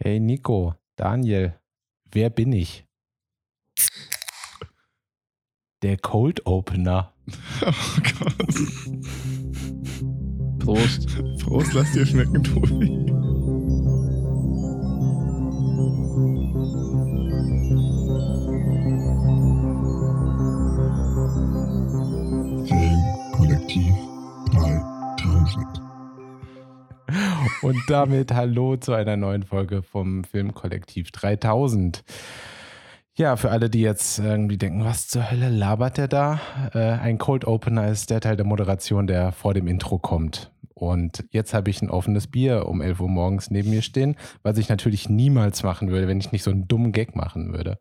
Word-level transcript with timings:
Hey 0.00 0.20
Nico, 0.20 0.76
Daniel, 0.94 1.58
wer 2.12 2.30
bin 2.30 2.52
ich? 2.52 2.86
Der 5.82 5.96
Cold 5.96 6.46
Opener. 6.46 7.14
Oh 7.62 8.00
Gott. 8.20 8.54
Prost. 10.60 11.08
Prost, 11.42 11.72
lass 11.74 11.92
dir 11.92 12.06
schmecken, 12.06 12.44
Tobi. 12.44 13.27
Und 27.60 27.82
damit 27.88 28.32
hallo 28.32 28.76
zu 28.76 28.92
einer 28.92 29.16
neuen 29.16 29.42
Folge 29.42 29.82
vom 29.82 30.22
Filmkollektiv 30.22 31.10
3000. 31.10 32.04
Ja, 33.16 33.34
für 33.34 33.50
alle, 33.50 33.68
die 33.68 33.80
jetzt 33.80 34.20
irgendwie 34.20 34.58
denken, 34.58 34.84
was 34.84 35.08
zur 35.08 35.28
Hölle 35.28 35.48
labert 35.48 35.98
der 35.98 36.06
da? 36.06 36.40
Äh, 36.72 36.78
ein 36.78 37.18
Cold 37.18 37.44
Opener 37.44 37.88
ist 37.88 38.10
der 38.10 38.20
Teil 38.20 38.36
der 38.36 38.46
Moderation, 38.46 39.08
der 39.08 39.32
vor 39.32 39.54
dem 39.54 39.66
Intro 39.66 39.98
kommt. 39.98 40.52
Und 40.72 41.24
jetzt 41.30 41.52
habe 41.52 41.70
ich 41.70 41.82
ein 41.82 41.90
offenes 41.90 42.28
Bier 42.28 42.66
um 42.66 42.80
11 42.80 43.00
Uhr 43.00 43.08
morgens 43.08 43.50
neben 43.50 43.70
mir 43.70 43.82
stehen, 43.82 44.14
was 44.44 44.56
ich 44.56 44.68
natürlich 44.68 45.08
niemals 45.08 45.64
machen 45.64 45.90
würde, 45.90 46.06
wenn 46.06 46.20
ich 46.20 46.30
nicht 46.30 46.44
so 46.44 46.52
einen 46.52 46.68
dummen 46.68 46.92
Gag 46.92 47.16
machen 47.16 47.52
würde. 47.52 47.78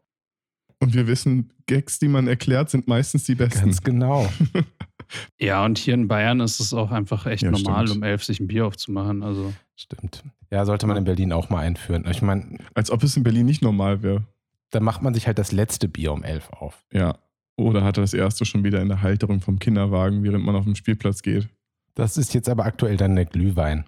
Und 0.79 0.95
wir 0.95 1.05
wissen, 1.05 1.53
Gags, 1.67 1.99
die 1.99 2.07
man 2.07 2.27
erklärt, 2.27 2.71
sind 2.71 2.87
meistens 2.87 3.25
die 3.25 3.35
besten. 3.35 3.65
Ganz 3.65 3.81
genau. 3.83 4.27
Ja, 5.39 5.63
und 5.65 5.77
hier 5.77 5.93
in 5.93 6.07
Bayern 6.07 6.39
ist 6.39 6.59
es 6.59 6.73
auch 6.73 6.91
einfach 6.91 7.25
echt 7.25 7.43
Ja, 7.43 7.51
normal, 7.51 7.87
stimmt. 7.87 7.97
um 7.97 8.03
elf 8.03 8.23
sich 8.23 8.39
ein 8.39 8.47
Bier 8.47 8.65
aufzumachen. 8.67 9.23
Also 9.23 9.53
Stimmt. 9.75 10.23
Ja, 10.51 10.65
sollte 10.65 10.87
man 10.87 10.97
in 10.97 11.03
Berlin 11.03 11.31
auch 11.33 11.49
mal 11.49 11.59
einführen. 11.59 12.05
Ich 12.09 12.21
meine, 12.21 12.57
Als 12.73 12.89
ob 12.91 13.03
es 13.03 13.15
in 13.17 13.23
Berlin 13.23 13.45
nicht 13.45 13.61
normal 13.61 14.01
wäre. 14.01 14.23
da 14.71 14.79
macht 14.79 15.01
man 15.01 15.13
sich 15.13 15.27
halt 15.27 15.37
das 15.37 15.51
letzte 15.51 15.87
Bier 15.87 16.11
um 16.13 16.23
11 16.23 16.49
auf. 16.51 16.83
Ja. 16.91 17.17
Oder 17.57 17.83
hat 17.83 17.97
er 17.97 18.01
das 18.01 18.13
erste 18.13 18.45
schon 18.45 18.63
wieder 18.63 18.81
in 18.81 18.87
der 18.89 19.01
Halterung 19.01 19.41
vom 19.41 19.59
Kinderwagen, 19.59 20.23
während 20.23 20.43
man 20.45 20.55
auf 20.55 20.65
den 20.65 20.75
Spielplatz 20.75 21.21
geht? 21.21 21.47
Das 21.95 22.17
ist 22.17 22.33
jetzt 22.33 22.49
aber 22.49 22.65
aktuell 22.65 22.97
dann 22.97 23.15
der 23.15 23.25
Glühwein 23.25 23.85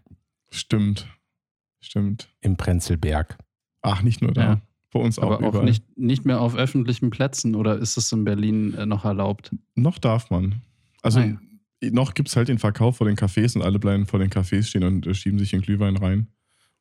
Stimmt. 0.51 1.07
Stimmt. 1.81 2.29
im 2.41 2.57
Prenzlberg. 2.57 3.37
Ach, 3.81 4.01
nicht 4.01 4.21
nur 4.21 4.31
da. 4.33 4.41
Ja. 4.41 4.61
Bei 4.91 4.99
uns 4.99 5.19
auch 5.19 5.23
aber 5.31 5.35
auch 5.45 5.49
überall. 5.49 5.65
nicht, 5.65 5.83
nicht 5.97 6.25
mehr 6.25 6.41
auf 6.41 6.55
öffentlichen 6.55 7.09
Plätzen 7.11 7.55
oder 7.55 7.77
ist 7.77 7.95
es 7.97 8.11
in 8.11 8.23
Berlin 8.25 8.73
äh, 8.73 8.85
noch 8.85 9.05
erlaubt? 9.05 9.55
Noch 9.75 9.99
darf 9.99 10.29
man. 10.31 10.61
Also 11.01 11.19
Ah, 11.19 11.37
noch 11.81 12.13
gibt 12.13 12.29
es 12.29 12.35
halt 12.35 12.49
den 12.49 12.59
Verkauf 12.59 12.97
vor 12.97 13.07
den 13.07 13.15
Cafés 13.15 13.55
und 13.55 13.63
alle 13.63 13.79
bleiben 13.79 14.05
vor 14.05 14.19
den 14.19 14.29
Cafés 14.29 14.63
stehen 14.63 14.83
und 14.83 15.07
äh, 15.07 15.13
schieben 15.13 15.39
sich 15.39 15.53
in 15.53 15.61
Glühwein 15.61 15.97
rein 15.97 16.27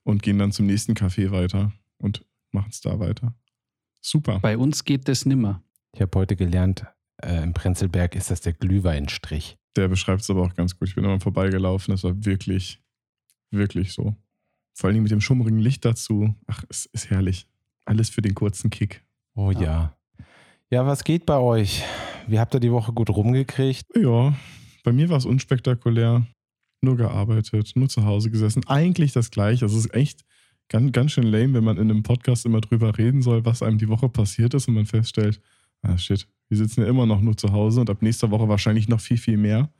und 0.02 0.22
gehen 0.22 0.38
dann 0.38 0.52
zum 0.52 0.66
nächsten 0.66 0.94
Café 0.94 1.30
weiter 1.30 1.72
und 1.98 2.24
machen 2.50 2.70
es 2.70 2.80
da 2.80 2.98
weiter. 2.98 3.34
Super. 4.00 4.40
Bei 4.40 4.56
uns 4.56 4.84
geht 4.84 5.08
das 5.08 5.26
nimmer. 5.26 5.62
Ich 5.92 6.00
habe 6.00 6.18
heute 6.18 6.36
gelernt, 6.36 6.84
äh, 7.22 7.42
im 7.42 7.52
Prenzlberg 7.52 8.14
ist 8.14 8.30
das 8.30 8.40
der 8.40 8.52
Glühweinstrich. 8.52 9.56
Der 9.76 9.88
beschreibt 9.88 10.22
es 10.22 10.30
aber 10.30 10.42
auch 10.42 10.54
ganz 10.54 10.78
gut. 10.78 10.88
Ich 10.88 10.94
bin 10.94 11.04
immer 11.04 11.20
vorbeigelaufen. 11.20 11.92
Das 11.92 12.04
war 12.04 12.24
wirklich, 12.24 12.80
wirklich 13.50 13.92
so. 13.92 14.16
Vor 14.74 14.90
allem 14.90 15.02
mit 15.02 15.10
dem 15.10 15.20
schummrigen 15.20 15.58
Licht 15.58 15.84
dazu. 15.84 16.34
Ach, 16.46 16.64
es 16.68 16.86
ist 16.86 17.10
herrlich. 17.10 17.48
Alles 17.84 18.10
für 18.10 18.22
den 18.22 18.34
kurzen 18.34 18.70
Kick. 18.70 19.04
Oh 19.34 19.50
ja. 19.50 19.60
Ja. 19.60 19.98
ja. 20.70 20.86
was 20.86 21.04
geht 21.04 21.26
bei 21.26 21.36
euch? 21.36 21.84
Wie 22.28 22.38
habt 22.38 22.54
ihr 22.54 22.60
die 22.60 22.72
Woche 22.72 22.92
gut 22.92 23.08
rumgekriegt? 23.08 23.86
Ja, 23.96 24.36
bei 24.84 24.92
mir 24.92 25.08
war 25.08 25.16
es 25.16 25.24
unspektakulär. 25.24 26.26
Nur 26.82 26.96
gearbeitet, 26.96 27.72
nur 27.74 27.88
zu 27.88 28.04
Hause 28.04 28.30
gesessen. 28.30 28.66
Eigentlich 28.66 29.12
das 29.12 29.30
Gleiche. 29.30 29.64
Es 29.64 29.74
ist 29.74 29.92
echt 29.94 30.24
ganz, 30.68 30.92
ganz 30.92 31.12
schön 31.12 31.24
lame, 31.24 31.54
wenn 31.54 31.64
man 31.64 31.78
in 31.78 31.90
einem 31.90 32.02
Podcast 32.02 32.44
immer 32.44 32.60
drüber 32.60 32.98
reden 32.98 33.22
soll, 33.22 33.44
was 33.46 33.62
einem 33.62 33.78
die 33.78 33.88
Woche 33.88 34.10
passiert 34.10 34.52
ist 34.52 34.68
und 34.68 34.74
man 34.74 34.84
feststellt, 34.84 35.40
ah 35.82 35.96
shit, 35.96 36.28
wir 36.48 36.58
sitzen 36.58 36.82
ja 36.82 36.86
immer 36.86 37.06
noch 37.06 37.20
nur 37.22 37.36
zu 37.36 37.50
Hause 37.50 37.80
und 37.80 37.90
ab 37.90 38.02
nächster 38.02 38.30
Woche 38.30 38.48
wahrscheinlich 38.48 38.88
noch 38.88 39.00
viel, 39.00 39.18
viel 39.18 39.38
mehr. 39.38 39.72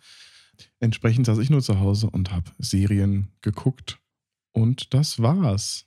Entsprechend 0.80 1.26
saß 1.26 1.38
ich 1.38 1.50
nur 1.50 1.62
zu 1.62 1.78
Hause 1.78 2.08
und 2.10 2.32
habe 2.32 2.50
Serien 2.58 3.28
geguckt. 3.42 4.00
Und 4.52 4.94
das 4.94 5.20
war's. 5.20 5.86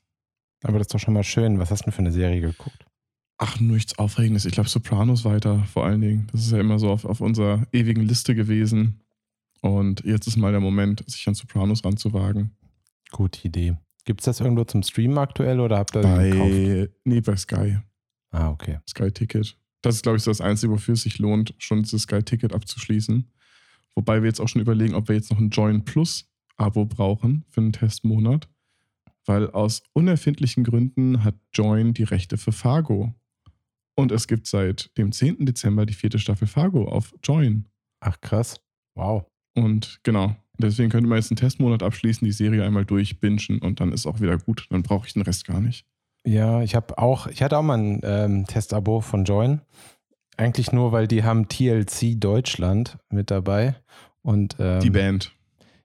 Aber 0.63 0.77
das 0.77 0.85
ist 0.85 0.93
doch 0.93 0.99
schon 0.99 1.15
mal 1.15 1.23
schön. 1.23 1.57
Was 1.57 1.71
hast 1.71 1.81
du 1.81 1.85
denn 1.85 1.93
für 1.93 1.99
eine 1.99 2.11
Serie 2.11 2.39
geguckt? 2.39 2.85
Ach, 3.43 3.59
nichts 3.59 3.97
Aufregendes. 3.97 4.45
Ich 4.45 4.51
glaube, 4.51 4.69
Sopranos 4.69 5.25
weiter, 5.25 5.63
vor 5.63 5.83
allen 5.83 5.99
Dingen. 5.99 6.27
Das 6.31 6.41
ist 6.41 6.51
ja 6.51 6.59
immer 6.59 6.77
so 6.77 6.91
auf, 6.91 7.05
auf 7.05 7.21
unserer 7.21 7.65
ewigen 7.71 8.03
Liste 8.03 8.35
gewesen. 8.35 9.01
Und 9.61 10.03
jetzt 10.05 10.27
ist 10.27 10.37
mal 10.37 10.51
der 10.51 10.61
Moment, 10.61 11.03
sich 11.09 11.27
an 11.27 11.33
Sopranos 11.33 11.83
ranzuwagen. 11.83 12.51
Gute 13.09 13.47
Idee. 13.47 13.77
Gibt 14.05 14.21
es 14.21 14.25
das 14.25 14.41
irgendwo 14.41 14.63
zum 14.65 14.83
Streamen 14.83 15.17
aktuell 15.17 15.59
oder 15.59 15.79
habt 15.79 15.95
ihr 15.95 16.03
den 16.03 16.31
gekauft? 16.31 16.51
Bei, 16.51 16.89
nee, 17.03 17.21
bei 17.21 17.35
Sky. 17.35 17.79
Ah, 18.29 18.51
okay. 18.51 18.77
Sky 18.87 19.11
Ticket. 19.11 19.57
Das 19.81 19.95
ist, 19.95 20.03
glaube 20.03 20.17
ich, 20.17 20.23
so 20.23 20.29
das 20.29 20.41
Einzige, 20.41 20.71
wofür 20.71 20.93
es 20.93 21.01
sich 21.01 21.17
lohnt, 21.17 21.55
schon 21.57 21.81
dieses 21.81 22.03
Sky 22.03 22.21
Ticket 22.21 22.53
abzuschließen. 22.53 23.27
Wobei 23.95 24.21
wir 24.21 24.27
jetzt 24.27 24.39
auch 24.39 24.49
schon 24.49 24.61
überlegen, 24.61 24.93
ob 24.93 25.07
wir 25.07 25.15
jetzt 25.15 25.31
noch 25.31 25.39
ein 25.39 25.49
Join 25.49 25.83
Plus 25.83 26.29
Abo 26.57 26.85
brauchen 26.85 27.43
für 27.49 27.61
einen 27.61 27.73
Testmonat. 27.73 28.47
Weil 29.25 29.49
aus 29.49 29.81
unerfindlichen 29.93 30.63
Gründen 30.63 31.23
hat 31.23 31.33
Join 31.53 31.95
die 31.95 32.03
Rechte 32.03 32.37
für 32.37 32.51
Fargo. 32.51 33.15
Und 34.01 34.11
es 34.11 34.27
gibt 34.27 34.47
seit 34.47 34.95
dem 34.97 35.11
10. 35.11 35.45
Dezember 35.45 35.85
die 35.85 35.93
vierte 35.93 36.19
Staffel 36.19 36.47
Fargo 36.47 36.87
auf 36.87 37.13
Join. 37.23 37.67
Ach, 37.99 38.19
krass. 38.19 38.59
Wow. 38.95 39.25
Und 39.55 39.99
genau, 40.03 40.35
deswegen 40.57 40.89
könnte 40.89 41.07
man 41.07 41.17
jetzt 41.17 41.31
einen 41.31 41.37
Testmonat 41.37 41.83
abschließen, 41.83 42.25
die 42.25 42.31
Serie 42.31 42.65
einmal 42.65 42.85
durchbingen 42.85 43.59
und 43.61 43.79
dann 43.79 43.91
ist 43.91 44.05
auch 44.05 44.19
wieder 44.19 44.37
gut. 44.37 44.65
Dann 44.69 44.83
brauche 44.83 45.07
ich 45.07 45.13
den 45.13 45.21
Rest 45.21 45.45
gar 45.45 45.61
nicht. 45.61 45.85
Ja, 46.25 46.61
ich 46.61 46.75
habe 46.75 46.97
auch, 46.97 47.27
ich 47.27 47.41
hatte 47.41 47.57
auch 47.57 47.63
mal 47.63 47.77
ein 47.77 48.01
ähm, 48.03 48.47
Testabo 48.47 49.01
von 49.01 49.25
Join. 49.25 49.61
Eigentlich 50.37 50.71
nur, 50.71 50.91
weil 50.91 51.07
die 51.07 51.23
haben 51.23 51.47
TLC 51.47 52.19
Deutschland 52.19 52.97
mit 53.09 53.31
dabei. 53.31 53.75
Und 54.21 54.55
ähm, 54.59 54.79
Die 54.79 54.89
Band. 54.89 55.33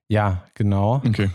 Ja, 0.09 0.47
genau. 0.55 1.03
Okay. 1.07 1.31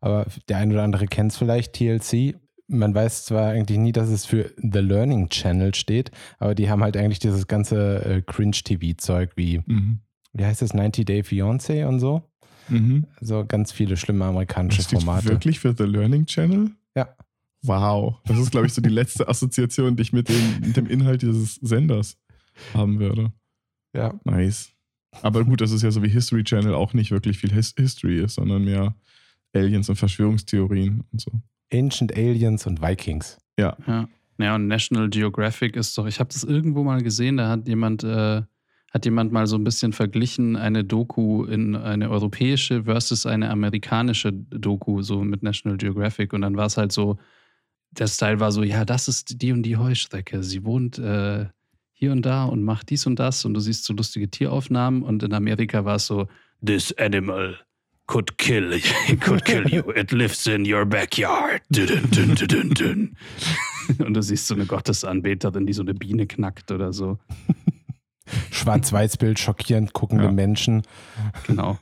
Aber 0.00 0.26
der 0.48 0.56
ein 0.56 0.72
oder 0.72 0.82
andere 0.82 1.06
kennt 1.06 1.32
es 1.32 1.38
vielleicht, 1.38 1.74
TLC. 1.74 2.36
Man 2.72 2.94
weiß 2.94 3.24
zwar 3.24 3.50
eigentlich 3.50 3.78
nie, 3.78 3.92
dass 3.92 4.08
es 4.08 4.24
für 4.26 4.52
The 4.56 4.78
Learning 4.78 5.28
Channel 5.28 5.74
steht, 5.74 6.10
aber 6.38 6.54
die 6.54 6.70
haben 6.70 6.82
halt 6.82 6.96
eigentlich 6.96 7.18
dieses 7.18 7.46
ganze 7.48 8.04
äh, 8.04 8.22
Cringe-TV-Zeug 8.22 9.32
wie, 9.36 9.60
Mhm. 9.66 9.98
wie 10.32 10.44
heißt 10.44 10.62
das, 10.62 10.72
90 10.72 11.04
Day 11.04 11.22
Fiancé 11.22 11.84
und 11.86 11.98
so. 11.98 12.22
Mhm. 12.68 13.06
So 13.20 13.44
ganz 13.44 13.72
viele 13.72 13.96
schlimme 13.96 14.24
amerikanische 14.24 14.78
Das 14.78 14.86
steht 14.86 15.02
Formate. 15.02 15.28
wirklich 15.28 15.58
für 15.58 15.74
The 15.76 15.82
Learning 15.84 16.26
Channel? 16.26 16.70
Ja. 16.96 17.08
Wow. 17.62 18.14
Das 18.26 18.38
ist, 18.38 18.52
glaube 18.52 18.66
ich, 18.68 18.72
so 18.72 18.80
die 18.80 18.88
letzte 18.88 19.26
Assoziation, 19.28 19.96
die 19.96 20.02
ich 20.02 20.12
mit 20.12 20.28
dem, 20.28 20.60
mit 20.60 20.76
dem 20.76 20.86
Inhalt 20.86 21.22
dieses 21.22 21.56
Senders 21.56 22.16
haben 22.72 23.00
würde. 23.00 23.32
Ja. 23.94 24.14
Nice. 24.24 24.70
Aber 25.22 25.44
gut, 25.44 25.60
das 25.60 25.72
ist 25.72 25.82
ja 25.82 25.90
so 25.90 26.02
wie 26.04 26.08
History 26.08 26.44
Channel 26.44 26.74
auch 26.74 26.94
nicht 26.94 27.10
wirklich 27.10 27.38
viel 27.38 27.52
His 27.52 27.74
History 27.76 28.20
ist, 28.20 28.34
sondern 28.36 28.64
mehr 28.64 28.94
Aliens 29.52 29.88
und 29.88 29.96
Verschwörungstheorien 29.96 31.02
und 31.12 31.20
so. 31.20 31.32
Ancient 31.72 32.16
Aliens 32.16 32.66
und 32.66 32.82
Vikings. 32.82 33.38
Ja. 33.58 33.76
Ja, 34.38 34.54
und 34.54 34.68
National 34.68 35.10
Geographic 35.10 35.76
ist 35.76 35.96
doch, 35.98 36.06
ich 36.06 36.18
habe 36.18 36.32
das 36.32 36.44
irgendwo 36.44 36.82
mal 36.82 37.02
gesehen, 37.02 37.36
da 37.36 37.50
hat 37.50 37.68
jemand, 37.68 38.02
äh, 38.04 38.42
hat 38.90 39.04
jemand 39.04 39.32
mal 39.32 39.46
so 39.46 39.56
ein 39.56 39.64
bisschen 39.64 39.92
verglichen, 39.92 40.56
eine 40.56 40.82
Doku 40.82 41.44
in 41.44 41.76
eine 41.76 42.08
europäische 42.08 42.84
versus 42.84 43.26
eine 43.26 43.50
amerikanische 43.50 44.32
Doku, 44.32 45.02
so 45.02 45.22
mit 45.22 45.42
National 45.42 45.76
Geographic. 45.76 46.32
Und 46.32 46.40
dann 46.40 46.56
war 46.56 46.66
es 46.66 46.78
halt 46.78 46.90
so, 46.90 47.18
der 47.90 48.06
Style 48.06 48.40
war 48.40 48.50
so, 48.50 48.62
ja, 48.62 48.84
das 48.86 49.08
ist 49.08 49.42
die 49.42 49.52
und 49.52 49.62
die 49.62 49.76
Heuschrecke. 49.76 50.42
Sie 50.42 50.64
wohnt 50.64 50.98
äh, 50.98 51.46
hier 51.92 52.12
und 52.12 52.22
da 52.22 52.44
und 52.44 52.62
macht 52.62 52.88
dies 52.88 53.06
und 53.06 53.18
das 53.18 53.44
und 53.44 53.52
du 53.52 53.60
siehst 53.60 53.84
so 53.84 53.92
lustige 53.92 54.30
Tieraufnahmen. 54.30 55.02
Und 55.02 55.22
in 55.22 55.34
Amerika 55.34 55.84
war 55.84 55.96
es 55.96 56.06
so, 56.06 56.28
this 56.64 56.92
animal 56.96 57.58
could 58.10 58.36
kill, 58.38 58.72
could 59.20 59.44
kill 59.44 59.68
you. 59.68 59.90
It 59.94 60.10
lives 60.10 60.46
in 60.46 60.64
your 60.70 60.84
backyard. 60.84 61.62
Dun, 61.70 61.86
dun, 61.86 62.34
dun, 62.34 62.48
dun, 62.48 62.70
dun. 62.70 63.16
Und 64.06 64.14
du 64.14 64.22
siehst 64.22 64.48
so 64.48 64.54
eine 64.54 64.66
Gottesanbeterin, 64.66 65.64
die 65.64 65.72
so 65.72 65.82
eine 65.82 65.94
Biene 65.94 66.26
knackt 66.26 66.72
oder 66.72 66.92
so. 66.92 67.18
Schwarz-Weiß-Bild, 68.50 69.38
schockierend 69.38 69.92
guckende 69.92 70.24
Ja. 70.24 70.32
Menschen. 70.32 70.82
Genau. 71.46 71.78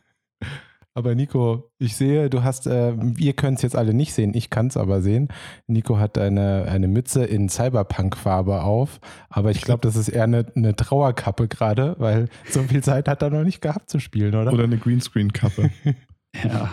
Aber 0.94 1.14
Nico, 1.14 1.70
ich 1.78 1.96
sehe, 1.96 2.28
du 2.28 2.42
hast, 2.42 2.66
äh, 2.66 2.92
ihr 3.18 3.32
könnt 3.32 3.58
es 3.58 3.62
jetzt 3.62 3.76
alle 3.76 3.94
nicht 3.94 4.12
sehen, 4.12 4.32
ich 4.34 4.50
kann 4.50 4.66
es 4.66 4.76
aber 4.76 5.00
sehen. 5.00 5.28
Nico 5.66 5.98
hat 5.98 6.18
eine, 6.18 6.66
eine 6.68 6.88
Mütze 6.88 7.24
in 7.24 7.48
Cyberpunk-Farbe 7.48 8.62
auf, 8.62 9.00
aber 9.28 9.50
ich 9.50 9.60
glaube, 9.62 9.80
das 9.82 9.96
ist 9.96 10.08
eher 10.08 10.24
eine, 10.24 10.44
eine 10.56 10.74
Trauerkappe 10.74 11.46
gerade, 11.46 11.94
weil 11.98 12.28
so 12.50 12.62
viel 12.64 12.82
Zeit 12.82 13.06
hat 13.08 13.22
er 13.22 13.30
noch 13.30 13.44
nicht 13.44 13.60
gehabt 13.60 13.88
zu 13.90 14.00
spielen, 14.00 14.34
oder? 14.34 14.52
Oder 14.52 14.64
eine 14.64 14.78
Greenscreen-Kappe. 14.78 15.70
Ja. 16.44 16.70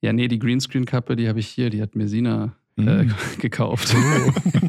Ja, 0.00 0.12
nee, 0.12 0.28
die 0.28 0.38
Greenscreen-Kappe, 0.38 1.16
die 1.16 1.28
habe 1.28 1.40
ich 1.40 1.48
hier, 1.48 1.70
die 1.70 1.80
hat 1.80 1.96
mir 1.96 2.08
Sina 2.08 2.56
äh, 2.76 3.04
Mhm. 3.04 3.14
gekauft. 3.40 3.94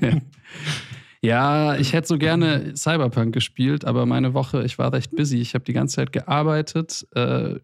ja, 1.21 1.75
ich 1.75 1.93
hätte 1.93 2.07
so 2.07 2.17
gerne 2.17 2.75
Cyberpunk 2.75 3.33
gespielt, 3.33 3.85
aber 3.85 4.05
meine 4.05 4.33
Woche, 4.33 4.63
ich 4.63 4.77
war 4.77 4.93
recht 4.93 5.15
busy. 5.15 5.37
Ich 5.41 5.53
habe 5.55 5.65
die 5.65 5.73
ganze 5.73 5.95
Zeit 5.97 6.11
gearbeitet, 6.11 7.07
äh, 7.15 7.55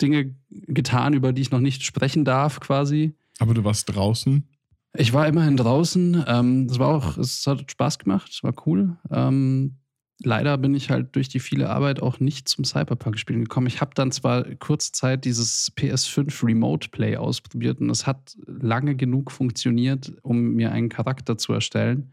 Dinge 0.00 0.34
getan, 0.50 1.12
über 1.12 1.32
die 1.32 1.42
ich 1.42 1.50
noch 1.50 1.60
nicht 1.60 1.84
sprechen 1.84 2.24
darf, 2.24 2.60
quasi. 2.60 3.12
Aber 3.38 3.54
du 3.54 3.62
warst 3.64 3.94
draußen. 3.94 4.48
Ich 4.96 5.12
war 5.12 5.28
immerhin 5.28 5.56
draußen. 5.56 6.24
Ähm, 6.26 6.66
es 6.70 6.78
war 6.78 6.88
auch, 6.88 7.16
es 7.18 7.46
hat 7.46 7.70
Spaß 7.70 7.98
gemacht, 7.98 8.30
es 8.32 8.42
war 8.42 8.54
cool. 8.66 8.96
Ähm, 9.10 9.76
leider 10.22 10.58
bin 10.58 10.74
ich 10.74 10.90
halt 10.90 11.14
durch 11.16 11.28
die 11.28 11.40
viele 11.40 11.70
Arbeit 11.70 12.00
auch 12.02 12.20
nicht 12.20 12.48
zum 12.48 12.64
Cyberpunk-Spielen 12.64 13.42
gekommen. 13.44 13.66
Ich 13.66 13.80
habe 13.80 13.92
dann 13.94 14.12
zwar 14.12 14.44
kurze 14.56 14.92
Zeit 14.92 15.24
dieses 15.24 15.72
PS5 15.76 16.44
Remote 16.46 16.88
Play 16.90 17.16
ausprobiert 17.16 17.80
und 17.80 17.90
es 17.90 18.06
hat 18.06 18.36
lange 18.46 18.94
genug 18.96 19.30
funktioniert, 19.30 20.12
um 20.22 20.52
mir 20.54 20.72
einen 20.72 20.88
Charakter 20.88 21.38
zu 21.38 21.52
erstellen. 21.52 22.12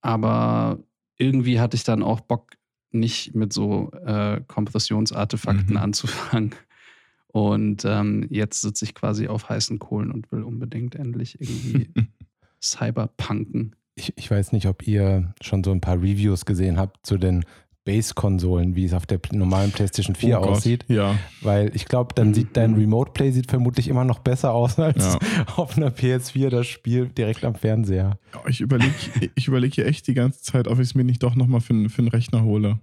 Aber 0.00 0.78
irgendwie 1.16 1.60
hatte 1.60 1.76
ich 1.76 1.84
dann 1.84 2.02
auch 2.02 2.20
Bock, 2.20 2.52
nicht 2.90 3.34
mit 3.34 3.52
so 3.52 3.90
äh, 3.92 4.40
Kompressionsartefakten 4.46 5.72
Mhm. 5.74 5.76
anzufangen. 5.76 6.54
Und 7.26 7.84
ähm, 7.84 8.26
jetzt 8.30 8.62
sitze 8.62 8.86
ich 8.86 8.94
quasi 8.94 9.28
auf 9.28 9.50
heißen 9.50 9.78
Kohlen 9.78 10.10
und 10.10 10.32
will 10.32 10.42
unbedingt 10.42 10.94
endlich 10.94 11.38
irgendwie 11.38 11.90
Cyberpunken. 12.62 13.76
Ich, 13.98 14.12
ich 14.16 14.30
weiß 14.30 14.52
nicht, 14.52 14.66
ob 14.66 14.86
ihr 14.86 15.34
schon 15.40 15.64
so 15.64 15.72
ein 15.72 15.80
paar 15.80 15.96
Reviews 15.96 16.44
gesehen 16.46 16.78
habt 16.78 17.04
zu 17.06 17.18
den 17.18 17.44
Base-Konsolen, 17.84 18.76
wie 18.76 18.84
es 18.84 18.92
auf 18.92 19.06
der 19.06 19.18
normalen 19.32 19.70
PlayStation 19.72 20.14
4 20.14 20.38
Oh 20.38 20.42
Gott, 20.42 20.50
aussieht. 20.50 20.84
Ja, 20.88 21.18
Weil 21.40 21.74
ich 21.74 21.86
glaube, 21.86 22.14
dann 22.14 22.34
sieht 22.34 22.56
dein 22.56 22.72
Mhm. 22.72 22.78
Remote 22.80 23.12
Play 23.12 23.30
sieht 23.32 23.48
vermutlich 23.50 23.88
immer 23.88 24.04
noch 24.04 24.18
besser 24.18 24.52
aus 24.52 24.78
als 24.78 25.14
Ja. 25.14 25.18
auf 25.56 25.76
einer 25.76 25.90
PS4 25.90 26.50
das 26.50 26.66
Spiel 26.66 27.08
direkt 27.08 27.44
am 27.44 27.54
Fernseher. 27.54 28.18
ich 28.46 28.60
überlege 28.60 28.92
ich 29.34 29.48
überleg 29.48 29.74
hier 29.74 29.86
echt 29.86 30.06
die 30.06 30.14
ganze 30.14 30.42
Zeit, 30.42 30.68
ob 30.68 30.74
ich 30.74 30.88
es 30.88 30.94
mir 30.94 31.04
nicht 31.04 31.22
doch 31.22 31.34
nochmal 31.34 31.60
für, 31.60 31.88
für 31.88 31.98
einen 32.02 32.08
Rechner 32.08 32.44
hole. 32.44 32.78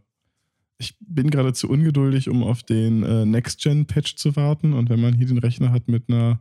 Ich 0.80 0.98
bin 1.00 1.30
gerade 1.30 1.54
zu 1.54 1.70
ungeduldig, 1.70 2.28
um 2.28 2.44
auf 2.44 2.64
den 2.64 3.04
äh, 3.04 3.26
Next-Gen-Patch 3.26 4.16
zu 4.18 4.36
warten. 4.36 4.74
Und 4.74 4.90
wenn 4.90 5.00
man 5.00 5.14
hier 5.14 5.28
den 5.28 5.38
Rechner 5.38 5.72
hat 5.72 5.88
mit 5.88 6.10
einer 6.10 6.40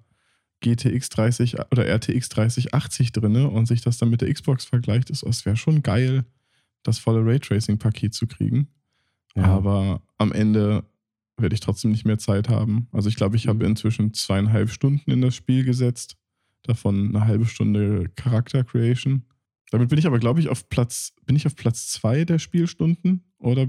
GTX 0.65 1.11
30 1.11 1.57
oder 1.71 1.87
RTX 1.87 2.29
3080 2.31 3.13
drinne 3.13 3.49
und 3.51 3.67
sich 3.67 3.83
das 3.83 3.99
dann 3.99 4.11
mit 4.11 4.23
der 4.23 4.33
Xbox 4.33 4.65
vergleicht, 4.65 5.11
ist 5.11 5.23
es 5.23 5.45
wäre 5.45 5.57
schon 5.57 5.83
geil, 5.83 6.25
das 6.83 6.99
volle 6.99 7.25
Raytracing-Paket 7.25 8.15
zu 8.15 8.27
kriegen. 8.27 8.69
Aber 9.35 10.03
am 10.19 10.33
Ende 10.33 10.85
werde 11.37 11.55
ich 11.55 11.61
trotzdem 11.61 11.91
nicht 11.91 12.05
mehr 12.05 12.19
Zeit 12.19 12.49
haben. 12.49 12.89
Also 12.93 13.09
ich 13.09 13.17
glaube, 13.17 13.37
ich 13.37 13.49
habe 13.49 13.65
Mhm. 13.65 13.71
inzwischen 13.73 14.15
zweieinhalb 14.15 14.71
Stunden 14.71 15.11
in 15.11 15.21
das 15.21 15.35
Spiel 15.35 15.65
gesetzt. 15.65 16.17
Davon 16.63 17.09
eine 17.15 17.27
halbe 17.27 17.45
Stunde 17.47 18.09
Charakter 18.17 18.65
Creation. 18.65 19.25
Damit 19.71 19.89
bin 19.89 19.99
ich 19.99 20.07
aber, 20.07 20.19
glaube 20.19 20.41
ich, 20.41 20.49
auf 20.49 20.69
Platz, 20.69 21.13
bin 21.27 21.37
ich 21.37 21.47
auf 21.47 21.57
Platz 21.57 21.89
zwei 21.89 22.25
der 22.25 22.39
Spielstunden 22.39 23.25
oder 23.39 23.67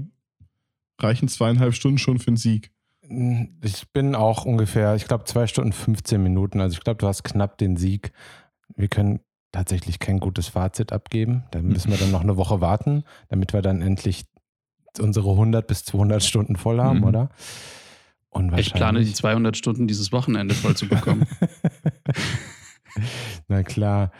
reichen 1.00 1.28
zweieinhalb 1.28 1.74
Stunden 1.74 1.98
schon 1.98 2.18
für 2.20 2.28
einen 2.28 2.36
Sieg? 2.36 2.70
Ich 3.62 3.90
bin 3.92 4.14
auch 4.14 4.44
ungefähr, 4.44 4.94
ich 4.94 5.06
glaube, 5.06 5.24
zwei 5.24 5.46
Stunden 5.46 5.72
15 5.72 6.22
Minuten. 6.22 6.60
Also 6.60 6.74
ich 6.74 6.80
glaube, 6.84 6.98
du 6.98 7.06
hast 7.06 7.22
knapp 7.24 7.58
den 7.58 7.76
Sieg. 7.76 8.12
Wir 8.74 8.88
können 8.88 9.20
tatsächlich 9.52 9.98
kein 9.98 10.18
gutes 10.20 10.48
Fazit 10.48 10.92
abgeben. 10.92 11.44
Da 11.50 11.62
müssen 11.62 11.90
wir 11.90 11.98
dann 11.98 12.10
noch 12.10 12.20
eine 12.22 12.36
Woche 12.36 12.60
warten, 12.60 13.04
damit 13.28 13.52
wir 13.52 13.62
dann 13.62 13.80
endlich 13.82 14.26
unsere 14.98 15.30
100 15.30 15.66
bis 15.66 15.84
200 15.84 16.22
Stunden 16.22 16.56
voll 16.56 16.80
haben, 16.80 16.98
Mhm. 16.98 17.04
oder? 17.04 17.28
Ich 18.58 18.74
plane 18.74 19.02
die 19.02 19.14
200 19.14 19.56
Stunden 19.56 19.86
dieses 19.86 20.12
Wochenende 20.12 20.54
voll 20.54 20.76
zu 20.76 20.88
bekommen. 20.88 21.26
Na 23.48 23.62
klar. 23.62 24.10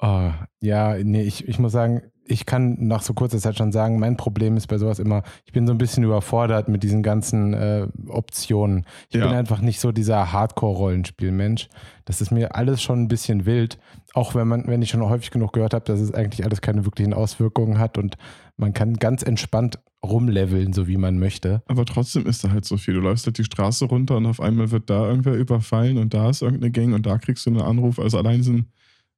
Oh, 0.00 0.32
ja, 0.60 0.96
nee, 1.02 1.22
ich, 1.22 1.46
ich 1.46 1.58
muss 1.58 1.72
sagen, 1.72 2.02
ich 2.26 2.46
kann 2.46 2.76
nach 2.78 3.02
so 3.02 3.12
kurzer 3.14 3.38
Zeit 3.38 3.56
schon 3.58 3.70
sagen, 3.72 3.98
mein 3.98 4.16
Problem 4.16 4.56
ist 4.56 4.66
bei 4.66 4.78
sowas 4.78 4.98
immer, 4.98 5.22
ich 5.44 5.52
bin 5.52 5.66
so 5.66 5.72
ein 5.74 5.78
bisschen 5.78 6.04
überfordert 6.04 6.68
mit 6.68 6.82
diesen 6.82 7.02
ganzen 7.02 7.52
äh, 7.54 7.86
Optionen. 8.08 8.84
Ich 9.10 9.16
Ja. 9.16 9.26
bin 9.26 9.36
einfach 9.36 9.60
nicht 9.60 9.78
so 9.80 9.92
dieser 9.92 10.32
Hardcore-Rollenspiel-Mensch. 10.32 11.68
Das 12.04 12.20
ist 12.20 12.30
mir 12.30 12.54
alles 12.54 12.82
schon 12.82 13.02
ein 13.02 13.08
bisschen 13.08 13.46
wild. 13.46 13.78
Auch 14.14 14.34
wenn 14.34 14.48
man, 14.48 14.66
wenn 14.66 14.82
ich 14.82 14.90
schon 14.90 15.02
häufig 15.02 15.30
genug 15.30 15.52
gehört 15.52 15.74
habe, 15.74 15.84
dass 15.84 16.00
es 16.00 16.12
eigentlich 16.14 16.44
alles 16.44 16.60
keine 16.60 16.84
wirklichen 16.84 17.14
Auswirkungen 17.14 17.78
hat 17.78 17.98
und 17.98 18.16
man 18.56 18.72
kann 18.72 18.94
ganz 18.94 19.22
entspannt 19.22 19.78
rumleveln, 20.04 20.72
so 20.72 20.86
wie 20.86 20.98
man 20.98 21.18
möchte. 21.18 21.62
Aber 21.66 21.84
trotzdem 21.86 22.26
ist 22.26 22.44
da 22.44 22.50
halt 22.50 22.64
so 22.66 22.76
viel. 22.76 22.94
Du 22.94 23.00
läufst 23.00 23.26
halt 23.26 23.38
die 23.38 23.44
Straße 23.44 23.86
runter 23.86 24.18
und 24.18 24.26
auf 24.26 24.40
einmal 24.40 24.70
wird 24.70 24.90
da 24.90 25.08
irgendwer 25.08 25.34
überfallen 25.34 25.96
und 25.98 26.12
da 26.14 26.28
ist 26.30 26.42
irgendeine 26.42 26.70
Gang 26.72 26.94
und 26.94 27.06
da 27.06 27.18
kriegst 27.18 27.46
du 27.46 27.50
einen 27.50 27.60
Anruf. 27.62 27.98
Also 27.98 28.18
allein 28.18 28.34
in 28.36 28.40
diesen, 28.42 28.72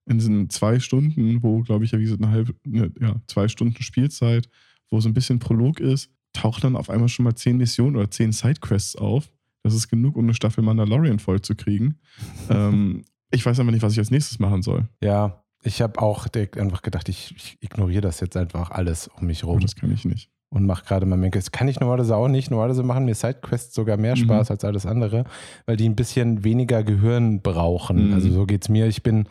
in 0.09 0.19
diesen 0.19 0.51
zwei 0.51 0.79
Stunden, 0.79 1.43
wo, 1.43 1.63
glaube 1.63 1.85
ich, 1.85 1.91
ja, 1.93 1.99
wie 1.99 2.05
gesagt, 2.05 2.23
eine 2.23 2.33
halbe, 2.33 2.55
ne, 2.65 2.91
ja, 3.01 3.17
zwei 3.27 3.49
Stunden 3.49 3.83
Spielzeit, 3.83 4.49
wo 4.91 5.01
so 5.01 5.09
ein 5.09 5.15
bisschen 5.15 5.39
Prolog 5.39 5.81
ist, 5.81 6.11
tauchen 6.33 6.61
dann 6.63 6.77
auf 6.77 6.91
einmal 6.91 7.09
schon 7.09 7.25
mal 7.25 7.35
zehn 7.35 7.57
Missionen 7.57 7.97
oder 7.97 8.11
zehn 8.11 8.31
Sidequests 8.33 8.97
auf. 8.97 9.31
Das 9.63 9.75
ist 9.75 9.89
genug, 9.89 10.17
um 10.17 10.25
eine 10.25 10.35
Staffel 10.35 10.63
Mandalorian 10.63 11.19
voll 11.19 11.41
zu 11.41 11.55
kriegen. 11.57 11.97
ähm, 12.51 13.03
ich 13.33 13.45
weiß 13.45 13.59
aber 13.59 13.73
nicht, 13.73 13.83
was 13.83 13.93
ich 13.95 13.99
als 13.99 14.11
nächstes 14.13 14.39
machen 14.39 14.63
soll. 14.63 14.89
Ja, 15.03 15.43
ich 15.65 15.83
habe 15.83 16.01
auch 16.01 16.29
einfach 16.57 16.83
gedacht, 16.83 17.09
ich, 17.09 17.35
ich 17.37 17.57
ignoriere 17.61 18.03
das 18.03 18.21
jetzt 18.21 18.37
einfach 18.37 18.71
alles 18.71 19.09
um 19.09 19.27
mich 19.27 19.43
Oh, 19.43 19.49
rum. 19.53 19.61
das 19.61 19.75
kann 19.75 19.91
ich 19.93 20.05
nicht. 20.05 20.31
und 20.51 20.65
mache 20.67 20.85
gerade 20.85 21.07
mal 21.07 21.17
Menke. 21.17 21.41
Das 21.41 21.51
kann 21.51 21.67
ich 21.67 21.81
normalerweise 21.81 22.15
auch 22.15 22.29
nicht. 22.29 22.53
Normalerweise 22.53 22.85
machen 22.85 23.05
mir 23.07 23.17
Sidequests 23.17 23.75
sogar 23.75 23.97
mehr 23.97 24.15
Mhm. 24.15 24.21
Spaß 24.21 24.53
als 24.53 24.65
alles 24.65 24.87
andere, 24.87 25.25
weil 25.67 25.77
die 25.77 25.89
ein 25.89 25.97
bisschen 25.97 26.45
weniger 26.45 26.85
Gehirn 26.85 27.43
brauchen. 27.43 28.09
Mhm. 28.09 28.15
Also 28.15 28.31
so 28.31 28.47
geht 28.47 28.63
es 28.63 28.69
mir. 28.69 28.87
Ich 28.87 29.03
bin 29.03 29.27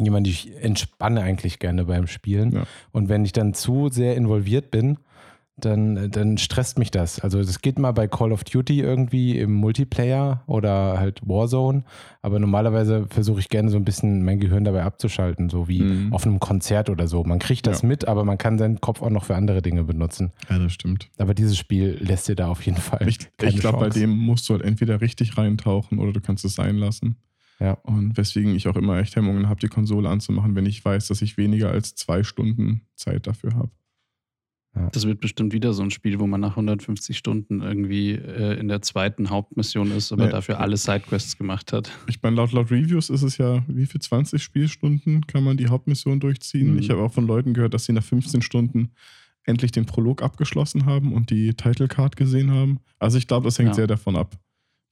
jemand, 0.00 0.26
ich 0.28 0.52
entspanne 0.62 1.22
eigentlich 1.22 1.58
gerne 1.58 1.84
beim 1.84 2.06
Spielen. 2.06 2.52
Ja. 2.52 2.62
Und 2.92 3.08
wenn 3.08 3.24
ich 3.24 3.32
dann 3.32 3.54
zu 3.54 3.88
sehr 3.90 4.16
involviert 4.16 4.70
bin, 4.70 4.98
dann, 5.58 6.10
dann 6.10 6.36
stresst 6.36 6.78
mich 6.78 6.90
das. 6.90 7.18
Also 7.20 7.38
das 7.42 7.62
geht 7.62 7.78
mal 7.78 7.92
bei 7.92 8.06
Call 8.08 8.30
of 8.30 8.44
Duty 8.44 8.80
irgendwie 8.82 9.38
im 9.38 9.52
Multiplayer 9.54 10.42
oder 10.46 10.98
halt 10.98 11.20
Warzone, 11.26 11.82
aber 12.20 12.38
normalerweise 12.38 13.06
versuche 13.08 13.40
ich 13.40 13.48
gerne 13.48 13.70
so 13.70 13.78
ein 13.78 13.84
bisschen 13.86 14.22
mein 14.22 14.38
Gehirn 14.38 14.64
dabei 14.64 14.82
abzuschalten, 14.82 15.48
so 15.48 15.66
wie 15.66 15.80
Mhm. 15.80 16.12
auf 16.12 16.26
einem 16.26 16.40
Konzert 16.40 16.90
oder 16.90 17.08
so. 17.08 17.24
Man 17.24 17.38
kriegt 17.38 17.66
das 17.66 17.80
Ja. 17.80 17.88
mit, 17.88 18.06
aber 18.06 18.22
man 18.26 18.36
kann 18.36 18.58
seinen 18.58 18.82
Kopf 18.82 19.00
auch 19.00 19.08
noch 19.08 19.24
für 19.24 19.34
andere 19.34 19.62
Dinge 19.62 19.84
benutzen. 19.84 20.30
Ja, 20.50 20.58
das 20.58 20.74
stimmt. 20.74 21.08
Aber 21.16 21.32
dieses 21.32 21.56
Spiel 21.56 21.96
lässt 22.02 22.28
dir 22.28 22.34
da 22.36 22.48
auf 22.48 22.60
jeden 22.66 22.76
Fall. 22.76 23.08
Ich, 23.08 23.18
ich 23.42 23.56
glaube, 23.56 23.78
bei 23.78 23.88
dem 23.88 24.10
musst 24.10 24.46
du 24.50 24.52
halt 24.52 24.62
entweder 24.62 25.00
richtig 25.00 25.38
reintauchen 25.38 25.98
oder 26.00 26.12
du 26.12 26.20
kannst 26.20 26.44
es 26.44 26.52
sein 26.54 26.76
lassen. 26.76 27.16
Ja. 27.58 27.72
Und 27.72 28.16
weswegen 28.16 28.54
ich 28.54 28.68
auch 28.68 28.76
immer 28.76 28.98
echt 28.98 29.16
Hemmungen 29.16 29.48
habe, 29.48 29.60
die 29.60 29.68
Konsole 29.68 30.08
anzumachen, 30.08 30.54
wenn 30.54 30.66
ich 30.66 30.84
weiß, 30.84 31.08
dass 31.08 31.22
ich 31.22 31.36
weniger 31.36 31.70
als 31.70 31.94
zwei 31.94 32.22
Stunden 32.22 32.82
Zeit 32.96 33.26
dafür 33.26 33.54
habe. 33.54 33.70
Das 34.92 35.06
wird 35.06 35.20
bestimmt 35.20 35.54
wieder 35.54 35.72
so 35.72 35.82
ein 35.82 35.90
Spiel, 35.90 36.20
wo 36.20 36.26
man 36.26 36.42
nach 36.42 36.50
150 36.50 37.16
Stunden 37.16 37.62
irgendwie 37.62 38.10
äh, 38.10 38.60
in 38.60 38.68
der 38.68 38.82
zweiten 38.82 39.30
Hauptmission 39.30 39.90
ist, 39.90 40.12
aber 40.12 40.26
Nee. 40.26 40.32
dafür 40.32 40.60
alle 40.60 40.76
Sidequests 40.76 41.38
gemacht 41.38 41.72
hat. 41.72 41.90
Ich 42.08 42.22
meine, 42.22 42.36
laut, 42.36 42.52
laut 42.52 42.70
Reviews 42.70 43.08
ist 43.08 43.22
es 43.22 43.38
ja, 43.38 43.64
wie 43.68 43.86
viel 43.86 44.02
20 44.02 44.42
Spielstunden 44.42 45.26
kann 45.26 45.44
man 45.44 45.56
die 45.56 45.68
Hauptmission 45.68 46.20
durchziehen. 46.20 46.72
Mhm. 46.74 46.78
Ich 46.78 46.90
habe 46.90 47.00
auch 47.00 47.10
von 47.14 47.26
Leuten 47.26 47.54
gehört, 47.54 47.72
dass 47.72 47.86
sie 47.86 47.94
nach 47.94 48.04
15 48.04 48.42
Stunden 48.42 48.90
endlich 49.44 49.72
den 49.72 49.86
Prolog 49.86 50.22
abgeschlossen 50.22 50.84
haben 50.84 51.14
und 51.14 51.30
die 51.30 51.54
Title 51.54 51.88
Card 51.88 52.16
gesehen 52.16 52.50
haben. 52.50 52.80
Also 52.98 53.16
ich 53.16 53.26
glaube, 53.26 53.44
das 53.46 53.58
hängt 53.58 53.68
Ja. 53.70 53.74
sehr 53.76 53.86
davon 53.86 54.14
ab, 54.14 54.36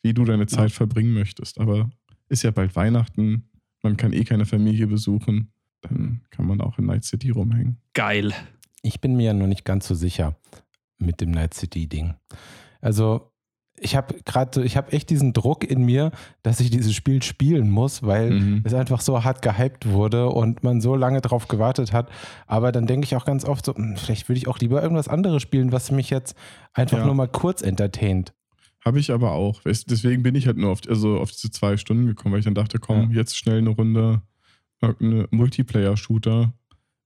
wie 0.03 0.15
du 0.15 0.25
deine 0.25 0.47
Zeit 0.47 0.73
verbringen 0.73 1.13
möchtest. 1.13 1.61
Aber 1.61 1.91
ist 2.35 2.43
ja 2.43 2.51
bald 2.51 2.77
Weihnachten, 2.77 3.49
man 3.83 3.97
kann 3.97 4.13
eh 4.13 4.25
keine 4.25 4.45
Familie 4.47 4.87
besuchen, 4.87 5.53
dann 5.83 6.21
kann 6.31 6.47
man 6.47 6.61
auch 6.61 6.79
in 6.79 6.87
Night 6.87 7.05
City 7.05 7.31
rumhängen. 7.31 7.79
Geil. 7.95 8.33
Ich 8.83 9.01
bin 9.01 9.17
mir 9.17 9.25
ja 9.27 9.33
noch 9.35 9.47
nicht 9.47 9.65
ganz 9.65 9.87
so 9.89 9.95
sicher 9.95 10.37
mit 10.99 11.21
dem 11.21 11.31
Night 11.31 11.55
City-Ding. 11.55 12.15
Also, 12.81 13.31
ich 13.77 13.97
habe 13.97 14.15
gerade 14.25 14.51
so, 14.55 14.63
ich 14.63 14.77
habe 14.77 14.93
echt 14.93 15.11
diesen 15.11 15.33
Druck 15.33 15.65
in 15.69 15.85
mir, 15.85 16.13
dass 16.43 16.61
ich 16.61 16.71
dieses 16.71 16.95
Spiel 16.95 17.23
spielen 17.23 17.71
muss, 17.71 18.03
weil 18.05 18.31
Mhm. 18.31 18.61
es 18.65 18.73
einfach 18.73 19.01
so 19.01 19.25
hart 19.25 19.43
gehypt 19.43 19.89
wurde 19.91 20.29
und 20.29 20.63
man 20.63 20.81
so 20.81 20.95
lange 20.95 21.21
drauf 21.21 21.49
gewartet 21.49 21.93
hat. 21.93 22.09
Aber 22.47 22.71
dann 22.73 22.87
denke 22.87 23.05
ich 23.05 23.17
auch 23.17 23.25
ganz 23.25 23.45
oft 23.45 23.65
so, 23.67 23.75
hm, 23.75 23.97
vielleicht 23.97 24.29
würde 24.29 24.39
ich 24.39 24.47
auch 24.49 24.59
lieber 24.61 24.81
irgendwas 24.83 25.09
anderes 25.09 25.43
spielen, 25.43 25.73
was 25.73 25.91
mich 25.91 26.09
jetzt 26.11 26.37
einfach 26.73 26.99
Ja. 26.99 27.05
nur 27.07 27.15
mal 27.15 27.27
kurz 27.29 27.63
entertaint. 27.63 28.33
Habe 28.85 28.99
ich 29.01 29.11
aber 29.11 29.33
auch. 29.33 29.63
Deswegen 29.65 30.23
bin 30.23 30.35
ich 30.35 30.47
halt 30.47 30.59
nur 30.59 30.71
auf, 30.71 30.81
also 30.89 31.19
auf 31.19 31.31
diese 31.31 31.51
zwei 31.51 31.77
Stunden 31.77 32.07
gekommen, 32.07 32.33
weil 32.33 32.41
ich 32.41 32.45
dann 32.45 32.55
dachte, 32.55 32.79
komm, 32.79 33.13
jetzt 33.13 33.37
schnell 33.37 33.59
eine 33.59 33.71
Runde 33.71 34.23
irgendeine 34.83 35.27
Multiplayer-Shooter 35.31 36.53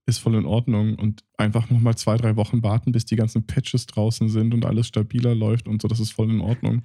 ist 0.06 0.18
voll 0.18 0.35
in 0.37 0.47
Ordnung 0.47 0.94
und 0.97 1.23
einfach 1.37 1.68
nochmal 1.70 1.94
zwei, 1.97 2.16
drei 2.16 2.35
Wochen 2.37 2.62
warten, 2.62 2.92
bis 2.92 3.04
die 3.04 3.14
ganzen 3.14 3.47
Patches 3.47 3.87
draußen 3.87 4.28
sind 4.30 4.54
und 4.54 4.64
alles 4.64 4.88
stabiler 4.88 5.35
läuft 5.35 5.68
und 5.68 5.82
so, 5.82 5.87
das 5.87 6.00
ist 6.00 6.12
voll 6.12 6.30
in 6.30 6.40
Ordnung. 6.40 6.82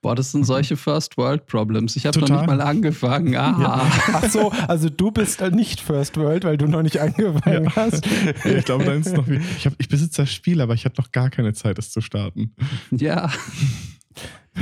Boah, 0.00 0.16
das 0.16 0.32
sind 0.32 0.44
solche 0.44 0.76
First 0.76 1.16
World 1.16 1.46
Problems. 1.46 1.94
Ich 1.94 2.06
habe 2.06 2.18
noch 2.18 2.28
nicht 2.28 2.46
mal 2.46 2.60
angefangen. 2.60 3.36
Ah. 3.36 3.88
Ach 4.12 4.28
so, 4.28 4.50
also 4.66 4.88
du 4.88 5.12
bist 5.12 5.40
nicht 5.52 5.80
First 5.80 6.16
World, 6.16 6.42
weil 6.42 6.56
du 6.56 6.66
noch 6.66 6.82
nicht 6.82 6.98
angefangen 6.98 7.64
Ja. 7.66 7.76
hast. 7.76 8.04
Ja, 8.44 8.50
ich 8.56 8.64
glaube, 8.64 8.84
dann 8.84 9.00
ist 9.02 9.14
noch 9.14 9.28
wie, 9.28 9.36
ich, 9.36 9.66
hab, 9.66 9.74
ich 9.78 9.88
besitze 9.88 10.22
das 10.22 10.32
Spiel, 10.32 10.60
aber 10.60 10.74
ich 10.74 10.84
hatte 10.84 11.00
noch 11.00 11.12
gar 11.12 11.30
keine 11.30 11.52
Zeit, 11.52 11.78
es 11.78 11.92
zu 11.92 12.00
starten. 12.00 12.52
Ja. 12.90 13.30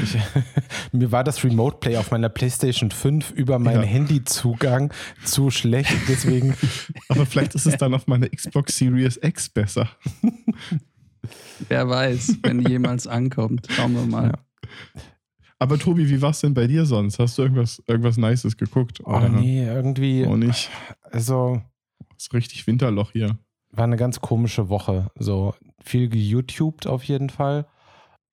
Ich, 0.02 0.16
mir 0.92 1.10
war 1.12 1.24
das 1.24 1.42
Remote 1.42 1.78
Play 1.80 1.96
auf 1.96 2.10
meiner 2.10 2.28
PlayStation 2.28 2.90
5 2.90 3.30
über 3.32 3.58
meinen 3.58 3.82
Ja. 3.82 3.88
Handyzugang 3.88 4.92
zu 5.24 5.50
schlecht, 5.50 5.92
deswegen 6.08 6.54
Aber 7.08 7.26
vielleicht 7.26 7.54
ist 7.54 7.66
es 7.66 7.76
dann 7.76 7.94
auf 7.94 8.06
meiner 8.06 8.28
Xbox 8.28 8.76
Series 8.76 9.18
X 9.22 9.48
besser. 9.48 9.88
Wer 11.68 11.88
weiß, 11.88 12.38
wenn 12.42 12.64
die 12.64 12.70
jemals 12.70 13.06
ankommt. 13.06 13.66
Schauen 13.70 13.94
wir 13.94 14.06
mal. 14.06 14.26
Ja. 14.28 14.38
Aber 15.58 15.78
Tobi, 15.78 16.08
wie 16.08 16.22
war's 16.22 16.40
denn 16.40 16.54
bei 16.54 16.66
dir 16.66 16.86
sonst? 16.86 17.18
Hast 17.18 17.36
du 17.36 17.42
irgendwas, 17.42 17.82
irgendwas 17.86 18.16
Nices 18.16 18.56
geguckt? 18.56 19.00
Oh 19.04 19.18
nee, 19.20 19.62
irgendwie. 19.64 20.24
Auch 20.26 20.36
nicht. 20.36 20.70
Also, 21.02 21.60
Das 22.14 22.24
ist 22.26 22.32
richtig 22.32 22.66
Winterloch 22.66 23.12
hier. 23.12 23.36
war 23.70 23.84
eine 23.84 23.96
ganz 23.96 24.20
komische 24.20 24.70
Woche. 24.70 25.10
So 25.16 25.54
viel 25.82 26.08
geYouTubed 26.08 26.86
auf 26.86 27.04
jeden 27.04 27.28
Fall. 27.28 27.66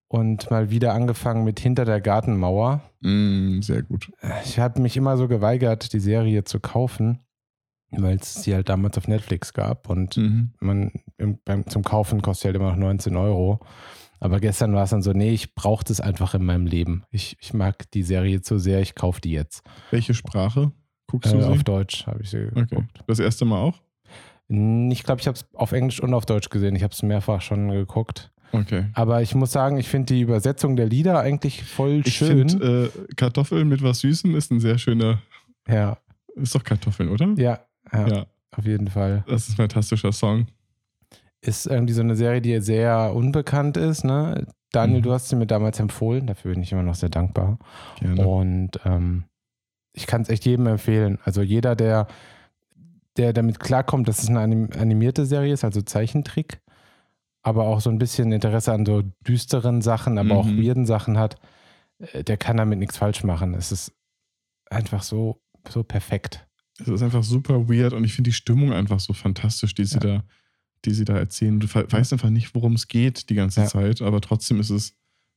Und 0.08 0.50
mal 0.50 0.70
wieder 0.70 0.94
angefangen 0.94 1.44
mit 1.44 1.60
Hinter 1.60 1.84
der 1.84 2.00
Gartenmauer. 2.00 2.80
Mm, 3.00 3.60
sehr 3.60 3.82
gut. 3.82 4.10
Ich 4.44 4.58
habe 4.58 4.80
mich 4.80 4.96
immer 4.96 5.16
so 5.18 5.28
geweigert, 5.28 5.92
die 5.92 6.00
Serie 6.00 6.44
zu 6.44 6.60
kaufen, 6.60 7.18
weil 7.90 8.16
es 8.16 8.42
sie 8.42 8.54
halt 8.54 8.70
damals 8.70 8.96
auf 8.96 9.06
Netflix 9.06 9.52
gab. 9.52 9.90
Und 9.90 10.16
Mhm. 10.16 10.52
man 10.60 10.92
im, 11.18 11.38
beim, 11.44 11.66
zum 11.66 11.82
Kaufen 11.82 12.22
kostet 12.22 12.46
halt 12.46 12.56
immer 12.56 12.70
noch 12.70 12.76
19 12.78 13.16
Euro. 13.16 13.60
Aber 14.20 14.40
gestern 14.40 14.74
war 14.74 14.82
es 14.84 14.90
dann 14.90 15.02
so, 15.02 15.12
nee, 15.12 15.30
ich 15.30 15.54
brauche 15.54 15.84
das 15.84 16.00
einfach 16.00 16.34
in 16.34 16.44
meinem 16.44 16.66
Leben. 16.66 17.04
Ich, 17.10 17.36
ich 17.40 17.52
mag 17.54 17.88
die 17.92 18.02
Serie 18.02 18.40
zu 18.40 18.58
sehr, 18.58 18.80
ich 18.80 18.94
kaufe 18.94 19.20
die 19.20 19.30
jetzt. 19.32 19.62
Welche 19.90 20.14
Sprache 20.14 20.72
guckst 21.06 21.32
Äh, 21.32 21.36
du 21.36 21.42
sie? 21.42 21.48
auf 21.50 21.62
Deutsch 21.64 22.06
habe 22.06 22.22
ich 22.22 22.30
sie 22.30 22.46
okay. 22.46 22.64
geguckt. 22.68 23.04
Das 23.06 23.18
erste 23.20 23.44
Mal 23.44 23.60
auch? 23.60 23.78
Ich 24.48 25.04
glaube, 25.04 25.20
ich 25.20 25.26
habe 25.28 25.36
es 25.36 25.44
auf 25.54 25.72
Englisch 25.72 26.00
und 26.02 26.14
auf 26.14 26.24
Deutsch 26.24 26.48
gesehen. 26.48 26.74
Ich 26.74 26.82
habe 26.82 26.94
es 26.94 27.02
mehrfach 27.02 27.42
schon 27.42 27.68
geguckt. 27.68 28.32
Okay. 28.52 28.86
Aber 28.94 29.20
ich 29.22 29.34
muss 29.34 29.52
sagen, 29.52 29.76
ich 29.78 29.88
finde 29.88 30.14
die 30.14 30.20
Übersetzung 30.22 30.76
der 30.76 30.86
Lieder 30.86 31.20
eigentlich 31.20 31.62
voll 31.64 32.02
Ich 32.04 32.16
schön. 32.16 32.48
finde, 32.48 32.90
äh, 32.94 33.14
Kartoffeln 33.14 33.68
mit 33.68 33.82
was 33.82 34.00
Süßem 34.00 34.34
ist 34.36 34.50
ein 34.50 34.60
sehr 34.60 34.78
schöner. 34.78 35.20
ja, 35.68 35.98
Ist 36.34 36.54
doch 36.54 36.64
Kartoffeln, 36.64 37.08
oder? 37.10 37.26
ja, 37.36 37.60
ja, 37.92 38.08
Ja, 38.08 38.26
auf 38.56 38.64
jeden 38.64 38.88
Fall. 38.88 39.24
das 39.28 39.48
ist 39.48 39.54
ein 39.54 39.56
fantastischer 39.56 40.12
Song. 40.12 40.46
Ist 41.40 41.66
irgendwie 41.66 41.92
so 41.94 42.00
eine 42.00 42.16
Serie, 42.16 42.40
die 42.40 42.58
sehr 42.60 43.12
unbekannt 43.14 43.76
ist. 43.76 44.04
Ne? 44.04 44.46
Daniel, 44.72 44.98
Mhm. 44.98 45.02
du 45.04 45.12
hast 45.12 45.28
sie 45.28 45.36
mir 45.36 45.46
damals 45.46 45.78
empfohlen. 45.78 46.26
Dafür 46.26 46.52
bin 46.52 46.62
ich 46.62 46.72
immer 46.72 46.82
noch 46.82 46.94
sehr 46.96 47.08
dankbar. 47.10 47.58
Gerne. 48.00 48.26
Und 48.26 48.80
ähm, 48.84 49.24
ich 49.92 50.06
kann 50.06 50.22
es 50.22 50.28
echt 50.30 50.44
jedem 50.46 50.66
empfehlen. 50.66 51.18
Also 51.24 51.42
jeder, 51.42 51.76
der, 51.76 52.06
der 53.16 53.32
damit 53.32 53.60
klarkommt, 53.60 54.08
dass 54.08 54.22
es 54.22 54.28
eine 54.28 54.40
anim 54.40 54.68
animierte 54.78 55.26
Serie 55.26 55.52
ist, 55.52 55.64
also 55.64 55.80
Zeichentrick, 55.82 56.60
aber 57.42 57.64
auch 57.66 57.80
so 57.80 57.90
ein 57.90 57.98
bisschen 57.98 58.32
Interesse 58.32 58.72
an 58.72 58.84
so 58.84 59.02
düsteren 59.26 59.80
Sachen, 59.82 60.18
aber 60.18 60.36
auch 60.36 60.46
Mhm. 60.46 60.62
weirden 60.62 60.86
Sachen 60.86 61.18
hat, 61.18 61.36
äh, 61.98 62.24
der 62.24 62.36
kann 62.36 62.56
damit 62.56 62.78
nichts 62.78 62.96
falsch 62.96 63.24
machen. 63.24 63.54
Es 63.54 63.72
ist 63.72 63.92
einfach 64.70 65.02
so, 65.02 65.40
so 65.68 65.82
perfekt. 65.82 66.46
Es 66.80 66.88
ist 66.88 67.02
einfach 67.02 67.22
super 67.24 67.68
weird 67.68 67.92
und 67.92 68.04
ich 68.04 68.14
finde 68.14 68.28
die 68.30 68.34
Stimmung 68.34 68.72
einfach 68.72 69.00
so 69.00 69.12
fantastisch, 69.12 69.74
die 69.74 69.84
sie 69.84 69.94
Ja. 69.96 70.00
da, 70.18 70.24
die 70.84 70.92
sie 70.92 71.04
da 71.04 71.16
erzählen. 71.16 71.58
Du 71.58 71.66
weißt 71.68 72.12
einfach 72.12 72.30
nicht, 72.30 72.54
worum 72.54 72.74
es 72.74 72.86
geht 72.88 73.30
die 73.30 73.34
ganze 73.34 73.62
Ja. 73.62 73.66
Zeit, 73.66 74.00
aber 74.02 74.20
trotzdem 74.20 74.60
ist 74.60 74.70
es, 74.70 74.94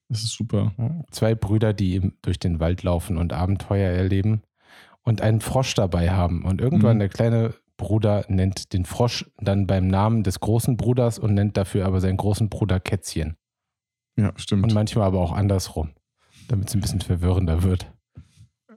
es 0.10 0.24
ist 0.24 0.34
super. 0.34 0.74
Zwei 1.12 1.34
Brüder, 1.36 1.74
die 1.74 2.12
durch 2.22 2.38
den 2.38 2.60
Wald 2.60 2.84
laufen 2.84 3.17
und 3.17 3.34
Abenteuer 3.34 3.89
erleben 3.91 4.41
und 5.03 5.22
einen 5.22 5.41
Frosch 5.41 5.74
dabei 5.74 6.12
haben. 6.12 6.43
Und 6.43 6.62
irgendwann 6.62 6.98
Mhm. 6.98 7.00
der 7.00 7.10
kleine 7.10 7.53
Bruder 7.82 8.24
nennt 8.30 8.72
den 8.72 8.86
Frosch 8.86 9.30
dann 9.40 9.68
beim 9.68 9.88
Namen 9.88 10.24
des 10.24 10.40
großen 10.40 10.78
Bruders 10.78 11.20
und 11.20 11.34
nennt 11.34 11.58
dafür 11.58 11.86
aber 11.86 12.00
seinen 12.00 12.16
großen 12.18 12.48
Bruder 12.50 12.80
Kätzchen. 12.80 13.36
Ja, 14.16 14.32
stimmt. 14.38 14.64
Und 14.64 14.74
manchmal 14.74 15.08
aber 15.08 15.20
auch 15.20 15.34
andersrum, 15.34 15.90
damit 16.48 16.70
es 16.70 16.76
ein 16.76 16.82
bisschen 16.82 17.02
verwirrender 17.02 17.64
wird. 17.64 17.92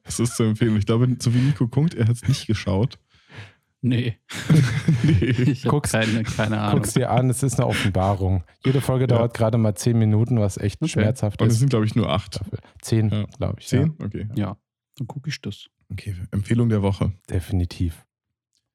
Es 0.02 0.18
ist 0.18 0.36
zu 0.36 0.42
empfehlen. 0.42 0.76
Ich 0.76 0.86
glaube, 0.86 1.08
so 1.20 1.32
wie 1.34 1.38
Nico 1.38 1.68
guckt, 1.68 1.94
er 1.94 2.08
hat 2.08 2.16
es 2.16 2.26
nicht 2.28 2.46
geschaut. 2.46 2.98
Nee, 3.86 4.16
nee. 5.02 5.12
ich 5.26 5.62
Guck's- 5.64 5.92
keine, 5.92 6.22
keine 6.22 6.58
Ahnung. 6.58 6.76
Guck's 6.80 6.94
dir 6.94 7.10
an, 7.10 7.28
es 7.28 7.42
ist 7.42 7.58
eine 7.60 7.66
Offenbarung. 7.68 8.42
Jede 8.64 8.80
Folge 8.80 9.02
Ja. 9.04 9.08
dauert 9.08 9.34
gerade 9.34 9.58
mal 9.58 9.74
zehn 9.74 9.98
Minuten, 9.98 10.38
was 10.40 10.56
echt 10.56 10.80
Okay. 10.80 10.90
schmerzhaft 10.92 11.42
Und 11.42 11.48
es 11.48 11.54
ist. 11.54 11.60
sind, 11.60 11.68
glaube 11.68 11.84
ich, 11.84 11.94
nur 11.94 12.08
acht. 12.08 12.40
Dafür. 12.40 12.58
Zehn, 12.80 13.10
Ja. 13.10 13.24
glaube 13.36 13.56
ich. 13.60 13.66
Zehn? 13.68 13.94
Okay. 14.02 14.26
Ja, 14.36 14.56
dann 14.96 15.06
gucke 15.06 15.28
ich 15.28 15.40
das. 15.42 15.66
Okay, 15.92 16.16
Empfehlung 16.30 16.70
der 16.70 16.80
Woche. 16.80 17.04
Ja, 17.04 17.34
definitiv. 17.34 18.06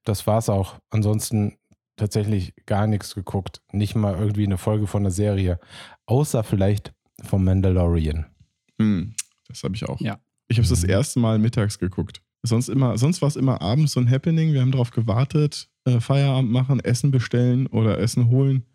Das 0.06 0.26
war's 0.28 0.50
auch. 0.50 0.80
Ansonsten 0.90 1.58
tatsächlich 1.96 2.54
gar 2.66 2.88
nichts 2.88 3.16
geguckt. 3.16 3.62
Nicht 3.72 3.96
mal 3.96 4.18
irgendwie 4.18 4.46
eine 4.46 4.58
Folge 4.58 4.88
von 4.88 5.02
einer 5.04 5.12
Serie. 5.12 5.60
Außer 6.06 6.44
vielleicht 6.44 6.94
vom 7.24 7.44
Mandalorian. 7.44 8.26
Hm, 8.80 9.14
das 9.48 9.64
habe 9.64 9.76
ich 9.76 9.88
auch. 9.88 10.00
Ja. 10.00 10.20
Ich 10.48 10.58
habe 10.58 10.64
es 10.64 10.70
das 10.70 10.84
Mhm. 10.84 10.90
erste 10.90 11.20
Mal 11.20 11.38
mittags 11.40 11.78
geguckt. 11.78 12.22
Sonst, 12.42 12.70
immer, 12.70 12.98
sonst 12.98 13.22
war 13.22 13.28
es 13.28 13.36
immer 13.36 13.62
abends 13.62 13.92
so 13.92 14.00
ein 14.00 14.10
Happening. 14.10 14.54
Wir 14.54 14.62
haben 14.62 14.72
darauf 14.72 14.92
gewartet, 14.92 15.70
äh, 15.84 16.00
Feierabend 16.00 16.52
machen, 16.52 16.80
Essen 16.80 17.12
bestellen 17.12 17.68
oder 17.68 18.00
Essen 18.00 18.30
holen 18.30 18.66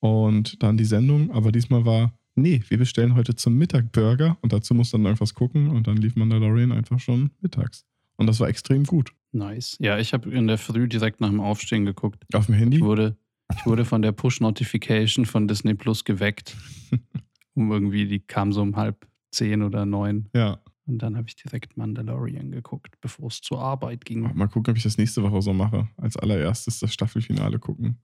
und 0.00 0.60
dann 0.62 0.76
die 0.76 0.84
Sendung. 0.84 1.30
Aber 1.30 1.52
diesmal 1.52 1.84
war, 1.86 2.12
nee, 2.34 2.62
wir 2.68 2.78
bestellen 2.78 3.14
heute 3.14 3.36
zum 3.36 3.54
Mittag 3.56 3.92
Burger 3.92 4.36
und 4.42 4.52
dazu 4.52 4.74
muss 4.74 4.90
dann 4.90 5.04
irgendwas 5.04 5.34
gucken 5.34 5.70
und 5.70 5.86
dann 5.86 5.96
lief 5.96 6.16
Mandalorian 6.16 6.72
einfach 6.72 6.98
schon 6.98 7.30
mittags. 7.40 7.84
Und 8.16 8.26
das 8.26 8.40
war 8.40 8.48
extrem 8.48 8.82
gut. 8.84 9.12
Nice. 9.34 9.76
Ja, 9.80 9.98
ich 9.98 10.12
habe 10.12 10.30
in 10.30 10.46
der 10.46 10.58
Früh 10.58 10.88
direkt 10.88 11.20
nach 11.20 11.28
dem 11.28 11.40
Aufstehen 11.40 11.84
geguckt. 11.84 12.24
Auf 12.34 12.46
dem 12.46 12.54
Handy? 12.54 12.78
Ich 12.78 12.82
wurde, 12.82 13.16
ich 13.56 13.66
wurde 13.66 13.84
von 13.84 14.00
der 14.00 14.12
Push-Notification 14.12 15.26
von 15.26 15.48
Disney 15.48 15.74
Plus 15.74 16.04
geweckt. 16.04 16.56
um 17.54 17.70
irgendwie, 17.70 18.06
die 18.06 18.20
kam 18.20 18.52
so 18.52 18.62
um 18.62 18.76
halb 18.76 19.06
zehn 19.32 19.62
oder 19.62 19.86
neun. 19.86 20.28
Ja. 20.34 20.60
Und 20.86 20.98
dann 20.98 21.16
habe 21.16 21.26
ich 21.28 21.36
direkt 21.36 21.76
Mandalorian 21.76 22.50
geguckt, 22.50 22.94
bevor 23.00 23.28
es 23.28 23.40
zur 23.40 23.60
Arbeit 23.60 24.04
ging. 24.04 24.20
Mal 24.34 24.48
gucken, 24.48 24.72
ob 24.72 24.76
ich 24.76 24.82
das 24.82 24.98
nächste 24.98 25.22
Woche 25.22 25.40
so 25.42 25.52
mache. 25.52 25.88
Als 25.96 26.16
allererstes 26.16 26.78
das 26.78 26.92
Staffelfinale 26.92 27.58
gucken. 27.58 27.98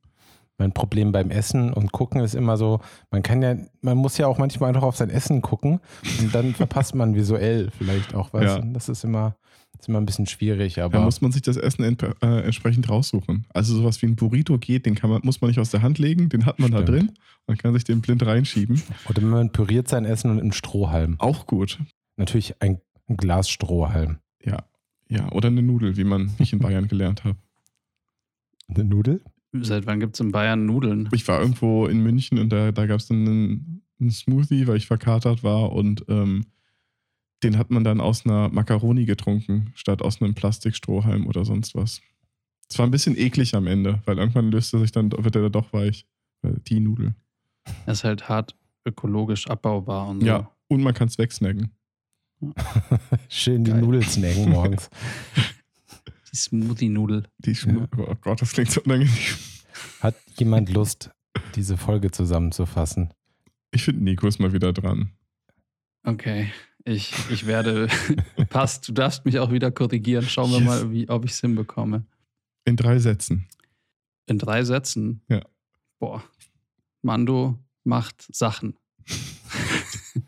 Mein 0.61 0.73
Problem 0.73 1.11
beim 1.11 1.31
Essen 1.31 1.73
und 1.73 1.91
Gucken 1.91 2.21
ist 2.21 2.35
immer 2.35 2.59
so, 2.59 2.81
man 3.11 3.23
kann 3.23 3.41
ja, 3.41 3.57
man 3.81 3.97
muss 3.97 4.19
ja 4.19 4.27
auch 4.27 4.37
manchmal 4.37 4.69
einfach 4.69 4.83
auf 4.83 4.95
sein 4.95 5.09
Essen 5.09 5.41
gucken 5.41 5.81
und 6.21 6.35
dann 6.35 6.53
verpasst 6.55 6.95
man 6.95 7.15
visuell 7.15 7.71
vielleicht 7.71 8.15
auch 8.15 8.35
was. 8.35 8.45
Ja. 8.45 8.59
Das 8.59 8.91
ist 8.91 9.03
immer, 9.03 9.37
ist 9.79 9.89
immer 9.89 9.99
ein 9.99 10.05
bisschen 10.05 10.27
schwierig, 10.27 10.75
Da 10.75 10.85
aber 10.85 11.01
muss 11.01 11.23
man 11.23 11.33
sich 11.33 11.41
das 11.41 11.57
Essen 11.57 11.83
ent 11.83 12.03
äh, 12.03 12.43
entsprechend 12.43 12.91
raussuchen. 12.91 13.47
Also 13.55 13.75
sowas 13.75 14.03
wie 14.03 14.07
ein 14.07 14.17
Burrito 14.17 14.59
geht, 14.59 14.85
den 14.85 14.95
kann 14.97 15.09
man, 15.09 15.23
muss 15.25 15.41
man 15.41 15.49
nicht 15.49 15.61
aus 15.61 15.71
der 15.71 15.81
Hand 15.81 15.99
legen, 15.99 16.29
den 16.29 16.45
hat 16.45 16.59
man 16.59 16.73
da 16.73 16.83
Stimmt. 16.83 17.09
drin 17.09 17.13
und 17.47 17.59
kann 17.59 17.73
sich 17.73 17.85
den 17.85 18.03
blind 18.03 18.27
reinschieben. 18.27 18.83
oder 19.09 19.23
man 19.23 19.53
püriert 19.53 19.89
sein 19.89 20.05
Essen 20.05 20.31
und 20.31 20.41
in 20.41 20.53
Strohhalm. 20.53 21.17
Auch 21.21 21.47
gut. 21.47 21.79
Natürlich 22.19 22.61
ein, 22.61 22.83
ein 23.09 23.17
Glas 23.17 23.49
Strohhalm. 23.49 24.19
Ja. 24.45 24.59
Ja, 25.09 25.33
oder 25.33 25.49
eine 25.49 25.63
Nudel, 25.63 25.97
wie 25.97 26.05
man 26.05 26.33
ich 26.39 26.53
in 26.53 26.59
Bayern 26.61 26.87
gelernt 26.87 27.25
habe. 27.25 27.39
Eine 28.69 28.85
Nudel? 28.85 29.23
Seit 29.53 29.87
wann 29.87 30.01
gibt 30.01 30.15
es 30.15 30.21
in 30.21 30.31
Bayern 30.31 30.67
Nudeln? 30.67 31.09
Ich 31.13 31.27
war 31.27 31.41
irgendwo 31.41 31.87
in 31.87 32.03
München 32.03 32.39
und 32.39 32.51
da, 32.51 32.71
da 32.71 32.87
gab 32.87 33.01
es 33.01 33.07
dann 33.09 33.27
einen, 33.27 33.83
einen 34.01 34.11
Smoothie, 34.11 34.67
weil 34.67 34.77
ich 34.77 34.87
verkatert 34.87 35.43
war 35.43 35.73
und 35.73 36.05
ähm, 36.09 36.47
den 37.43 37.59
hat 37.59 37.71
man 37.71 37.83
dann 37.85 38.01
aus 38.01 38.25
einer 38.25 38.49
Macaroni 38.49 39.07
getrunken, 39.07 39.73
statt 39.75 40.03
aus 40.03 40.21
einem 40.21 40.35
Plastikstrohhalm 40.35 41.27
oder 41.27 41.45
sonst 41.45 41.75
was. 41.75 42.01
Es 42.69 42.79
war 42.79 42.87
ein 42.87 42.93
bisschen 42.93 43.17
eklig 43.17 43.55
am 43.55 43.67
Ende, 43.67 44.01
weil 44.05 44.19
irgendwann 44.19 44.53
löst 44.53 44.73
er 44.75 44.81
sich 44.81 44.93
dann, 44.93 45.11
wird 45.11 45.35
er 45.35 45.51
doch 45.51 45.73
weich. 45.73 46.07
Weil 46.43 46.61
Die 46.69 46.81
Nudel. 46.81 47.15
Er 47.87 47.93
ist 47.93 48.05
halt 48.05 48.29
hart 48.29 48.55
ökologisch 48.85 49.49
abbaubar 49.49 50.09
und 50.09 50.21
so. 50.21 50.27
Ja, 50.27 50.51
und 50.69 50.83
man 50.83 50.95
kann 50.95 51.09
es 51.09 51.19
wegsnacken. 51.19 51.71
Schön 53.29 53.65
die 53.65 53.73
Geil. 53.73 53.81
Nudeln 53.81 54.05
snacken 54.05 54.51
morgens. 54.51 54.89
Die 56.33 56.37
Smoothie-Nudel. 56.37 57.25
Die 57.39 57.55
Schmu 57.55 57.87
Oh 57.97 58.15
Gott, 58.21 58.41
das 58.41 58.53
klingt 58.53 58.71
so 58.71 58.81
unangenehm. 58.83 59.13
Hat 60.01 60.15
jemand 60.37 60.71
Lust, 60.73 61.11
diese 61.55 61.77
Folge 61.77 62.11
zusammenzufassen? 62.11 63.13
Ich 63.73 63.85
finde, 63.85 64.03
Nico 64.05 64.27
ist 64.27 64.39
mal 64.39 64.53
wieder 64.53 64.73
dran. 64.73 65.13
Okay. 66.03 66.53
Ich, 66.85 67.13
ich 67.31 67.47
werde. 67.47 67.89
Passt, 68.49 68.89
du 68.89 68.93
darfst 68.93 69.25
mich 69.27 69.39
auch 69.39 69.53
wieder 69.53 69.71
korrigieren. 69.71 70.25
Schauen 70.25 70.51
wir 70.51 70.59
Yes. 70.59 70.67
mal, 70.67 70.93
wie, 70.93 71.09
ob 71.09 71.25
ich 71.25 71.33
es 71.33 71.41
hinbekomme. 71.41 72.05
In 72.65 72.77
drei 72.77 72.99
Sätzen. 72.99 73.47
In 74.27 74.39
drei 74.39 74.65
Sätzen. 74.65 75.23
Ja. 75.29 75.43
Boah. 75.99 76.23
Mando 77.03 77.59
macht 77.85 78.27
Sachen. 78.35 78.75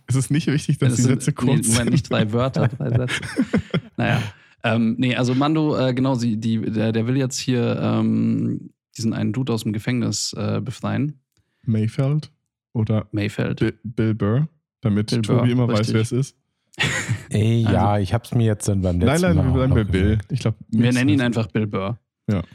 Es 0.06 0.14
ist 0.14 0.30
nicht 0.30 0.46
wichtig, 0.46 0.76
dass 0.78 0.90
Das 0.90 0.96
die 0.96 1.02
sind- 1.02 1.12
Sätze 1.22 1.32
kurz 1.32 1.48
nee, 1.48 1.54
Moment, 1.54 1.74
sind. 1.76 1.90
nicht 1.90 2.10
drei 2.10 2.32
Wörter, 2.32 2.68
drei 2.68 2.90
Sätze. 2.90 3.20
Naja. 3.96 4.22
Ähm, 4.64 4.94
nee, 4.98 5.14
also 5.16 5.34
Mando, 5.34 5.76
äh, 5.76 5.92
genau, 5.94 6.14
sie, 6.14 6.36
die, 6.38 6.60
der, 6.60 6.92
der 6.92 7.06
will 7.06 7.16
jetzt 7.16 7.38
hier 7.38 7.78
ähm, 7.82 8.70
diesen 8.96 9.12
einen 9.12 9.32
Dude 9.32 9.52
aus 9.52 9.62
dem 9.64 9.72
Gefängnis 9.72 10.34
äh, 10.38 10.60
befreien. 10.60 11.20
Mayfeld 11.64 12.30
oder 12.72 13.06
Mayfeld. 13.12 13.60
Bi- 13.60 13.72
Bill 13.82 14.14
Burr, 14.14 14.48
damit 14.80 15.10
Bill 15.10 15.22
Tobi 15.22 15.38
Burr, 15.40 15.48
immer 15.50 15.68
weiß, 15.68 15.80
richtig. 15.80 15.94
wer 15.94 16.00
es 16.02 16.12
ist. 16.12 16.36
Ey, 17.30 17.64
Also- 17.64 17.74
ja, 17.76 17.98
ich 17.98 18.14
hab's 18.14 18.34
mir 18.34 18.44
jetzt 18.46 18.68
dann 18.68 18.82
beim 18.82 18.98
Nein, 18.98 19.08
letzten 19.08 19.26
nein, 19.26 19.36
Mal 19.36 19.44
wir 19.46 19.52
bleiben 19.52 19.68
noch 19.70 19.76
bei 19.76 19.84
Bill. 19.84 20.18
Ich 20.30 20.40
glaube, 20.40 20.56
Wir 20.68 20.92
nennen 20.92 21.08
ihn 21.10 21.20
einfach 21.20 21.46
Bill 21.48 21.66
Burr. 21.66 21.98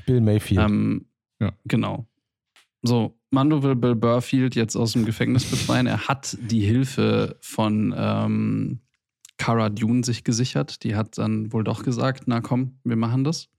Bill 0.06 0.22
Mayfield. 0.22 0.62
Ähm, 0.62 1.06
Ja. 1.40 1.52
Genau. 1.66 2.08
So, 2.84 3.20
Mando 3.32 3.62
will 3.64 3.76
Bill 3.76 3.96
Burfield 3.96 4.56
jetzt 4.56 4.76
aus 4.76 4.94
dem 4.94 5.04
Gefängnis 5.06 5.44
befreien. 5.46 5.88
Er 5.88 6.08
hat 6.08 6.38
die 6.42 6.62
Hilfe 6.62 7.36
von 7.42 7.94
ähm, 7.98 8.80
Cara 9.38 9.70
Dune 9.70 10.04
sich 10.04 10.24
gesichert. 10.24 10.84
Die 10.84 10.96
hat 10.96 11.18
dann 11.18 11.52
wohl 11.54 11.64
doch 11.64 11.84
gesagt, 11.84 12.24
na 12.26 12.42
komm, 12.42 12.80
wir 12.84 12.96
machen 12.96 13.24
das. 13.24 13.50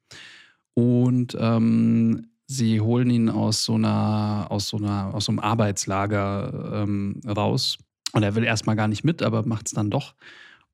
Und 0.75 1.37
ähm, 1.41 2.29
sie 2.47 2.81
holen 2.81 3.11
ihn 3.11 3.29
aus 3.29 3.65
so 3.65 3.75
einer, 3.75 4.47
aus 4.51 4.69
so 4.69 4.77
einer, 4.77 5.15
aus 5.15 5.27
so 5.27 5.33
einem 5.33 5.41
Arbeitslager 5.41 6.83
ähm, 6.83 7.21
raus. 7.27 7.79
Und 8.13 8.23
er 8.23 8.35
will 8.35 8.45
erstmal 8.45 8.77
gar 8.77 8.89
nicht 8.89 9.05
mit, 9.05 9.23
aber 9.23 9.47
macht 9.47 9.67
es 9.67 9.73
dann 9.73 9.91
doch. 9.91 10.15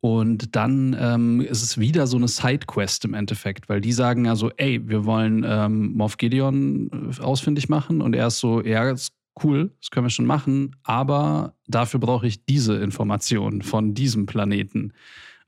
Und 0.01 0.55
dann 0.55 0.95
ähm, 1.01 1.41
ist 1.41 1.63
es 1.63 1.79
wieder 1.79 2.07
so 2.07 2.19
eine 2.19 2.29
Sidequest 2.29 3.07
im 3.07 3.15
Endeffekt, 3.15 3.71
weil 3.71 3.81
die 3.81 3.93
sagen 3.93 4.27
ja 4.27 4.37
so, 4.37 4.51
ey, 4.59 4.87
wir 4.87 5.07
wollen 5.07 5.45
ähm, 5.49 5.95
Moff 5.95 6.19
Gideon 6.19 6.91
äh, 7.19 7.23
ausfindig 7.23 7.71
machen. 7.71 8.03
Und 8.03 8.15
er 8.15 8.27
ist 8.27 8.39
so, 8.39 8.63
ja, 8.63 8.91
ist 8.91 9.15
cool, 9.43 9.73
das 9.81 9.91
können 9.91 10.07
wir 10.07 10.11
schon 10.11 10.27
machen, 10.27 10.77
aber 10.83 11.55
dafür 11.67 11.99
brauche 12.01 12.27
ich 12.27 12.45
diese 12.45 12.77
Information 12.77 13.63
von 13.63 13.95
diesem 13.95 14.27
Planeten. 14.27 14.93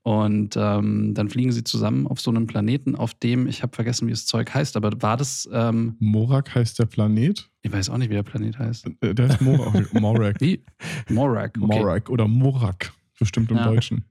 Und 0.03 0.55
ähm, 0.57 1.13
dann 1.15 1.27
fliegen 1.29 1.51
sie 1.51 1.65
zusammen 1.65 2.07
auf 2.07 2.21
so 2.21 2.31
einem 2.31 2.47
Planeten, 2.47 2.95
auf 2.95 3.13
dem, 3.13 3.45
ich 3.47 3.61
habe 3.61 3.75
vergessen, 3.75 4.07
wie 4.07 4.11
das 4.11 4.25
Zeug 4.25 4.53
heißt, 4.53 4.77
aber 4.77 4.91
war 5.01 5.17
das. 5.17 5.49
Ähm, 5.51 5.97
Morak 5.99 6.55
heißt 6.55 6.79
der 6.79 6.85
Planet. 6.85 7.49
Ich 7.61 7.73
weiß 7.73 7.89
auch 7.89 7.97
nicht, 7.97 8.09
wie 8.09 8.13
der 8.13 8.23
Planet 8.23 8.57
heißt. 8.57 8.87
Äh, 9.01 9.13
Der 9.13 9.27
heißt 9.27 9.41
Morak. 9.41 9.93
Morak. 9.99 10.39
Wie? 10.39 10.63
Morak. 11.09 11.57
Okay. 11.59 11.79
Morak 11.79 12.09
oder 12.09 12.25
Morak, 12.25 12.93
bestimmt 13.19 13.51
im 13.51 13.57
Ja. 13.57 13.65
Deutschen. 13.65 14.05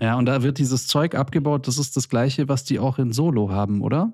Ja, 0.00 0.16
und 0.16 0.26
da 0.26 0.42
wird 0.44 0.58
dieses 0.58 0.86
Zeug 0.86 1.16
abgebaut. 1.16 1.66
Das 1.66 1.78
ist 1.78 1.96
das 1.96 2.08
gleiche, 2.08 2.48
was 2.48 2.62
die 2.62 2.78
auch 2.78 2.98
in 2.98 3.12
Solo 3.12 3.50
haben, 3.50 3.82
oder? 3.82 4.12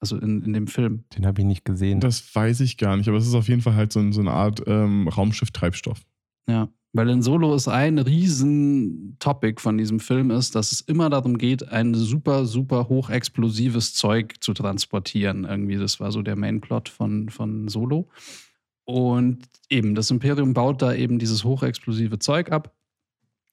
Also 0.00 0.18
in, 0.18 0.42
in 0.42 0.52
dem 0.52 0.66
Film. 0.66 1.04
Den 1.16 1.26
habe 1.26 1.40
ich 1.40 1.46
nicht 1.46 1.64
gesehen. 1.64 2.00
Das 2.00 2.34
weiß 2.34 2.60
ich 2.60 2.76
gar 2.76 2.96
nicht, 2.96 3.08
aber 3.08 3.16
es 3.18 3.26
ist 3.26 3.34
auf 3.34 3.48
jeden 3.48 3.62
Fall 3.62 3.74
halt 3.74 3.92
so, 3.92 4.00
ein- 4.00 4.12
so 4.12 4.20
eine 4.20 4.30
Art 4.32 4.62
ähm, 4.66 5.08
Raumschiff-Treibstoff. 5.08 6.00
Ja, 6.48 6.68
weil 6.92 7.08
in 7.10 7.22
Solo 7.22 7.54
ist 7.54 7.66
ein 7.68 7.98
riesen 7.98 9.16
Topic 9.18 9.60
von 9.60 9.76
diesem 9.78 9.98
Film 10.00 10.30
ist, 10.30 10.54
dass 10.54 10.70
es 10.72 10.80
immer 10.82 11.10
darum 11.10 11.38
geht, 11.38 11.68
ein 11.70 11.94
super, 11.94 12.46
super 12.46 12.88
hochexplosives 12.88 13.94
Zeug 13.94 14.34
zu 14.40 14.54
transportieren. 14.54 15.44
Irgendwie, 15.44 15.76
das 15.76 15.98
war 15.98 16.12
so 16.12 16.22
der 16.22 16.36
Mainplot 16.36 16.88
von, 16.88 17.28
von 17.30 17.68
Solo. 17.68 18.08
Und 18.84 19.38
eben, 19.68 19.94
das 19.94 20.10
Imperium 20.10 20.54
baut 20.54 20.80
da 20.82 20.94
eben 20.94 21.18
dieses 21.18 21.42
hochexplosive 21.42 22.18
Zeug 22.18 22.52
ab. 22.52 22.75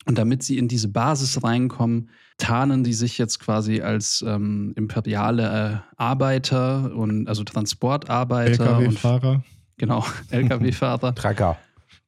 Und 0.06 0.18
damit 0.18 0.44
sie 0.44 0.58
in 0.58 0.68
diese 0.68 0.90
Basis 0.90 1.44
reinkommen, 1.44 2.10
tarnen 2.38 2.84
die 2.84 2.94
sich 2.94 3.18
jetzt 3.18 3.40
quasi 3.40 3.82
als 3.82 4.24
ähm, 4.28 4.74
imperiale 4.76 5.84
äh, 5.98 6.02
Arbeiter 6.02 6.94
und 6.96 7.28
also 7.28 7.44
Transportarbeiter 7.44 8.78
und 8.78 8.84
LKW-Fahrer. 8.84 9.44
genau, 9.78 10.06
LKW-Fahrer. 10.30 11.16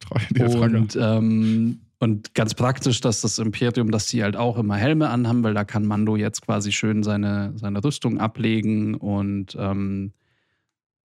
Tracker. 0.00 0.60
Und, 0.60 0.96
ähm, 1.00 1.80
und 1.98 2.34
ganz 2.34 2.54
praktisch, 2.54 3.00
dass 3.00 3.22
das 3.22 3.38
Imperium, 3.38 3.90
dass 3.90 4.08
sie 4.08 4.22
halt 4.22 4.36
auch 4.36 4.58
immer 4.58 4.76
Helme 4.76 5.08
anhaben, 5.08 5.42
weil 5.42 5.54
da 5.54 5.64
kann 5.64 5.86
Mando 5.86 6.16
jetzt 6.16 6.42
quasi 6.42 6.70
schön 6.72 7.02
seine, 7.02 7.52
seine 7.56 7.82
Rüstung 7.82 8.20
ablegen 8.20 8.94
und 8.94 9.56
ähm, 9.58 10.12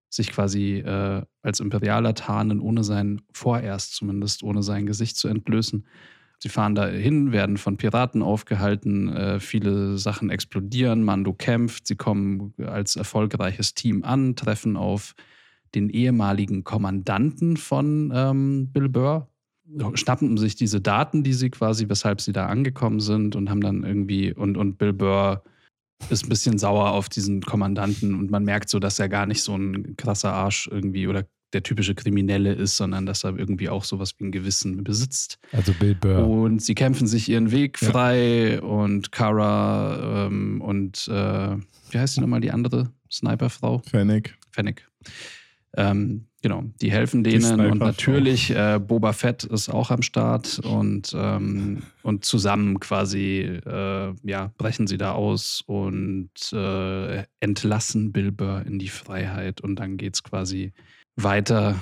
sich 0.10 0.32
quasi 0.32 0.80
äh, 0.80 1.24
als 1.42 1.62
Imperialer 1.62 2.14
tarnen, 2.14 2.60
ohne 2.60 2.84
sein, 2.84 3.22
vorerst 3.32 3.96
zumindest, 3.96 4.44
ohne 4.44 4.62
sein 4.62 4.86
Gesicht 4.86 5.16
zu 5.16 5.30
entblößen. 5.30 5.86
Sie 6.42 6.50
fahren 6.50 6.74
da 6.74 6.88
hin, 6.88 7.32
werden 7.32 7.58
von 7.58 7.78
Piraten 7.78 8.24
aufgehalten, 8.24 9.10
äh, 9.10 9.40
viele 9.40 10.00
Sachen 10.00 10.32
explodieren, 10.32 11.04
Mando 11.04 11.34
kämpft, 11.34 11.86
sie 11.86 11.96
kommen 11.96 12.54
als 12.66 12.96
erfolgreiches 12.96 13.76
Team 13.76 14.04
an, 14.04 14.36
treffen 14.36 14.76
auf 14.76 15.14
den 15.76 15.90
ehemaligen 15.90 16.64
Kommandanten 16.64 17.58
von 17.58 18.12
ähm, 18.14 18.70
Bill 18.74 18.90
Burr, 18.90 19.28
schnappen 19.94 20.36
sich 20.38 20.56
diese 20.56 20.82
Daten, 20.82 21.24
die 21.24 21.34
sie 21.34 21.52
quasi, 21.52 21.88
weshalb 21.88 22.22
sie 22.22 22.34
da 22.34 22.48
angekommen 22.48 23.00
sind 23.00 23.36
und 23.36 23.50
haben 23.50 23.62
dann 23.62 23.84
irgendwie, 23.84 24.34
und, 24.34 24.58
und 24.58 24.80
Bill 24.80 24.94
Burr 24.94 25.44
ist 26.10 26.26
ein 26.26 26.30
bisschen 26.30 26.58
sauer 26.58 26.90
auf 26.92 27.08
diesen 27.08 27.42
Kommandanten 27.42 28.16
und 28.16 28.32
man 28.32 28.44
merkt 28.44 28.70
so, 28.70 28.80
dass 28.80 28.98
er 28.98 29.10
gar 29.10 29.28
nicht 29.28 29.44
so 29.44 29.56
ein 29.56 29.96
krasser 29.96 30.34
Arsch 30.34 30.68
irgendwie 30.72 31.08
oder 31.08 31.26
der 31.54 31.64
typische 31.64 31.96
Kriminelle 31.96 32.54
ist, 32.54 32.78
sondern 32.78 33.06
dass 33.06 33.24
er 33.24 33.38
irgendwie 33.38 33.70
auch 33.70 33.84
sowas 33.84 34.14
wie 34.18 34.26
ein 34.26 34.32
Gewissen 34.32 34.84
besitzt. 34.84 35.38
Also 35.52 35.74
Bill 35.74 35.96
Burr. 35.96 36.28
Und 36.28 36.62
sie 36.62 36.76
kämpfen 36.76 37.08
sich 37.08 37.30
ihren 37.30 37.52
Weg 37.52 37.82
Ja. 37.82 37.90
frei 37.92 38.62
und 38.62 39.12
Kara 39.12 40.26
ähm, 40.28 40.62
und 40.62 41.08
äh, 41.08 41.58
wie 41.92 42.00
heißt 42.00 42.18
die 42.18 42.22
nochmal, 42.22 42.42
die 42.42 42.52
andere 42.52 42.92
Sniperfrau? 43.12 43.82
Fennec. 43.90 44.36
Fennec. 44.52 44.88
Ähm, 45.78 46.26
genau, 46.42 46.64
die 46.82 46.92
helfen 46.92 47.24
denen 47.24 47.42
Sniperfrau. 47.42 47.72
und 47.72 47.80
natürlich 47.80 48.50
äh, 48.52 48.80
Boba 48.86 49.14
Fett 49.14 49.46
ist 49.46 49.70
auch 49.70 49.90
am 49.90 50.02
Start 50.02 50.60
und, 50.60 51.14
ähm, 51.16 51.84
und 52.04 52.26
zusammen 52.26 52.80
quasi 52.82 53.40
äh, 53.66 54.14
ja, 54.24 54.52
brechen 54.58 54.88
sie 54.88 54.98
da 54.98 55.14
aus 55.14 55.64
und 55.66 56.30
äh, 56.52 57.24
entlassen 57.40 58.12
Bill 58.12 58.32
Burr 58.34 58.66
in 58.66 58.80
die 58.80 58.90
Freiheit 58.90 59.62
und 59.62 59.78
dann 59.78 59.96
geht 59.98 60.16
es 60.16 60.24
quasi 60.24 60.74
weiter 61.16 61.76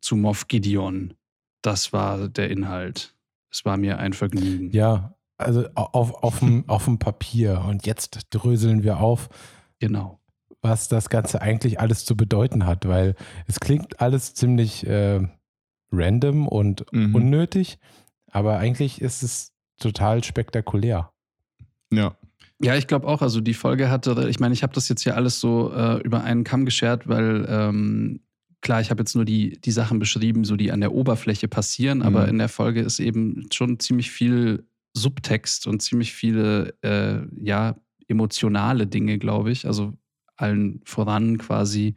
zu 0.00 0.16
Moff 0.16 0.48
Gideon. 0.48 1.14
Das 1.62 1.92
war 1.92 2.28
der 2.28 2.50
Inhalt. 2.50 3.14
Es 3.50 3.64
war 3.64 3.76
mir 3.76 3.98
ein 3.98 4.12
Vergnügen. 4.12 4.70
Ja, 4.72 5.14
also 5.38 5.66
auf, 5.74 6.14
auf, 6.22 6.38
dem, 6.40 6.64
auf 6.68 6.84
dem 6.84 6.98
Papier. 6.98 7.64
Und 7.66 7.86
jetzt 7.86 8.26
dröseln 8.30 8.82
wir 8.82 9.00
auf, 9.00 9.28
Genau. 9.78 10.20
was 10.62 10.88
das 10.88 11.10
Ganze 11.10 11.42
eigentlich 11.42 11.80
alles 11.80 12.04
zu 12.04 12.16
bedeuten 12.16 12.66
hat, 12.66 12.86
weil 12.88 13.14
es 13.46 13.60
klingt 13.60 14.00
alles 14.00 14.34
ziemlich 14.34 14.86
äh, 14.86 15.26
random 15.92 16.48
und 16.48 16.84
Mhm. 16.92 17.14
unnötig, 17.14 17.78
aber 18.30 18.58
eigentlich 18.58 19.00
ist 19.00 19.22
es 19.22 19.52
total 19.78 20.24
spektakulär. 20.24 21.12
Ja. 21.92 22.16
Ja, 22.60 22.74
ich 22.74 22.86
glaube 22.86 23.06
auch. 23.06 23.20
Also 23.20 23.40
die 23.42 23.52
Folge 23.54 23.90
hatte, 23.90 24.28
ich 24.30 24.40
meine, 24.40 24.54
ich 24.54 24.62
habe 24.62 24.72
das 24.72 24.88
jetzt 24.88 25.02
hier 25.02 25.14
alles 25.14 25.40
so 25.40 25.72
äh, 25.74 26.00
über 26.02 26.24
einen 26.24 26.42
Kamm 26.44 26.64
geschert, 26.64 27.06
weil 27.06 27.46
ähm, 27.48 28.20
klar, 28.66 28.80
ich 28.80 28.90
habe 28.90 29.00
jetzt 29.00 29.14
nur 29.14 29.24
die, 29.24 29.60
die 29.60 29.70
Sachen 29.70 30.00
beschrieben, 30.00 30.42
so 30.44 30.56
die 30.56 30.72
an 30.72 30.80
der 30.80 30.92
Oberfläche 30.92 31.46
passieren, 31.46 32.02
aber 32.02 32.24
Mhm. 32.24 32.30
in 32.30 32.38
der 32.38 32.48
Folge 32.48 32.80
ist 32.80 32.98
eben 32.98 33.46
schon 33.52 33.78
ziemlich 33.78 34.10
viel 34.10 34.64
Subtext 34.92 35.68
und 35.68 35.82
ziemlich 35.82 36.12
viele, 36.12 36.74
äh, 36.82 37.20
ja, 37.40 37.76
emotionale 38.08 38.88
Dinge, 38.88 39.18
glaube 39.18 39.52
ich. 39.52 39.66
Also 39.66 39.92
allen 40.36 40.80
voran 40.84 41.38
quasi 41.38 41.94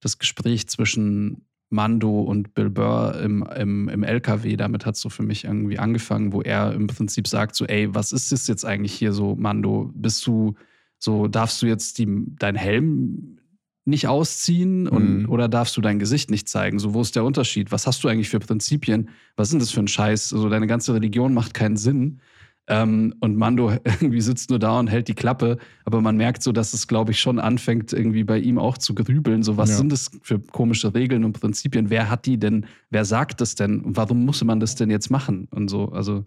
das 0.00 0.18
Gespräch 0.18 0.66
zwischen 0.66 1.46
Mando 1.70 2.20
und 2.22 2.52
Bill 2.54 2.68
Burr 2.68 3.20
im, 3.22 3.46
im, 3.56 3.88
im 3.88 4.02
LKW, 4.02 4.56
damit 4.56 4.84
hat 4.84 4.96
es 4.96 5.00
so 5.00 5.08
für 5.08 5.22
mich 5.22 5.44
irgendwie 5.44 5.78
angefangen, 5.78 6.32
wo 6.32 6.42
er 6.42 6.72
im 6.72 6.88
Prinzip 6.88 7.28
sagt: 7.28 7.54
so, 7.54 7.64
ey, 7.66 7.94
was 7.94 8.10
ist 8.10 8.32
das 8.32 8.48
jetzt 8.48 8.64
eigentlich 8.64 8.92
hier 8.92 9.12
so, 9.12 9.36
Mando? 9.36 9.92
Bist 9.94 10.26
du 10.26 10.54
so, 10.98 11.28
darfst 11.28 11.62
du 11.62 11.66
jetzt 11.66 11.98
die, 11.98 12.08
deinen 12.40 12.56
Helm 12.56 13.38
nicht 13.84 14.06
ausziehen 14.06 14.86
und, 14.88 15.22
Mhm. 15.22 15.28
oder 15.28 15.48
darfst 15.48 15.76
du 15.76 15.80
dein 15.80 15.98
Gesicht 15.98 16.30
nicht 16.30 16.48
zeigen? 16.48 16.78
So, 16.78 16.94
wo 16.94 17.00
ist 17.00 17.16
der 17.16 17.24
Unterschied? 17.24 17.72
Was 17.72 17.86
hast 17.86 18.04
du 18.04 18.08
eigentlich 18.08 18.28
für 18.28 18.38
Prinzipien? 18.38 19.08
Was 19.36 19.50
denn 19.50 19.58
das 19.58 19.70
für 19.72 19.80
ein 19.80 19.88
Scheiß? 19.88 20.32
Also, 20.32 20.48
deine 20.48 20.66
ganze 20.66 20.94
Religion 20.94 21.34
macht 21.34 21.52
keinen 21.54 21.76
Sinn. 21.76 22.20
Ähm, 22.68 23.12
und 23.18 23.36
Mando 23.36 23.72
irgendwie 23.84 24.20
sitzt 24.20 24.50
nur 24.50 24.60
da 24.60 24.78
und 24.78 24.86
hält 24.86 25.08
die 25.08 25.14
Klappe, 25.14 25.58
aber 25.84 26.00
man 26.00 26.16
merkt 26.16 26.44
so, 26.44 26.52
dass 26.52 26.74
es, 26.74 26.86
glaube 26.86 27.10
ich, 27.10 27.18
schon 27.18 27.40
anfängt, 27.40 27.92
irgendwie 27.92 28.22
bei 28.22 28.38
ihm 28.38 28.56
auch 28.60 28.78
zu 28.78 28.94
grübeln. 28.94 29.42
So, 29.42 29.56
was 29.56 29.70
Ja. 29.70 29.76
sind 29.78 29.90
das 29.90 30.12
für 30.22 30.38
komische 30.38 30.94
Regeln 30.94 31.24
und 31.24 31.32
Prinzipien? 31.40 31.90
Wer 31.90 32.08
hat 32.08 32.24
die 32.24 32.38
denn? 32.38 32.66
Wer 32.90 33.04
sagt 33.04 33.40
das 33.40 33.56
denn? 33.56 33.80
Und 33.80 33.96
warum 33.96 34.24
muss 34.24 34.44
man 34.44 34.60
das 34.60 34.76
denn 34.76 34.90
jetzt 34.90 35.10
machen? 35.10 35.48
Und 35.50 35.68
so, 35.68 35.90
also. 35.90 36.24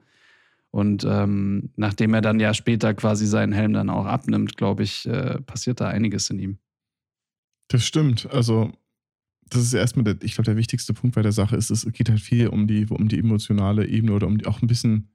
Und 0.71 1.05
ähm, 1.09 1.69
nachdem 1.77 2.13
er 2.13 2.19
dann 2.19 2.41
ja 2.41 2.53
später 2.53 2.93
quasi 2.93 3.25
seinen 3.27 3.53
Helm 3.53 3.71
dann 3.71 3.89
auch 3.89 4.05
abnimmt, 4.05 4.57
glaube 4.57 4.83
ich, 4.83 5.07
äh, 5.07 5.39
passiert 5.39 5.79
da 5.79 5.87
einiges 5.87 6.29
in 6.29 6.39
ihm. 6.39 6.57
Das 7.67 7.85
stimmt. 7.85 8.29
Also, 8.31 8.71
das 9.49 9.63
ist 9.63 9.73
erstmal, 9.73 10.03
der, 10.03 10.17
ich 10.21 10.35
glaube, 10.35 10.45
der 10.45 10.57
wichtigste 10.57 10.93
Punkt 10.93 11.15
bei 11.15 11.21
der 11.21 11.31
Sache 11.31 11.55
ist, 11.55 11.69
es 11.69 11.85
geht 11.91 12.09
halt 12.09 12.21
viel 12.21 12.47
um 12.47 12.67
die, 12.67 12.85
um 12.85 13.07
die 13.07 13.19
emotionale 13.19 13.87
Ebene 13.87 14.13
oder 14.13 14.27
um 14.27 14.37
die, 14.37 14.45
auch 14.45 14.61
ein 14.61 14.67
bisschen 14.67 15.09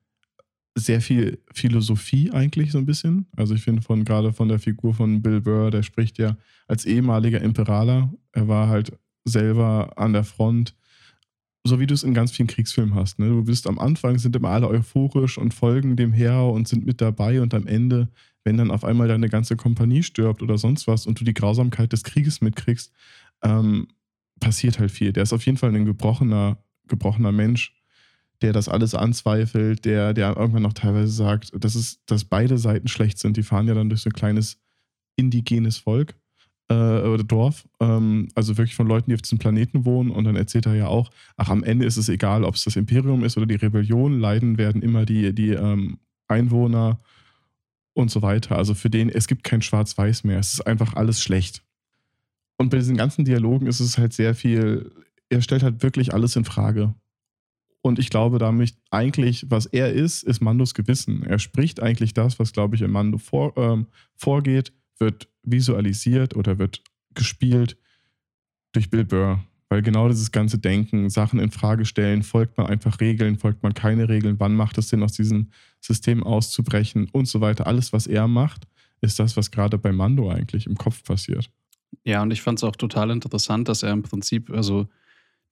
sehr 0.76 1.00
viel 1.00 1.42
Philosophie 1.52 2.30
eigentlich 2.30 2.72
so 2.72 2.78
ein 2.78 2.86
bisschen. 2.86 3.26
Also 3.36 3.54
ich 3.54 3.62
finde 3.62 3.82
von 3.82 4.04
gerade 4.04 4.32
von 4.32 4.48
der 4.48 4.58
Figur 4.58 4.94
von 4.94 5.20
Bill 5.20 5.40
Burr, 5.40 5.70
der 5.70 5.82
spricht 5.82 6.18
ja 6.18 6.36
als 6.68 6.86
ehemaliger 6.86 7.40
Imperaler. 7.40 8.12
Er 8.32 8.48
war 8.48 8.68
halt 8.68 8.92
selber 9.24 9.92
an 9.96 10.12
der 10.12 10.24
Front, 10.24 10.74
so 11.64 11.78
wie 11.78 11.86
du 11.86 11.94
es 11.94 12.02
in 12.02 12.14
ganz 12.14 12.32
vielen 12.32 12.48
Kriegsfilmen 12.48 12.94
hast. 12.94 13.18
Ne? 13.18 13.28
Du 13.28 13.44
bist 13.44 13.66
am 13.66 13.78
Anfang, 13.78 14.18
sind 14.18 14.34
immer 14.34 14.50
alle 14.50 14.68
euphorisch 14.68 15.38
und 15.38 15.52
folgen 15.52 15.96
dem 15.96 16.12
her 16.12 16.42
und 16.44 16.68
sind 16.68 16.86
mit 16.86 17.00
dabei 17.00 17.40
und 17.42 17.52
am 17.54 17.66
Ende, 17.66 18.08
wenn 18.44 18.56
dann 18.56 18.70
auf 18.70 18.84
einmal 18.84 19.08
deine 19.08 19.28
ganze 19.28 19.56
Kompanie 19.56 20.02
stirbt 20.02 20.42
oder 20.42 20.56
sonst 20.56 20.86
was 20.86 21.06
und 21.06 21.20
du 21.20 21.24
die 21.24 21.34
Grausamkeit 21.34 21.92
des 21.92 22.02
Krieges 22.02 22.40
mitkriegst, 22.40 22.92
ähm, 23.42 23.88
passiert 24.40 24.78
halt 24.78 24.90
viel. 24.90 25.12
Der 25.12 25.22
ist 25.22 25.34
auf 25.34 25.44
jeden 25.44 25.58
Fall 25.58 25.74
ein 25.74 25.84
gebrochener, 25.84 26.56
gebrochener 26.88 27.32
Mensch, 27.32 27.74
der 28.40 28.54
das 28.54 28.70
alles 28.70 28.94
anzweifelt, 28.94 29.84
der, 29.84 30.14
der 30.14 30.36
irgendwann 30.36 30.62
noch 30.62 30.72
teilweise 30.72 31.12
sagt, 31.12 31.52
dass, 31.62 31.74
es, 31.74 32.02
dass 32.06 32.24
beide 32.24 32.56
Seiten 32.56 32.88
schlecht 32.88 33.18
sind. 33.18 33.36
Die 33.36 33.42
fahren 33.42 33.68
ja 33.68 33.74
dann 33.74 33.90
durch 33.90 34.00
so 34.00 34.08
ein 34.08 34.14
kleines 34.14 34.58
indigenes 35.16 35.76
Volk 35.76 36.14
äh, 36.70 37.02
oder 37.02 37.24
Dorf, 37.24 37.68
ähm, 37.80 38.28
also 38.34 38.56
wirklich 38.56 38.76
von 38.76 38.86
Leuten, 38.86 39.10
die 39.10 39.14
auf 39.14 39.22
diesem 39.22 39.38
Planeten 39.38 39.84
wohnen. 39.84 40.10
Und 40.10 40.24
dann 40.24 40.36
erzählt 40.36 40.66
er 40.66 40.74
ja 40.74 40.86
auch, 40.86 41.10
ach, 41.36 41.50
am 41.50 41.64
Ende 41.64 41.84
ist 41.84 41.96
es 41.96 42.08
egal, 42.08 42.44
ob 42.44 42.54
es 42.54 42.64
das 42.64 42.76
Imperium 42.76 43.24
ist 43.24 43.36
oder 43.36 43.46
die 43.46 43.56
Rebellion, 43.56 44.20
leiden 44.20 44.56
werden 44.56 44.80
immer 44.80 45.04
die, 45.04 45.34
die 45.34 45.50
ähm, 45.50 45.98
Einwohner 46.28 47.00
und 47.92 48.10
so 48.10 48.22
weiter. 48.22 48.56
Also 48.56 48.74
für 48.74 48.88
den, 48.88 49.08
es 49.08 49.26
gibt 49.26 49.42
kein 49.42 49.62
Schwarz-Weiß 49.62 50.22
mehr. 50.24 50.38
Es 50.38 50.54
ist 50.54 50.66
einfach 50.66 50.94
alles 50.94 51.20
schlecht. 51.20 51.62
Und 52.56 52.70
bei 52.70 52.78
diesen 52.78 52.96
ganzen 52.96 53.24
Dialogen 53.24 53.66
ist 53.66 53.80
es 53.80 53.98
halt 53.98 54.12
sehr 54.12 54.34
viel, 54.34 54.92
er 55.28 55.42
stellt 55.42 55.64
halt 55.64 55.82
wirklich 55.82 56.14
alles 56.14 56.36
in 56.36 56.44
Frage. 56.44 56.94
Und 57.82 57.98
ich 57.98 58.10
glaube 58.10 58.38
damit 58.38 58.74
eigentlich, 58.90 59.46
was 59.48 59.66
er 59.66 59.92
ist, 59.92 60.22
ist 60.22 60.40
Mandos 60.40 60.74
Gewissen. 60.74 61.24
Er 61.24 61.38
spricht 61.38 61.82
eigentlich 61.82 62.14
das, 62.14 62.38
was, 62.38 62.52
glaube 62.52 62.76
ich, 62.76 62.82
in 62.82 62.90
Mando 62.90 63.16
vor, 63.16 63.56
ähm, 63.56 63.86
vorgeht, 64.14 64.72
wird 65.00 65.28
visualisiert 65.42 66.36
oder 66.36 66.58
wird 66.58 66.82
gespielt 67.14 67.76
durch 68.72 68.90
Bill 68.90 69.04
Burr. 69.04 69.44
Weil 69.68 69.82
genau 69.82 70.08
dieses 70.08 70.32
ganze 70.32 70.58
Denken, 70.58 71.10
Sachen 71.10 71.38
in 71.38 71.52
Frage 71.52 71.84
stellen, 71.84 72.24
folgt 72.24 72.58
man 72.58 72.66
einfach 72.66 73.00
Regeln, 73.00 73.38
folgt 73.38 73.62
man 73.62 73.72
keine 73.72 74.08
Regeln, 74.08 74.40
wann 74.40 74.56
macht 74.56 74.78
es 74.78 74.88
Sinn, 74.88 75.02
aus 75.02 75.12
diesem 75.12 75.50
System 75.80 76.24
auszubrechen 76.24 77.08
und 77.12 77.26
so 77.26 77.40
weiter. 77.40 77.68
Alles, 77.68 77.92
was 77.92 78.08
er 78.08 78.26
macht, 78.26 78.66
ist 79.00 79.20
das, 79.20 79.36
was 79.36 79.52
gerade 79.52 79.78
bei 79.78 79.92
Mando 79.92 80.28
eigentlich 80.28 80.66
im 80.66 80.76
Kopf 80.76 81.04
passiert. 81.04 81.48
Ja, 82.04 82.22
und 82.22 82.32
ich 82.32 82.42
fand 82.42 82.58
es 82.58 82.64
auch 82.64 82.76
total 82.76 83.10
interessant, 83.10 83.68
dass 83.68 83.84
er 83.84 83.92
im 83.92 84.02
Prinzip, 84.02 84.50
also 84.50 84.88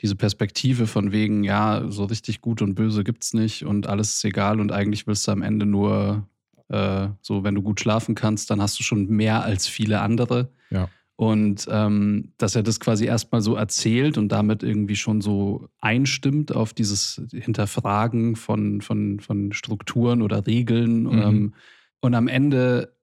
diese 0.00 0.16
Perspektive 0.16 0.86
von 0.86 1.12
wegen, 1.12 1.44
ja, 1.44 1.84
so 1.88 2.04
richtig 2.04 2.40
gut 2.40 2.60
und 2.60 2.74
böse 2.74 3.04
gibt 3.04 3.24
es 3.24 3.34
nicht 3.34 3.64
und 3.64 3.86
alles 3.86 4.16
ist 4.16 4.24
egal 4.24 4.60
und 4.60 4.72
eigentlich 4.72 5.06
willst 5.06 5.26
du 5.26 5.32
am 5.32 5.42
Ende 5.42 5.66
nur 5.66 6.28
äh, 6.68 7.08
so, 7.20 7.44
wenn 7.44 7.54
du 7.54 7.62
gut 7.62 7.80
schlafen 7.80 8.14
kannst, 8.14 8.50
dann 8.50 8.60
hast 8.60 8.78
du 8.78 8.82
schon 8.82 9.08
mehr 9.08 9.42
als 9.42 9.66
viele 9.66 10.00
andere. 10.00 10.50
Ja. 10.70 10.88
Und 11.16 11.66
ähm, 11.68 12.32
dass 12.38 12.54
er 12.54 12.62
das 12.62 12.78
quasi 12.78 13.04
erstmal 13.04 13.40
so 13.40 13.56
erzählt 13.56 14.18
und 14.18 14.30
damit 14.30 14.62
irgendwie 14.62 14.94
schon 14.94 15.20
so 15.20 15.68
einstimmt 15.80 16.54
auf 16.54 16.72
dieses 16.72 17.20
Hinterfragen 17.32 18.36
von, 18.36 18.80
von, 18.82 19.18
von 19.18 19.52
Strukturen 19.52 20.22
oder 20.22 20.46
Regeln. 20.46 21.02
Mhm. 21.02 21.18
Ähm, 21.18 21.54
und 22.00 22.14
am 22.14 22.28
Ende 22.28 22.94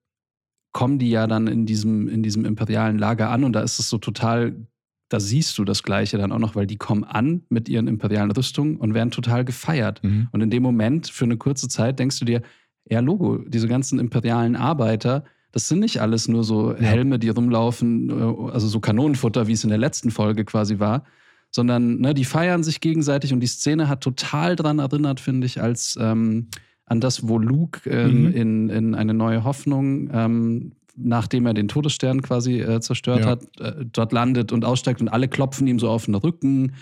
kommen 0.72 1.00
die 1.00 1.10
ja 1.10 1.28
dann 1.28 1.48
in 1.48 1.66
diesem, 1.66 2.08
in 2.08 2.24
diesem 2.24 2.46
imperialen 2.46 2.98
Lager 2.98 3.30
an 3.32 3.44
und 3.44 3.54
da 3.54 3.62
ist 3.62 3.80
es 3.80 3.90
so 3.90 3.98
total, 3.98 4.68
da 5.10 5.20
siehst 5.20 5.58
du 5.58 5.66
das 5.66 5.84
Gleiche 5.84 6.18
dann 6.18 6.32
auch 6.32 6.40
noch, 6.40 6.56
weil 6.56 6.68
die 6.68 6.78
kommen 6.78 7.04
an 7.04 7.44
mit 7.50 7.68
ihren 7.68 7.88
imperialen 7.88 8.32
Rüstungen 8.32 8.78
und 8.78 8.94
werden 8.94 9.12
total 9.12 9.44
gefeiert. 9.46 10.04
Mhm. 10.04 10.30
Und 10.32 10.42
in 10.42 10.50
dem 10.50 10.64
Moment, 10.64 11.08
für 11.08 11.26
eine 11.26 11.38
kurze 11.38 11.68
Zeit, 11.68 12.00
denkst 12.00 12.20
du 12.20 12.26
dir, 12.26 12.42
ja, 12.90 13.00
Logo, 13.00 13.38
diese 13.48 13.68
ganzen 13.68 14.00
imperialen 14.00 14.56
Arbeiter, 14.56 15.24
das 15.52 15.68
sind 15.68 15.80
nicht 15.80 16.02
alles 16.02 16.28
nur 16.28 16.44
so 16.44 16.76
Helme, 16.76 17.18
die 17.18 17.30
rumlaufen, 17.30 18.10
äh, 18.10 18.52
also 18.52 18.68
so 18.68 18.80
Kanonenfutter, 18.80 19.48
wie 19.48 19.54
es 19.54 19.64
in 19.64 19.70
der 19.70 19.80
letzten 19.80 20.12
Folge 20.12 20.46
quasi 20.46 20.80
war, 20.80 21.04
sondern 21.52 22.00
ne, 22.02 22.14
die 22.14 22.26
feiern 22.26 22.64
sich 22.64 22.82
gegenseitig 22.82 23.32
und 23.34 23.40
die 23.40 23.48
Szene 23.48 23.88
hat 23.88 24.02
total 24.02 24.56
dran 24.56 24.80
erinnert, 24.80 25.20
finde 25.20 25.48
ich, 25.48 25.62
als 25.62 25.98
ähm, 26.00 26.48
an 26.86 27.00
das, 27.00 27.28
wo 27.28 27.38
Luke 27.40 27.90
ähm, 27.90 28.24
Mhm. 28.24 28.28
in, 28.28 28.70
in 28.70 28.96
eine 28.96 29.14
neue 29.14 29.44
Hoffnung, 29.44 30.10
ähm, 30.14 30.74
nachdem 30.98 31.46
er 31.46 31.54
den 31.54 31.68
Todesstern 31.68 32.22
quasi 32.22 32.60
äh, 32.62 32.80
zerstört 32.82 33.22
Ja. 33.22 33.32
hat, 33.32 33.42
äh, 33.60 33.86
dort 33.92 34.12
landet 34.12 34.52
und 34.52 34.64
aussteigt 34.66 35.02
und 35.02 35.08
alle 35.10 35.28
klopfen 35.28 35.66
ihm 35.68 35.80
so 35.80 35.90
auf 35.90 36.06
den 36.06 36.16
Rücken. 36.16 36.74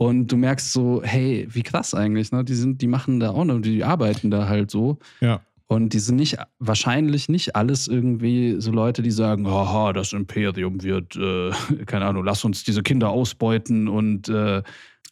Und 0.00 0.28
du 0.28 0.38
merkst 0.38 0.72
so, 0.72 1.02
hey, 1.04 1.46
wie 1.50 1.62
krass 1.62 1.92
eigentlich, 1.92 2.32
ne? 2.32 2.42
Die 2.42 2.54
sind, 2.54 2.80
die 2.80 2.86
machen 2.86 3.20
da 3.20 3.32
auch 3.32 3.44
noch, 3.44 3.60
die 3.60 3.84
arbeiten 3.84 4.30
da 4.30 4.48
halt 4.48 4.70
so. 4.70 4.98
Ja. 5.20 5.42
Und 5.66 5.92
die 5.92 5.98
sind 5.98 6.16
nicht, 6.16 6.38
wahrscheinlich 6.58 7.28
nicht 7.28 7.54
alles 7.54 7.86
irgendwie 7.86 8.56
so 8.60 8.72
Leute, 8.72 9.02
die 9.02 9.10
sagen, 9.10 9.46
haha, 9.46 9.92
das 9.92 10.14
Imperium 10.14 10.82
wird, 10.82 11.16
äh, 11.16 11.50
keine 11.84 12.06
Ahnung, 12.06 12.24
lass 12.24 12.46
uns 12.46 12.64
diese 12.64 12.82
Kinder 12.82 13.10
ausbeuten 13.10 13.88
und 13.88 14.30
äh, 14.30 14.62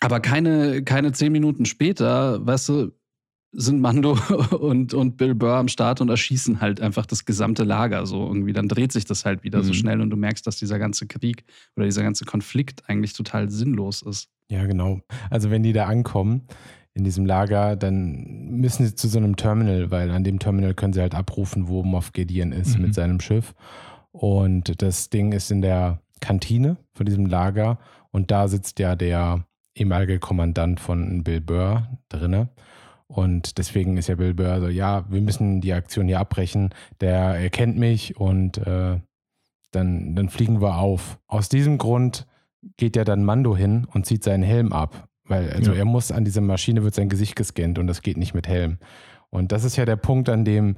aber 0.00 0.20
keine, 0.20 0.82
keine 0.84 1.12
zehn 1.12 1.32
Minuten 1.32 1.66
später, 1.66 2.46
weißt 2.46 2.70
du, 2.70 2.92
sind 3.60 3.80
Mando 3.80 4.12
und, 4.60 4.94
und 4.94 5.16
Bill 5.16 5.34
Burr 5.34 5.54
am 5.56 5.68
Start 5.68 6.00
und 6.00 6.08
erschießen 6.08 6.60
halt 6.60 6.80
einfach 6.80 7.06
das 7.06 7.24
gesamte 7.24 7.64
Lager 7.64 8.06
so 8.06 8.24
irgendwie. 8.26 8.52
Dann 8.52 8.68
dreht 8.68 8.92
sich 8.92 9.04
das 9.04 9.24
halt 9.24 9.42
wieder 9.42 9.62
so 9.62 9.70
Mhm. 9.70 9.74
schnell 9.74 10.00
und 10.00 10.10
du 10.10 10.16
merkst, 10.16 10.46
dass 10.46 10.56
dieser 10.58 10.78
ganze 10.78 11.06
Krieg 11.06 11.44
oder 11.76 11.86
dieser 11.86 12.02
ganze 12.02 12.24
Konflikt 12.24 12.88
eigentlich 12.88 13.14
total 13.14 13.50
sinnlos 13.50 14.02
ist. 14.02 14.28
Ja, 14.50 14.64
genau. 14.66 15.00
Also 15.30 15.50
wenn 15.50 15.62
die 15.62 15.72
da 15.72 15.86
ankommen 15.86 16.46
in 16.94 17.04
diesem 17.04 17.26
Lager, 17.26 17.76
dann 17.76 18.48
müssen 18.50 18.86
sie 18.86 18.94
zu 18.94 19.08
so 19.08 19.18
einem 19.18 19.36
Terminal, 19.36 19.90
weil 19.90 20.10
an 20.10 20.24
dem 20.24 20.38
Terminal 20.38 20.74
können 20.74 20.92
sie 20.92 21.00
halt 21.00 21.14
abrufen, 21.14 21.68
wo 21.68 21.82
Moff 21.82 22.12
Gideon 22.12 22.52
ist 22.52 22.76
Mhm. 22.76 22.82
mit 22.84 22.94
seinem 22.94 23.20
Schiff. 23.20 23.54
Und 24.12 24.80
das 24.82 25.10
Ding 25.10 25.32
ist 25.32 25.50
in 25.50 25.62
der 25.62 26.00
Kantine 26.20 26.76
von 26.94 27.06
diesem 27.06 27.26
Lager 27.26 27.78
und 28.10 28.30
da 28.30 28.48
sitzt 28.48 28.78
ja 28.78 28.96
der 28.96 29.44
ehemalige 29.74 30.18
Kommandant 30.18 30.80
von 30.80 31.22
Bill 31.22 31.40
Burr 31.40 31.86
drinne. 32.08 32.48
Und 33.08 33.56
deswegen 33.58 33.96
ist 33.96 34.08
ja 34.08 34.16
Bill 34.16 34.34
Burr 34.34 34.60
so, 34.60 34.68
ja, 34.68 35.04
wir 35.08 35.20
müssen 35.22 35.60
die 35.62 35.72
Aktion 35.72 36.06
hier 36.06 36.20
abbrechen. 36.20 36.70
Der 37.00 37.18
erkennt 37.36 37.78
mich 37.78 38.16
und 38.16 38.58
äh, 38.58 39.00
dann, 39.70 40.14
dann 40.14 40.28
fliegen 40.28 40.60
wir 40.60 40.76
auf. 40.76 41.18
Aus 41.26 41.48
diesem 41.48 41.78
Grund 41.78 42.26
geht 42.76 42.96
ja 42.96 43.04
dann 43.04 43.24
Mando 43.24 43.56
hin 43.56 43.86
und 43.92 44.04
zieht 44.06 44.24
seinen 44.24 44.42
Helm 44.42 44.72
ab. 44.72 45.08
Weil, 45.24 45.50
also 45.52 45.72
Ja. 45.72 45.78
er 45.78 45.84
muss 45.84 46.12
an 46.12 46.24
dieser 46.24 46.40
Maschine 46.42 46.82
wird 46.84 46.94
sein 46.94 47.08
Gesicht 47.08 47.34
gescannt 47.36 47.78
und 47.78 47.86
das 47.86 48.02
geht 48.02 48.16
nicht 48.18 48.34
mit 48.34 48.46
Helm. 48.48 48.78
Und 49.30 49.52
das 49.52 49.64
ist 49.64 49.76
ja 49.76 49.84
der 49.84 49.96
Punkt, 49.96 50.28
an 50.28 50.44
dem 50.44 50.76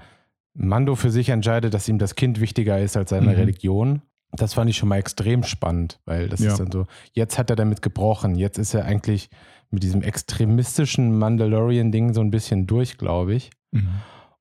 Mando 0.54 0.96
für 0.96 1.10
sich 1.10 1.28
entscheidet, 1.28 1.72
dass 1.74 1.88
ihm 1.88 1.98
das 1.98 2.16
Kind 2.16 2.40
wichtiger 2.40 2.78
ist 2.80 2.96
als 2.96 3.10
seine 3.10 3.28
Mhm. 3.30 3.34
Religion. 3.36 4.02
Das 4.32 4.54
fand 4.54 4.70
ich 4.70 4.76
schon 4.76 4.88
mal 4.88 4.98
extrem 4.98 5.42
spannend, 5.42 6.00
weil 6.04 6.28
das 6.28 6.40
Ja. 6.40 6.50
ist 6.52 6.58
dann 6.60 6.70
so, 6.70 6.86
jetzt 7.12 7.38
hat 7.38 7.50
er 7.50 7.56
damit 7.56 7.82
gebrochen. 7.82 8.34
Jetzt 8.36 8.58
ist 8.58 8.74
er 8.74 8.84
eigentlich 8.84 9.30
mit 9.70 9.82
diesem 9.82 10.02
extremistischen 10.02 11.16
Mandalorian-Ding 11.18 12.12
so 12.14 12.20
ein 12.20 12.30
bisschen 12.30 12.66
durch, 12.66 12.98
glaube 12.98 13.34
ich. 13.34 13.50
Mhm. 13.72 13.88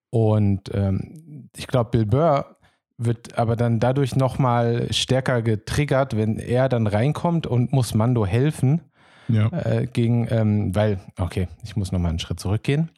Und 0.09 0.71
ähm, 0.73 1.49
ich 1.55 1.67
glaube, 1.67 1.91
Bill 1.91 2.05
Burr 2.05 2.57
wird 2.97 3.37
aber 3.37 3.55
dann 3.55 3.79
dadurch 3.79 4.15
nochmal 4.15 4.91
stärker 4.91 5.41
getriggert, 5.41 6.17
wenn 6.17 6.37
er 6.37 6.67
dann 6.67 6.87
reinkommt 6.87 7.47
und 7.47 7.71
muss 7.71 7.93
Mando 7.93 8.25
helfen 8.25 8.81
Ja. 9.29 9.47
äh, 9.51 9.85
gegen, 9.85 10.27
ähm, 10.29 10.75
weil, 10.75 10.99
okay, 11.17 11.47
ich 11.63 11.75
muss 11.77 11.91
nochmal 11.91 12.09
einen 12.09 12.19
Schritt 12.19 12.39
zurückgehen. 12.39 12.89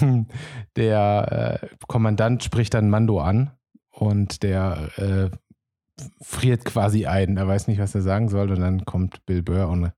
Der 0.76 1.60
äh, 1.62 1.66
Kommandant 1.86 2.42
spricht 2.44 2.74
dann 2.74 2.90
Mando 2.90 3.20
an 3.20 3.50
und 3.90 4.42
der 4.42 4.90
äh, 4.96 5.30
friert 6.20 6.64
quasi 6.66 7.06
ein. 7.06 7.36
Er 7.38 7.48
weiß 7.48 7.68
nicht, 7.68 7.78
was 7.78 7.94
er 7.94 8.02
sagen 8.02 8.28
soll 8.28 8.50
und 8.50 8.60
dann 8.60 8.84
kommt 8.84 9.24
Bill 9.24 9.42
Burr 9.42 9.68
und 9.68 9.90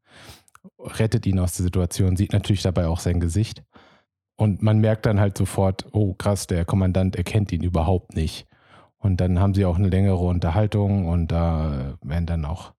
rettet 0.78 1.26
ihn 1.26 1.38
aus 1.38 1.54
der 1.54 1.64
Situation, 1.64 2.16
sieht 2.16 2.33
natürlich 2.33 2.62
dabei 2.62 2.87
auch 2.87 3.00
sein 3.00 3.20
Gesicht. 3.20 3.62
Und 4.37 4.62
man 4.62 4.78
merkt 4.78 5.07
dann 5.07 5.18
halt 5.20 5.37
sofort, 5.37 5.87
oh 5.92 6.14
krass, 6.14 6.46
der 6.46 6.64
Kommandant 6.64 7.16
erkennt 7.16 7.50
ihn 7.52 7.62
überhaupt 7.62 8.14
nicht. 8.14 8.46
Und 8.98 9.20
dann 9.20 9.38
haben 9.40 9.54
sie 9.54 9.64
auch 9.64 9.76
eine 9.76 9.88
längere 9.88 10.16
Unterhaltung 10.18 11.09
und 11.09 11.33
da 11.33 11.98
werden 12.02 12.26
dann 12.26 12.44
auch 12.44 12.72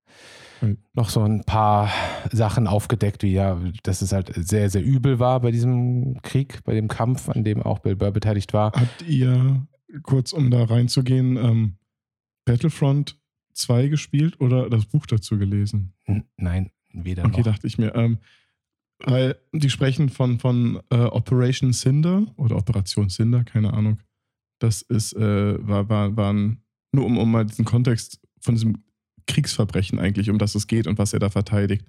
Mhm. 0.62 0.78
noch 0.94 1.08
so 1.10 1.22
ein 1.22 1.46
paar 1.46 1.90
Sachen 2.32 2.68
aufgedeckt, 2.68 3.24
wie 3.24 3.32
ja, 3.32 3.58
dass 3.84 4.02
es 4.02 4.12
halt 4.12 4.32
sehr, 4.36 4.70
sehr 4.70 4.84
übel 4.84 5.18
war 5.20 5.40
bei 5.40 5.52
diesem 5.52 6.22
Krieg, 6.22 6.64
bei 6.66 6.74
dem 6.74 6.90
Kampf, 6.90 7.30
an 7.30 7.46
dem 7.46 7.62
auch 7.64 7.80
Bill 7.80 7.96
Burr 7.96 8.12
beteiligt 8.12 8.52
war. 8.54 8.74
Habt 8.74 9.04
ihr, 9.08 9.66
kurz 10.04 10.34
um 10.34 10.52
da 10.52 10.66
reinzugehen, 10.66 11.38
ähm, 11.38 11.78
Battlefront 12.46 13.18
2 13.54 13.88
gespielt 13.88 14.40
oder 14.42 14.70
das 14.70 14.86
Buch 14.86 15.06
dazu 15.06 15.38
gelesen? 15.38 15.94
Nein, 16.38 16.72
weder 16.94 17.26
Okay, 17.26 17.38
noch. 17.38 17.46
dachte 17.46 17.68
ich 17.68 17.78
mir. 17.78 17.94
Ähm, 17.96 18.20
weil 19.00 19.38
die 19.54 19.70
sprechen 19.70 20.10
von, 20.10 20.40
von 20.40 20.82
äh, 20.90 20.98
Operation 20.98 21.74
Cinder 21.74 22.28
oder 22.36 22.58
Operation 22.58 23.10
Cinder, 23.10 23.44
keine 23.44 23.74
Ahnung. 23.74 24.00
Das 24.60 24.82
ist, 24.82 25.14
äh, 25.14 25.68
war, 25.68 25.88
war, 25.88 26.18
waren, 26.18 26.64
nur 26.92 27.06
um, 27.06 27.18
um 27.18 27.32
mal 27.32 27.46
diesen 27.46 27.66
Kontext 27.66 28.20
von 28.42 28.56
diesem 28.56 28.84
Kriegsverbrechen 29.26 30.00
eigentlich, 30.00 30.30
um 30.30 30.38
das 30.38 30.56
es 30.56 30.68
geht 30.68 30.88
und 30.88 30.98
was 30.98 31.14
er 31.14 31.20
da 31.20 31.30
verteidigt. 31.30 31.86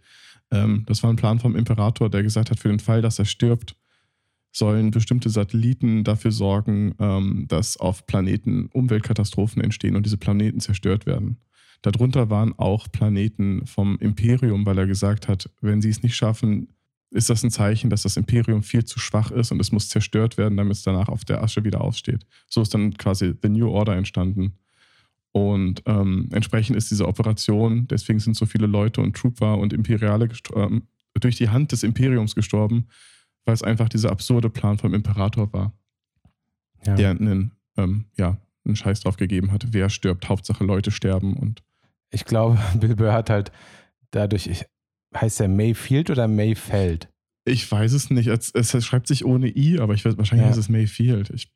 Ähm, 0.52 0.84
das 0.86 1.02
war 1.02 1.10
ein 1.10 1.16
Plan 1.16 1.40
vom 1.40 1.56
Imperator, 1.56 2.10
der 2.10 2.22
gesagt 2.22 2.50
hat, 2.50 2.60
für 2.60 2.68
den 2.68 2.80
Fall, 2.80 3.02
dass 3.02 3.18
er 3.18 3.24
stirbt, 3.24 3.76
sollen 4.52 4.90
bestimmte 4.90 5.30
Satelliten 5.30 6.04
dafür 6.04 6.32
sorgen, 6.32 6.94
ähm, 6.98 7.46
dass 7.48 7.76
auf 7.76 8.06
Planeten 8.06 8.66
Umweltkatastrophen 8.72 9.62
entstehen 9.62 9.96
und 9.96 10.04
diese 10.06 10.16
Planeten 10.18 10.60
zerstört 10.60 11.06
werden. 11.06 11.38
Darunter 11.82 12.28
waren 12.30 12.52
auch 12.58 12.88
Planeten 12.92 13.66
vom 13.66 13.98
Imperium, 13.98 14.66
weil 14.66 14.78
er 14.78 14.86
gesagt 14.86 15.28
hat, 15.28 15.48
wenn 15.60 15.80
sie 15.80 15.88
es 15.88 16.02
nicht 16.02 16.14
schaffen, 16.16 16.68
ist 17.10 17.30
das 17.30 17.42
ein 17.42 17.50
Zeichen, 17.50 17.90
dass 17.90 18.02
das 18.02 18.16
Imperium 18.16 18.62
viel 18.62 18.84
zu 18.84 19.00
schwach 19.00 19.30
ist 19.30 19.50
und 19.50 19.60
es 19.60 19.72
muss 19.72 19.88
zerstört 19.88 20.36
werden, 20.38 20.56
damit 20.56 20.74
es 20.76 20.82
danach 20.82 21.08
auf 21.08 21.24
der 21.24 21.42
Asche 21.42 21.64
wieder 21.64 21.80
aufsteht. 21.80 22.24
So 22.48 22.62
ist 22.62 22.72
dann 22.74 22.94
quasi 22.94 23.34
The 23.42 23.48
New 23.48 23.68
Order 23.68 23.96
entstanden. 23.96 24.58
Und 25.32 25.82
ähm, 25.86 26.28
entsprechend 26.32 26.76
ist 26.76 26.90
diese 26.90 27.06
Operation, 27.06 27.86
deswegen 27.88 28.18
sind 28.20 28.36
so 28.36 28.46
viele 28.46 28.66
Leute 28.66 29.00
und 29.00 29.16
Trooper 29.16 29.58
und 29.58 29.72
Imperiale 29.72 30.28
gestorben, 30.28 30.88
durch 31.18 31.36
die 31.36 31.48
Hand 31.48 31.72
des 31.72 31.82
Imperiums 31.82 32.34
gestorben, 32.34 32.86
weil 33.44 33.54
es 33.54 33.62
einfach 33.62 33.88
dieser 33.88 34.10
absurde 34.10 34.50
Plan 34.50 34.78
vom 34.78 34.92
Imperator 34.94 35.52
war, 35.52 35.72
Ja. 36.84 36.94
der 36.94 37.10
einen, 37.10 37.52
ähm, 37.76 38.04
ja, 38.16 38.38
einen 38.64 38.76
Scheiß 38.76 39.00
drauf 39.00 39.16
gegeben 39.16 39.50
hat, 39.52 39.72
wer 39.72 39.88
stirbt, 39.88 40.28
Hauptsache 40.28 40.62
Leute 40.64 40.90
sterben 40.90 41.34
und 41.34 41.62
Ich 42.10 42.24
glaube, 42.24 42.58
Bill 42.78 42.96
Burr 42.96 43.12
hat 43.12 43.30
halt 43.30 43.52
dadurch, 44.10 44.46
ich, 44.46 44.64
heißt 45.14 45.40
er 45.40 45.48
Mayfield 45.48 46.10
oder 46.10 46.28
Mayfeld? 46.28 47.08
Ich 47.44 47.70
weiß 47.70 47.92
es 47.92 48.10
nicht. 48.10 48.26
Es, 48.28 48.52
es 48.54 48.84
schreibt 48.84 49.06
sich 49.06 49.24
ohne 49.24 49.48
I, 49.48 49.80
aber 49.80 49.94
ich 49.94 50.04
weiß, 50.04 50.18
wahrscheinlich 50.18 50.46
Ja. 50.46 50.50
ist 50.52 50.58
es 50.58 50.68
Mayfield. 50.68 51.30
Ich, 51.30 51.52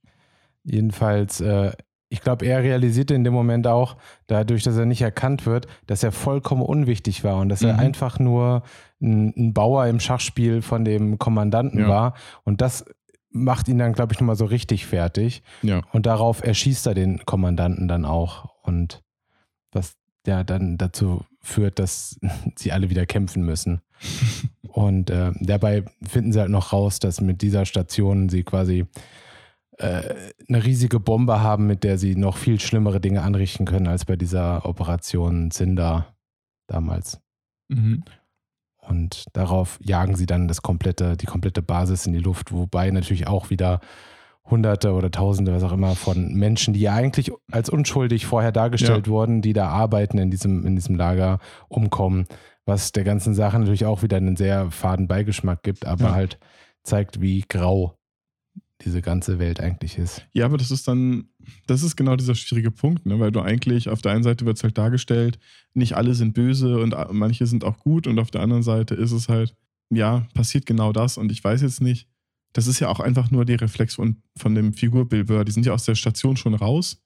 Jedenfalls, 0.63 1.41
äh, 1.41 1.73
ich 2.09 2.21
glaube, 2.23 2.47
er 2.47 2.63
realisierte 2.63 3.15
in 3.15 3.25
dem 3.25 3.35
Moment 3.35 3.67
auch, 3.67 3.97
dadurch, 4.29 4.63
dass 4.63 4.77
er 4.77 4.87
nicht 4.87 5.03
erkannt 5.03 5.47
wird, 5.47 5.67
dass 5.87 6.03
er 6.03 6.13
vollkommen 6.13 6.63
unwichtig 6.63 7.23
war 7.25 7.37
und 7.39 7.49
dass 7.49 7.63
er 7.63 7.75
Mhm. 7.75 7.81
einfach 7.81 8.19
nur 8.19 8.63
ein, 9.03 9.35
ein 9.37 9.53
Bauer 9.53 9.87
im 9.87 10.01
Schachspiel 10.01 10.63
von 10.63 10.85
dem 10.85 11.19
Kommandanten 11.19 11.81
Ja. 11.81 11.89
war. 11.89 12.15
Und 12.45 12.61
das 12.61 12.85
macht 13.31 13.69
ihn 13.69 13.79
dann, 13.79 13.93
glaube 13.93 14.13
ich, 14.15 14.21
nochmal 14.21 14.37
so 14.37 14.45
richtig 14.47 14.87
fertig. 14.87 15.43
Ja. 15.63 15.83
Und 15.93 16.07
darauf 16.07 16.43
erschießt 16.43 16.87
er 16.87 16.95
den 16.95 17.25
Kommandanten 17.27 17.89
dann 17.89 18.05
auch. 18.05 18.49
Und 18.63 19.03
was 19.73 19.97
ja 20.27 20.45
dann 20.45 20.79
dazu 20.79 21.25
führt, 21.41 21.79
dass 21.79 22.19
sie 22.57 22.73
alle 22.73 22.91
wieder 22.91 23.07
kämpfen 23.07 23.45
müssen. 23.45 23.81
Und 24.69 25.11
äh, 25.11 25.33
dabei 25.41 25.85
finden 26.03 26.33
sie 26.33 26.41
halt 26.41 26.51
noch 26.51 26.73
raus, 26.73 26.99
dass 26.99 27.21
mit 27.21 27.43
dieser 27.43 27.65
Station 27.65 28.29
sie 28.29 28.43
quasi 28.43 28.87
äh, 29.79 30.15
eine 30.49 30.65
riesige 30.65 31.01
Bombe 31.01 31.41
haben, 31.41 31.67
mit 31.67 31.85
der 31.85 31.99
sie 31.99 32.17
noch 32.17 32.37
viel 32.37 32.61
schlimmere 32.61 33.01
Dinge 33.01 33.23
anrichten 33.23 33.67
können 33.67 33.87
als 33.87 34.05
bei 34.05 34.17
dieser 34.17 34.67
Operation 34.67 35.51
Cinder 35.51 36.15
damals. 36.67 37.21
Mhm. 37.69 38.05
Und 38.79 39.25
darauf 39.33 39.79
jagen 39.83 40.15
sie 40.15 40.27
dann 40.27 40.49
das 40.49 40.63
komplette, 40.63 41.17
die 41.17 41.27
komplette 41.27 41.63
Basis 41.63 42.07
in 42.07 42.13
die 42.13 42.19
Luft, 42.19 42.53
wobei 42.53 42.91
natürlich 42.91 43.27
auch 43.27 43.51
wieder 43.51 43.81
Hunderte 44.51 44.93
oder 44.93 45.11
Tausende, 45.11 45.53
was 45.55 45.63
auch 45.63 45.73
immer, 45.73 45.95
von 45.95 46.35
Menschen, 46.35 46.75
die 46.75 46.81
ja 46.81 46.95
eigentlich 46.95 47.33
als 47.51 47.71
unschuldig 47.71 48.27
vorher 48.27 48.53
dargestellt 48.53 49.09
wurden, 49.09 49.41
die 49.41 49.55
da 49.55 49.69
arbeiten 49.69 50.19
in 50.19 50.31
diesem, 50.31 50.67
in 50.67 50.75
diesem 50.77 50.97
Lager, 50.97 51.39
umkommen, 51.69 52.27
was 52.67 52.93
der 52.93 53.05
ganzen 53.05 53.35
Sache 53.35 53.59
natürlich 53.59 53.87
auch 53.87 54.03
wieder 54.03 54.19
einen 54.19 54.37
sehr 54.37 54.71
faden 54.71 55.09
Beigeschmack 55.09 55.63
gibt, 55.63 55.87
aber 55.87 56.05
Ja. 56.07 56.15
halt 56.15 56.39
zeigt, 56.83 57.21
wie 57.21 57.43
grau 57.49 57.97
diese 58.85 59.01
ganze 59.01 59.39
Welt 59.39 59.61
eigentlich 59.61 59.97
ist. 59.99 60.27
Ja, 60.33 60.45
aber 60.45 60.59
das 60.59 60.71
ist 60.71 60.87
dann, 60.89 61.29
das 61.67 61.83
ist 61.83 61.97
genau 61.97 62.17
dieser 62.17 62.35
schwierige 62.35 62.71
Punkt, 62.71 63.07
ne? 63.07 63.19
weil 63.21 63.33
du 63.33 63.41
eigentlich, 63.41 63.89
auf 63.89 64.03
der 64.03 64.13
einen 64.13 64.25
Seite 64.25 64.45
wird 64.45 64.59
es 64.59 64.63
halt 64.63 64.77
dargestellt, 64.77 65.39
nicht 65.73 65.97
alle 65.97 66.15
sind 66.15 66.35
böse 66.35 66.79
und 66.79 66.95
manche 67.13 67.47
sind 67.47 67.65
auch 67.65 67.79
gut 67.79 68.07
und 68.07 68.19
auf 68.19 68.31
der 68.31 68.43
anderen 68.43 68.63
Seite 68.63 68.95
ist 68.95 69.13
es 69.13 69.29
halt, 69.31 69.55
ja, 69.91 70.27
passiert 70.35 70.67
genau 70.67 70.93
das 70.93 71.17
und 71.17 71.33
ich 71.33 71.43
weiß 71.43 71.63
jetzt 71.63 71.81
nicht, 71.81 72.09
das 72.55 72.67
ist 72.67 72.81
ja 72.81 72.89
auch 72.89 73.01
einfach 73.01 73.31
nur 73.31 73.45
die 73.45 73.55
Reflex 73.55 73.97
von, 73.97 74.23
von 74.37 74.55
dem 74.55 74.73
Figur 74.73 75.07
Bill 75.09 75.25
Burr, 75.25 75.45
die 75.45 75.53
sind 75.53 75.67
ja 75.67 75.75
aus 75.75 75.85
der 75.85 75.95
Station 75.95 76.39
schon 76.39 76.55
raus 76.55 77.03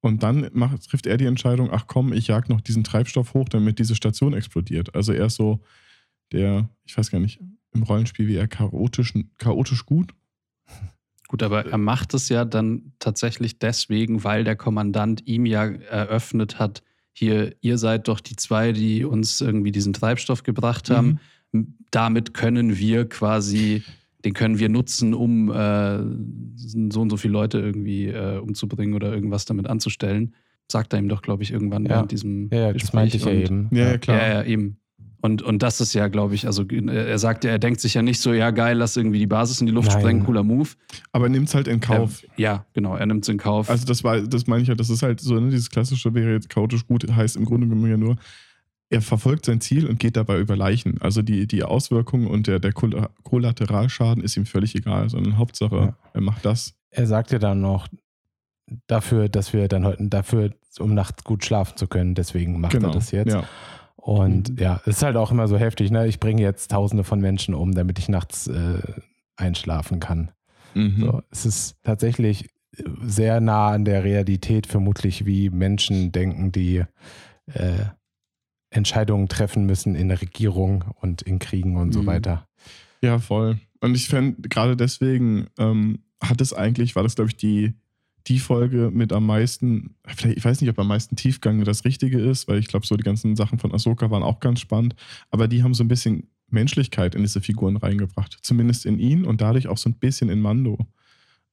und 0.00 0.22
dann 0.22 0.48
macht, 0.52 0.88
trifft 0.88 1.06
er 1.06 1.18
die 1.18 1.26
Entscheidung, 1.26 1.70
ach 1.70 1.86
komm, 1.86 2.12
ich 2.12 2.28
jag 2.28 2.48
noch 2.48 2.60
diesen 2.60 2.84
Treibstoff 2.84 3.34
hoch, 3.34 3.48
damit 3.48 3.78
diese 3.78 3.94
Station 3.94 4.32
explodiert. 4.32 4.94
Also 4.94 5.12
er 5.12 5.26
ist 5.26 5.36
so 5.36 5.60
der, 6.32 6.68
ich 6.84 6.96
weiß 6.96 7.10
gar 7.10 7.18
nicht, 7.18 7.40
im 7.72 7.82
Rollenspiel 7.82 8.26
wie 8.26 8.36
er 8.36 8.48
chaotisch, 8.48 9.12
chaotisch 9.38 9.84
gut. 9.84 10.14
Gut, 11.28 11.42
aber 11.42 11.66
er 11.66 11.78
macht 11.78 12.14
es 12.14 12.28
ja 12.28 12.44
dann 12.44 12.92
tatsächlich 13.00 13.58
deswegen, 13.58 14.22
weil 14.22 14.44
der 14.44 14.56
Kommandant 14.56 15.26
ihm 15.26 15.44
ja 15.44 15.64
eröffnet 15.64 16.58
hat, 16.58 16.82
hier, 17.12 17.56
ihr 17.60 17.78
seid 17.78 18.08
doch 18.08 18.20
die 18.20 18.36
zwei, 18.36 18.72
die 18.72 19.04
uns 19.04 19.40
irgendwie 19.40 19.72
diesen 19.72 19.94
Treibstoff 19.94 20.42
gebracht 20.42 20.90
haben. 20.90 21.18
Mhm. 21.52 21.74
Damit 21.90 22.34
können 22.34 22.76
wir 22.76 23.08
quasi, 23.08 23.82
den 24.26 24.34
können 24.34 24.58
wir 24.58 24.68
nutzen, 24.68 25.14
um 25.14 25.50
äh, 25.52 25.98
so 26.90 27.00
und 27.00 27.10
so 27.10 27.16
viele 27.16 27.32
Leute 27.32 27.60
irgendwie 27.60 28.06
äh, 28.08 28.38
umzubringen 28.38 28.94
oder 28.94 29.12
irgendwas 29.14 29.44
damit 29.44 29.68
anzustellen. 29.68 30.34
Sagt 30.70 30.92
er 30.92 30.98
ihm 30.98 31.08
doch, 31.08 31.22
glaube 31.22 31.44
ich, 31.44 31.52
irgendwann 31.52 31.84
Ja. 31.84 31.90
während 31.90 32.10
diesem 32.10 32.48
Ja, 32.50 32.58
ja, 32.58 32.72
Gespräch. 32.72 32.82
das 32.88 32.92
meinte 32.94 33.16
ich 33.18 33.24
ja 33.24 33.30
eben. 33.32 33.68
Ja, 33.70 33.90
ja, 33.92 33.98
klar. 33.98 34.16
Ja, 34.18 34.28
ja, 34.34 34.42
eben. 34.42 34.78
Und, 35.22 35.42
und 35.42 35.62
das 35.62 35.80
ist 35.80 35.94
ja, 35.94 36.08
glaube 36.08 36.34
ich, 36.34 36.46
also 36.46 36.64
äh, 36.68 36.86
er 37.10 37.18
sagt 37.18 37.44
ja, 37.44 37.50
er 37.52 37.58
denkt 37.60 37.80
sich 37.80 37.94
ja 37.94 38.02
nicht 38.02 38.20
so, 38.20 38.32
ja 38.32 38.50
geil, 38.50 38.76
lass 38.76 38.96
irgendwie 38.96 39.18
die 39.20 39.26
Basis 39.28 39.60
in 39.60 39.66
die 39.66 39.72
Luft 39.72 39.90
Nein. 39.92 40.00
sprengen, 40.00 40.24
cooler 40.24 40.42
Move. 40.42 40.70
Aber 41.12 41.28
nimmt 41.28 41.46
es 41.48 41.54
halt 41.54 41.68
in 41.68 41.78
Kauf. 41.80 42.22
Er, 42.36 42.40
ja, 42.42 42.66
genau, 42.74 42.96
er 42.96 43.06
nimmt 43.06 43.22
es 43.24 43.28
in 43.28 43.38
Kauf. 43.38 43.70
Also 43.70 43.86
das 43.86 44.02
war, 44.02 44.20
das 44.20 44.46
meine 44.48 44.62
ich 44.62 44.68
ja, 44.68 44.74
das 44.74 44.90
ist 44.90 45.02
halt 45.02 45.20
so, 45.20 45.38
ne, 45.38 45.50
dieses 45.50 45.70
klassische 45.70 46.12
wäre 46.14 46.32
jetzt 46.32 46.48
chaotisch 46.50 46.84
gut, 46.86 47.08
heißt 47.10 47.36
im 47.36 47.44
Grunde 47.44 47.68
genommen 47.68 47.88
ja 47.88 47.96
nur, 47.96 48.16
er 48.88 49.02
verfolgt 49.02 49.46
sein 49.46 49.60
Ziel 49.60 49.86
und 49.86 49.98
geht 49.98 50.16
dabei 50.16 50.38
über 50.38 50.56
Leichen. 50.56 51.00
Also 51.00 51.22
die, 51.22 51.46
die 51.46 51.62
Auswirkungen 51.64 52.26
und 52.28 52.46
der, 52.46 52.58
der 52.60 52.72
Kolla- 52.72 53.10
Kollateralschaden 53.24 54.22
ist 54.22 54.36
ihm 54.36 54.46
völlig 54.46 54.74
egal, 54.74 55.08
sondern 55.08 55.38
Hauptsache, 55.38 55.76
Ja. 55.76 55.96
er 56.14 56.20
macht 56.20 56.44
das. 56.44 56.74
Er 56.90 57.06
sagt 57.06 57.32
ja 57.32 57.38
dann 57.38 57.60
noch, 57.60 57.88
dafür, 58.86 59.28
dass 59.28 59.52
wir 59.52 59.68
dann 59.68 59.84
heute, 59.84 60.08
dafür, 60.08 60.50
um 60.78 60.94
nachts 60.94 61.24
gut 61.24 61.44
schlafen 61.44 61.76
zu 61.76 61.86
können, 61.86 62.14
deswegen 62.14 62.60
macht 62.60 62.74
er 62.74 62.80
das 62.90 63.10
jetzt. 63.10 63.28
Genau. 63.28 63.40
Ja. 63.40 63.48
Und 63.96 64.60
ja, 64.60 64.80
es 64.86 64.98
ist 64.98 65.02
halt 65.02 65.16
auch 65.16 65.30
immer 65.32 65.48
so 65.48 65.56
heftig, 65.58 65.90
ne? 65.90 66.06
Ich 66.06 66.20
bringe 66.20 66.40
jetzt 66.40 66.70
tausende 66.70 67.02
von 67.02 67.20
Menschen 67.20 67.54
um, 67.54 67.72
damit 67.74 67.98
ich 67.98 68.08
nachts 68.08 68.46
äh, 68.46 68.80
einschlafen 69.36 69.98
kann. 69.98 70.30
Mhm. 70.74 71.00
So, 71.00 71.22
es 71.30 71.44
ist 71.46 71.76
tatsächlich 71.82 72.48
sehr 73.02 73.40
nah 73.40 73.70
an 73.70 73.84
der 73.84 74.04
Realität, 74.04 74.66
vermutlich, 74.66 75.26
wie 75.26 75.50
Menschen 75.50 76.12
denken, 76.12 76.52
die 76.52 76.84
äh, 77.52 77.84
Entscheidungen 78.76 79.28
treffen 79.28 79.66
müssen 79.66 79.94
in 79.94 80.08
der 80.08 80.20
Regierung 80.20 80.84
und 81.00 81.22
in 81.22 81.38
Kriegen 81.38 81.76
und 81.76 81.92
so 81.92 82.02
Mhm. 82.02 82.06
weiter. 82.06 82.46
Ja, 83.02 83.18
voll. 83.18 83.58
Und 83.80 83.94
ich 83.94 84.08
fände, 84.08 84.48
gerade 84.48 84.76
deswegen 84.76 85.46
ähm, 85.58 86.00
hat 86.22 86.40
es 86.40 86.52
eigentlich, 86.52 86.96
war 86.96 87.02
das, 87.02 87.14
glaube 87.14 87.30
ich, 87.30 87.36
die, 87.36 87.74
die 88.26 88.38
Folge 88.38 88.90
mit 88.92 89.12
am 89.12 89.26
meisten, 89.26 89.94
vielleicht, 90.06 90.38
ich 90.38 90.44
weiß 90.44 90.60
nicht, 90.60 90.70
ob 90.70 90.78
am 90.78 90.88
meisten 90.88 91.14
Tiefgang 91.16 91.62
das 91.64 91.84
Richtige 91.84 92.18
ist, 92.18 92.48
weil 92.48 92.58
ich 92.58 92.68
glaube, 92.68 92.86
so 92.86 92.96
die 92.96 93.04
ganzen 93.04 93.36
Sachen 93.36 93.58
von 93.58 93.72
Ahsoka 93.72 94.10
waren 94.10 94.22
auch 94.22 94.40
ganz 94.40 94.60
spannend, 94.60 94.94
aber 95.30 95.46
die 95.46 95.62
haben 95.62 95.74
so 95.74 95.84
ein 95.84 95.88
bisschen 95.88 96.28
Menschlichkeit 96.48 97.14
in 97.14 97.22
diese 97.22 97.40
Figuren 97.40 97.76
reingebracht. 97.76 98.38
Zumindest 98.42 98.86
in 98.86 98.98
ihn 98.98 99.24
und 99.24 99.40
dadurch 99.40 99.68
auch 99.68 99.78
so 99.78 99.88
ein 99.90 99.94
bisschen 99.94 100.28
in 100.28 100.40
Mando. 100.40 100.78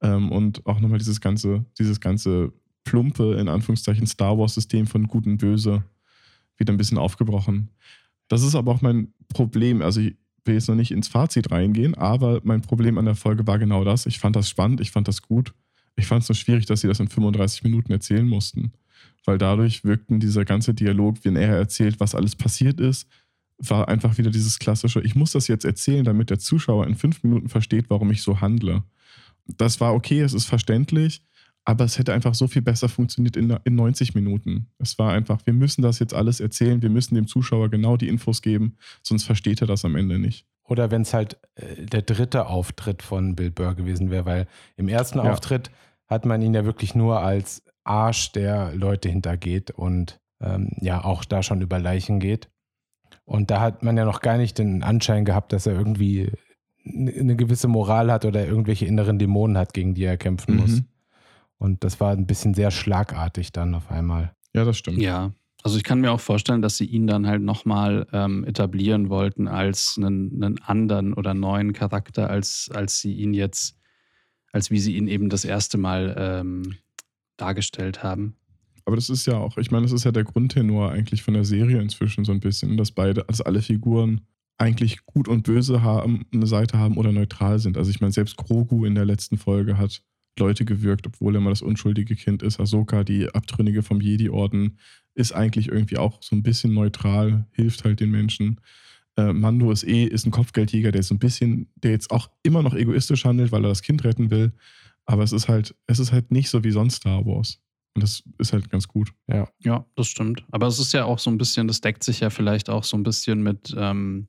Ähm, 0.02 0.32
und 0.32 0.66
auch 0.66 0.80
nochmal 0.80 1.00
dieses 1.00 1.22
ganze, 1.22 1.66
dieses 1.78 2.00
ganze 2.00 2.54
plumpe, 2.84 3.36
in 3.36 3.48
Anführungszeichen, 3.48 4.08
Star 4.08 4.38
Wars-System 4.38 4.88
von 4.88 5.08
Gut 5.08 5.26
und 5.26 5.38
Böse 5.38 5.84
wieder 6.58 6.74
ein 6.74 6.78
bisschen 6.78 6.98
aufgebrochen. 6.98 7.70
Das 8.28 8.44
ist 8.44 8.56
aber 8.56 8.72
auch 8.72 8.82
mein 8.82 9.14
Problem. 9.30 9.82
Also 9.82 10.02
ich 10.02 10.16
will 10.46 10.56
jetzt 10.56 10.68
noch 10.68 10.76
nicht 10.76 10.92
ins 10.92 11.08
Fazit 11.08 11.52
reingehen, 11.52 11.96
aber 11.96 12.42
mein 12.44 12.62
Problem 12.62 12.98
an 12.98 13.06
der 13.06 13.16
Folge 13.16 13.48
war 13.48 13.60
genau 13.60 13.84
das. 13.84 14.06
Ich 14.06 14.20
fand 14.20 14.36
das 14.36 14.50
spannend, 14.50 14.82
ich 14.82 14.92
fand 14.92 15.08
das 15.08 15.22
gut. 15.22 15.54
Ich 15.96 16.08
fand 16.08 16.24
es 16.24 16.30
nur 16.30 16.36
schwierig, 16.36 16.66
dass 16.66 16.82
sie 16.82 16.88
das 16.88 17.00
in 17.00 17.08
35 17.08 17.64
Minuten 17.64 17.92
erzählen 17.92 18.28
mussten. 18.28 18.74
Weil 19.26 19.38
dadurch 19.38 19.84
wirkten 19.84 20.20
dieser 20.20 20.44
ganze 20.44 20.74
Dialog, 20.74 21.18
wenn 21.24 21.36
er 21.36 21.56
erzählt, 21.56 22.00
was 22.00 22.16
alles 22.16 22.36
passiert 22.36 22.80
ist, 22.80 23.08
war 23.58 23.88
einfach 23.88 24.18
wieder 24.18 24.32
dieses 24.32 24.60
klassische, 24.60 25.02
ich 25.02 25.16
muss 25.16 25.32
das 25.32 25.48
jetzt 25.48 25.66
erzählen, 25.66 26.04
damit 26.04 26.30
der 26.30 26.40
Zuschauer 26.40 26.88
in 26.88 26.96
fünf 26.96 27.24
Minuten 27.24 27.50
versteht, 27.50 27.86
warum 27.90 28.12
ich 28.12 28.22
so 28.22 28.42
handle. 28.42 28.84
Das 29.46 29.80
war 29.80 29.94
okay, 29.94 30.22
es 30.22 30.34
ist 30.34 30.46
verständlich, 30.46 31.22
aber 31.66 31.86
es 31.86 31.98
hätte 31.98 32.14
einfach 32.14 32.34
so 32.34 32.48
viel 32.48 32.62
besser 32.62 32.90
funktioniert 32.90 33.38
in, 33.38 33.50
in 33.64 33.76
90 33.76 34.16
Minuten. 34.16 34.68
Es 34.80 35.00
war 35.00 35.14
einfach, 35.14 35.40
wir 35.46 35.54
müssen 35.54 35.82
das 35.82 36.00
jetzt 36.00 36.14
alles 36.14 36.40
erzählen, 36.40 36.82
wir 36.82 36.90
müssen 36.90 37.16
dem 37.16 37.28
Zuschauer 37.28 37.70
genau 37.70 37.98
die 37.98 38.10
Infos 38.10 38.42
geben, 38.42 38.76
sonst 39.02 39.24
versteht 39.24 39.62
er 39.62 39.68
das 39.68 39.86
am 39.86 39.96
Ende 39.96 40.20
nicht. 40.20 40.46
Oder 40.66 40.92
wenn 40.92 41.02
es 41.02 41.14
halt 41.14 41.38
äh, 41.56 41.86
der 41.86 42.02
dritte 42.02 42.48
Auftritt 42.48 43.02
von 43.02 43.36
Bill 43.36 43.52
Burr 43.52 43.76
gewesen 43.76 44.12
wäre, 44.12 44.26
weil 44.26 44.48
im 44.78 44.88
ersten 44.88 45.20
Ja. 45.20 45.32
Auftritt 45.32 45.72
hat 46.08 46.26
man 46.26 46.42
ihn 46.42 46.54
ja 46.54 46.66
wirklich 46.66 46.96
nur 46.96 47.20
als 47.20 47.64
Arsch, 47.84 48.32
der 48.32 48.74
Leute 48.76 49.10
hintergeht 49.10 49.72
und 49.72 50.20
ähm, 50.42 50.72
ja 50.80 51.04
auch 51.04 51.26
da 51.26 51.44
schon 51.44 51.62
über 51.62 51.80
Leichen 51.80 52.20
geht. 52.20 52.50
Und 53.26 53.52
da 53.52 53.62
hat 53.62 53.84
man 53.84 53.98
ja 53.98 54.06
noch 54.06 54.22
gar 54.22 54.38
nicht 54.38 54.58
den 54.58 54.84
Anschein 54.84 55.26
gehabt, 55.26 55.54
dass 55.54 55.66
er 55.66 55.74
irgendwie 55.74 56.32
eine 56.86 57.36
gewisse 57.36 57.70
Moral 57.70 58.12
hat 58.12 58.26
oder 58.26 58.46
irgendwelche 58.46 58.86
inneren 58.86 59.18
Dämonen 59.18 59.58
hat, 59.58 59.74
gegen 59.74 59.94
die 59.94 60.04
er 60.04 60.18
kämpfen 60.18 60.58
muss. 60.58 60.82
Und 61.64 61.86
das 61.86 62.02
war 62.02 62.12
ein 62.12 62.28
bisschen 62.28 62.54
sehr 62.54 62.72
schlagartig 62.72 63.54
dann 63.54 63.74
auf 63.74 63.90
einmal. 63.90 64.36
Ja, 64.54 64.66
das 64.66 64.78
stimmt. 64.78 64.98
Ja, 65.00 65.32
also 65.64 65.78
ich 65.78 65.86
kann 65.86 66.02
mir 66.02 66.12
auch 66.12 66.20
vorstellen, 66.20 66.62
dass 66.62 66.76
sie 66.76 66.84
ihn 66.84 67.08
dann 67.08 67.26
halt 67.26 67.42
nochmal 67.42 68.06
ähm, 68.12 68.44
etablieren 68.44 69.08
wollten 69.08 69.48
als 69.48 69.96
einen, 69.98 70.44
einen 70.44 70.62
anderen 70.62 71.14
oder 71.14 71.34
neuen 71.34 71.72
Charakter, 71.72 72.30
als, 72.30 72.70
als 72.74 73.00
sie 73.00 73.14
ihn 73.14 73.34
jetzt, 73.34 73.78
als 74.52 74.72
wie 74.72 74.80
sie 74.80 74.98
ihn 74.98 75.08
eben 75.08 75.30
das 75.30 75.46
erste 75.46 75.78
Mal 75.78 76.14
ähm, 76.18 76.76
dargestellt 77.38 78.04
haben. 78.04 78.36
Aber 78.84 78.98
das 78.98 79.10
ist 79.10 79.26
ja 79.26 79.38
auch, 79.38 79.56
ich 79.56 79.72
meine, 79.72 79.84
das 79.84 79.94
ist 79.94 80.04
ja 80.04 80.12
der 80.12 80.26
Grundtenor 80.26 80.92
eigentlich 80.92 81.24
von 81.24 81.34
der 81.34 81.46
Serie 81.46 81.80
inzwischen 81.82 82.26
so 82.26 82.34
ein 82.34 82.42
bisschen, 82.42 82.76
dass 82.76 82.92
beide, 82.92 83.24
dass 83.24 83.40
alle 83.40 83.62
Figuren 83.62 84.28
eigentlich 84.58 85.06
gut 85.06 85.30
und 85.30 85.44
böse 85.44 85.82
haben, 85.82 86.26
eine 86.34 86.46
Seite 86.46 86.78
haben 86.78 86.98
oder 86.98 87.14
neutral 87.14 87.60
sind. 87.60 87.78
Also 87.78 87.90
ich 87.90 88.02
meine, 88.02 88.12
selbst 88.12 88.36
Grogu 88.36 88.84
in 88.84 88.96
der 88.96 89.06
letzten 89.06 89.38
Folge 89.38 89.78
hat 89.78 90.04
Leute 90.40 90.66
gewirkt, 90.66 91.08
obwohl 91.08 91.36
er 91.36 91.42
mal 91.42 91.52
das 91.52 91.62
unschuldige 91.62 92.16
Kind 92.16 92.44
ist. 92.44 92.60
Ahsoka, 92.60 93.04
die 93.04 93.30
Abtrünnige 93.34 93.84
vom 93.84 94.02
Jedi-Orden, 94.02 94.78
ist 95.16 95.32
eigentlich 95.32 95.68
irgendwie 95.68 95.98
auch 95.98 96.22
so 96.22 96.36
ein 96.36 96.44
bisschen 96.44 96.74
neutral, 96.74 97.46
hilft 97.52 97.84
halt 97.84 98.00
den 98.00 98.12
Menschen. 98.12 98.60
Äh, 99.16 99.34
Mando 99.34 99.72
ist 99.72 99.84
eh, 99.84 100.06
ist 100.06 100.26
ein 100.26 100.32
Kopfgeldjäger, 100.32 100.92
der 100.92 101.04
so 101.04 101.14
ein 101.14 101.20
bisschen, 101.20 101.70
der 101.76 101.92
jetzt 101.92 102.10
auch 102.10 102.30
immer 102.42 102.64
noch 102.64 102.74
egoistisch 102.74 103.26
handelt, 103.26 103.52
weil 103.52 103.64
er 103.64 103.70
das 103.70 103.84
Kind 103.84 104.04
retten 104.04 104.32
will. 104.32 104.54
Aber 105.06 105.24
es 105.24 105.34
ist 105.34 105.48
halt, 105.48 105.76
es 105.86 106.00
ist 106.00 106.12
halt 106.12 106.32
nicht 106.32 106.50
so 106.50 106.64
wie 106.64 106.72
sonst 106.72 106.96
Star 106.96 107.26
Wars. 107.26 107.60
Und 107.96 108.02
das 108.02 108.24
ist 108.40 108.54
halt 108.54 108.72
ganz 108.72 108.88
gut. 108.88 109.12
Ja, 109.60 109.86
das 109.96 110.08
stimmt. 110.08 110.44
Aber 110.52 110.66
es 110.66 110.80
ist 110.80 110.94
ja 110.94 111.06
auch 111.06 111.20
so 111.20 111.30
ein 111.30 111.38
bisschen, 111.38 111.68
das 111.68 111.82
deckt 111.82 112.04
sich 112.04 112.22
ja 112.22 112.32
vielleicht 112.32 112.70
auch 112.70 112.84
so 112.84 112.98
ein 112.98 113.04
bisschen 113.04 113.44
mit, 113.44 113.76
ähm, 113.78 114.28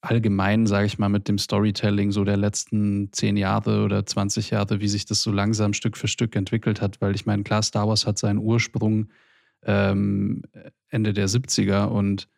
allgemein, 0.00 0.66
sage 0.66 0.86
ich 0.86 0.98
mal, 0.98 1.08
mit 1.08 1.28
dem 1.28 1.38
Storytelling 1.38 2.12
so 2.12 2.24
der 2.24 2.36
letzten 2.36 3.12
zehn 3.12 3.36
Jahre 3.36 3.84
oder 3.84 4.06
20 4.06 4.50
Jahre, 4.50 4.80
wie 4.80 4.88
sich 4.88 5.06
das 5.06 5.22
so 5.22 5.32
langsam 5.32 5.72
Stück 5.72 5.96
für 5.96 6.08
Stück 6.08 6.36
entwickelt 6.36 6.80
hat. 6.80 7.00
Weil 7.00 7.14
ich 7.14 7.26
meine, 7.26 7.42
klar, 7.42 7.62
Star 7.62 7.88
Wars 7.88 8.06
hat 8.06 8.18
seinen 8.18 8.38
Ursprung 8.38 9.08
ähm, 9.64 10.42
Ende 10.88 11.12
der 11.12 11.28
70er 11.28 11.86
und 11.86 12.28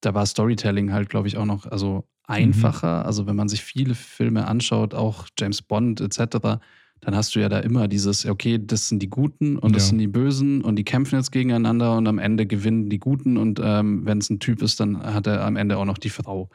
da 0.00 0.14
war 0.14 0.24
Storytelling 0.24 0.92
halt, 0.92 1.10
glaube 1.10 1.28
ich, 1.28 1.36
auch 1.36 1.44
noch 1.44 1.66
also 1.66 2.04
einfacher. 2.24 3.00
Mhm. 3.00 3.06
Also 3.06 3.26
wenn 3.26 3.36
man 3.36 3.48
sich 3.48 3.62
viele 3.62 3.94
Filme 3.94 4.46
anschaut, 4.46 4.94
auch 4.94 5.26
James 5.38 5.62
Bond 5.62 6.00
etc., 6.00 6.58
dann 7.00 7.14
hast 7.14 7.36
du 7.36 7.40
ja 7.40 7.48
da 7.48 7.60
immer 7.60 7.86
dieses, 7.86 8.26
okay, 8.26 8.58
das 8.60 8.88
sind 8.88 9.00
die 9.00 9.10
Guten 9.10 9.56
und 9.56 9.76
das 9.76 9.84
ja. 9.84 9.88
sind 9.90 9.98
die 9.98 10.08
Bösen 10.08 10.62
und 10.62 10.76
die 10.76 10.84
kämpfen 10.84 11.16
jetzt 11.16 11.30
gegeneinander 11.30 11.96
und 11.96 12.08
am 12.08 12.18
Ende 12.18 12.44
gewinnen 12.44 12.90
die 12.90 12.98
Guten 12.98 13.36
und 13.36 13.60
ähm, 13.62 14.04
wenn 14.04 14.18
es 14.18 14.30
ein 14.30 14.40
Typ 14.40 14.62
ist, 14.62 14.80
dann 14.80 15.00
hat 15.00 15.28
er 15.28 15.44
am 15.44 15.54
Ende 15.54 15.78
auch 15.78 15.84
noch 15.84 15.98
die 15.98 16.10
Frau. 16.10 16.50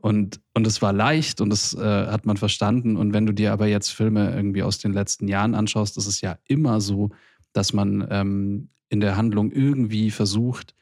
Und, 0.00 0.40
und 0.54 0.66
es 0.66 0.80
war 0.80 0.92
leicht 0.92 1.40
und 1.40 1.50
das 1.50 1.74
äh, 1.74 2.06
hat 2.06 2.26
man 2.26 2.36
verstanden. 2.36 2.96
Und 2.96 3.12
wenn 3.12 3.26
du 3.26 3.32
dir 3.32 3.52
aber 3.52 3.66
jetzt 3.66 3.90
Filme 3.90 4.34
irgendwie 4.34 4.62
aus 4.62 4.78
den 4.78 4.92
letzten 4.92 5.28
Jahren 5.28 5.54
anschaust, 5.54 5.96
ist 5.98 6.06
es 6.06 6.20
ja 6.20 6.38
immer 6.46 6.80
so, 6.80 7.10
dass 7.52 7.72
man 7.72 8.06
ähm, 8.10 8.68
in 8.88 9.00
der 9.00 9.16
Handlung 9.16 9.52
irgendwie 9.52 10.10
versucht, 10.10 10.74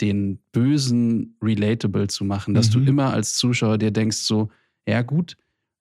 den 0.00 0.38
Bösen 0.52 1.36
relatable 1.42 2.08
zu 2.08 2.24
machen, 2.24 2.54
dass 2.54 2.68
mhm. 2.68 2.72
du 2.84 2.90
immer 2.90 3.12
als 3.12 3.34
Zuschauer 3.34 3.78
dir 3.78 3.90
denkst, 3.90 4.18
so, 4.18 4.50
ja 4.86 5.02
gut, 5.02 5.36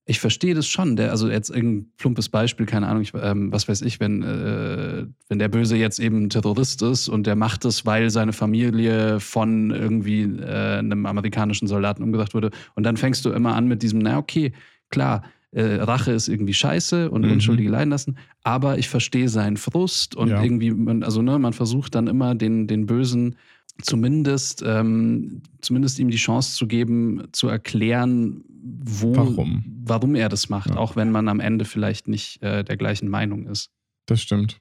ich 0.06 0.20
verstehe 0.20 0.54
das 0.54 0.68
schon. 0.68 0.96
Der, 0.96 1.12
also 1.12 1.30
jetzt 1.30 1.50
irgendein 1.50 1.92
plumpes 1.98 2.30
Beispiel, 2.30 2.66
keine 2.66 2.88
Ahnung, 2.88 3.04
ich, 3.04 3.14
ähm, 3.16 3.52
was 3.52 3.68
weiß 3.68 3.82
ich, 3.84 4.00
wenn, 4.00 4.22
äh, 4.22 5.06
wenn 5.30 5.40
der 5.40 5.48
Böse 5.48 5.78
jetzt 5.78 6.00
eben 6.00 6.26
ein 6.26 6.30
Terrorist 6.30 6.82
ist 6.82 7.08
und 7.08 7.26
der 7.26 7.36
macht 7.36 7.64
es, 7.66 7.86
weil 7.86 8.10
seine 8.10 8.34
Familie 8.34 9.20
von 9.20 9.72
irgendwie 9.72 10.24
äh, 10.24 10.80
einem 10.80 11.06
amerikanischen 11.06 11.68
Soldaten 11.68 12.04
umgebracht 12.04 12.34
wurde. 12.34 12.52
Und 12.76 12.84
dann 12.84 12.98
fängst 12.98 13.24
du 13.26 13.32
immer 13.32 13.56
an 13.56 13.68
mit 13.68 13.82
diesem, 13.82 14.00
na 14.00 14.18
okay, 14.18 14.52
klar, 14.90 15.24
äh, 15.52 15.76
Rache 15.76 16.12
ist 16.12 16.28
irgendwie 16.28 16.54
scheiße 16.54 17.10
und 17.10 17.26
mhm. 17.26 17.34
Unschuldige 17.34 17.70
leiden 17.70 17.92
lassen, 17.92 18.18
aber 18.44 18.78
ich 18.80 18.90
verstehe 18.90 19.30
seinen 19.30 19.58
Frust 19.58 20.16
und 20.16 20.30
ja. 20.30 20.44
irgendwie, 20.44 20.72
man, 20.72 21.04
also 21.04 21.22
ne, 21.22 21.38
man 21.38 21.54
versucht 21.54 21.96
dann 21.96 22.08
immer 22.08 22.36
den, 22.36 22.68
den 22.68 22.88
Bösen 22.88 23.36
zumindest, 23.82 24.64
ähm, 24.66 25.42
zumindest 25.62 26.00
ihm 26.00 26.10
die 26.10 26.18
Chance 26.18 26.56
zu 26.56 26.68
geben, 26.68 27.28
zu 27.32 27.48
erklären, 27.48 28.44
wo, 28.50 29.16
warum, 29.16 29.64
warum 29.84 30.16
er 30.16 30.30
das 30.30 30.50
macht, 30.50 30.72
ja. 30.72 30.78
auch 30.78 30.96
wenn 30.96 31.12
man 31.12 31.28
am 31.28 31.40
Ende 31.40 31.66
vielleicht 31.66 32.08
nicht 32.08 32.42
äh, 32.42 32.64
der 32.64 32.78
gleichen 32.78 33.10
Meinung 33.10 33.48
ist. 33.48 33.70
Das 34.06 34.22
stimmt. 34.22 34.60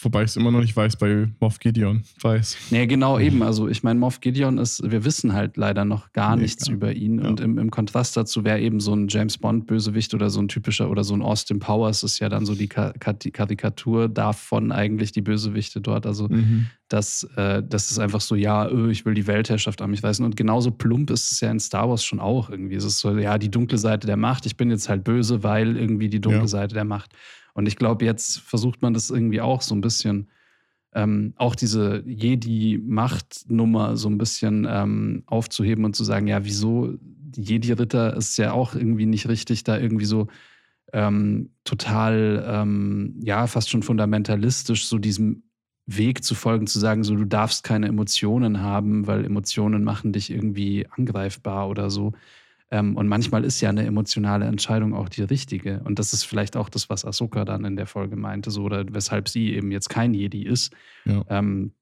Wobei 0.00 0.22
ich 0.22 0.30
es 0.30 0.36
immer 0.36 0.50
noch 0.50 0.60
nicht 0.60 0.76
weiß 0.76 0.96
bei 0.96 1.28
Moff 1.38 1.60
Gideon. 1.60 2.02
Weiß. 2.20 2.56
Nee, 2.70 2.86
genau 2.86 3.18
eben. 3.18 3.42
Also 3.42 3.68
ich 3.68 3.82
meine, 3.82 4.00
Moff 4.00 4.20
Gideon 4.20 4.58
ist, 4.58 4.82
wir 4.90 5.04
wissen 5.04 5.32
halt 5.32 5.56
leider 5.56 5.84
noch 5.84 6.12
gar 6.12 6.34
nee, 6.34 6.42
nichts 6.42 6.64
klar. 6.64 6.74
über 6.74 6.92
ihn. 6.92 7.20
Ja. 7.20 7.28
Und 7.28 7.40
im, 7.40 7.58
im 7.58 7.70
Kontrast 7.70 8.16
dazu 8.16 8.44
wäre 8.44 8.58
eben 8.60 8.80
so 8.80 8.94
ein 8.94 9.08
James 9.08 9.38
Bond-Bösewicht 9.38 10.14
oder 10.14 10.30
so 10.30 10.40
ein 10.40 10.48
typischer 10.48 10.90
oder 10.90 11.04
so 11.04 11.14
ein 11.14 11.22
Austin 11.22 11.60
Powers 11.60 12.02
ist 12.02 12.18
ja 12.18 12.28
dann 12.28 12.46
so 12.46 12.54
die 12.54 12.68
Karikatur 12.68 14.08
davon 14.08 14.72
eigentlich, 14.72 15.12
die 15.12 15.22
Bösewichte 15.22 15.80
dort. 15.80 16.06
Also 16.06 16.26
mhm. 16.28 16.66
das, 16.88 17.24
äh, 17.36 17.62
das 17.62 17.90
ist 17.90 17.98
einfach 17.98 18.20
so, 18.20 18.34
ja, 18.34 18.68
öh, 18.68 18.90
ich 18.90 19.04
will 19.04 19.14
die 19.14 19.26
Weltherrschaft 19.26 19.82
an 19.82 19.90
mich 19.90 20.02
reißen. 20.02 20.24
Und 20.24 20.36
genauso 20.36 20.72
plump 20.72 21.10
ist 21.10 21.30
es 21.30 21.40
ja 21.40 21.50
in 21.50 21.60
Star 21.60 21.88
Wars 21.88 22.04
schon 22.04 22.18
auch 22.18 22.50
irgendwie. 22.50 22.74
Es 22.74 22.84
ist 22.84 22.98
so, 22.98 23.16
ja, 23.16 23.38
die 23.38 23.50
dunkle 23.50 23.78
Seite 23.78 24.06
der 24.06 24.16
Macht. 24.16 24.46
Ich 24.46 24.56
bin 24.56 24.70
jetzt 24.70 24.88
halt 24.88 25.04
böse, 25.04 25.42
weil 25.44 25.76
irgendwie 25.76 26.08
die 26.08 26.20
dunkle 26.20 26.42
ja. 26.42 26.48
Seite 26.48 26.74
der 26.74 26.84
Macht. 26.84 27.12
Und 27.54 27.66
ich 27.66 27.76
glaube, 27.76 28.04
jetzt 28.04 28.40
versucht 28.40 28.82
man 28.82 28.94
das 28.94 29.10
irgendwie 29.10 29.40
auch 29.40 29.62
so 29.62 29.74
ein 29.74 29.80
bisschen, 29.80 30.28
ähm, 30.94 31.34
auch 31.36 31.54
diese 31.54 32.02
Jedi-Machtnummer 32.06 33.96
so 33.96 34.08
ein 34.08 34.18
bisschen 34.18 34.66
ähm, 34.68 35.22
aufzuheben 35.26 35.84
und 35.84 35.96
zu 35.96 36.04
sagen, 36.04 36.26
ja, 36.26 36.44
wieso 36.44 36.94
Jedi-Ritter 37.34 38.16
ist 38.16 38.36
ja 38.36 38.52
auch 38.52 38.74
irgendwie 38.74 39.06
nicht 39.06 39.28
richtig, 39.28 39.64
da 39.64 39.78
irgendwie 39.78 40.04
so 40.04 40.28
ähm, 40.92 41.50
total, 41.64 42.44
ähm, 42.46 43.14
ja, 43.22 43.46
fast 43.46 43.70
schon 43.70 43.82
fundamentalistisch 43.82 44.86
so 44.86 44.98
diesem 44.98 45.42
Weg 45.86 46.22
zu 46.22 46.34
folgen, 46.34 46.66
zu 46.66 46.78
sagen, 46.78 47.02
so 47.02 47.16
du 47.16 47.24
darfst 47.24 47.64
keine 47.64 47.88
Emotionen 47.88 48.60
haben, 48.60 49.06
weil 49.06 49.24
Emotionen 49.24 49.84
machen 49.84 50.12
dich 50.12 50.30
irgendwie 50.30 50.86
angreifbar 50.90 51.68
oder 51.68 51.90
so. 51.90 52.12
Ähm, 52.72 52.96
und 52.96 53.06
manchmal 53.06 53.44
ist 53.44 53.60
ja 53.60 53.68
eine 53.68 53.84
emotionale 53.84 54.46
Entscheidung 54.46 54.94
auch 54.94 55.10
die 55.10 55.20
richtige. 55.22 55.82
Und 55.84 55.98
das 55.98 56.14
ist 56.14 56.24
vielleicht 56.24 56.56
auch 56.56 56.70
das, 56.70 56.88
was 56.88 57.04
Ahsoka 57.04 57.44
dann 57.44 57.66
in 57.66 57.76
der 57.76 57.86
Folge 57.86 58.16
meinte, 58.16 58.50
so 58.50 58.62
oder 58.62 58.86
weshalb 58.94 59.28
sie 59.28 59.52
eben 59.52 59.70
jetzt 59.70 59.90
kein 59.90 60.14
Jedi 60.14 60.42
ist. 60.42 60.72
Ja. 61.04 61.22
Ähm, 61.28 61.72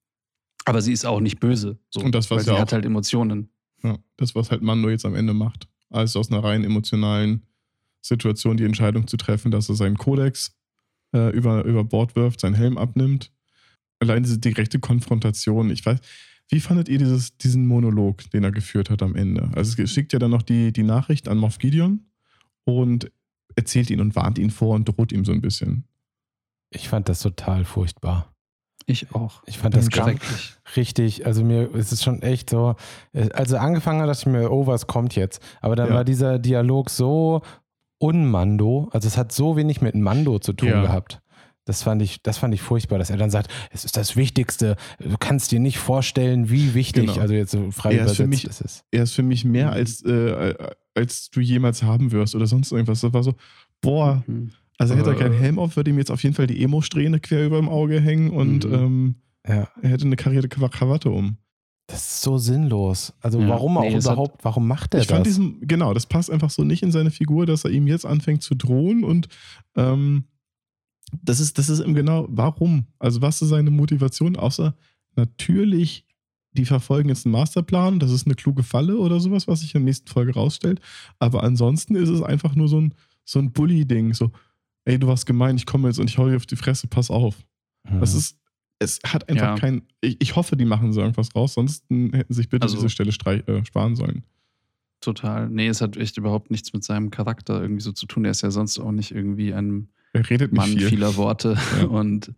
aber 0.64 0.82
sie 0.82 0.92
ist 0.92 1.04
auch 1.04 1.20
nicht 1.20 1.38
böse. 1.38 1.78
So, 1.90 2.00
und 2.00 2.12
das, 2.12 2.28
was 2.28 2.38
weil 2.38 2.44
sie 2.44 2.50
ja 2.52 2.58
hat 2.58 2.72
halt 2.72 2.84
Emotionen. 2.84 3.50
Ja, 3.84 3.98
das, 4.16 4.34
was 4.34 4.50
halt 4.50 4.62
Mando 4.62 4.90
jetzt 4.90 5.06
am 5.06 5.14
Ende 5.14 5.32
macht. 5.32 5.68
Also 5.90 6.18
aus 6.18 6.32
einer 6.32 6.42
rein 6.42 6.64
emotionalen 6.64 7.46
Situation 8.02 8.56
die 8.56 8.64
Entscheidung 8.64 9.06
zu 9.06 9.16
treffen, 9.16 9.52
dass 9.52 9.68
er 9.68 9.76
seinen 9.76 9.96
Kodex 9.96 10.56
äh, 11.14 11.30
über, 11.30 11.64
über 11.64 11.84
Bord 11.84 12.16
wirft, 12.16 12.40
seinen 12.40 12.54
Helm 12.54 12.76
abnimmt. 12.78 13.30
Allein 14.00 14.24
diese 14.24 14.38
direkte 14.38 14.80
Konfrontation, 14.80 15.70
ich 15.70 15.86
weiß, 15.86 16.00
wie 16.50 16.60
fandet 16.60 16.88
ihr 16.88 16.98
dieses, 16.98 17.36
diesen 17.38 17.66
Monolog, 17.66 18.28
den 18.30 18.44
er 18.44 18.50
geführt 18.50 18.90
hat 18.90 19.02
am 19.02 19.14
Ende? 19.14 19.50
Also 19.54 19.80
es 19.80 19.90
schickt 19.90 20.12
ja 20.12 20.18
dann 20.18 20.32
noch 20.32 20.42
die, 20.42 20.72
die 20.72 20.82
Nachricht 20.82 21.28
an 21.28 21.38
Moff 21.38 21.58
Gideon 21.58 22.00
und 22.64 23.10
erzählt 23.54 23.88
ihn 23.90 24.00
und 24.00 24.16
warnt 24.16 24.38
ihn 24.38 24.50
vor 24.50 24.74
und 24.74 24.86
droht 24.88 25.12
ihm 25.12 25.24
so 25.24 25.32
ein 25.32 25.40
bisschen. 25.40 25.84
Ich 26.70 26.88
fand 26.88 27.08
das 27.08 27.20
total 27.20 27.64
furchtbar. 27.64 28.32
Ich 28.86 29.14
auch. 29.14 29.42
Ich 29.46 29.58
fand 29.58 29.76
das 29.76 29.88
ganz 29.90 30.58
richtig. 30.74 31.24
Also 31.24 31.44
mir 31.44 31.72
ist 31.74 31.92
es 31.92 32.02
schon 32.02 32.22
echt 32.22 32.50
so. 32.50 32.74
Also 33.32 33.56
angefangen 33.56 34.00
hat, 34.00 34.08
dachte 34.08 34.22
ich 34.28 34.32
mir, 34.32 34.50
oh, 34.50 34.66
was 34.66 34.88
kommt 34.88 35.14
jetzt? 35.14 35.40
Aber 35.60 35.76
dann 35.76 35.90
ja. 35.90 35.94
war 35.94 36.04
dieser 36.04 36.40
Dialog 36.40 36.90
so 36.90 37.42
unmando. 37.98 38.88
Also 38.92 39.06
es 39.06 39.16
hat 39.16 39.30
so 39.30 39.56
wenig 39.56 39.80
mit 39.80 39.94
Mando 39.94 40.40
zu 40.40 40.52
tun 40.52 40.68
ja. 40.70 40.82
gehabt. 40.82 41.20
Das 41.70 41.84
fand 41.84 42.02
ich, 42.02 42.20
das 42.24 42.36
fand 42.38 42.52
ich 42.52 42.62
furchtbar, 42.62 42.98
dass 42.98 43.10
er 43.10 43.16
dann 43.16 43.30
sagt, 43.30 43.48
es 43.70 43.84
ist 43.84 43.96
das 43.96 44.16
Wichtigste. 44.16 44.74
Du 44.98 45.16
kannst 45.16 45.52
dir 45.52 45.60
nicht 45.60 45.78
vorstellen, 45.78 46.50
wie 46.50 46.74
wichtig, 46.74 47.06
genau. 47.06 47.20
also 47.20 47.32
jetzt 47.32 47.52
so 47.52 47.70
frei 47.70 47.92
er 47.92 48.02
übersetzt 48.02 48.20
ist, 48.20 48.26
mich, 48.26 48.44
ist 48.44 48.60
es. 48.60 48.84
Er 48.90 49.04
ist 49.04 49.12
für 49.12 49.22
mich 49.22 49.44
mehr 49.44 49.68
mhm. 49.68 49.72
als, 49.72 50.02
äh, 50.02 50.54
als 50.96 51.30
du 51.30 51.38
jemals 51.38 51.84
haben 51.84 52.10
wirst 52.10 52.34
oder 52.34 52.48
sonst 52.48 52.72
irgendwas. 52.72 53.02
Das 53.02 53.12
war 53.12 53.22
so, 53.22 53.34
boah, 53.80 54.24
mhm. 54.26 54.50
also 54.78 54.96
hätte 54.96 55.10
er 55.10 55.16
keinen 55.16 55.38
Helm 55.38 55.60
auf, 55.60 55.76
würde 55.76 55.90
ihm 55.90 55.98
jetzt 55.98 56.10
auf 56.10 56.24
jeden 56.24 56.34
Fall 56.34 56.48
die 56.48 56.60
Emo-Strähne 56.60 57.20
quer 57.20 57.46
über 57.46 57.58
dem 57.58 57.68
Auge 57.68 58.00
hängen 58.00 58.30
und 58.30 58.64
mhm. 58.64 58.74
ähm, 58.74 59.14
ja. 59.46 59.68
er 59.80 59.90
hätte 59.90 60.06
eine 60.06 60.16
karierte 60.16 60.48
Krawatte 60.48 61.10
um. 61.10 61.36
Das 61.86 62.00
ist 62.00 62.22
so 62.22 62.36
sinnlos. 62.36 63.12
Also 63.20 63.40
ja, 63.40 63.48
warum 63.48 63.76
auch 63.78 63.82
nee, 63.82 63.96
überhaupt, 63.96 64.38
hat, 64.38 64.44
warum 64.44 64.66
macht 64.66 64.94
er 64.94 65.02
ich 65.02 65.06
das? 65.06 65.14
Fand 65.14 65.26
diesen, 65.26 65.60
genau, 65.68 65.94
das 65.94 66.06
passt 66.06 66.32
einfach 66.32 66.50
so 66.50 66.64
nicht 66.64 66.82
in 66.82 66.90
seine 66.90 67.12
Figur, 67.12 67.46
dass 67.46 67.64
er 67.64 67.70
ihm 67.70 67.86
jetzt 67.86 68.06
anfängt 68.06 68.42
zu 68.42 68.56
drohen 68.56 69.04
und 69.04 69.28
ähm, 69.76 70.24
das 71.22 71.40
ist, 71.40 71.58
das 71.58 71.68
ist 71.68 71.80
eben 71.80 71.94
genau, 71.94 72.26
warum? 72.30 72.86
Also, 72.98 73.22
was 73.22 73.42
ist 73.42 73.48
seine 73.48 73.70
Motivation? 73.70 74.36
Außer 74.36 74.74
natürlich, 75.16 76.04
die 76.52 76.64
verfolgen 76.64 77.08
jetzt 77.08 77.26
einen 77.26 77.32
Masterplan, 77.32 77.98
das 77.98 78.10
ist 78.10 78.26
eine 78.26 78.34
kluge 78.34 78.62
Falle 78.62 78.98
oder 78.98 79.20
sowas, 79.20 79.46
was 79.46 79.60
sich 79.60 79.74
in 79.74 79.82
der 79.82 79.86
nächsten 79.86 80.08
Folge 80.08 80.34
rausstellt. 80.34 80.80
Aber 81.18 81.42
ansonsten 81.44 81.94
ist 81.94 82.08
es 82.08 82.22
einfach 82.22 82.54
nur 82.54 82.68
so 82.68 82.80
ein, 82.80 82.94
so 83.24 83.38
ein 83.38 83.52
Bully-Ding. 83.52 84.14
So, 84.14 84.32
ey, 84.84 84.98
du 84.98 85.06
warst 85.06 85.26
gemein, 85.26 85.56
ich 85.56 85.66
komme 85.66 85.88
jetzt 85.88 85.98
und 85.98 86.10
ich 86.10 86.18
hau 86.18 86.28
dir 86.28 86.36
auf 86.36 86.46
die 86.46 86.56
Fresse, 86.56 86.88
pass 86.88 87.10
auf. 87.10 87.36
Mhm. 87.88 88.00
Das 88.00 88.14
ist, 88.14 88.36
es 88.78 88.98
hat 89.06 89.28
einfach 89.28 89.50
ja. 89.50 89.56
kein. 89.56 89.82
Ich, 90.00 90.16
ich, 90.20 90.36
hoffe, 90.36 90.56
die 90.56 90.64
machen 90.64 90.92
so 90.92 91.00
irgendwas 91.00 91.34
raus, 91.34 91.54
sonst 91.54 91.84
hätten 91.88 92.34
sich 92.34 92.48
bitte 92.48 92.64
also, 92.64 92.76
diese 92.76 92.90
Stelle 92.90 93.12
streich, 93.12 93.46
äh, 93.46 93.64
sparen 93.64 93.94
sollen. 93.94 94.24
Total. 95.00 95.48
Nee, 95.48 95.68
es 95.68 95.80
hat 95.80 95.96
echt 95.96 96.18
überhaupt 96.18 96.50
nichts 96.50 96.72
mit 96.72 96.84
seinem 96.84 97.10
Charakter 97.10 97.60
irgendwie 97.60 97.82
so 97.82 97.92
zu 97.92 98.06
tun. 98.06 98.24
Er 98.24 98.32
ist 98.32 98.42
ja 98.42 98.50
sonst 98.50 98.78
auch 98.78 98.92
nicht 98.92 99.12
irgendwie 99.12 99.54
ein 99.54 99.88
er 100.12 100.28
redet 100.28 100.52
Mann 100.52 100.70
viel. 100.70 100.88
vieler 100.88 101.16
Worte. 101.16 101.56
Ja. 101.78 101.86
Und, 101.86 102.34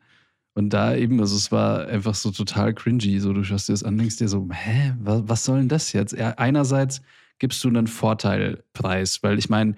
und 0.54 0.70
da 0.70 0.94
eben, 0.94 1.20
also 1.20 1.36
es 1.36 1.50
war 1.50 1.86
einfach 1.86 2.14
so 2.14 2.30
total 2.30 2.74
cringy. 2.74 3.18
So, 3.18 3.32
du 3.32 3.42
schaust 3.44 3.68
dir 3.68 3.72
das 3.72 3.82
an, 3.82 3.96
denkst 3.96 4.16
dir 4.16 4.28
so, 4.28 4.48
hä, 4.52 4.94
was, 5.00 5.22
was 5.26 5.44
soll 5.44 5.58
denn 5.58 5.68
das 5.68 5.92
jetzt? 5.92 6.14
Einerseits 6.16 7.00
gibst 7.38 7.62
du 7.64 7.68
einen 7.68 7.86
Vorteilpreis, 7.86 9.22
weil 9.22 9.38
ich 9.38 9.48
meine, 9.48 9.74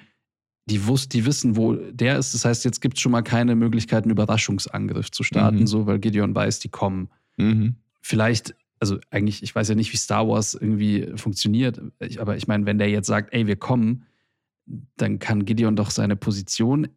die, 0.67 0.87
wusst, 0.87 1.13
die 1.13 1.27
wissen, 1.27 1.57
wo 1.57 1.75
der 1.75 2.19
ist. 2.19 2.35
Das 2.35 2.45
heißt, 2.45 2.65
jetzt 2.65 2.81
gibt 2.81 2.97
es 2.97 3.03
schon 3.03 3.13
mal 3.13 3.23
keine 3.23 3.55
Möglichkeit, 3.55 4.05
einen 4.05 4.13
Überraschungsangriff 4.13 5.11
zu 5.11 5.23
starten, 5.23 5.61
mhm. 5.61 5.67
so, 5.67 5.87
weil 5.87 5.99
Gideon 5.99 6.35
weiß, 6.35 6.59
die 6.59 6.71
kommen. 6.71 7.09
Mhm. 7.37 7.77
Vielleicht, 8.01 8.55
also 8.81 8.99
eigentlich, 9.11 9.43
ich 9.43 9.55
weiß 9.55 9.69
ja 9.69 9.75
nicht, 9.75 9.93
wie 9.93 9.97
Star 9.97 10.27
Wars 10.27 10.55
irgendwie 10.55 11.13
funktioniert, 11.17 11.81
aber 12.19 12.37
ich 12.37 12.49
meine, 12.49 12.67
wenn 12.67 12.79
der 12.79 12.91
jetzt 12.91 13.07
sagt, 13.07 13.33
ey, 13.33 13.47
wir 13.47 13.57
kommen, 13.57 14.05
dann 14.97 15.19
kann 15.19 15.45
Gideon 15.45 15.77
doch 15.77 15.91
seine 15.91 16.17
Position 16.17 16.89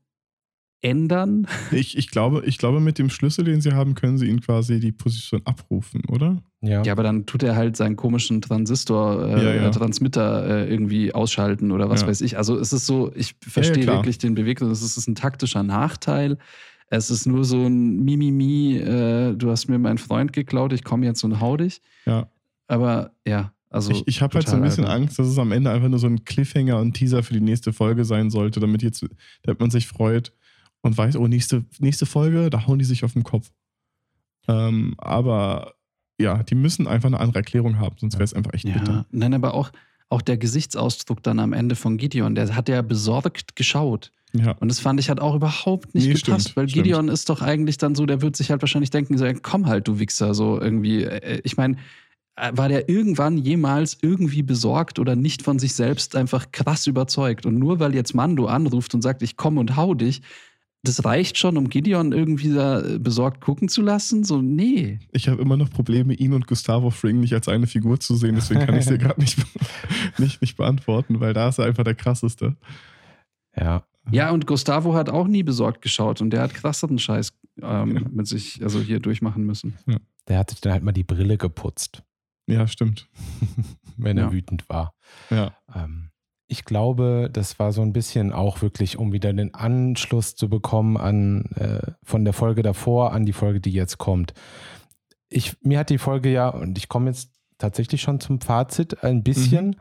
ändern? 0.81 1.47
Ich, 1.71 1.97
ich, 1.97 2.09
glaube, 2.09 2.43
ich 2.45 2.57
glaube, 2.57 2.79
mit 2.79 2.97
dem 2.97 3.09
Schlüssel, 3.09 3.45
den 3.45 3.61
sie 3.61 3.73
haben, 3.73 3.95
können 3.95 4.17
sie 4.17 4.27
ihn 4.27 4.41
quasi 4.41 4.79
die 4.79 4.91
Position 4.91 5.41
abrufen, 5.45 6.01
oder? 6.07 6.41
Ja. 6.61 6.83
Ja, 6.83 6.91
aber 6.91 7.03
dann 7.03 7.25
tut 7.25 7.43
er 7.43 7.55
halt 7.55 7.75
seinen 7.75 7.95
komischen 7.95 8.41
Transistor, 8.41 9.27
äh, 9.27 9.57
ja, 9.57 9.63
ja. 9.63 9.69
Transmitter 9.69 10.47
äh, 10.47 10.69
irgendwie 10.69 11.13
ausschalten 11.13 11.71
oder 11.71 11.89
was 11.89 12.01
ja. 12.01 12.07
weiß 12.07 12.21
ich. 12.21 12.37
Also 12.37 12.57
es 12.57 12.73
ist 12.73 12.85
so, 12.85 13.11
ich 13.15 13.35
verstehe 13.41 13.85
wirklich 13.85 14.17
den 14.17 14.35
Beweggrund. 14.35 14.71
Es 14.71 14.81
ist 14.81 15.07
ein 15.07 15.15
taktischer 15.15 15.63
Nachteil. 15.63 16.37
Es 16.89 17.11
ist 17.11 17.25
nur 17.25 17.43
so 17.43 17.65
ein 17.65 18.03
Mimimi, 18.03 18.77
äh, 18.77 19.35
du 19.35 19.51
hast 19.51 19.67
mir 19.67 19.77
meinen 19.77 19.97
Freund 19.97 20.31
geklaut, 20.31 20.71
ich 20.71 20.83
komme 20.83 21.05
jetzt 21.05 21.23
und 21.23 21.41
hau 21.41 21.57
dich. 21.57 21.81
Ja. 22.05 22.29
Aber 22.67 23.11
ja, 23.25 23.51
Also 23.69 23.91
ich 23.91 24.03
ich 24.07 24.21
habe 24.21 24.35
halt 24.35 24.47
so 24.47 24.55
ein 24.55 24.61
bisschen 24.61 24.85
albern. 24.85 25.03
Angst, 25.03 25.19
dass 25.19 25.27
es 25.27 25.37
am 25.37 25.51
Ende 25.51 25.69
einfach 25.69 25.89
nur 25.89 25.99
so 25.99 26.07
ein 26.07 26.23
Cliffhanger 26.23 26.79
und 26.79 26.93
Teaser 26.93 27.23
für 27.23 27.33
die 27.33 27.41
nächste 27.41 27.73
Folge 27.73 28.05
sein 28.05 28.29
sollte, 28.29 28.59
damit 28.59 28.83
jetzt, 28.83 29.05
damit 29.43 29.59
man 29.59 29.69
sich 29.69 29.87
freut 29.87 30.31
und 30.81 30.97
weiß, 30.97 31.17
oh, 31.17 31.27
nächste, 31.27 31.65
nächste 31.79 32.05
Folge, 32.05 32.49
da 32.49 32.67
hauen 32.67 32.79
die 32.79 32.85
sich 32.85 33.03
auf 33.03 33.13
den 33.13 33.23
Kopf. 33.23 33.51
Ähm, 34.47 34.95
aber 34.97 35.73
ja, 36.19 36.43
die 36.43 36.55
müssen 36.55 36.87
einfach 36.87 37.07
eine 37.07 37.19
andere 37.19 37.39
Erklärung 37.39 37.79
haben, 37.79 37.95
sonst 37.99 38.15
wäre 38.15 38.23
es 38.23 38.33
einfach 38.33 38.53
echt 38.53 38.65
bitter. 38.65 38.91
Ja, 38.93 39.05
nein, 39.11 39.33
aber 39.33 39.53
auch, 39.53 39.71
auch 40.09 40.21
der 40.21 40.37
Gesichtsausdruck 40.37 41.21
dann 41.21 41.39
am 41.39 41.53
Ende 41.53 41.75
von 41.75 41.97
Gideon, 41.97 42.35
der 42.35 42.55
hat 42.55 42.69
ja 42.69 42.81
besorgt 42.81 43.55
geschaut. 43.55 44.11
Ja. 44.33 44.51
Und 44.59 44.69
das 44.69 44.79
fand 44.79 44.99
ich 44.99 45.09
hat 45.09 45.19
auch 45.19 45.35
überhaupt 45.35 45.95
nicht 45.95 46.07
Nee, 46.07 46.13
gepasst, 46.13 46.41
stimmt, 46.49 46.57
weil 46.57 46.69
stimmt. 46.69 46.83
Gideon 46.85 47.07
ist 47.07 47.29
doch 47.29 47.41
eigentlich 47.41 47.77
dann 47.77 47.95
so, 47.95 48.05
der 48.05 48.21
wird 48.21 48.35
sich 48.35 48.51
halt 48.51 48.61
wahrscheinlich 48.61 48.89
denken, 48.89 49.17
so, 49.17 49.25
komm 49.41 49.67
halt, 49.67 49.87
du 49.87 49.99
Wichser, 49.99 50.33
so 50.33 50.59
irgendwie. 50.59 51.03
Äh, 51.03 51.41
Ich 51.43 51.55
meine, 51.57 51.77
äh, 52.35 52.51
war 52.53 52.67
der 52.67 52.89
irgendwann 52.89 53.37
jemals 53.37 53.97
irgendwie 54.01 54.43
besorgt 54.43 54.99
oder 54.99 55.15
nicht 55.15 55.43
von 55.43 55.59
sich 55.59 55.73
selbst 55.73 56.15
einfach 56.15 56.51
krass 56.51 56.87
überzeugt? 56.87 57.45
Und 57.45 57.57
nur 57.57 57.79
weil 57.79 57.95
jetzt 57.95 58.13
Mando 58.13 58.47
anruft 58.47 58.93
und 58.93 59.01
sagt, 59.01 59.21
ich 59.21 59.37
komm 59.37 59.57
und 59.57 59.75
hau 59.75 59.93
dich, 59.93 60.21
das 60.83 61.03
reicht 61.03 61.37
schon, 61.37 61.57
um 61.57 61.69
Gideon 61.69 62.11
irgendwie 62.13 62.53
da 62.53 62.81
äh, 62.81 62.99
besorgt 62.99 63.41
gucken 63.41 63.67
zu 63.67 63.81
lassen? 63.81 64.23
So, 64.23 64.41
nee. 64.41 64.99
Ich 65.11 65.27
habe 65.27 65.41
immer 65.41 65.57
noch 65.57 65.69
Probleme, 65.69 66.13
ihn 66.13 66.33
und 66.33 66.47
Gustavo 66.47 66.91
Fring 66.91 67.19
nicht 67.19 67.33
als 67.33 67.47
eine 67.47 67.67
Figur 67.67 67.99
zu 67.99 68.15
sehen, 68.15 68.35
deswegen 68.35 68.61
kann 68.61 68.75
ich 68.75 68.81
es 68.81 68.87
dir 68.87 68.97
gerade 68.99 69.19
nicht, 69.19 69.37
nicht, 70.17 70.41
nicht 70.41 70.55
beantworten, 70.57 71.19
weil 71.19 71.33
da 71.33 71.49
ist 71.49 71.57
er 71.59 71.65
einfach 71.65 71.83
der 71.83 71.95
krasseste. 71.95 72.55
Ja. 73.55 73.83
Ja, 74.11 74.31
und 74.31 74.47
Gustavo 74.47 74.93
hat 74.93 75.09
auch 75.09 75.27
nie 75.27 75.43
besorgt 75.43 75.81
geschaut 75.81 76.21
und 76.21 76.29
der 76.29 76.41
hat 76.41 76.53
krasseren 76.53 76.97
Scheiß 76.97 77.33
ähm, 77.61 78.07
mit 78.13 78.25
sich, 78.27 78.63
also 78.63 78.79
hier 78.79 78.99
durchmachen 79.01 79.43
müssen. 79.43 79.73
Der 80.29 80.37
hat 80.39 80.51
sich 80.51 80.61
dann 80.61 80.71
halt 80.73 80.83
mal 80.83 80.93
die 80.93 81.03
Brille 81.03 81.37
geputzt, 81.37 82.03
Ja, 82.47 82.67
stimmt. 82.67 83.09
wenn 83.97 84.17
er 84.17 84.25
Ja. 84.25 84.31
wütend 84.31 84.69
war. 84.69 84.93
Ja. 85.29 85.57
Ähm, 85.75 86.11
ich 86.47 86.63
glaube, 86.65 87.29
das 87.31 87.59
war 87.59 87.71
so 87.73 87.81
ein 87.81 87.91
bisschen 87.93 88.31
auch 88.31 88.61
wirklich, 88.61 88.97
um 88.97 89.11
wieder 89.11 89.33
den 89.33 89.53
Anschluss 89.53 90.35
zu 90.35 90.49
bekommen 90.49 90.95
an 90.97 91.45
äh, 91.55 91.91
von 92.03 92.23
der 92.23 92.33
Folge 92.33 92.63
davor 92.63 93.11
an 93.11 93.25
die 93.25 93.33
Folge, 93.33 93.59
die 93.59 93.71
jetzt 93.71 93.97
kommt. 93.97 94.33
Ich, 95.29 95.57
mir 95.61 95.79
hat 95.79 95.89
die 95.89 95.97
Folge 95.97 96.31
ja, 96.31 96.47
und 96.47 96.77
ich 96.77 96.87
komme 96.87 97.09
jetzt 97.09 97.31
tatsächlich 97.57 98.01
schon 98.01 98.21
zum 98.21 98.39
Fazit 98.39 99.03
ein 99.03 99.23
bisschen. 99.23 99.75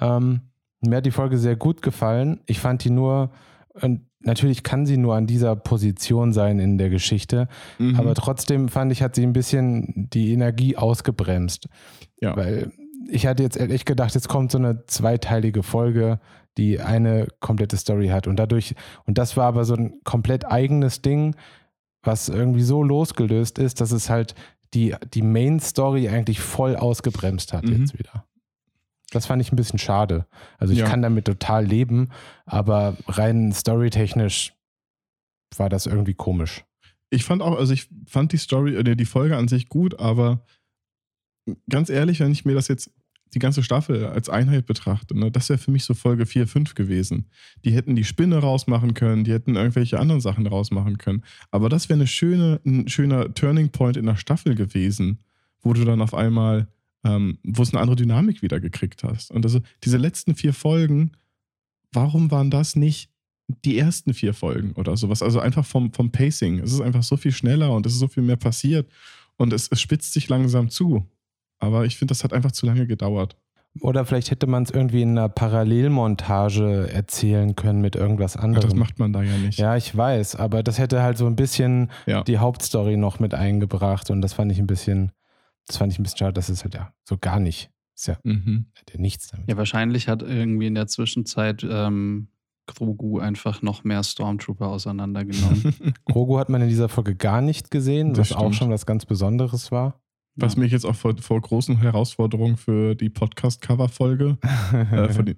Ähm, 0.00 0.40
mir 0.80 0.96
hat 0.96 1.06
die 1.06 1.10
Folge 1.10 1.36
sehr 1.36 1.56
gut 1.56 1.82
gefallen. 1.82 2.40
Ich 2.46 2.60
fand 2.60 2.84
die 2.84 2.90
nur, 2.90 3.30
und 3.74 4.06
natürlich 4.20 4.62
kann 4.62 4.86
sie 4.86 4.96
nur 4.96 5.16
an 5.16 5.26
dieser 5.26 5.54
Position 5.54 6.32
sein 6.32 6.58
in 6.58 6.78
der 6.78 6.88
Geschichte, 6.88 7.48
Mhm. 7.78 7.96
aber 7.96 8.14
trotzdem 8.14 8.68
fand 8.68 8.90
ich, 8.90 9.02
hat 9.02 9.14
sie 9.14 9.22
ein 9.22 9.34
bisschen 9.34 10.08
die 10.12 10.32
Energie 10.32 10.76
ausgebremst. 10.78 11.68
Ja. 12.20 12.34
Weil 12.36 12.72
ich 13.08 13.26
hatte 13.26 13.42
jetzt 13.42 13.56
ehrlich 13.56 13.84
gedacht, 13.84 14.14
jetzt 14.14 14.28
kommt 14.28 14.50
so 14.52 14.58
eine 14.58 14.84
zweiteilige 14.86 15.62
Folge, 15.62 16.20
die 16.56 16.80
eine 16.80 17.28
komplette 17.40 17.76
Story 17.76 18.08
hat. 18.08 18.26
Und 18.26 18.36
dadurch, 18.36 18.74
und 19.04 19.18
das 19.18 19.36
war 19.36 19.46
aber 19.46 19.64
so 19.64 19.74
ein 19.74 20.00
komplett 20.04 20.46
eigenes 20.46 21.02
Ding, 21.02 21.36
was 22.02 22.28
irgendwie 22.28 22.62
so 22.62 22.82
losgelöst 22.82 23.58
ist, 23.58 23.80
dass 23.80 23.90
es 23.92 24.08
halt 24.08 24.34
die, 24.74 24.94
die 25.14 25.22
Main 25.22 25.60
Story 25.60 26.08
eigentlich 26.08 26.40
voll 26.40 26.76
ausgebremst 26.76 27.52
hat 27.52 27.64
Mhm. 27.64 27.80
jetzt 27.80 27.98
wieder. 27.98 28.24
Das 29.10 29.26
fand 29.26 29.40
ich 29.40 29.52
ein 29.52 29.56
bisschen 29.56 29.78
schade. 29.78 30.26
Also 30.58 30.72
ich 30.72 30.80
Ja. 30.80 30.86
kann 30.86 31.02
damit 31.02 31.26
total 31.26 31.64
leben, 31.64 32.08
aber 32.44 32.96
rein 33.06 33.52
storytechnisch 33.52 34.54
war 35.56 35.68
das 35.68 35.86
irgendwie 35.86 36.14
komisch. 36.14 36.64
Ich 37.10 37.24
fand 37.24 37.40
auch, 37.42 37.56
also 37.56 37.72
ich 37.72 37.88
fand 38.06 38.32
die 38.32 38.36
Story, 38.38 38.74
äh, 38.76 38.96
die 38.96 39.04
Folge 39.04 39.36
an 39.36 39.46
sich 39.46 39.68
gut, 39.68 40.00
aber 40.00 40.40
ganz 41.70 41.88
ehrlich, 41.88 42.18
wenn 42.20 42.32
ich 42.32 42.44
mir 42.44 42.54
das 42.54 42.66
jetzt 42.68 42.90
die 43.34 43.38
ganze 43.38 43.62
Staffel 43.62 44.06
als 44.06 44.28
Einheit 44.28 44.66
betrachte, 44.66 45.18
ne, 45.18 45.30
das 45.30 45.48
wäre 45.48 45.58
für 45.58 45.70
mich 45.70 45.84
so 45.84 45.94
Folge 45.94 46.26
4, 46.26 46.46
5 46.46 46.74
gewesen. 46.74 47.26
Die 47.64 47.72
hätten 47.72 47.96
die 47.96 48.04
Spinne 48.04 48.38
rausmachen 48.38 48.94
können, 48.94 49.24
die 49.24 49.32
hätten 49.32 49.56
irgendwelche 49.56 49.98
anderen 49.98 50.20
Sachen 50.20 50.46
rausmachen 50.46 50.98
können. 50.98 51.24
Aber 51.50 51.68
das 51.68 51.88
wäre 51.88 52.06
schöne, 52.06 52.60
ein 52.64 52.88
schöner 52.88 53.34
Turning 53.34 53.70
Point 53.70 53.96
in 53.96 54.06
der 54.06 54.16
Staffel 54.16 54.54
gewesen, 54.54 55.18
wo 55.60 55.72
du 55.72 55.84
dann 55.84 56.00
auf 56.00 56.14
einmal, 56.14 56.68
ähm, 57.04 57.38
wo 57.42 57.62
es 57.62 57.72
eine 57.72 57.80
andere 57.80 57.96
Dynamik 57.96 58.42
wieder 58.42 58.60
gekriegt 58.60 59.02
hast. 59.04 59.30
Und 59.30 59.44
also 59.44 59.60
diese 59.84 59.98
letzten 59.98 60.34
vier 60.34 60.54
Folgen, 60.54 61.12
warum 61.92 62.30
waren 62.30 62.50
das 62.50 62.76
nicht 62.76 63.10
die 63.64 63.78
ersten 63.78 64.14
vier 64.14 64.34
Folgen 64.34 64.72
oder 64.72 64.96
sowas? 64.96 65.22
Also 65.22 65.40
einfach 65.40 65.66
vom, 65.66 65.92
vom 65.92 66.10
Pacing. 66.10 66.60
Es 66.60 66.72
ist 66.72 66.80
einfach 66.80 67.02
so 67.02 67.16
viel 67.16 67.32
schneller 67.32 67.72
und 67.72 67.86
es 67.86 67.94
ist 67.94 67.98
so 67.98 68.08
viel 68.08 68.22
mehr 68.22 68.36
passiert 68.36 68.88
und 69.36 69.52
es, 69.52 69.68
es 69.68 69.80
spitzt 69.80 70.12
sich 70.12 70.28
langsam 70.28 70.70
zu. 70.70 71.06
Aber 71.58 71.84
ich 71.86 71.96
finde, 71.96 72.12
das 72.12 72.24
hat 72.24 72.32
einfach 72.32 72.52
zu 72.52 72.66
lange 72.66 72.86
gedauert. 72.86 73.36
Oder 73.80 74.04
vielleicht 74.06 74.30
hätte 74.30 74.46
man 74.46 74.62
es 74.62 74.70
irgendwie 74.70 75.02
in 75.02 75.10
einer 75.18 75.28
Parallelmontage 75.28 76.88
erzählen 76.90 77.54
können 77.56 77.80
mit 77.80 77.96
irgendwas 77.96 78.36
anderem. 78.36 78.68
das 78.70 78.74
macht 78.78 78.98
man 78.98 79.12
da 79.12 79.22
ja 79.22 79.36
nicht. 79.36 79.58
ja, 79.58 79.76
ich 79.76 79.94
weiß, 79.94 80.36
aber 80.36 80.62
das 80.62 80.78
hätte 80.78 81.02
halt 81.02 81.18
so 81.18 81.26
ein 81.26 81.36
bisschen 81.36 81.90
Ja. 82.06 82.22
die 82.22 82.38
Hauptstory 82.38 82.96
noch 82.96 83.18
mit 83.20 83.34
eingebracht 83.34 84.10
und 84.10 84.22
das 84.22 84.32
fand 84.32 84.50
ich 84.52 84.58
ein 84.58 84.66
bisschen, 84.66 85.12
das 85.66 85.76
fand 85.76 85.92
ich 85.92 85.98
ein 85.98 86.02
bisschen 86.02 86.18
schade, 86.18 86.32
dass 86.32 86.48
es 86.48 86.64
halt 86.64 86.74
ja 86.74 86.92
so 87.04 87.16
gar 87.18 87.38
nicht, 87.40 87.70
ist 87.94 88.06
ja, 88.08 88.16
Mhm. 88.22 88.66
hat 88.78 88.92
ja 88.94 89.00
nichts 89.00 89.28
damit. 89.28 89.48
Ja, 89.48 89.56
wahrscheinlich 89.56 90.08
hat 90.08 90.22
irgendwie 90.22 90.66
in 90.66 90.74
der 90.74 90.86
Zwischenzeit 90.86 91.66
ähm, 91.68 92.28
Grogu 92.66 93.18
einfach 93.18 93.62
noch 93.62 93.84
mehr 93.84 94.02
Stormtrooper 94.02 94.68
auseinandergenommen. 94.68 95.74
Grogu 96.06 96.38
hat 96.38 96.48
man 96.48 96.62
in 96.62 96.68
dieser 96.68 96.88
Folge 96.88 97.14
gar 97.14 97.40
nicht 97.40 97.70
gesehen, 97.70 98.14
Das 98.14 98.30
was 98.30 98.36
auch 98.36 98.40
stimmt. 98.40 98.54
schon 98.56 98.70
was 98.70 98.86
ganz 98.86 99.04
Besonderes 99.06 99.70
war. 99.70 100.00
Was 100.36 100.54
Ja. 100.54 100.60
mich 100.60 100.72
jetzt 100.72 100.84
auch 100.84 100.94
vor, 100.94 101.16
vor 101.18 101.40
großen 101.40 101.78
Herausforderungen 101.78 102.56
für 102.56 102.94
die 102.94 103.08
Podcast-Cover-Folge, 103.08 104.38
äh, 104.72 105.08
für 105.08 105.24
die, 105.24 105.36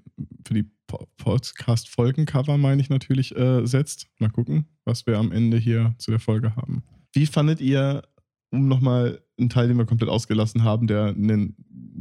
die 0.51 0.65
Po- 0.87 1.07
Podcast-Folgen-Cover 1.19 2.59
meine 2.59 2.81
ich 2.81 2.91
natürlich, 2.91 3.37
äh, 3.37 3.65
setzt. 3.67 4.09
Mal 4.19 4.31
gucken, 4.31 4.67
was 4.85 5.07
wir 5.07 5.19
am 5.19 5.33
Ende 5.33 5.57
hier 5.59 5.95
zu 5.99 6.11
der 6.11 6.21
Folge 6.21 6.57
haben. 6.57 6.83
Wie 7.15 7.27
fandet 7.27 7.61
ihr, 7.61 8.03
um 8.51 8.69
nochmal 8.69 9.21
einen 9.39 9.51
Teil, 9.51 9.69
den 9.69 9.77
wir 9.79 9.87
komplett 9.87 10.11
ausgelassen 10.11 10.65
haben, 10.65 10.87
der 10.87 11.07
einen, 11.09 11.55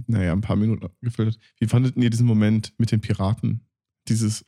naja, 0.07 0.31
ein 0.33 0.41
paar 0.41 0.55
Minuten 0.55 0.87
gefüllt 1.01 1.35
hat, 1.35 1.39
wie 1.59 1.67
fandet 1.67 1.95
ihr 1.97 2.09
diesen 2.09 2.25
Moment 2.25 2.73
mit 2.77 2.91
den 2.91 3.01
Piraten? 3.01 3.61
Dieses, 4.07 4.43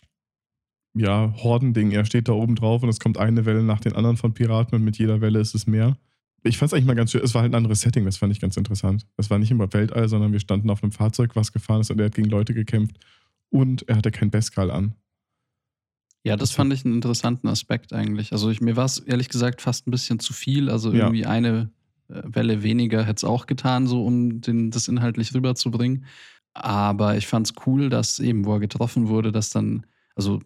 ja, 0.95 1.33
Hordending, 1.37 1.91
er 1.91 2.05
steht 2.05 2.27
da 2.27 2.31
oben 2.33 2.55
drauf 2.55 2.81
und 2.81 2.89
es 2.89 2.99
kommt 2.99 3.17
eine 3.17 3.45
Welle 3.45 3.61
nach 3.63 3.79
den 3.79 3.93
anderen 3.93 4.17
von 4.17 4.33
Piraten 4.33 4.75
und 4.75 4.83
mit 4.83 4.97
jeder 4.97 5.21
Welle 5.21 5.39
ist 5.39 5.53
es 5.53 5.67
mehr. 5.67 5.97
Ich 6.43 6.57
fand 6.57 6.69
es 6.69 6.73
eigentlich 6.73 6.85
mal 6.85 6.95
ganz 6.95 7.11
schön, 7.11 7.21
es 7.23 7.33
war 7.33 7.41
halt 7.41 7.51
ein 7.51 7.55
anderes 7.55 7.81
Setting, 7.81 8.05
das 8.05 8.17
fand 8.17 8.31
ich 8.31 8.39
ganz 8.39 8.55
interessant. 8.57 9.05
Es 9.17 9.29
war 9.29 9.39
nicht 9.39 9.51
im 9.51 9.59
Weltall, 9.59 10.07
sondern 10.07 10.31
wir 10.31 10.39
standen 10.39 10.69
auf 10.69 10.81
einem 10.83 10.91
Fahrzeug, 10.91 11.35
was 11.35 11.51
gefahren 11.51 11.81
ist 11.81 11.91
und 11.91 11.99
er 11.99 12.05
hat 12.05 12.15
gegen 12.15 12.29
Leute 12.29 12.53
gekämpft 12.53 12.97
und 13.49 13.87
er 13.89 13.97
hatte 13.97 14.11
kein 14.11 14.31
Beskal 14.31 14.71
an. 14.71 14.95
Ja, 16.23 16.35
das 16.35 16.51
fand 16.51 16.73
ich 16.73 16.83
einen 16.85 16.95
interessanten 16.95 17.47
Aspekt 17.47 17.93
eigentlich. 17.93 18.33
Also 18.33 18.49
ich, 18.49 18.59
mir 18.61 18.75
war 18.75 18.85
es 18.85 18.99
ehrlich 18.99 19.29
gesagt 19.29 19.61
fast 19.61 19.87
ein 19.87 19.91
bisschen 19.91 20.19
zu 20.19 20.33
viel. 20.33 20.69
Also 20.69 20.91
Ja. 20.91 21.05
irgendwie 21.05 21.25
eine 21.25 21.71
äh, 22.09 22.21
Welle 22.25 22.61
weniger 22.61 23.03
hätte 23.03 23.17
es 23.17 23.23
auch 23.23 23.45
getan, 23.45 23.87
so 23.87 24.05
um 24.05 24.41
den, 24.41 24.69
das 24.69 24.87
inhaltlich 24.89 25.33
rüberzubringen. 25.33 26.05
Aber 26.53 27.15
ich 27.15 27.27
fand 27.27 27.47
es 27.47 27.53
cool, 27.65 27.89
dass 27.89 28.19
eben, 28.19 28.45
wo 28.45 28.53
er 28.53 28.59
getroffen 28.59 29.07
wurde, 29.07 29.31
dass 29.31 29.49
dann, 29.49 29.85
also 30.15 30.41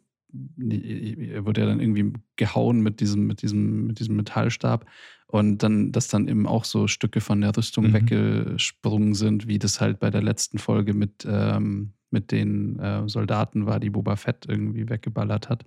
er 0.60 1.46
wurde 1.46 1.62
ja 1.62 1.68
dann 1.68 1.80
irgendwie 1.80 2.14
gehauen 2.36 2.82
mit 2.82 3.00
diesem, 3.00 3.28
mit 3.28 3.42
diesem, 3.42 3.88
mit 3.88 4.00
diesem 4.00 4.16
Metallstab 4.16 4.86
und 5.28 5.64
dann, 5.64 5.92
dass 5.92 6.08
dann 6.08 6.28
eben 6.28 6.48
auch 6.48 6.66
so 6.66 6.88
Stücke 6.88 7.22
von 7.22 7.42
der 7.42 7.56
Rüstung 7.56 7.88
Mhm. 7.88 7.94
weggesprungen 7.94 9.14
sind, 9.14 9.48
wie 9.48 9.60
das 9.60 9.82
halt 9.82 10.00
bei 10.00 10.10
der 10.10 10.22
letzten 10.22 10.58
Folge 10.58 10.94
mit, 10.94 11.26
ähm, 11.28 11.94
mit 12.12 12.32
den 12.32 12.80
äh, 12.80 13.08
Soldaten 13.08 13.66
war, 13.66 13.80
die 13.80 13.90
Boba 13.90 14.16
Fett 14.16 14.46
irgendwie 14.48 14.90
weggeballert 14.90 15.50
hat. 15.50 15.66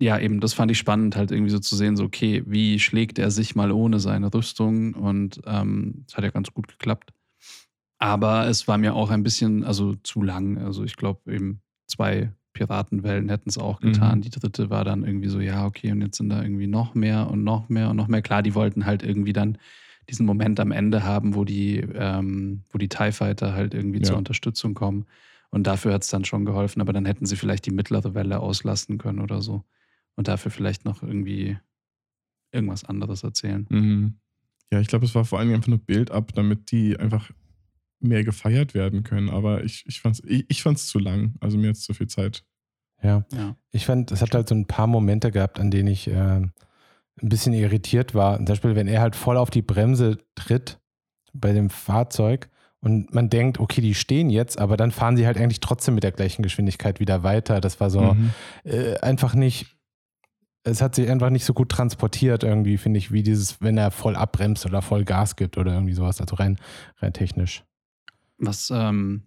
Ja, 0.00 0.18
eben, 0.18 0.40
das 0.40 0.54
fand 0.54 0.70
ich 0.70 0.78
spannend, 0.78 1.16
halt 1.16 1.32
irgendwie 1.32 1.50
so 1.50 1.58
zu 1.58 1.74
sehen, 1.74 1.96
so, 1.96 2.04
okay, 2.04 2.44
wie 2.46 2.78
schlägt 2.78 3.18
er 3.18 3.30
sich 3.30 3.56
mal 3.56 3.72
ohne 3.72 3.98
seine 3.98 4.32
Rüstung? 4.32 4.94
Und 4.94 5.40
ähm, 5.46 6.04
das 6.06 6.16
hat 6.16 6.24
ja 6.24 6.30
ganz 6.30 6.52
gut 6.52 6.68
geklappt. 6.68 7.12
Aber 7.98 8.46
es 8.46 8.68
war 8.68 8.78
mir 8.78 8.94
auch 8.94 9.10
ein 9.10 9.24
bisschen, 9.24 9.64
also 9.64 9.96
zu 9.96 10.22
lang. 10.22 10.58
Also 10.58 10.84
ich 10.84 10.94
glaube, 10.96 11.32
eben 11.32 11.62
zwei 11.88 12.32
Piratenwellen 12.58 13.28
hätten 13.28 13.48
es 13.48 13.58
auch 13.58 13.80
getan. 13.80 14.18
Mhm. 14.18 14.22
Die 14.22 14.30
dritte 14.30 14.68
war 14.70 14.84
dann 14.84 15.04
irgendwie 15.04 15.28
so, 15.28 15.40
ja, 15.40 15.64
okay, 15.66 15.92
und 15.92 16.00
jetzt 16.02 16.16
sind 16.18 16.28
da 16.30 16.42
irgendwie 16.42 16.66
noch 16.66 16.94
mehr 16.94 17.30
und 17.30 17.44
noch 17.44 17.68
mehr 17.68 17.90
und 17.90 17.96
noch 17.96 18.08
mehr. 18.08 18.22
Klar, 18.22 18.42
die 18.42 18.54
wollten 18.54 18.84
halt 18.86 19.02
irgendwie 19.02 19.32
dann 19.32 19.58
diesen 20.08 20.26
Moment 20.26 20.58
am 20.58 20.72
Ende 20.72 21.04
haben, 21.04 21.34
wo 21.34 21.44
die, 21.44 21.76
ähm, 21.78 22.62
wo 22.70 22.78
die 22.78 22.88
TIE 22.88 23.12
Fighter 23.12 23.52
halt 23.52 23.74
irgendwie 23.74 23.98
Ja. 23.98 24.04
zur 24.04 24.16
Unterstützung 24.18 24.74
kommen. 24.74 25.06
Und 25.50 25.66
dafür 25.66 25.92
hat 25.94 26.02
es 26.02 26.08
dann 26.08 26.24
schon 26.24 26.44
geholfen, 26.44 26.80
aber 26.80 26.92
dann 26.92 27.06
hätten 27.06 27.24
sie 27.26 27.36
vielleicht 27.36 27.64
die 27.66 27.70
mittlere 27.70 28.14
Welle 28.14 28.40
auslassen 28.40 28.98
können 28.98 29.20
oder 29.20 29.40
so. 29.40 29.64
Und 30.16 30.26
dafür 30.28 30.50
vielleicht 30.50 30.84
noch 30.84 31.02
irgendwie 31.02 31.56
irgendwas 32.52 32.84
anderes 32.84 33.22
erzählen. 33.22 33.66
Mhm. 33.70 34.14
Ja, 34.72 34.80
ich 34.80 34.88
glaube, 34.88 35.04
es 35.06 35.14
war 35.14 35.24
vor 35.24 35.38
allem 35.38 35.52
einfach 35.54 35.68
nur 35.68 35.78
Bild 35.78 36.10
ab, 36.10 36.32
damit 36.34 36.70
die 36.70 36.98
einfach 36.98 37.30
mehr 38.00 38.22
gefeiert 38.24 38.74
werden 38.74 39.02
können. 39.02 39.28
Aber 39.28 39.64
ich, 39.64 39.84
ich 39.86 40.00
fand 40.00 40.16
es 40.16 40.24
ich, 40.24 40.44
ich 40.48 40.62
fand's 40.62 40.86
zu 40.86 40.98
lang. 40.98 41.34
Also 41.40 41.58
mir 41.58 41.68
jetzt 41.68 41.84
zu 41.84 41.94
viel 41.94 42.06
Zeit. 42.06 42.44
Ja, 43.02 43.24
Ja. 43.32 43.56
ich 43.70 43.86
fand, 43.86 44.10
es 44.12 44.22
hat 44.22 44.34
halt 44.34 44.48
so 44.48 44.54
ein 44.54 44.66
paar 44.66 44.86
Momente 44.86 45.30
gehabt, 45.30 45.60
an 45.60 45.70
denen 45.70 45.88
ich 45.88 46.08
äh, 46.08 46.14
ein 46.14 46.52
bisschen 47.20 47.52
irritiert 47.52 48.14
war. 48.14 48.36
Zum 48.36 48.44
Beispiel, 48.46 48.74
wenn 48.76 48.88
er 48.88 49.00
halt 49.00 49.16
voll 49.16 49.36
auf 49.36 49.50
die 49.50 49.62
Bremse 49.62 50.18
tritt 50.34 50.78
bei 51.32 51.52
dem 51.52 51.70
Fahrzeug 51.70 52.48
Und 52.80 53.12
man 53.12 53.28
denkt, 53.28 53.58
okay, 53.58 53.80
die 53.80 53.94
stehen 53.94 54.30
jetzt, 54.30 54.58
aber 54.60 54.76
dann 54.76 54.92
fahren 54.92 55.16
sie 55.16 55.26
halt 55.26 55.36
eigentlich 55.36 55.58
trotzdem 55.60 55.94
mit 55.94 56.04
der 56.04 56.12
gleichen 56.12 56.42
Geschwindigkeit 56.44 57.00
wieder 57.00 57.24
weiter. 57.24 57.60
Das 57.60 57.80
war 57.80 57.90
so 57.90 58.14
Mhm. 58.14 58.30
äh, 58.64 58.96
einfach 59.00 59.34
nicht, 59.34 59.76
es 60.62 60.80
hat 60.80 60.94
sich 60.94 61.10
einfach 61.10 61.30
nicht 61.30 61.44
so 61.44 61.54
gut 61.54 61.70
transportiert 61.70 62.44
irgendwie, 62.44 62.76
finde 62.78 62.98
ich, 62.98 63.10
wie 63.10 63.22
dieses, 63.24 63.60
wenn 63.60 63.78
er 63.78 63.90
voll 63.90 64.14
abbremst 64.16 64.64
oder 64.64 64.80
voll 64.82 65.04
Gas 65.04 65.34
gibt 65.34 65.58
oder 65.58 65.72
irgendwie 65.72 65.94
sowas. 65.94 66.20
Also 66.20 66.36
rein, 66.36 66.56
rein 66.98 67.12
technisch. 67.12 67.64
Was, 68.38 68.70
ähm, 68.72 69.22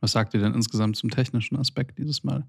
was 0.00 0.12
sagt 0.12 0.32
ihr 0.32 0.40
denn 0.40 0.54
insgesamt 0.54 0.96
zum 0.96 1.10
technischen 1.10 1.56
Aspekt 1.58 1.98
dieses 1.98 2.24
Mal? 2.24 2.46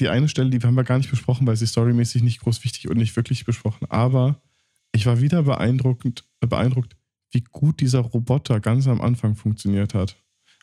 Die 0.00 0.08
eine 0.08 0.28
Stelle, 0.28 0.50
die 0.50 0.58
haben 0.60 0.74
wir 0.74 0.84
gar 0.84 0.98
nicht 0.98 1.10
besprochen, 1.10 1.46
weil 1.46 1.56
sie 1.56 1.66
storymäßig 1.66 2.22
nicht 2.22 2.40
groß 2.40 2.64
wichtig 2.64 2.88
und 2.88 2.96
nicht 2.96 3.14
wirklich 3.16 3.44
besprochen. 3.44 3.86
Aber 3.90 4.42
ich 4.92 5.06
war 5.06 5.20
wieder 5.20 5.42
beeindruckend, 5.44 6.24
äh, 6.40 6.46
beeindruckt, 6.46 6.96
wie 7.30 7.42
gut 7.42 7.80
dieser 7.80 8.00
Roboter 8.00 8.60
ganz 8.60 8.86
am 8.88 9.00
Anfang 9.00 9.36
funktioniert 9.36 9.94
hat. 9.94 10.16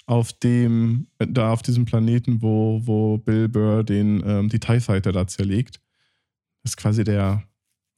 Auf 0.05 0.33
dem, 0.33 1.07
äh, 1.19 1.27
da 1.29 1.51
auf 1.53 1.61
diesem 1.61 1.85
Planeten, 1.85 2.41
wo, 2.41 2.81
wo 2.85 3.17
Bill 3.19 3.47
Burr 3.47 3.83
den, 3.83 4.21
ähm, 4.25 4.49
die 4.49 4.59
TIE 4.59 4.79
Fighter 4.81 5.11
da 5.11 5.27
zerlegt. 5.27 5.79
Das 6.63 6.71
ist 6.73 6.77
quasi 6.77 7.03
der, 7.03 7.43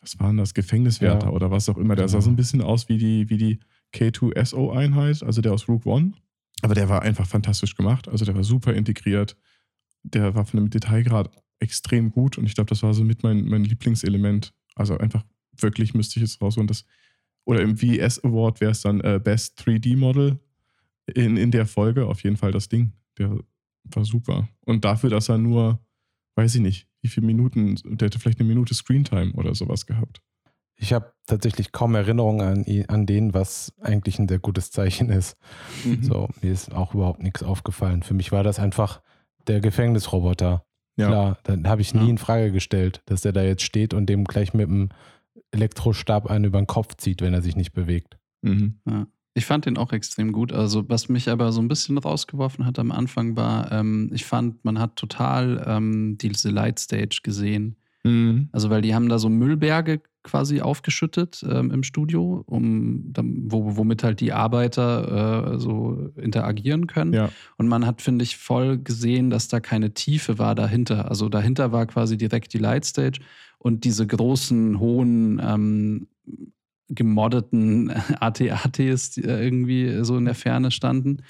was 0.02 0.20
war 0.20 0.28
denn 0.28 0.38
das, 0.38 0.54
Gefängniswärter 0.54 1.28
Ja. 1.28 1.32
oder 1.34 1.50
was 1.50 1.68
auch 1.70 1.78
immer. 1.78 1.96
Der 1.96 2.08
sah 2.08 2.18
Genau. 2.18 2.26
so 2.26 2.30
ein 2.32 2.36
bisschen 2.36 2.62
aus 2.62 2.90
wie 2.90 2.98
die, 2.98 3.30
wie 3.30 3.38
die 3.38 3.60
K2SO-Einheit, 3.94 5.24
also 5.24 5.42
der 5.42 5.54
aus 5.54 5.68
Rogue 5.68 5.92
One. 5.92 6.14
Aber 6.62 6.76
der 6.76 6.90
war 6.90 7.02
einfach 7.02 7.28
fantastisch 7.28 7.76
gemacht. 7.76 8.08
Also 8.08 8.26
der 8.26 8.36
war 8.36 8.44
super 8.44 8.74
integriert. 8.74 9.36
Der 10.04 10.36
war 10.36 10.46
von 10.46 10.60
dem 10.60 10.70
Detailgrad 10.70 11.32
extrem 11.60 12.12
gut 12.12 12.38
und 12.38 12.46
ich 12.46 12.56
glaube, 12.56 12.70
das 12.70 12.84
war 12.84 12.94
so 12.94 13.04
mit 13.04 13.24
mein, 13.24 13.46
mein 13.46 13.64
Lieblingselement. 13.64 14.54
Also 14.76 14.98
einfach 14.98 15.24
wirklich 15.60 15.94
müsste 15.94 16.20
ich 16.20 16.28
jetzt 16.28 16.42
rausholen. 16.42 16.68
Das, 16.68 16.86
oder 17.46 17.62
im 17.62 17.78
VS 17.78 18.24
Award 18.24 18.62
wäre 18.62 18.72
es 18.72 18.82
dann 18.82 19.02
äh, 19.02 19.20
Best 19.24 19.60
3D-Model 19.62 20.40
in, 21.14 21.38
in 21.38 21.52
der 21.52 21.66
Folge 21.66 22.06
auf 22.06 22.24
jeden 22.24 22.38
Fall 22.38 22.52
das 22.52 22.70
Ding. 22.70 22.94
Der 23.18 23.40
war 23.86 24.06
super. 24.06 24.48
Und 24.62 24.86
dafür, 24.86 25.10
dass 25.10 25.30
er 25.30 25.38
nur, 25.38 25.80
weiß 26.36 26.56
ich 26.56 26.62
nicht, 26.62 26.88
wie 27.02 27.10
viele 27.10 27.28
Minuten, 27.28 27.76
der 27.84 28.08
hätte 28.08 28.20
vielleicht 28.20 28.40
eine 28.40 28.48
Minute 28.48 28.74
Screentime 28.74 29.34
oder 29.34 29.56
sowas 29.56 29.86
gehabt. 29.86 30.22
Ich 30.76 30.92
habe 30.92 31.14
tatsächlich 31.28 31.72
kaum 31.72 31.96
Erinnerungen 31.96 32.42
an, 32.42 32.86
an 32.88 33.06
den, 33.06 33.34
was 33.34 33.74
eigentlich 33.80 34.20
ein 34.20 34.28
sehr 34.28 34.40
gutes 34.40 34.72
Zeichen 34.72 35.10
ist. 35.10 35.38
Mhm. 35.86 36.04
So, 36.04 36.30
mir 36.42 36.52
ist 36.52 36.74
auch 36.74 36.94
überhaupt 36.96 37.22
nichts 37.22 37.44
aufgefallen. 37.44 38.04
Für 38.04 38.14
mich 38.14 38.32
war 38.32 38.44
das 38.44 38.60
einfach 38.60 39.02
der 39.48 39.60
Gefängnisroboter. 39.62 40.66
Ja. 40.96 41.08
Klar, 41.08 41.38
dann 41.44 41.68
habe 41.68 41.82
ich 41.82 41.94
nie 41.94 42.04
Ja. 42.04 42.10
in 42.10 42.18
Frage 42.18 42.52
gestellt, 42.52 43.02
dass 43.06 43.22
der 43.22 43.32
da 43.34 43.42
jetzt 43.44 43.64
steht 43.64 43.94
und 43.94 44.08
dem 44.08 44.26
gleich 44.26 44.54
mit 44.54 44.68
dem 44.68 44.90
Elektrostab 45.52 46.28
einen 46.30 46.46
über 46.46 46.60
den 46.62 46.68
Kopf 46.68 46.96
zieht, 46.98 47.22
wenn 47.22 47.34
er 47.34 47.42
sich 47.42 47.56
nicht 47.56 47.74
bewegt. 47.74 48.18
Mhm. 48.42 48.76
Ich 49.36 49.46
fand 49.46 49.66
den 49.66 49.78
auch 49.78 49.92
extrem 49.94 50.32
gut. 50.32 50.52
Also, 50.52 50.88
was 50.90 51.10
mich 51.10 51.30
aber 51.30 51.52
so 51.52 51.62
ein 51.62 51.68
bisschen 51.68 51.98
rausgeworfen 51.98 52.66
hat 52.66 52.78
am 52.78 52.92
Anfang 52.92 53.36
war, 53.36 53.72
ähm, 53.72 54.12
ich 54.14 54.26
fand, 54.26 54.64
man 54.64 54.78
hat 54.80 54.96
total 54.96 55.64
ähm, 55.68 56.18
diese 56.20 56.52
Lightstage 56.52 57.18
gesehen. 57.24 57.76
Mhm. 58.04 58.50
Also, 58.52 58.70
weil 58.70 58.82
die 58.82 58.94
haben 58.94 59.10
da 59.10 59.20
so 59.20 59.30
Müllberge 59.30 60.02
quasi 60.24 60.62
aufgeschüttet 60.62 61.44
ähm, 61.50 61.70
im 61.72 61.84
Studio, 61.84 62.44
um, 62.46 63.14
wo, 63.16 63.76
womit 63.76 64.04
halt 64.04 64.22
die 64.22 64.32
Arbeiter 64.32 65.54
äh, 65.54 65.60
so 65.60 66.12
interagieren 66.16 66.88
können. 66.88 67.14
Ja. 67.14 67.30
Und 67.58 67.68
man 67.68 67.86
hat, 67.86 68.02
finde 68.02 68.24
ich, 68.24 68.38
voll 68.38 68.78
gesehen, 68.78 69.30
dass 69.30 69.50
da 69.50 69.60
keine 69.60 69.94
Tiefe 69.94 70.40
war 70.40 70.56
dahinter. 70.56 71.10
Also 71.10 71.28
dahinter 71.28 71.72
war 71.72 71.86
quasi 71.86 72.18
direkt 72.18 72.54
die 72.54 72.58
Lightstage 72.58 73.20
und 73.58 73.84
diese 73.84 74.08
großen, 74.08 74.80
hohen, 74.80 75.42
ähm, 75.44 76.08
gemoddeten 76.90 77.90
AT-ATs, 78.20 79.12
die 79.12 79.22
irgendwie 79.22 80.04
so 80.04 80.18
in 80.18 80.26
der 80.26 80.36
Ferne 80.36 80.72
standen. 80.72 81.24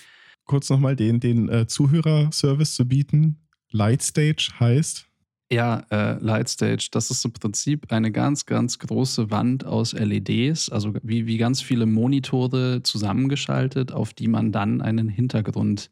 Kurz 0.45 0.69
nochmal 0.69 0.95
den, 0.95 1.19
den 1.19 1.49
äh, 1.49 1.67
Zuhörerservice 1.67 2.75
zu 2.75 2.87
bieten. 2.87 3.37
Lightstage 3.71 4.49
heißt. 4.59 5.07
Ja, 5.51 5.85
äh, 5.91 6.17
Lightstage, 6.19 6.87
das 6.91 7.11
ist 7.11 7.25
im 7.25 7.33
Prinzip 7.33 7.91
eine 7.91 8.11
ganz, 8.11 8.45
ganz 8.45 8.79
große 8.79 9.29
Wand 9.29 9.65
aus 9.65 9.93
LEDs, 9.93 10.69
also 10.69 10.93
wie, 11.03 11.27
wie 11.27 11.37
ganz 11.37 11.61
viele 11.61 11.85
Monitore 11.85 12.81
zusammengeschaltet, 12.81 13.91
auf 13.91 14.13
die 14.13 14.27
man 14.27 14.51
dann 14.51 14.81
einen 14.81 15.09
Hintergrund 15.09 15.91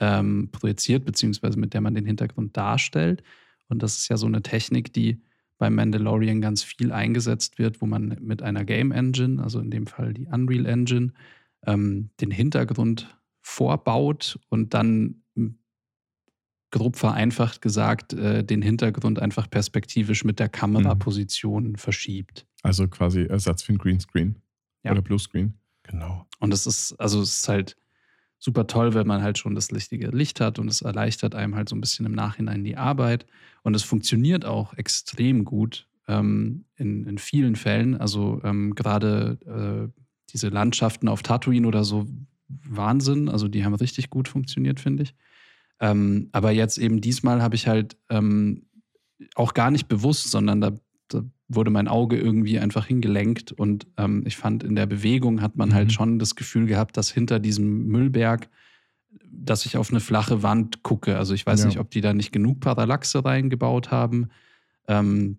ähm, 0.00 0.48
projiziert, 0.50 1.04
beziehungsweise 1.04 1.58
mit 1.58 1.74
der 1.74 1.82
man 1.82 1.94
den 1.94 2.06
Hintergrund 2.06 2.56
darstellt. 2.56 3.22
Und 3.68 3.82
das 3.82 3.98
ist 3.98 4.08
ja 4.08 4.16
so 4.16 4.26
eine 4.26 4.42
Technik, 4.42 4.92
die 4.92 5.20
beim 5.58 5.74
Mandalorian 5.74 6.40
ganz 6.40 6.62
viel 6.62 6.90
eingesetzt 6.90 7.58
wird, 7.58 7.80
wo 7.82 7.86
man 7.86 8.16
mit 8.20 8.42
einer 8.42 8.64
Game 8.64 8.92
Engine, 8.92 9.42
also 9.42 9.60
in 9.60 9.70
dem 9.70 9.86
Fall 9.86 10.14
die 10.14 10.26
Unreal 10.26 10.66
Engine, 10.66 11.12
ähm, 11.66 12.10
den 12.20 12.30
Hintergrund 12.30 13.14
vorbaut 13.42 14.38
und 14.48 14.74
dann 14.74 15.19
grob 16.70 16.96
vereinfacht 16.96 17.62
gesagt 17.62 18.12
äh, 18.12 18.44
den 18.44 18.62
Hintergrund 18.62 19.18
einfach 19.18 19.50
perspektivisch 19.50 20.24
mit 20.24 20.38
der 20.38 20.48
Kameraposition 20.48 21.76
verschiebt. 21.76 22.46
Also 22.62 22.88
quasi 22.88 23.24
Ersatz 23.24 23.62
für 23.62 23.72
ein 23.72 23.78
Greenscreen. 23.78 24.36
Ja. 24.82 24.92
Oder 24.92 25.02
Bluescreen. 25.02 25.54
Genau. 25.82 26.26
Und 26.38 26.54
es 26.54 26.66
ist, 26.66 26.94
also 26.98 27.20
es 27.20 27.38
ist 27.38 27.48
halt 27.48 27.76
super 28.38 28.66
toll, 28.66 28.94
wenn 28.94 29.06
man 29.06 29.22
halt 29.22 29.38
schon 29.38 29.54
das 29.54 29.72
richtige 29.72 30.08
Licht 30.08 30.40
hat 30.40 30.58
und 30.58 30.68
es 30.68 30.80
erleichtert 30.80 31.34
einem 31.34 31.54
halt 31.54 31.68
so 31.68 31.76
ein 31.76 31.80
bisschen 31.80 32.06
im 32.06 32.12
Nachhinein 32.12 32.64
die 32.64 32.76
Arbeit. 32.76 33.26
Und 33.62 33.74
es 33.74 33.82
funktioniert 33.82 34.44
auch 34.44 34.72
extrem 34.74 35.44
gut 35.44 35.86
ähm, 36.08 36.64
in, 36.76 37.04
in 37.04 37.18
vielen 37.18 37.56
Fällen. 37.56 37.96
Also 37.96 38.40
ähm, 38.44 38.74
gerade 38.74 39.92
äh, 39.92 40.00
diese 40.32 40.48
Landschaften 40.48 41.08
auf 41.08 41.22
Tatooine 41.22 41.66
oder 41.66 41.84
so, 41.84 42.06
Wahnsinn. 42.48 43.28
Also 43.28 43.48
die 43.48 43.64
haben 43.64 43.74
richtig 43.74 44.10
gut 44.10 44.28
funktioniert, 44.28 44.80
finde 44.80 45.02
ich. 45.04 45.14
Ähm, 45.80 46.28
aber 46.32 46.50
jetzt 46.50 46.78
eben 46.78 47.00
diesmal 47.00 47.42
habe 47.42 47.54
ich 47.56 47.66
halt 47.66 47.96
ähm, 48.10 48.66
auch 49.34 49.54
gar 49.54 49.70
nicht 49.70 49.88
bewusst, 49.88 50.30
sondern 50.30 50.60
da, 50.60 50.72
da 51.08 51.22
wurde 51.48 51.70
mein 51.70 51.88
Auge 51.88 52.18
irgendwie 52.18 52.58
einfach 52.58 52.86
hingelenkt 52.86 53.52
und 53.52 53.86
ähm, 53.96 54.22
ich 54.26 54.36
fand, 54.36 54.62
in 54.62 54.76
der 54.76 54.86
Bewegung 54.86 55.40
hat 55.40 55.56
man 55.56 55.70
Mhm. 55.70 55.74
halt 55.74 55.92
schon 55.92 56.18
das 56.18 56.36
Gefühl 56.36 56.66
gehabt, 56.66 56.96
dass 56.96 57.10
hinter 57.10 57.38
diesem 57.38 57.86
Müllberg, 57.88 58.48
dass 59.24 59.66
ich 59.66 59.76
auf 59.76 59.90
eine 59.90 60.00
flache 60.00 60.42
Wand 60.42 60.82
gucke. 60.82 61.16
Also 61.18 61.34
ich 61.34 61.44
weiß 61.46 61.60
Ja. 61.60 61.66
nicht, 61.66 61.78
ob 61.80 61.90
die 61.90 62.00
da 62.00 62.12
nicht 62.14 62.30
genug 62.32 62.60
Parallaxe 62.60 63.24
reingebaut 63.24 63.90
haben. 63.90 64.28
Ähm, 64.86 65.38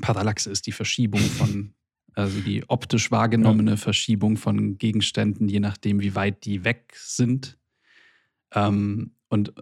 Parallaxe 0.00 0.50
ist 0.50 0.66
die 0.66 0.72
Verschiebung 0.72 1.20
von, 1.20 1.74
also 2.14 2.40
die 2.40 2.68
optisch 2.68 3.10
wahrgenommene 3.10 3.76
Verschiebung 3.76 4.36
von 4.36 4.78
Gegenständen, 4.78 5.48
je 5.48 5.60
nachdem, 5.60 6.00
wie 6.00 6.14
weit 6.14 6.44
die 6.44 6.64
weg 6.64 6.92
sind. 6.96 7.58
Ähm, 8.54 9.12
und 9.32 9.52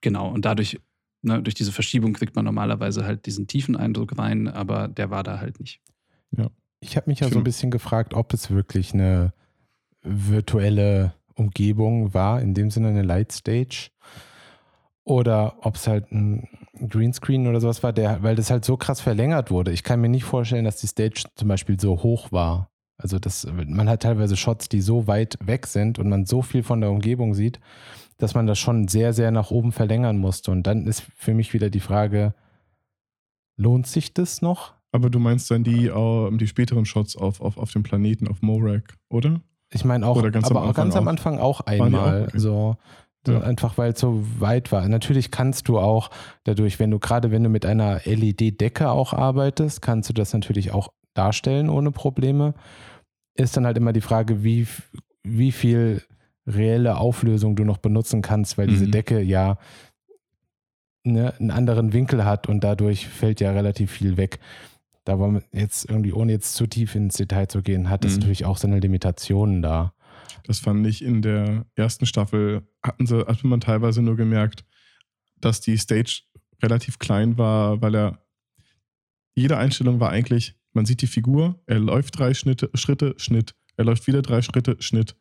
genau, 0.00 0.28
und 0.32 0.44
dadurch, 0.44 0.80
ne, 1.22 1.42
durch 1.42 1.54
diese 1.54 1.72
Verschiebung 1.72 2.14
kriegt 2.14 2.34
man 2.34 2.44
normalerweise 2.44 3.04
halt 3.04 3.26
diesen 3.26 3.46
tiefen 3.46 3.76
Eindruck 3.76 4.18
rein, 4.18 4.48
aber 4.48 4.88
der 4.88 5.10
war 5.10 5.22
da 5.22 5.38
halt 5.38 5.60
nicht. 5.60 5.82
Ich 6.80 6.96
habe 6.96 7.10
mich 7.10 7.20
ja 7.20 7.28
so 7.28 7.38
ein 7.38 7.44
bisschen 7.44 7.70
gefragt, 7.70 8.14
ob 8.14 8.32
es 8.32 8.50
wirklich 8.50 8.92
eine 8.94 9.32
virtuelle 10.02 11.14
Umgebung 11.34 12.14
war, 12.14 12.40
in 12.40 12.54
dem 12.54 12.70
Sinne 12.70 12.88
eine 12.88 13.02
Lightstage. 13.02 13.90
Oder 15.04 15.56
ob 15.64 15.76
es 15.76 15.86
halt 15.86 16.10
ein 16.12 16.48
Greenscreen 16.88 17.46
oder 17.46 17.60
sowas 17.60 17.82
war, 17.82 17.92
der, 17.92 18.22
weil 18.22 18.34
das 18.34 18.50
halt 18.50 18.64
so 18.64 18.76
krass 18.76 19.00
verlängert 19.00 19.50
wurde. 19.50 19.72
Ich 19.72 19.84
kann 19.84 20.00
mir 20.00 20.08
nicht 20.08 20.24
vorstellen, 20.24 20.64
dass 20.64 20.76
die 20.76 20.88
Stage 20.88 21.24
zum 21.34 21.48
Beispiel 21.48 21.78
so 21.78 22.02
hoch 22.02 22.32
war. 22.32 22.70
Also 22.98 23.18
das, 23.18 23.46
man 23.46 23.88
hat 23.88 24.02
teilweise 24.02 24.36
Shots, 24.36 24.68
die 24.68 24.80
so 24.80 25.06
weit 25.06 25.38
weg 25.40 25.66
sind 25.66 25.98
und 25.98 26.08
man 26.08 26.26
so 26.26 26.42
viel 26.42 26.62
von 26.62 26.80
der 26.80 26.90
Umgebung 26.90 27.34
sieht, 27.34 27.60
dass 28.18 28.34
man 28.34 28.46
das 28.46 28.58
schon 28.58 28.88
sehr, 28.88 29.12
sehr 29.12 29.30
nach 29.30 29.50
oben 29.50 29.72
verlängern 29.72 30.18
musste. 30.18 30.50
Und 30.50 30.66
dann 30.66 30.86
ist 30.86 31.02
für 31.16 31.34
mich 31.34 31.52
wieder 31.52 31.70
die 31.70 31.80
Frage, 31.80 32.34
lohnt 33.56 33.86
sich 33.86 34.14
das 34.14 34.42
noch? 34.42 34.74
Aber 34.92 35.10
du 35.10 35.18
meinst 35.18 35.50
dann 35.50 35.64
die, 35.64 35.86
äh, 35.86 36.36
die 36.36 36.46
späteren 36.46 36.86
Shots 36.86 37.16
auf, 37.16 37.40
auf, 37.40 37.58
auf 37.58 37.70
dem 37.72 37.82
Planeten, 37.82 38.28
auf 38.28 38.40
Morak, 38.42 38.96
oder? 39.10 39.40
Ich 39.72 39.84
meine 39.84 40.06
auch, 40.06 40.22
ganz 40.30 40.50
am 40.50 40.56
aber 40.56 40.62
auch 40.62 40.68
Anfang 40.68 40.84
ganz 40.84 40.96
am 40.96 41.04
auch? 41.04 41.10
Anfang 41.10 41.38
auch 41.38 41.60
auch? 41.60 41.66
einmal. 41.66 42.24
Okay. 42.28 42.38
So, 42.38 42.76
so 43.26 43.32
Ja. 43.32 43.40
einfach 43.40 43.76
weil 43.76 43.92
es 43.92 44.00
so 44.00 44.24
weit 44.38 44.70
war. 44.72 44.88
Natürlich 44.88 45.30
kannst 45.30 45.68
du 45.68 45.78
auch 45.78 46.10
dadurch, 46.44 46.78
wenn 46.78 46.90
du 46.90 46.98
gerade 46.98 47.30
wenn 47.30 47.42
du 47.42 47.48
mit 47.50 47.66
einer 47.66 48.00
LED-Decke 48.04 48.88
auch 48.90 49.12
arbeitest, 49.12 49.82
kannst 49.82 50.08
du 50.08 50.14
das 50.14 50.32
natürlich 50.32 50.70
auch 50.70 50.92
darstellen 51.14 51.68
ohne 51.68 51.90
Probleme. 51.90 52.54
Ist 53.34 53.56
dann 53.56 53.66
halt 53.66 53.76
immer 53.76 53.92
die 53.92 54.00
Frage, 54.00 54.44
wie, 54.44 54.66
wie 55.24 55.52
viel 55.52 56.02
reelle 56.46 56.96
Auflösung 56.98 57.56
du 57.56 57.64
noch 57.64 57.78
benutzen 57.78 58.22
kannst, 58.22 58.56
weil 58.58 58.68
diese 58.68 58.86
Mhm. 58.86 58.90
Decke 58.92 59.20
ja 59.22 59.58
ne, 61.04 61.34
einen 61.38 61.50
anderen 61.50 61.92
Winkel 61.92 62.24
hat 62.24 62.48
und 62.48 62.62
dadurch 62.64 63.06
fällt 63.06 63.40
ja 63.40 63.50
relativ 63.52 63.90
viel 63.90 64.16
weg. 64.16 64.38
Da 65.04 65.20
war 65.20 65.40
jetzt 65.52 65.88
irgendwie, 65.88 66.12
ohne 66.12 66.32
jetzt 66.32 66.54
zu 66.54 66.66
tief 66.66 66.94
ins 66.94 67.16
Detail 67.16 67.46
zu 67.46 67.62
gehen, 67.62 67.88
hat 67.90 68.04
das 68.04 68.14
Mhm. 68.14 68.18
natürlich 68.20 68.44
auch 68.44 68.56
seine 68.56 68.80
Limitationen 68.80 69.62
da. 69.62 69.92
Das 70.44 70.58
fand 70.58 70.86
ich 70.86 71.02
in 71.02 71.22
der 71.22 71.66
ersten 71.76 72.06
Staffel, 72.06 72.62
hatten 72.82 73.06
sie, 73.06 73.24
hat 73.26 73.42
man 73.44 73.60
teilweise 73.60 74.02
nur 74.02 74.16
gemerkt, 74.16 74.64
dass 75.40 75.60
die 75.60 75.76
Stage 75.78 76.22
relativ 76.62 76.98
klein 76.98 77.38
war, 77.38 77.82
weil 77.82 77.94
er 77.94 78.18
jede 79.34 79.58
Einstellung 79.58 80.00
war 80.00 80.10
eigentlich, 80.10 80.56
man 80.72 80.86
sieht 80.86 81.02
die 81.02 81.06
Figur, 81.06 81.60
er 81.66 81.78
läuft 81.78 82.18
drei 82.18 82.32
Schnitte, 82.34 82.70
Schritte, 82.74 83.14
Schnitt, 83.18 83.54
er 83.76 83.84
läuft 83.84 84.06
wieder 84.06 84.22
drei 84.22 84.40
Schritte, 84.42 84.76
Schnitt. 84.80 85.14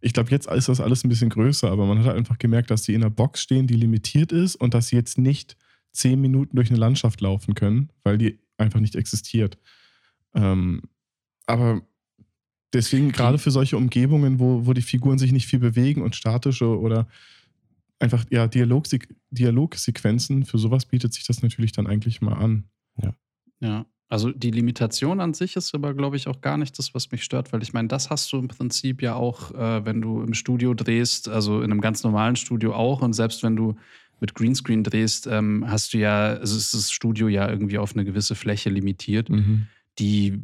Ich 0.00 0.12
glaube, 0.12 0.30
jetzt 0.30 0.48
ist 0.48 0.68
das 0.68 0.80
alles 0.80 1.04
ein 1.04 1.08
bisschen 1.08 1.30
größer, 1.30 1.70
aber 1.70 1.86
man 1.86 1.98
hat 1.98 2.06
halt 2.06 2.16
einfach 2.16 2.38
gemerkt, 2.38 2.70
dass 2.70 2.84
sie 2.84 2.94
in 2.94 3.02
einer 3.02 3.10
Box 3.10 3.42
stehen, 3.42 3.66
die 3.66 3.74
limitiert 3.74 4.32
ist 4.32 4.54
und 4.56 4.74
dass 4.74 4.88
sie 4.88 4.96
jetzt 4.96 5.18
nicht 5.18 5.56
zehn 5.92 6.20
Minuten 6.20 6.56
durch 6.56 6.70
eine 6.70 6.78
Landschaft 6.78 7.20
laufen 7.20 7.54
können, 7.54 7.90
weil 8.04 8.18
die 8.18 8.38
einfach 8.56 8.80
nicht 8.80 8.94
existiert. 8.94 9.58
Ähm, 10.34 10.82
aber 11.46 11.82
deswegen, 12.72 13.10
gerade 13.10 13.38
für 13.38 13.50
solche 13.50 13.76
Umgebungen, 13.76 14.38
wo, 14.38 14.66
wo 14.66 14.72
die 14.72 14.82
Figuren 14.82 15.18
sich 15.18 15.32
nicht 15.32 15.46
viel 15.46 15.58
bewegen 15.58 16.02
und 16.02 16.14
statische 16.14 16.78
oder 16.78 17.08
einfach 17.98 18.24
ja, 18.30 18.46
Dialogse 18.46 19.00
Dialogsequenzen, 19.30 20.44
für 20.44 20.58
sowas 20.58 20.86
bietet 20.86 21.12
sich 21.12 21.26
das 21.26 21.42
natürlich 21.42 21.72
dann 21.72 21.86
eigentlich 21.86 22.20
mal 22.20 22.34
an. 22.34 22.64
Ja. 23.02 23.14
Ja. 23.60 23.86
Also 24.10 24.30
die 24.32 24.50
Limitation 24.50 25.20
an 25.20 25.34
sich 25.34 25.56
ist 25.56 25.74
aber, 25.74 25.92
glaube 25.92 26.16
ich, 26.16 26.28
auch 26.28 26.40
gar 26.40 26.56
nicht 26.56 26.78
das, 26.78 26.94
was 26.94 27.10
mich 27.10 27.22
stört, 27.24 27.52
weil 27.52 27.62
ich 27.62 27.74
meine, 27.74 27.88
das 27.88 28.08
hast 28.08 28.32
du 28.32 28.38
im 28.38 28.48
Prinzip 28.48 29.02
ja 29.02 29.14
auch, 29.14 29.52
äh, 29.52 29.84
wenn 29.84 30.00
du 30.00 30.22
im 30.22 30.32
Studio 30.32 30.72
drehst, 30.72 31.28
also 31.28 31.58
in 31.60 31.70
einem 31.70 31.82
ganz 31.82 32.02
normalen 32.04 32.36
Studio 32.36 32.74
auch. 32.74 33.02
Und 33.02 33.12
selbst 33.12 33.42
wenn 33.42 33.54
du 33.54 33.76
mit 34.20 34.34
Greenscreen 34.34 34.82
drehst, 34.82 35.26
ähm, 35.26 35.64
hast 35.68 35.92
du 35.92 35.98
ja, 35.98 36.28
also 36.28 36.56
ist 36.56 36.72
das 36.72 36.90
Studio 36.90 37.28
ja 37.28 37.48
irgendwie 37.48 37.78
auf 37.78 37.94
eine 37.94 38.04
gewisse 38.04 38.34
Fläche 38.34 38.70
limitiert, 38.70 39.28
Mhm. 39.28 39.66
die 39.98 40.40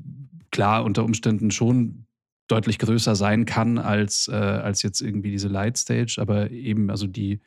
klar 0.50 0.84
unter 0.84 1.02
Umständen 1.04 1.50
schon 1.50 2.04
deutlich 2.48 2.78
größer 2.78 3.16
sein 3.16 3.46
kann 3.46 3.78
als, 3.78 4.28
äh, 4.28 4.34
als 4.34 4.82
jetzt 4.82 5.00
irgendwie 5.00 5.30
diese 5.30 5.48
Lightstage, 5.48 6.16
aber 6.18 6.50
eben, 6.50 6.90
also 6.90 7.06
die, 7.06 7.40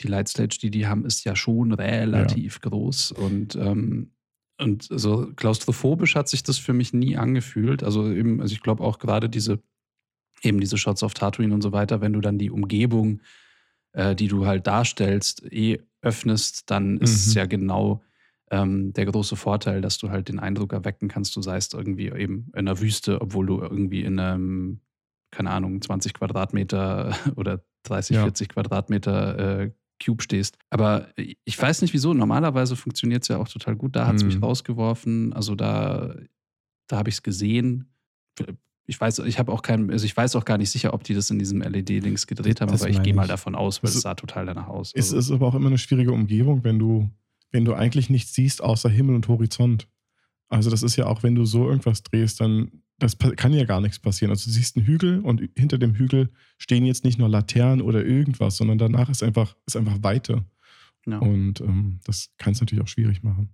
die 0.00 0.08
Lightstage, 0.08 0.56
die 0.60 0.70
die 0.70 0.86
haben, 0.86 1.04
ist 1.04 1.24
ja 1.24 1.36
schon 1.36 1.72
relativ 1.72 2.60
groß. 2.62 3.12
Und 3.12 3.54
ähm, 3.56 4.10
und 4.58 4.86
so 4.90 5.32
klaustrophobisch 5.36 6.14
hat 6.14 6.28
sich 6.28 6.42
das 6.42 6.58
für 6.58 6.72
mich 6.72 6.92
nie 6.92 7.16
angefühlt. 7.16 7.82
Also 7.82 8.10
eben, 8.10 8.40
also 8.40 8.52
ich 8.54 8.62
glaube 8.62 8.82
auch 8.82 8.98
gerade 8.98 9.28
diese, 9.28 9.60
eben 10.42 10.60
diese 10.60 10.78
Shots 10.78 11.02
auf 11.02 11.14
Tatooine 11.14 11.52
und 11.54 11.62
so 11.62 11.72
weiter, 11.72 12.00
wenn 12.00 12.12
du 12.12 12.20
dann 12.20 12.38
die 12.38 12.50
Umgebung, 12.50 13.20
äh, 13.92 14.14
die 14.14 14.28
du 14.28 14.46
halt 14.46 14.66
darstellst, 14.66 15.42
eh 15.52 15.80
öffnest, 16.02 16.70
dann 16.70 16.98
ist 16.98 17.26
es 17.26 17.34
Mhm. 17.34 17.38
ja 17.38 17.46
genau 17.46 18.02
ähm, 18.50 18.92
der 18.92 19.06
große 19.06 19.34
Vorteil, 19.36 19.80
dass 19.80 19.98
du 19.98 20.10
halt 20.10 20.28
den 20.28 20.38
Eindruck 20.38 20.72
erwecken 20.72 21.08
kannst, 21.08 21.34
du 21.34 21.42
seist 21.42 21.74
irgendwie 21.74 22.06
eben 22.08 22.46
in 22.54 22.60
einer 22.60 22.80
Wüste, 22.80 23.20
obwohl 23.20 23.46
du 23.46 23.60
irgendwie 23.60 24.02
in 24.04 24.18
einem, 24.20 24.80
keine 25.32 25.50
Ahnung, 25.50 25.82
20 25.82 26.14
Quadratmeter 26.14 27.14
oder 27.36 27.64
30, 27.82 28.14
Ja. 28.16 28.22
40 28.22 28.48
Quadratmeter 28.50 29.60
äh, 29.62 29.70
Cube 30.04 30.22
stehst. 30.22 30.58
Aber 30.70 31.08
ich 31.44 31.60
weiß 31.60 31.82
nicht 31.82 31.94
wieso. 31.94 32.12
Normalerweise 32.14 32.76
funktioniert 32.76 33.22
es 33.22 33.28
ja 33.28 33.38
auch 33.38 33.48
total 33.48 33.76
gut. 33.76 33.96
Da 33.96 34.06
hat 34.06 34.16
es 34.16 34.24
mich 34.24 34.36
Mhm. 34.36 34.44
rausgeworfen. 34.44 35.32
Also 35.32 35.54
da, 35.54 36.14
da 36.86 36.98
habe 36.98 37.08
ich 37.08 37.16
es 37.16 37.22
gesehen. 37.22 37.88
Ich 38.88 39.00
weiß, 39.00 39.18
ich 39.20 39.38
habe 39.38 39.50
auch 39.52 39.62
kein, 39.62 39.90
also 39.90 40.04
ich 40.04 40.16
weiß 40.16 40.36
auch 40.36 40.44
gar 40.44 40.58
nicht 40.58 40.70
sicher, 40.70 40.94
ob 40.94 41.02
die 41.02 41.14
das 41.14 41.30
in 41.30 41.38
diesem 41.40 41.60
LED-Links 41.60 42.26
gedreht 42.28 42.60
haben, 42.60 42.70
Das 42.70 42.82
aber 42.82 42.90
ich 42.90 43.02
gehe 43.02 43.14
mal 43.14 43.26
davon 43.26 43.54
aus, 43.56 43.82
weil 43.82 43.90
Es 43.90 44.00
sah 44.00 44.14
total 44.14 44.46
danach 44.46 44.68
aus. 44.68 44.92
Es 44.94 45.06
Also, 45.12 45.18
ist 45.18 45.30
aber 45.32 45.48
auch 45.48 45.54
immer 45.56 45.66
eine 45.68 45.78
schwierige 45.78 46.12
Umgebung, 46.12 46.62
wenn 46.62 46.78
du, 46.78 47.10
wenn 47.50 47.64
du 47.64 47.74
eigentlich 47.74 48.10
nichts 48.10 48.34
siehst 48.34 48.62
außer 48.62 48.88
Himmel 48.88 49.16
und 49.16 49.26
Horizont. 49.26 49.88
Also 50.48 50.70
das 50.70 50.84
ist 50.84 50.94
ja 50.94 51.06
auch, 51.06 51.24
wenn 51.24 51.34
du 51.34 51.44
so 51.44 51.68
irgendwas 51.68 52.02
drehst, 52.04 52.40
dann 52.40 52.70
das 52.98 53.18
kann 53.18 53.52
ja 53.52 53.64
gar 53.64 53.80
nichts 53.80 53.98
passieren. 53.98 54.30
Also 54.30 54.46
du 54.46 54.50
siehst 54.50 54.76
einen 54.76 54.86
Hügel 54.86 55.20
und 55.20 55.42
hinter 55.54 55.78
dem 55.78 55.94
Hügel 55.94 56.30
stehen 56.58 56.84
jetzt 56.84 57.04
nicht 57.04 57.18
nur 57.18 57.28
Laternen 57.28 57.82
oder 57.82 58.04
irgendwas, 58.04 58.56
sondern 58.56 58.78
danach 58.78 59.10
ist 59.10 59.22
einfach, 59.22 59.54
ist 59.66 59.76
einfach 59.76 60.02
Weite. 60.02 60.44
ja. 61.06 61.18
Und 61.18 61.60
ähm, 61.60 62.00
das 62.04 62.30
kann 62.38 62.52
es 62.52 62.60
natürlich 62.60 62.82
auch 62.82 62.88
schwierig 62.88 63.22
machen. 63.22 63.50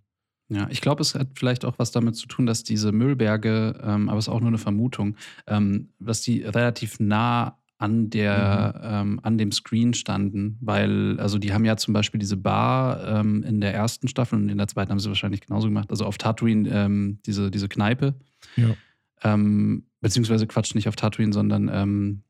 Ja, 0.49 0.68
ich 0.70 0.80
glaube, 0.80 1.01
es 1.01 1.14
hat 1.14 1.28
vielleicht 1.34 1.64
auch 1.64 1.78
was 1.78 1.93
damit 1.93 2.14
zu 2.14 2.26
tun, 2.26 2.47
dass 2.47 2.62
diese 2.62 2.93
Müllberge, 2.93 3.80
ähm, 3.82 4.09
aber 4.09 4.18
es 4.18 4.26
ist 4.26 4.32
auch 4.32 4.40
nur 4.40 4.49
eine 4.49 4.59
Vermutung, 4.59 5.16
ähm, 5.47 5.88
dass 5.99 6.20
die 6.20 6.43
relativ 6.43 7.01
nah 7.01 7.59
an 7.78 8.11
der, 8.11 8.80
ähm, 8.84 9.18
an 9.22 9.38
dem 9.38 9.51
Screen 9.51 9.93
standen, 9.95 10.59
weil, 10.61 11.18
also 11.18 11.38
die 11.38 11.53
haben 11.53 11.64
ja 11.64 11.76
zum 11.76 11.95
Beispiel 11.95 12.20
diese 12.20 12.36
Bar 12.36 13.03
ähm, 13.09 13.43
in 13.43 13.61
der 13.61 13.74
ersten 13.74 14.07
Staffel 14.09 14.38
und 14.38 14.49
in 14.51 14.59
der 14.59 14.68
zweiten 14.68 14.93
haben 14.93 15.01
sie 15.01 15.09
wahrscheinlich 15.09 15.40
genauso 15.40 15.66
gemacht. 15.66 15.90
Also 15.90 16.05
auf 16.05 16.16
Tatooine 16.18 16.68
ähm, 16.70 17.18
diese, 17.26 17.51
diese 17.51 17.68
Kneipe, 17.68 18.14
Ja. 18.57 18.76
Ähm, 19.25 19.85
beziehungsweise 20.01 20.47
Quatsch, 20.47 20.75
nicht 20.75 20.89
auf 20.89 20.97
Tatooine, 20.97 21.33
sondern 21.33 21.70
ähm, 21.73 22.23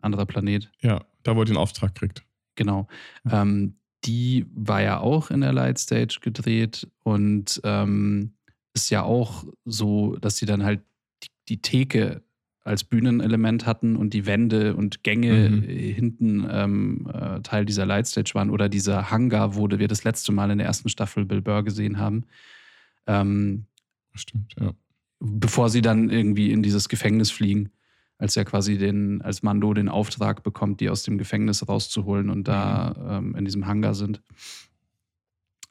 anderer 0.00 0.26
Planet. 0.26 0.70
Ja, 0.80 1.04
da 1.22 1.36
wo 1.36 1.42
er 1.42 1.46
den 1.46 1.56
Auftrag 1.56 1.94
kriegt. 1.94 2.24
Genau. 2.54 2.88
Ähm, 3.30 3.74
die 4.04 4.46
war 4.54 4.82
ja 4.82 5.00
auch 5.00 5.30
in 5.30 5.40
der 5.40 5.52
Light 5.52 5.78
Stage 5.78 6.18
gedreht 6.20 6.88
und 7.02 7.60
ähm, 7.64 8.34
ist 8.74 8.90
ja 8.90 9.02
auch 9.02 9.44
so, 9.64 10.16
dass 10.16 10.36
sie 10.36 10.46
dann 10.46 10.64
halt 10.64 10.80
die, 11.22 11.28
die 11.48 11.62
Theke 11.62 12.22
als 12.64 12.84
Bühnenelement 12.84 13.64
hatten 13.64 13.96
und 13.96 14.12
die 14.12 14.26
Wände 14.26 14.76
und 14.76 15.02
Gänge 15.02 15.48
Mhm. 15.48 15.62
hinten 15.62 16.46
ähm, 16.50 17.10
äh, 17.12 17.40
Teil 17.40 17.64
dieser 17.64 17.86
Light 17.86 18.06
Stage 18.06 18.32
waren 18.34 18.50
oder 18.50 18.68
dieser 18.68 19.10
Hangar, 19.10 19.56
wo 19.56 19.68
wir 19.70 19.88
das 19.88 20.04
letzte 20.04 20.32
Mal 20.32 20.50
in 20.50 20.58
der 20.58 20.66
ersten 20.66 20.90
Staffel 20.90 21.24
Bill 21.24 21.40
Burr 21.40 21.62
gesehen 21.64 21.98
haben. 21.98 22.24
Ähm, 23.06 23.64
Stimmt, 24.14 24.54
ja. 24.60 24.72
Bevor 25.20 25.68
sie 25.70 25.82
dann 25.82 26.10
irgendwie 26.10 26.52
in 26.52 26.62
dieses 26.62 26.88
Gefängnis 26.88 27.30
fliegen, 27.30 27.70
als 28.18 28.36
er 28.36 28.44
quasi 28.44 28.78
den, 28.78 29.22
als 29.22 29.42
Mando 29.42 29.72
den 29.74 29.88
Auftrag 29.88 30.42
bekommt, 30.42 30.80
die 30.80 30.90
aus 30.90 31.02
dem 31.02 31.18
Gefängnis 31.18 31.68
rauszuholen 31.68 32.30
und 32.30 32.48
da 32.48 33.18
ähm, 33.18 33.34
in 33.36 33.44
diesem 33.44 33.66
Hangar 33.66 33.94
sind. 33.94 34.22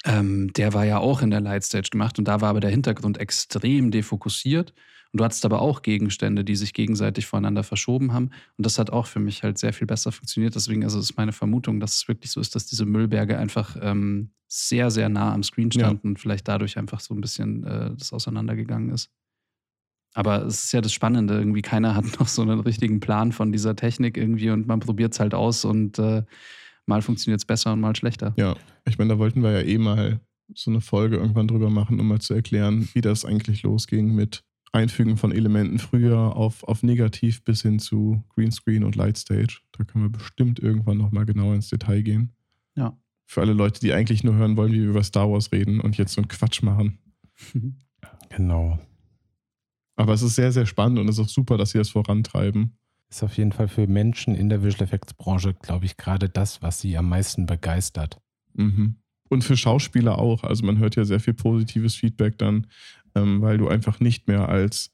Ähm, 0.06 0.54
der 0.54 0.74
war 0.74 0.86
ja 0.86 1.00
auch 1.00 1.22
in 1.22 1.32
der 1.32 1.42
Lightstage 1.42 1.90
gemacht 1.90 2.18
und 2.20 2.28
da 2.28 2.40
war 2.42 2.50
aber 2.50 2.60
der 2.60 2.70
Hintergrund 2.70 3.18
extrem 3.18 3.92
defokussiert. 3.92 4.74
Und 5.14 5.20
du 5.20 5.24
hattest 5.24 5.46
aber 5.46 5.62
auch 5.62 5.82
Gegenstände, 5.84 6.44
die 6.44 6.56
sich 6.56 6.74
gegenseitig 6.74 7.26
voneinander 7.26 7.64
verschoben 7.64 8.12
haben. 8.14 8.32
Und 8.58 8.66
das 8.66 8.78
hat 8.78 8.90
auch 8.90 9.08
für 9.08 9.20
mich 9.20 9.42
halt 9.42 9.58
sehr 9.58 9.72
viel 9.74 9.88
besser 9.88 10.12
funktioniert. 10.12 10.54
Deswegen, 10.56 10.84
also 10.84 11.00
ist 11.00 11.16
meine 11.18 11.32
Vermutung, 11.32 11.80
dass 11.80 11.96
es 11.96 12.08
wirklich 12.10 12.30
so 12.32 12.42
ist, 12.42 12.56
dass 12.56 12.66
diese 12.68 12.86
Müllberge 12.86 13.38
einfach 13.38 13.78
ähm, 13.82 14.32
sehr, 14.48 14.92
sehr 14.92 15.08
nah 15.10 15.34
am 15.34 15.44
Screen 15.44 15.72
Ja. 15.72 15.80
standen 15.80 16.10
und 16.10 16.20
vielleicht 16.20 16.48
dadurch 16.48 16.78
einfach 16.78 17.00
so 17.00 17.14
ein 17.14 17.22
bisschen 17.22 17.64
äh, 17.64 17.92
das 17.98 18.12
auseinandergegangen 18.14 18.92
ist. 18.92 19.10
Aber 20.18 20.48
es 20.48 20.64
ist 20.64 20.72
ja 20.72 20.82
das 20.82 20.94
Spannende, 20.94 21.36
irgendwie 21.36 21.62
keiner 21.62 21.94
hat 21.94 22.06
noch 22.20 22.28
so 22.28 22.42
einen 22.42 22.60
richtigen 22.60 23.00
Plan 23.00 23.32
von 23.32 23.52
dieser 23.52 23.76
Technik 23.76 24.18
irgendwie 24.18 24.50
und 24.50 24.66
man 24.66 24.80
probiert 24.80 25.14
es 25.14 25.20
halt 25.20 25.36
aus 25.36 25.64
und 25.64 26.00
äh, 26.00 26.24
mal 26.88 27.04
funktioniert 27.04 27.40
es 27.40 27.46
besser 27.46 27.74
und 27.74 27.82
mal 27.82 27.96
schlechter. 27.96 28.34
Ja, 28.36 28.56
ich 28.86 28.98
meine, 28.98 29.14
da 29.14 29.20
wollten 29.20 29.44
wir 29.44 29.52
ja 29.52 29.62
eh 29.62 29.78
mal 29.78 30.20
so 30.56 30.72
eine 30.72 30.82
Folge 30.82 31.18
irgendwann 31.18 31.48
drüber 31.48 31.70
machen, 31.70 32.00
um 32.00 32.08
mal 32.08 32.20
zu 32.20 32.34
erklären, 32.34 32.90
wie 32.94 33.02
das 33.02 33.26
eigentlich 33.26 33.62
losging 33.62 34.16
mit 34.16 34.44
Einfügen 34.72 35.18
von 35.18 35.32
Elementen 35.32 35.78
früher 35.78 36.36
auf, 36.36 36.64
auf 36.64 36.82
Negativ 36.82 37.44
bis 37.44 37.62
hin 37.62 37.78
zu 37.78 38.24
Greenscreen 38.34 38.84
und 38.84 38.96
Lightstage. 38.96 39.60
Da 39.78 39.84
können 39.84 40.06
wir 40.06 40.10
bestimmt 40.10 40.58
irgendwann 40.58 40.98
nochmal 40.98 41.28
genauer 41.28 41.54
ins 41.54 41.70
Detail 41.70 42.02
gehen. 42.02 42.34
Ja. 42.76 42.98
Für 43.28 43.42
alle 43.42 43.54
Leute, 43.54 43.82
die 43.82 43.94
eigentlich 43.94 44.24
nur 44.24 44.34
hören 44.34 44.58
wollen, 44.58 44.74
wie 44.74 44.82
wir 44.82 44.90
über 44.90 45.04
Star 45.04 45.30
Wars 45.30 45.52
reden 45.52 45.80
und 45.80 45.96
jetzt 46.00 46.14
so 46.14 46.22
einen 46.22 46.28
Quatsch 46.28 46.64
machen. 46.64 46.98
Genau. 48.30 48.78
Aber 49.98 50.14
es 50.14 50.22
ist 50.22 50.36
sehr, 50.36 50.52
sehr 50.52 50.66
spannend 50.66 51.00
und 51.00 51.10
es 51.10 51.18
ist 51.18 51.26
auch 51.26 51.30
super, 51.30 51.58
dass 51.58 51.72
sie 51.72 51.80
das 51.80 51.90
vorantreiben. 51.90 52.78
Ist 53.10 53.24
auf 53.24 53.38
jeden 53.38 53.52
Fall 53.52 53.68
für 53.68 53.88
Menschen 53.88 54.36
in 54.36 54.48
der 54.48 54.64
Visual 54.64 54.84
Effects 54.84 55.14
Branche, 55.14 55.54
glaube 55.54 55.86
ich, 55.86 55.98
gerade 55.98 56.30
das, 56.30 56.62
was 56.62 56.80
sie 56.80 56.98
am 56.98 57.10
meisten 57.10 57.46
begeistert. 57.46 58.22
Mhm. 58.54 58.96
Und 59.30 59.44
für 59.44 59.58
Schauspieler 59.58 60.20
auch. 60.20 60.44
Also 60.44 60.66
man 60.66 60.78
hört 60.78 60.96
ja 60.96 61.04
sehr 61.04 61.20
viel 61.20 61.34
positives 61.34 61.96
Feedback 61.96 62.38
dann, 62.38 62.68
ähm, 63.16 63.42
weil 63.42 63.58
du 63.58 63.68
einfach 63.68 64.00
nicht 64.00 64.28
mehr 64.28 64.48
als, 64.48 64.92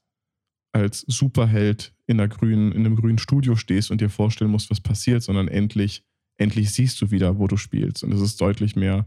als 0.72 1.00
Superheld 1.06 1.92
in, 2.06 2.18
einer 2.18 2.28
grünen, 2.28 2.72
in 2.72 2.86
einem 2.86 2.96
grünen 2.96 3.18
Studio 3.18 3.56
stehst 3.56 3.90
und 3.90 4.00
dir 4.00 4.10
vorstellen 4.10 4.50
musst, 4.50 4.70
was 4.70 4.80
passiert, 4.80 5.22
sondern 5.22 5.48
endlich, 5.48 6.04
endlich 6.38 6.72
siehst 6.72 7.00
du 7.02 7.10
wieder, 7.10 7.38
wo 7.38 7.46
du 7.46 7.56
spielst. 7.56 8.04
Und 8.04 8.12
es 8.12 8.20
ist 8.20 8.40
deutlich 8.40 8.74
mehr. 8.74 9.06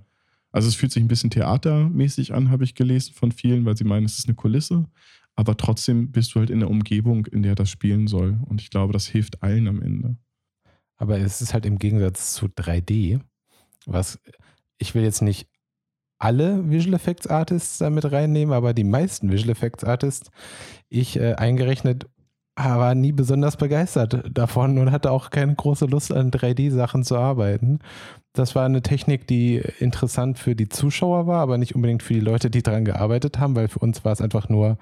Also 0.52 0.68
es 0.68 0.76
fühlt 0.76 0.92
sich 0.92 1.04
ein 1.04 1.10
bisschen 1.10 1.30
theatermäßig 1.30 2.34
an, 2.34 2.50
habe 2.52 2.64
ich 2.64 2.76
gelesen 2.76 3.14
von 3.14 3.32
vielen, 3.32 3.66
weil 3.66 3.78
sie 3.78 3.84
meinen, 3.84 4.06
es 4.06 4.18
ist 4.18 4.28
eine 4.28 4.36
Kulisse. 4.36 4.86
Aber 5.38 5.56
trotzdem 5.56 6.12
bist 6.12 6.34
du 6.34 6.40
halt 6.40 6.50
in 6.50 6.60
der 6.60 6.70
Umgebung, 6.70 7.28
in 7.28 7.44
der 7.44 7.56
das 7.56 7.70
spielen 7.70 8.08
soll. 8.08 8.40
Und 8.48 8.60
ich 8.60 8.72
glaube, 8.72 8.92
das 8.92 9.06
hilft 9.06 9.44
allen 9.44 9.68
am 9.68 9.82
Ende. 9.82 10.18
Aber 10.98 11.20
es 11.20 11.42
ist 11.42 11.54
halt 11.54 11.66
im 11.66 11.78
Gegensatz 11.78 12.34
zu 12.34 12.48
3D, 12.48 13.22
was 13.86 14.20
ich 14.80 14.96
will 14.96 15.04
jetzt 15.04 15.22
nicht 15.22 15.48
alle 16.20 16.68
Visual 16.70 16.96
Effects 16.96 17.28
Artists 17.28 17.78
damit 17.78 18.12
reinnehmen, 18.12 18.54
aber 18.54 18.74
die 18.74 18.84
meisten 18.84 19.32
Visual 19.32 19.52
Effects 19.52 19.84
Artists, 19.84 20.32
ich 20.90 21.20
äh, 21.20 21.36
eingerechnet, 21.36 22.08
war 22.56 22.96
nie 22.96 23.12
besonders 23.12 23.56
begeistert 23.56 24.26
davon 24.36 24.80
und 24.80 24.92
hatte 24.92 25.12
auch 25.12 25.30
keine 25.30 25.54
große 25.54 25.86
Lust 25.86 26.12
an 26.12 26.32
3D-Sachen 26.32 27.04
zu 27.04 27.16
arbeiten. 27.16 27.78
Das 28.34 28.56
war 28.56 28.66
eine 28.66 28.82
Technik, 28.82 29.28
die 29.28 29.62
interessant 29.78 30.40
für 30.40 30.56
die 30.56 30.68
Zuschauer 30.68 31.28
war, 31.28 31.42
aber 31.42 31.60
nicht 31.60 31.76
unbedingt 31.76 32.02
für 32.02 32.16
die 32.16 32.20
Leute, 32.20 32.50
die 32.50 32.64
daran 32.64 32.84
gearbeitet 32.84 33.38
haben, 33.38 33.56
weil 33.56 33.68
für 33.68 33.78
uns 33.80 34.04
war 34.04 34.12
es 34.12 34.22
einfach 34.22 34.50
nur 34.50 34.80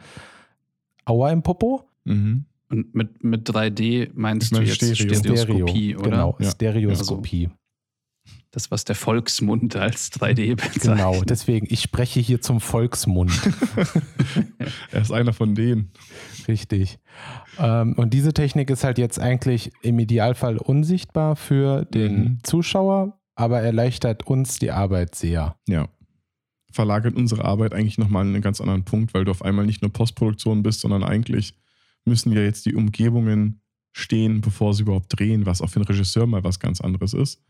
Aua 1.05 1.31
im 1.31 1.41
Popo. 1.43 1.87
Mhm. 2.03 2.45
Und 2.69 2.95
mit, 2.95 3.23
mit 3.23 3.47
3D 3.49 4.09
meinst 4.15 4.47
Ich 4.47 4.51
meine 4.51 4.65
du 4.65 4.71
jetzt 4.71 4.97
Stereo. 4.97 5.15
Stereoskopie, 5.15 5.95
oder? 5.95 6.09
Genau, 6.09 6.35
Ja. 6.39 6.49
Stereoskopie. 6.51 7.49
Das, 8.51 8.71
was 8.71 8.85
der 8.85 8.95
Volksmund 8.95 9.75
als 9.75 10.11
3D 10.13 10.55
bezeichnet. 10.55 10.81
Genau, 10.81 11.21
deswegen, 11.23 11.67
ich 11.69 11.81
spreche 11.81 12.21
hier 12.21 12.39
zum 12.41 12.61
Volksmund. 12.61 13.31
er 14.91 15.01
ist 15.01 15.11
einer 15.11 15.33
von 15.33 15.55
denen. 15.55 15.91
Richtig. 16.47 16.99
Ähm, 17.59 17.93
und 17.97 18.13
diese 18.13 18.33
Technik 18.33 18.69
ist 18.69 18.83
halt 18.83 18.97
jetzt 18.97 19.19
eigentlich 19.19 19.71
im 19.81 19.99
Idealfall 19.99 20.57
unsichtbar 20.57 21.35
für 21.35 21.85
den 21.85 22.15
Mhm. 22.15 22.39
Zuschauer, 22.43 23.19
aber 23.35 23.59
erleichtert 23.61 24.25
uns 24.25 24.57
die 24.57 24.71
Arbeit 24.71 25.15
sehr. 25.15 25.57
Ja. 25.67 25.87
Verlagert 26.75 27.15
unsere 27.15 27.45
Arbeit 27.45 27.73
eigentlich 27.73 27.97
nochmal 27.97 28.25
einen 28.25 28.41
ganz 28.41 28.59
anderen 28.59 28.83
Punkt, 28.83 29.13
weil 29.13 29.23
du 29.23 29.31
auf 29.31 29.41
einmal 29.41 29.65
nicht 29.65 29.81
nur 29.81 29.93
Postproduktion 29.93 30.61
bist, 30.61 30.81
sondern 30.81 31.05
eigentlich 31.05 31.53
müssen 32.03 32.33
ja 32.33 32.41
jetzt 32.41 32.65
die 32.65 32.75
Umgebungen 32.75 33.61
stehen, 33.93 34.41
bevor 34.41 34.73
sie 34.73 34.83
überhaupt 34.83 35.17
drehen, 35.17 35.45
was 35.45 35.61
auch 35.61 35.69
für 35.69 35.77
einen 35.77 35.85
Regisseur 35.85 36.27
mal 36.27 36.43
was 36.43 36.59
ganz 36.59 36.81
anderes 36.81 37.13
ist. 37.13 37.41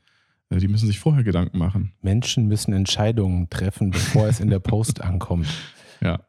Äh, 0.52 0.60
Die 0.60 0.68
müssen 0.68 0.86
sich 0.86 1.00
vorher 1.00 1.24
Gedanken 1.24 1.58
machen. 1.58 1.94
Menschen 2.02 2.48
müssen 2.48 2.72
Entscheidungen 2.72 3.50
treffen, 3.50 3.90
bevor 3.90 4.28
es 4.28 4.40
in 4.40 4.52
der 4.52 4.60
Post 4.60 5.02
ankommt. 5.02 5.48
Ja. 6.02 6.20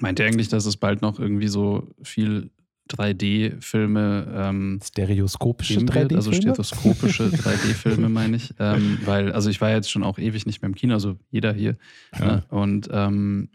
Meint 0.00 0.18
ihr 0.18 0.26
eigentlich, 0.26 0.48
dass 0.48 0.66
es 0.66 0.76
bald 0.76 1.00
noch 1.00 1.20
irgendwie 1.20 1.46
so 1.46 1.94
viel 2.02 2.50
3D-Filme 2.92 4.26
ähm, 4.34 4.80
Stereoskopische 4.82 5.74
geben 5.74 5.88
wird? 5.94 5.96
3D-Filme? 6.12 6.16
Also 6.16 6.32
stereoskopische 6.32 7.24
3D-Filme, 7.28 8.08
meine 8.08 8.36
ich. 8.36 8.54
Ähm, 8.58 8.98
weil, 9.04 9.32
also 9.32 9.50
ich 9.50 9.60
war 9.60 9.70
jetzt 9.70 9.90
schon 9.90 10.02
auch 10.02 10.18
ewig 10.18 10.46
nicht 10.46 10.62
mehr 10.62 10.68
im 10.68 10.74
Kino, 10.74 10.94
also 10.94 11.16
jeder 11.30 11.52
hier. 11.52 11.76
ja. 12.18 12.24
Ne? 12.26 12.42
Und 12.48 12.88
ähm, 12.92 13.48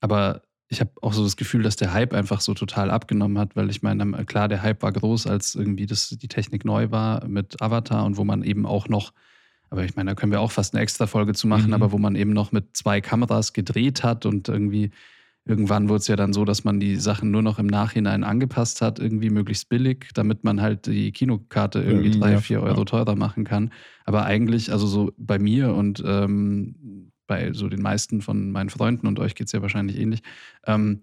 aber 0.00 0.42
ich 0.68 0.80
habe 0.80 0.90
auch 1.02 1.12
so 1.12 1.22
das 1.22 1.36
Gefühl, 1.36 1.62
dass 1.62 1.76
der 1.76 1.92
Hype 1.92 2.14
einfach 2.14 2.40
so 2.40 2.54
total 2.54 2.90
abgenommen 2.90 3.38
hat, 3.38 3.54
weil 3.54 3.70
ich 3.70 3.82
meine, 3.82 4.24
klar, 4.24 4.48
der 4.48 4.62
Hype 4.62 4.82
war 4.82 4.92
groß, 4.92 5.26
als 5.26 5.54
irgendwie 5.54 5.86
das, 5.86 6.08
die 6.08 6.28
Technik 6.28 6.64
neu 6.64 6.90
war 6.90 7.26
mit 7.28 7.60
Avatar 7.62 8.04
und 8.04 8.16
wo 8.16 8.24
man 8.24 8.42
eben 8.42 8.66
auch 8.66 8.88
noch, 8.88 9.12
aber 9.70 9.84
ich 9.84 9.94
meine, 9.94 10.10
da 10.10 10.14
können 10.14 10.32
wir 10.32 10.40
auch 10.40 10.50
fast 10.50 10.74
eine 10.74 10.82
extra 10.82 11.06
Folge 11.06 11.34
zu 11.34 11.46
machen, 11.46 11.68
Mhm. 11.68 11.74
aber 11.74 11.92
wo 11.92 11.98
man 11.98 12.16
eben 12.16 12.32
noch 12.32 12.50
mit 12.50 12.76
zwei 12.76 13.00
Kameras 13.00 13.52
gedreht 13.52 14.02
hat 14.02 14.26
und 14.26 14.48
irgendwie 14.48 14.90
irgendwann 15.46 15.88
wurde 15.88 15.98
es 15.98 16.06
ja 16.08 16.16
dann 16.16 16.32
so, 16.32 16.44
dass 16.44 16.64
man 16.64 16.80
die 16.80 16.96
Sachen 16.96 17.30
nur 17.30 17.42
noch 17.42 17.58
im 17.58 17.66
Nachhinein 17.66 18.24
angepasst 18.24 18.80
hat, 18.80 18.98
irgendwie 18.98 19.30
möglichst 19.30 19.68
billig, 19.68 20.08
damit 20.14 20.42
man 20.44 20.60
halt 20.62 20.86
die 20.86 21.12
Kinokarte 21.12 21.82
irgendwie 21.82 22.08
Ähm, 22.08 22.20
drei, 22.20 22.32
ja, 22.32 22.40
vier 22.40 22.58
ja. 22.58 22.62
Euro 22.64 22.84
teurer 22.84 23.14
machen 23.16 23.44
kann. 23.44 23.70
Aber 24.04 24.24
eigentlich, 24.24 24.72
also 24.72 24.86
so 24.86 25.12
bei 25.18 25.38
mir 25.38 25.74
und 25.74 26.02
ähm, 26.06 27.10
bei 27.26 27.52
so 27.52 27.68
den 27.68 27.82
meisten 27.82 28.20
von 28.20 28.50
meinen 28.52 28.70
Freunden 28.70 29.06
und 29.06 29.18
euch 29.18 29.34
geht 29.34 29.46
es 29.46 29.52
ja 29.52 29.62
wahrscheinlich 29.62 29.98
ähnlich, 29.98 30.20
ähm, 30.66 31.02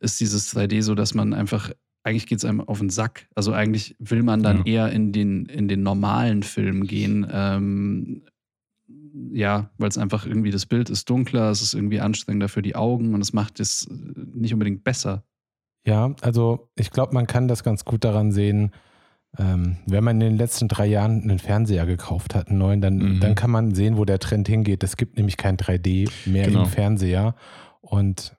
ist 0.00 0.20
dieses 0.20 0.54
3D 0.54 0.82
so, 0.82 0.94
dass 0.94 1.14
man 1.14 1.32
einfach, 1.32 1.70
eigentlich 2.04 2.26
geht 2.26 2.38
es 2.38 2.44
einem 2.44 2.60
auf 2.60 2.78
den 2.78 2.90
Sack. 2.90 3.26
Also 3.34 3.52
eigentlich 3.52 3.96
will 3.98 4.22
man 4.22 4.42
dann 4.42 4.58
Ja. 4.58 4.64
eher 4.64 4.92
in 4.92 5.12
den, 5.12 5.46
in 5.46 5.66
den 5.68 5.82
normalen 5.82 6.42
Film 6.42 6.86
gehen. 6.86 7.26
Ähm, 7.30 8.22
ja, 9.32 9.70
weil 9.78 9.88
es 9.88 9.98
einfach 9.98 10.26
irgendwie 10.26 10.50
das 10.50 10.66
Bild 10.66 10.90
ist 10.90 11.08
dunkler, 11.08 11.50
es 11.50 11.62
ist 11.62 11.74
irgendwie 11.74 12.00
anstrengender 12.00 12.48
für 12.48 12.62
die 12.62 12.76
Augen 12.76 13.14
und 13.14 13.20
es 13.20 13.32
macht 13.32 13.60
es 13.60 13.86
nicht 13.90 14.52
unbedingt 14.52 14.84
besser. 14.84 15.24
Ja, 15.86 16.14
also 16.20 16.68
ich 16.74 16.90
glaube, 16.90 17.14
man 17.14 17.26
kann 17.26 17.48
das 17.48 17.62
ganz 17.64 17.84
gut 17.84 18.04
daran 18.04 18.32
sehen, 18.32 18.72
ähm, 19.38 19.76
wenn 19.86 20.02
man 20.04 20.20
in 20.20 20.28
den 20.30 20.36
letzten 20.36 20.66
drei 20.68 20.86
Jahren 20.86 21.22
einen 21.22 21.38
Fernseher 21.38 21.86
gekauft 21.86 22.34
hat, 22.34 22.48
einen 22.48 22.58
neuen, 22.58 22.80
dann, 22.80 22.96
Mhm. 22.96 23.20
dann 23.20 23.34
kann 23.34 23.50
man 23.50 23.74
sehen, 23.74 23.96
wo 23.96 24.04
der 24.04 24.18
Trend 24.18 24.48
hingeht. 24.48 24.82
Es 24.82 24.96
gibt 24.96 25.16
nämlich 25.16 25.36
kein 25.36 25.56
3D 25.56 26.08
mehr 26.24 26.46
Genau. 26.46 26.64
im 26.64 26.66
Fernseher 26.68 27.34
und 27.80 28.36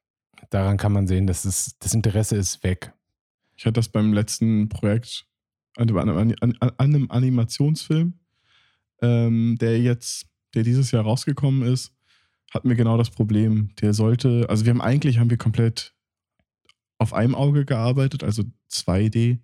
daran 0.50 0.78
kann 0.78 0.92
man 0.92 1.08
sehen, 1.08 1.28
dass 1.28 1.46
es, 1.46 1.78
das 1.80 1.94
Interesse 1.94 2.36
ist 2.36 2.64
weg. 2.64 2.94
Ich 3.56 3.66
hatte 3.66 3.74
das 3.74 3.90
beim 3.90 4.12
letzten 4.14 4.70
Projekt 4.70 5.26
an 5.78 5.90
einem, 5.98 6.18
an, 6.18 6.36
an, 6.42 6.56
an 6.60 6.72
einem 6.78 7.12
Animationsfilm, 7.12 8.14
ähm, 9.02 9.58
der 9.62 9.80
jetzt, 9.80 10.26
der 10.56 10.64
dieses 10.64 10.92
Jahr 10.92 11.04
rausgekommen 11.04 11.62
ist, 11.62 11.94
hatten 12.54 12.70
wir 12.70 12.76
genau 12.76 12.98
das 12.98 13.10
Problem. 13.10 13.70
Der 13.82 13.94
sollte, 13.94 14.46
also 14.50 14.66
wir 14.66 14.72
haben 14.72 14.82
eigentlich 14.82 15.20
haben 15.20 15.30
wir 15.30 15.38
komplett 15.38 15.94
auf 16.98 17.14
einem 17.14 17.36
Auge 17.36 17.66
gearbeitet, 17.66 18.24
also 18.24 18.44
2D. 18.72 19.40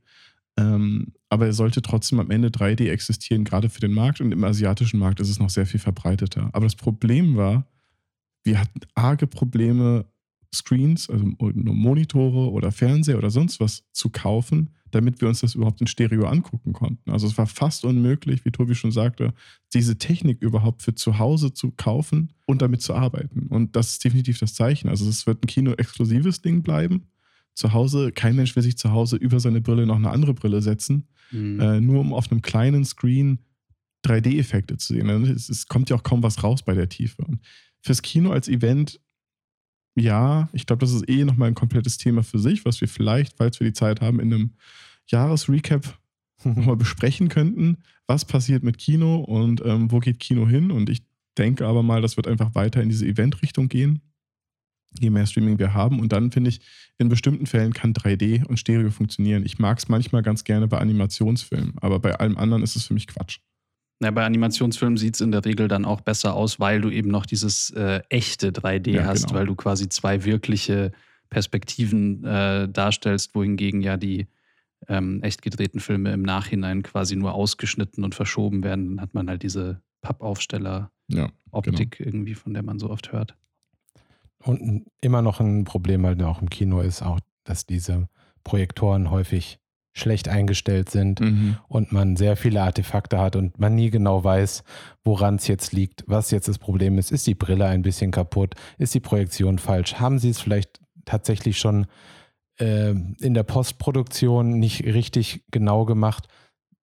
Ähm, 0.58 1.14
aber 1.30 1.48
er 1.48 1.54
sollte 1.54 1.82
trotzdem 1.82 2.20
am 2.20 2.32
Ende 2.32 2.50
3D 2.50 2.90
existieren, 2.90 3.44
gerade 3.44 3.70
für 3.70 3.80
den 3.80 3.94
Markt. 3.94 4.22
Und 4.22 4.32
im 4.32 4.44
asiatischen 4.44 5.00
Markt 5.00 5.20
ist 5.20 5.30
es 5.30 5.40
noch 5.40 5.50
sehr 5.50 5.66
viel 5.66 5.80
verbreiteter. 5.80 6.50
Aber 6.54 6.66
das 6.66 6.76
Problem 6.76 7.36
war, 7.36 7.68
wir 8.44 8.60
hatten 8.60 8.82
arge 8.94 9.28
Probleme, 9.28 10.06
Screens, 10.54 11.10
also 11.10 11.26
nur 11.40 11.74
Monitore 11.76 12.52
oder 12.52 12.72
Fernseher 12.72 13.18
oder 13.18 13.30
sonst 13.30 13.60
was 13.60 13.84
zu 13.92 14.10
kaufen, 14.10 14.70
damit 14.92 15.20
wir 15.22 15.28
uns 15.28 15.40
das 15.42 15.56
überhaupt 15.56 15.82
in 15.82 15.88
Stereo 15.88 16.26
angucken 16.28 16.74
konnten. 16.74 17.10
Also 17.12 17.26
es 17.26 17.38
war 17.38 17.48
fast 17.48 17.84
unmöglich, 17.84 18.46
wie 18.46 18.52
Tobi 18.52 18.76
schon 18.76 18.92
sagte, 18.92 19.34
diese 19.74 19.98
Technik 19.98 20.42
überhaupt 20.42 20.84
für 20.84 20.94
zu 20.94 21.18
Hause 21.18 21.54
zu 21.54 21.72
kaufen 21.72 22.32
und 22.46 22.62
damit 22.62 22.82
zu 22.84 22.94
arbeiten. 22.94 23.48
Und 23.48 23.76
das 23.76 23.94
ist 23.94 24.04
definitiv 24.04 24.38
das 24.40 24.54
Zeichen. 24.54 24.90
Also 24.90 25.10
es 25.10 25.26
wird 25.26 25.44
ein 25.44 25.48
Kino-exklusives 25.48 26.42
Ding 26.42 26.62
bleiben. 26.62 27.08
Zu 27.56 27.74
Hause, 27.74 28.12
kein 28.12 28.36
Mensch 28.36 28.56
will 28.56 28.64
sich 28.64 28.78
zu 28.78 28.92
Hause 28.92 29.16
über 29.16 29.40
seine 29.40 29.62
Brille 29.62 29.86
noch 29.88 29.96
eine 29.96 30.10
andere 30.12 30.34
Brille 30.34 30.62
setzen, 30.62 31.08
Mhm. 31.32 31.60
äh, 31.60 31.82
nur 31.82 32.00
um 32.02 32.14
auf 32.14 32.32
einem 32.32 32.44
kleinen 32.44 32.86
Screen 32.86 33.40
3D-Effekte 34.06 34.78
zu 34.78 34.94
sehen. 34.94 35.10
Es, 35.26 35.50
es 35.50 35.68
kommt 35.68 35.90
ja 35.90 35.96
auch 35.96 36.04
kaum 36.04 36.22
was 36.24 36.44
raus 36.44 36.62
bei 36.64 36.74
der 36.74 36.90
Tiefe. 36.90 37.24
Und 37.24 37.40
fürs 37.82 38.02
Kino 38.02 38.32
als 38.32 38.48
Event, 38.48 39.00
ja, 39.96 40.50
ich 40.54 40.66
glaube, 40.66 40.82
das 40.82 40.94
ist 40.94 41.08
eh 41.08 41.24
nochmal 41.24 41.50
ein 41.50 41.56
komplettes 41.56 41.98
Thema 41.98 42.24
für 42.24 42.40
sich, 42.40 42.66
was 42.66 42.82
wir 42.82 42.88
vielleicht, 42.88 43.38
falls 43.38 43.60
wir 43.60 43.68
die 43.68 43.74
Zeit 43.74 44.02
haben, 44.02 44.20
in 44.20 44.34
einem 44.34 44.52
Jahresrecap 45.08 45.98
nochmal 46.44 46.76
besprechen 46.76 47.30
könnten. 47.30 47.78
Was 48.08 48.26
passiert 48.26 48.64
mit 48.64 48.78
Kino 48.78 49.18
und 49.18 49.62
ähm, 49.66 49.92
wo 49.92 50.00
geht 50.00 50.20
Kino 50.20 50.48
hin? 50.48 50.72
Und 50.72 50.90
ich 50.90 51.04
denke 51.38 51.66
aber 51.66 51.84
mal, 51.84 52.02
das 52.02 52.18
wird 52.18 52.28
einfach 52.28 52.56
weiter 52.56 52.82
in 52.82 52.90
diese 52.90 53.06
Event-Richtung 53.06 53.70
gehen, 53.70 54.02
je 55.00 55.10
mehr 55.10 55.26
Streaming 55.26 55.60
wir 55.60 55.74
haben. 55.74 56.00
Und 56.00 56.12
dann 56.12 56.32
finde 56.32 56.50
ich, 56.50 56.62
in 56.98 57.10
bestimmten 57.10 57.46
Fällen 57.46 57.74
kann 57.74 57.94
3D 57.94 58.46
und 58.46 58.58
Stereo 58.58 58.92
funktionieren. 58.92 59.46
Ich 59.46 59.60
mag 59.60 59.78
es 59.78 59.90
manchmal 59.90 60.22
ganz 60.22 60.44
gerne 60.44 60.68
bei 60.68 60.80
Animationsfilmen, 60.80 61.76
aber 61.78 62.00
bei 62.00 62.16
allem 62.16 62.38
anderen 62.38 62.64
ist 62.64 62.76
es 62.76 62.86
für 62.86 62.94
mich 62.94 63.08
Quatsch. 63.08 63.40
Ja, 64.02 64.12
bei 64.12 64.26
Animationsfilmen 64.26 64.98
sieht 64.98 65.16
es 65.16 65.22
in 65.22 65.32
der 65.32 65.46
Regel 65.46 65.68
dann 65.68 65.86
auch 65.86 66.02
besser 66.02 66.34
aus, 66.34 66.60
weil 66.60 66.82
du 66.82 66.90
eben 66.90 67.10
noch 67.10 67.26
dieses 67.26 67.70
äh, 67.72 68.02
echte 68.10 68.52
3D 68.52 68.92
Ja, 68.92 69.06
hast, 69.06 69.28
genau. 69.28 69.40
weil 69.40 69.46
du 69.46 69.56
quasi 69.56 69.88
zwei 69.88 70.26
wirkliche 70.26 70.92
Perspektiven 71.30 72.24
äh, 72.26 72.68
darstellst, 72.70 73.34
wohingegen 73.34 73.82
ja 73.82 73.98
die 73.98 74.28
ähm, 74.88 75.22
echt 75.24 75.42
gedrehten 75.42 75.80
Filme 75.80 76.12
im 76.12 76.22
Nachhinein 76.22 76.84
quasi 76.84 77.16
nur 77.16 77.34
ausgeschnitten 77.34 78.04
und 78.04 78.16
verschoben 78.16 78.64
werden. 78.64 78.90
Dann 78.90 79.02
hat 79.02 79.14
man 79.14 79.30
halt 79.30 79.44
diese 79.44 79.82
Pappaufsteller-Optik 80.02 82.00
Ja, 82.00 82.06
irgendwie, 82.06 82.36
von 82.36 82.54
der 82.54 82.64
man 82.64 82.80
so 82.80 82.90
oft 82.90 83.12
hört. 83.12 83.36
Und 84.40 84.86
immer 85.00 85.22
noch 85.22 85.40
ein 85.40 85.64
Problem 85.64 86.06
halt 86.06 86.22
auch 86.22 86.42
im 86.42 86.50
Kino 86.50 86.82
ist 86.82 87.02
auch, 87.02 87.20
dass 87.46 87.66
diese 87.66 88.10
Projektoren 88.44 89.10
häufig 89.10 89.60
schlecht 89.94 90.28
eingestellt 90.28 90.90
sind 90.90 91.20
Mhm. 91.20 91.58
und 91.68 91.92
man 91.92 92.16
sehr 92.18 92.36
viele 92.36 92.62
Artefakte 92.64 93.20
hat 93.20 93.36
und 93.36 93.60
man 93.60 93.76
nie 93.76 93.92
genau 93.92 94.24
weiß, 94.24 94.64
woran 95.04 95.36
es 95.36 95.48
jetzt 95.48 95.72
liegt, 95.72 96.04
was 96.08 96.32
jetzt 96.32 96.48
das 96.48 96.58
Problem 96.58 96.98
ist. 96.98 97.12
Ist 97.12 97.28
die 97.28 97.36
Brille 97.36 97.66
ein 97.68 97.84
bisschen 97.84 98.12
kaputt? 98.12 98.56
Ist 98.80 98.94
die 98.96 99.00
Projektion 99.00 99.60
falsch? 99.60 99.96
Haben 99.96 100.18
sie 100.20 100.30
es 100.30 100.42
vielleicht 100.42 100.80
tatsächlich 101.06 101.60
schon 101.60 101.86
äh, 102.60 102.92
in 102.92 103.34
der 103.34 103.44
Postproduktion 103.44 104.60
nicht 104.60 104.84
richtig 104.86 105.44
genau 105.52 105.86
gemacht, 105.86 106.28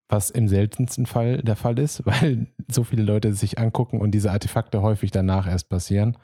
was 0.10 0.32
im 0.32 0.47
seltensten 0.47 1.05
Fall 1.05 1.38
der 1.43 1.55
Fall 1.55 1.80
ist, 1.80 2.05
weil 2.05 2.47
so 2.70 2.84
viele 2.84 3.03
Leute 3.03 3.34
sich 3.34 3.60
angucken 3.60 4.01
und 4.01 4.12
diese 4.12 4.32
Artefakte 4.32 4.82
häufig 4.82 5.12
danach 5.12 5.47
erst 5.47 5.70
passieren. 5.70 6.18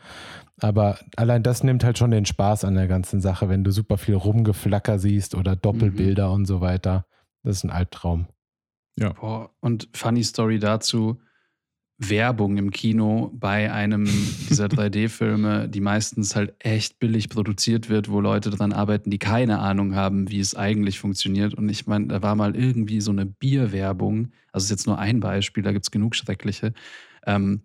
Aber 0.60 1.00
allein 1.16 1.44
das 1.44 1.64
nimmt 1.64 1.84
halt 1.84 1.98
schon 1.98 2.12
den 2.12 2.26
Spaß 2.26 2.66
an 2.66 2.76
der 2.76 2.88
ganzen 2.88 3.22
Sache, 3.22 3.50
wenn 3.50 3.64
du 3.64 3.72
super 3.72 3.98
viel 3.98 4.16
Rumgeflacker 4.16 5.00
siehst 5.00 5.36
oder 5.36 5.56
Doppelbilder 5.56 6.32
und 6.32 6.46
so 6.46 6.62
weiter. 6.62 7.06
Das 7.44 7.58
ist 7.58 7.64
ein 7.64 7.72
Albtraum. 7.72 8.28
Boah, 9.12 9.52
und 9.60 9.90
funny 9.94 10.24
Story 10.24 10.60
dazu: 10.60 11.20
Werbung 11.98 12.58
im 12.58 12.72
Kino 12.72 13.32
bei 13.34 13.72
einem 13.72 14.06
dieser 14.50 14.66
3D-Filme, 14.68 15.70
die 15.70 15.82
meistens 15.82 16.36
halt 16.36 16.54
echt 16.60 17.00
billig 17.00 17.30
produziert 17.30 17.90
wird, 17.90 18.10
wo 18.10 18.20
Leute 18.20 18.50
dran 18.50 18.74
arbeiten, 18.74 19.10
die 19.10 19.20
keine 19.20 19.60
Ahnung 19.60 19.96
haben, 19.96 20.30
wie 20.30 20.40
es 20.40 20.56
eigentlich 20.56 21.00
funktioniert. 21.00 21.54
Und 21.54 21.70
ich 21.70 21.88
meine, 21.88 22.08
da 22.08 22.22
war 22.22 22.36
mal 22.36 22.56
irgendwie 22.56 23.02
so 23.02 23.12
eine 23.12 23.26
Bierwerbung, 23.26 24.32
also 24.52 24.66
ist 24.66 24.72
jetzt 24.72 24.88
nur 24.88 25.00
ein 25.00 25.20
Beispiel, 25.20 25.64
da 25.64 25.72
gibt 25.72 25.86
es 25.86 25.92
genug 25.92 26.16
schreckliche. 26.16 26.74
Ähm, 27.26 27.62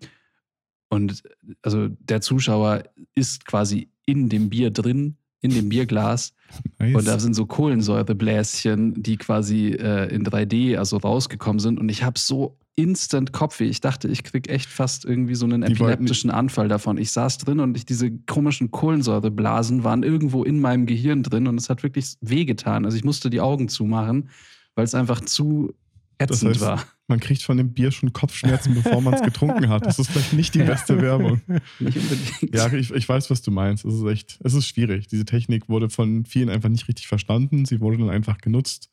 und 0.88 1.22
also 1.62 1.88
der 1.88 2.20
Zuschauer 2.20 2.84
ist 3.14 3.46
quasi 3.46 3.90
in 4.06 4.28
dem 4.28 4.50
Bier 4.50 4.70
drin, 4.70 5.16
in 5.40 5.52
dem 5.52 5.68
Bierglas 5.68 6.34
Nice. 6.78 6.94
und 6.94 7.06
da 7.06 7.18
sind 7.18 7.34
so 7.34 7.46
Kohlensäurebläschen, 7.46 9.02
die 9.02 9.16
quasi 9.16 9.68
äh, 9.68 10.12
in 10.14 10.24
3D 10.24 10.76
also 10.76 10.96
rausgekommen 10.98 11.60
sind. 11.60 11.78
Und 11.78 11.88
ich 11.88 12.02
habe 12.02 12.18
so 12.18 12.58
instant 12.76 13.32
Kopfweh. 13.32 13.66
Ich 13.66 13.80
dachte, 13.80 14.08
ich 14.08 14.24
krieg 14.24 14.48
echt 14.48 14.68
fast 14.68 15.04
irgendwie 15.04 15.34
so 15.34 15.44
einen 15.44 15.62
epileptischen 15.62 16.30
Anfall 16.30 16.68
davon. 16.68 16.98
Ich 16.98 17.10
saß 17.12 17.38
drin 17.38 17.60
und 17.60 17.76
ich, 17.76 17.84
diese 17.84 18.10
komischen 18.10 18.70
Kohlensäureblasen 18.70 19.84
waren 19.84 20.02
irgendwo 20.02 20.44
in 20.44 20.60
meinem 20.60 20.86
Gehirn 20.86 21.22
drin 21.22 21.46
und 21.46 21.58
es 21.58 21.68
hat 21.68 21.82
wirklich 21.82 22.14
wehgetan. 22.20 22.84
Also 22.84 22.96
ich 22.96 23.04
musste 23.04 23.28
die 23.30 23.40
Augen 23.40 23.68
zumachen, 23.68 24.30
weil 24.74 24.84
es 24.84 24.94
einfach 24.94 25.20
zu 25.20 25.74
Das 26.18 26.30
ätzend 26.30 26.52
heißt, 26.52 26.60
war. 26.62 26.84
man 27.08 27.20
kriegt 27.20 27.42
von 27.42 27.56
dem 27.58 27.72
Bier 27.74 27.90
schon 27.90 28.12
Kopfschmerzen, 28.12 28.74
bevor 28.74 29.02
man 29.02 29.14
es 29.14 29.22
getrunken 29.22 29.68
hat. 29.68 29.84
Das 29.84 29.98
ist 29.98 30.10
vielleicht 30.10 30.32
nicht 30.32 30.54
die 30.54 30.62
beste 30.62 30.98
Werbung. 31.02 31.40
Nicht 31.80 31.98
unbedingt. 31.98 32.54
Ja, 32.54 32.72
ich, 32.72 32.90
ich 32.92 33.08
weiß, 33.08 33.30
was 33.30 33.42
du 33.42 33.50
meinst. 33.50 33.84
Es 33.84 33.94
ist 33.94 34.06
echt, 34.06 34.38
es 34.42 34.54
ist 34.54 34.66
schwierig. 34.66 35.06
Diese 35.08 35.24
Technik 35.24 35.68
wurde 35.68 35.90
von 35.90 36.24
vielen 36.24 36.48
einfach 36.48 36.68
nicht 36.70 36.88
richtig 36.88 37.08
verstanden. 37.08 37.66
Sie 37.66 37.80
wurde 37.80 37.98
dann 37.98 38.10
einfach 38.10 38.38
genutzt, 38.38 38.90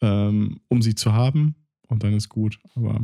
ähm, 0.00 0.60
um 0.68 0.80
sie 0.80 0.94
zu 0.94 1.12
haben 1.12 1.54
und 1.88 2.02
dann 2.02 2.12
ist 2.14 2.28
gut. 2.28 2.58
Aber 2.74 3.00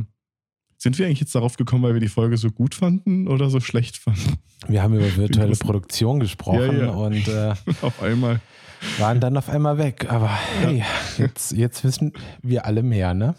sind 0.77 0.97
wir 0.99 1.05
eigentlich 1.05 1.21
jetzt 1.21 1.33
darauf 1.35 1.55
gekommen, 1.57 1.83
weil 1.83 1.93
wir 1.93 2.01
die 2.01 2.07
Folge 2.09 2.37
so 2.37 2.49
gut 2.51 2.75
fanden 2.75 3.27
oder 3.27 3.49
so 3.49 3.59
schlecht 3.59 3.97
fanden? 3.97 4.37
Wir 4.67 4.81
haben 4.83 4.95
über 4.95 5.15
virtuelle. 5.15 5.55
Produktion 5.55 6.19
gesprochen 6.19 6.79
Ja, 6.79 6.85
ja. 6.85 6.89
und 6.91 7.27
äh, 7.27 7.53
Auf 7.81 8.01
einmal. 8.01 8.39
waren 8.97 9.19
dann 9.19 9.37
auf 9.37 9.49
einmal 9.49 9.77
weg. 9.77 10.07
Aber 10.09 10.29
hey, 10.61 10.83
jetzt, 11.17 11.51
jetzt 11.53 11.83
wissen 11.83 12.13
wir 12.41 12.65
alle 12.65 12.83
mehr, 12.83 13.13
ne? 13.13 13.35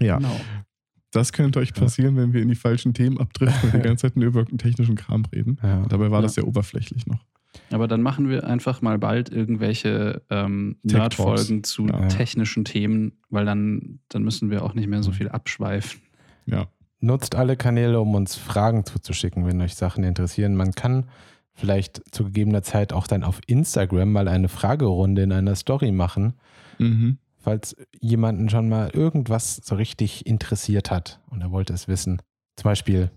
Ja. 0.00 0.16
Genau. 0.18 0.40
Das 1.14 1.32
könnte 1.32 1.60
euch 1.60 1.72
passieren, 1.72 2.16
wenn 2.16 2.32
wir 2.32 2.42
in 2.42 2.48
die 2.48 2.54
falschen 2.56 2.92
Themen 2.92 3.18
abdriften 3.18 3.70
und 3.70 3.74
die 3.78 3.82
ganze 3.88 4.02
Zeit 4.08 4.16
nur 4.16 4.26
über 4.26 4.44
technischen 4.44 4.96
Kram 4.96 5.24
reden. 5.34 5.58
Ja. 5.62 5.82
Dabei 5.86 6.10
war 6.10 6.18
Ja. 6.18 6.22
das 6.22 6.34
sehr 6.34 6.46
oberflächlich 6.46 7.06
noch. 7.06 7.20
Aber 7.70 7.86
dann 7.86 8.02
machen 8.02 8.28
wir 8.28 8.44
einfach 8.46 8.82
mal 8.82 8.98
bald 8.98 9.30
irgendwelche 9.30 10.22
ähm, 10.28 10.76
Nerd-Folgen 10.82 11.62
zu 11.62 11.86
Ja. 11.86 12.08
technischen 12.08 12.64
Themen, 12.64 13.12
weil 13.30 13.44
dann, 13.44 14.00
dann 14.08 14.24
müssen 14.24 14.50
wir 14.50 14.64
auch 14.64 14.74
nicht 14.74 14.88
mehr 14.88 15.02
so 15.04 15.10
Mhm. 15.10 15.14
viel 15.14 15.28
abschweifen. 15.28 16.00
Ja. 16.46 16.66
Nutzt 17.00 17.36
alle 17.36 17.56
Kanäle, 17.56 18.00
um 18.00 18.14
uns 18.14 18.34
Fragen 18.34 18.84
zuzuschicken, 18.84 19.46
wenn 19.46 19.60
euch 19.60 19.74
Sachen 19.76 20.02
interessieren. 20.04 20.56
Man 20.56 20.72
kann 20.72 21.06
vielleicht 21.52 22.02
zu 22.12 22.24
gegebener 22.24 22.62
Zeit 22.62 22.92
auch 22.92 23.06
dann 23.06 23.22
auf 23.22 23.40
Instagram 23.46 24.10
mal 24.10 24.26
eine 24.26 24.48
Fragerunde 24.48 25.22
in 25.22 25.30
einer 25.32 25.54
Story 25.54 25.92
machen, 25.92 26.34
Mhm. 26.80 27.18
Falls 27.44 27.76
jemanden 28.00 28.48
schon 28.48 28.68
mal 28.68 28.90
irgendwas 28.90 29.56
so 29.56 29.74
richtig 29.74 30.26
interessiert 30.26 30.90
hat 30.90 31.20
und 31.30 31.40
er 31.42 31.50
wollte 31.50 31.72
es 31.74 31.86
wissen. 31.88 32.20
Zum 32.56 32.64
Beispiel, 32.70 33.10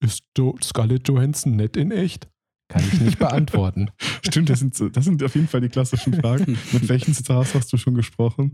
ist 0.00 0.24
Jo- 0.36 0.56
Scarlett 0.62 1.08
Johansson 1.08 1.56
nett 1.56 1.76
in 1.76 1.90
echt? 1.92 2.28
Kann 2.68 2.82
ich 2.92 3.00
nicht 3.00 3.18
beantworten. 3.20 3.90
Stimmt, 4.26 4.50
das 4.50 4.58
sind, 4.58 4.96
das 4.96 5.04
sind 5.04 5.22
auf 5.22 5.34
jeden 5.36 5.46
Fall 5.48 5.60
die 5.60 5.68
klassischen 5.68 6.14
Fragen. 6.14 6.58
Mit 6.72 6.88
welchen 6.88 7.14
Stars 7.14 7.54
hast 7.54 7.72
du 7.72 7.76
schon 7.76 7.94
gesprochen? 7.94 8.52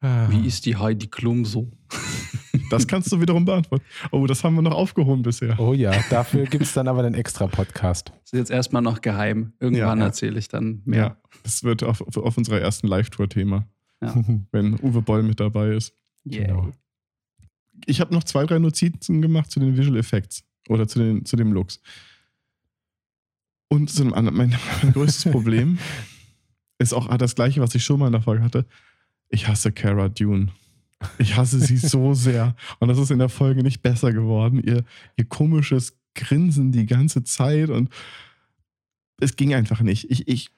Ah. 0.00 0.28
Wie 0.30 0.46
ist 0.46 0.64
die 0.66 0.76
Heidi 0.76 1.08
Klum 1.08 1.44
so? 1.44 1.70
Das 2.70 2.86
kannst 2.86 3.10
du 3.12 3.20
wiederum 3.20 3.44
beantworten. 3.44 3.84
Oh, 4.10 4.26
das 4.26 4.42
haben 4.44 4.54
wir 4.54 4.62
noch 4.62 4.74
aufgehoben 4.74 5.22
bisher. 5.22 5.58
Oh 5.58 5.74
ja, 5.74 5.92
dafür 6.10 6.44
gibt 6.46 6.64
es 6.64 6.72
dann 6.72 6.88
aber 6.88 7.02
den 7.02 7.14
extra 7.14 7.46
Podcast. 7.46 8.10
Das 8.22 8.32
ist 8.32 8.38
jetzt 8.38 8.50
erstmal 8.50 8.82
noch 8.82 9.00
geheim. 9.00 9.52
Irgendwann 9.60 9.98
Ja, 9.98 10.04
ja. 10.04 10.08
erzähle 10.08 10.38
ich 10.38 10.48
dann 10.48 10.82
mehr. 10.84 10.98
Ja, 11.00 11.16
das 11.42 11.62
wird 11.64 11.82
auf, 11.82 12.00
auf, 12.00 12.16
auf 12.16 12.36
unserer 12.38 12.60
ersten 12.60 12.86
Live-Tour-Thema, 12.86 13.66
Ja. 14.02 14.14
wenn 14.52 14.78
Uwe 14.80 15.02
Boll 15.02 15.22
mit 15.22 15.40
dabei 15.40 15.70
ist. 15.74 15.94
Yeah. 16.26 16.46
Genau. 16.46 16.70
Ich 17.86 18.00
habe 18.00 18.12
noch 18.14 18.24
zwei, 18.24 18.44
drei 18.46 18.58
Notizen 18.58 19.22
gemacht 19.22 19.50
zu 19.50 19.58
den 19.60 19.76
Visual 19.76 19.96
Effects 19.98 20.44
oder 20.68 20.86
zu, 20.86 20.98
den, 20.98 21.24
zu 21.24 21.36
dem 21.36 21.52
Looks. 21.52 21.80
Und 23.68 23.88
zu 23.90 24.02
einem 24.02 24.14
anderen, 24.14 24.36
mein, 24.36 24.50
mein 24.82 24.92
größtes 24.92 25.30
Problem 25.32 25.78
ist 26.78 26.92
auch 26.92 27.14
das 27.16 27.34
gleiche, 27.34 27.60
was 27.60 27.74
ich 27.74 27.84
schon 27.84 27.98
mal 28.00 28.06
in 28.06 28.12
der 28.12 28.22
Folge 28.22 28.42
hatte. 28.42 28.66
Ich 29.28 29.46
hasse 29.48 29.70
Cara 29.72 30.08
Dune. 30.08 30.48
Ich 31.18 31.36
hasse 31.36 31.60
sie 31.60 31.76
so 31.76 32.14
sehr. 32.14 32.54
Und 32.78 32.88
das 32.88 32.98
ist 32.98 33.10
in 33.10 33.18
der 33.18 33.28
Folge 33.28 33.62
nicht 33.62 33.82
besser 33.82 34.12
geworden. 34.12 34.62
Ihr, 34.62 34.84
ihr 35.16 35.24
komisches 35.24 35.96
Grinsen 36.14 36.72
die 36.72 36.86
ganze 36.86 37.24
Zeit 37.24 37.70
und 37.70 37.90
es 39.20 39.36
ging 39.36 39.54
einfach 39.54 39.80
nicht. 39.80 40.10
Ich, 40.10 40.28
ich, 40.28 40.50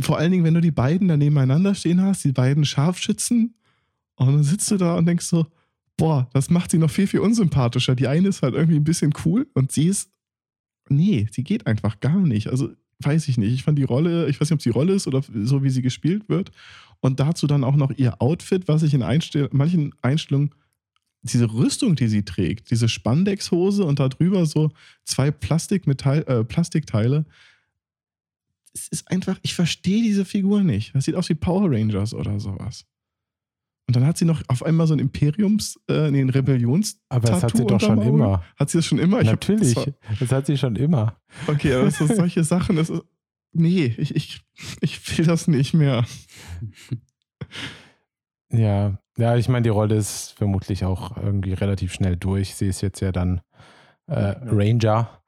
vor 0.00 0.18
allen 0.18 0.32
Dingen, 0.32 0.44
wenn 0.44 0.54
du 0.54 0.60
die 0.60 0.70
beiden 0.70 1.08
da 1.08 1.16
nebeneinander 1.16 1.74
stehen 1.74 2.02
hast, 2.02 2.24
die 2.24 2.32
beiden 2.32 2.64
Scharfschützen, 2.64 3.54
und 4.16 4.26
dann 4.26 4.42
sitzt 4.42 4.70
du 4.70 4.76
da 4.76 4.96
und 4.96 5.06
denkst 5.06 5.26
so, 5.26 5.46
boah, 5.96 6.28
das 6.32 6.50
macht 6.50 6.70
sie 6.70 6.78
noch 6.78 6.90
viel, 6.90 7.06
viel 7.06 7.20
unsympathischer. 7.20 7.94
Die 7.94 8.08
eine 8.08 8.28
ist 8.28 8.42
halt 8.42 8.54
irgendwie 8.54 8.76
ein 8.76 8.84
bisschen 8.84 9.12
cool 9.24 9.46
und 9.54 9.70
sie 9.70 9.86
ist, 9.86 10.10
nee, 10.88 11.28
sie 11.30 11.44
geht 11.44 11.66
einfach 11.66 12.00
gar 12.00 12.18
nicht. 12.18 12.48
Also 12.48 12.70
weiß 13.00 13.28
ich 13.28 13.38
nicht. 13.38 13.52
Ich 13.52 13.62
fand 13.62 13.78
die 13.78 13.84
Rolle, 13.84 14.28
ich 14.28 14.40
weiß 14.40 14.50
nicht, 14.50 14.54
ob 14.54 14.58
es 14.58 14.64
die 14.64 14.70
Rolle 14.70 14.94
ist 14.94 15.06
oder 15.06 15.22
so, 15.22 15.62
wie 15.62 15.70
sie 15.70 15.82
gespielt 15.82 16.28
wird. 16.28 16.50
Und 17.00 17.20
dazu 17.20 17.46
dann 17.46 17.62
auch 17.64 17.76
noch 17.76 17.92
ihr 17.96 18.20
Outfit, 18.20 18.66
was 18.68 18.82
ich 18.82 18.92
in 18.94 19.02
Einstell 19.02 19.48
manchen 19.52 19.94
Einstellungen, 20.02 20.50
diese 21.22 21.52
Rüstung, 21.52 21.94
die 21.96 22.08
sie 22.08 22.22
trägt, 22.24 22.70
diese 22.70 22.88
Spandexhose 22.88 23.84
und 23.84 23.98
da 24.00 24.08
drüber 24.08 24.46
so 24.46 24.70
zwei 25.04 25.30
Plastikmetall, 25.30 26.24
äh, 26.26 26.44
Plastikteile. 26.44 27.24
Es 28.72 28.88
ist 28.88 29.10
einfach, 29.10 29.38
ich 29.42 29.54
verstehe 29.54 30.02
diese 30.02 30.24
Figur 30.24 30.62
nicht. 30.62 30.94
Das 30.94 31.04
sieht 31.04 31.14
aus 31.16 31.28
wie 31.28 31.34
Power 31.34 31.70
Rangers 31.70 32.14
oder 32.14 32.38
sowas. 32.38 32.84
Und 33.86 33.96
dann 33.96 34.04
hat 34.06 34.18
sie 34.18 34.26
noch 34.26 34.42
auf 34.48 34.62
einmal 34.62 34.86
so 34.86 34.92
ein 34.94 34.98
Imperiums, 35.00 35.80
äh, 35.88 36.10
nee, 36.10 36.20
ein 36.20 36.28
Rebellions. 36.30 37.00
Aber 37.08 37.28
das 37.28 37.42
hat 37.42 37.56
sie 37.56 37.64
doch 37.64 37.80
schon 37.80 38.02
immer. 38.02 38.44
Hat 38.56 38.70
sie 38.70 38.78
das 38.78 38.86
schon 38.86 38.98
immer? 38.98 39.20
Ich 39.22 39.28
hab- 39.28 39.34
Natürlich, 39.48 39.74
das 39.74 40.18
das 40.20 40.30
hat 40.32 40.46
sie 40.46 40.58
schon 40.58 40.76
immer. 40.76 41.16
Okay, 41.46 41.72
aber 41.74 41.84
das 41.86 42.00
ist 42.00 42.16
solche 42.16 42.44
Sachen, 42.44 42.76
das 42.76 42.90
ist. 42.90 43.02
Nee, 43.58 43.94
ich, 43.98 44.14
ich, 44.14 44.40
ich 44.80 45.18
will 45.18 45.26
das 45.26 45.48
nicht 45.48 45.74
mehr. 45.74 46.04
Ja, 48.50 48.98
ja, 49.18 49.36
ich 49.36 49.48
meine, 49.48 49.64
die 49.64 49.68
Rolle 49.68 49.96
ist 49.96 50.32
vermutlich 50.36 50.84
auch 50.84 51.16
irgendwie 51.18 51.52
relativ 51.52 51.92
schnell 51.92 52.16
durch. 52.16 52.54
Sie 52.54 52.66
ist 52.66 52.80
jetzt 52.80 53.00
ja 53.00 53.12
dann 53.12 53.42
äh, 54.06 54.36
Ranger 54.40 55.22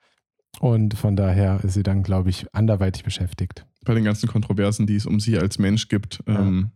und 0.60 0.94
von 0.96 1.16
daher 1.16 1.60
ist 1.62 1.74
sie 1.74 1.82
dann, 1.82 2.02
glaube 2.02 2.30
ich, 2.30 2.46
anderweitig 2.54 3.04
beschäftigt. 3.04 3.66
Bei 3.84 3.92
den 3.94 4.04
ganzen 4.04 4.26
Kontroversen, 4.28 4.86
die 4.86 4.94
es 4.96 5.04
um 5.06 5.20
sie 5.20 5.38
als 5.38 5.58
Mensch 5.58 5.88
gibt, 5.88 6.22
Ja. 6.26 6.38
ähm, 6.40 6.70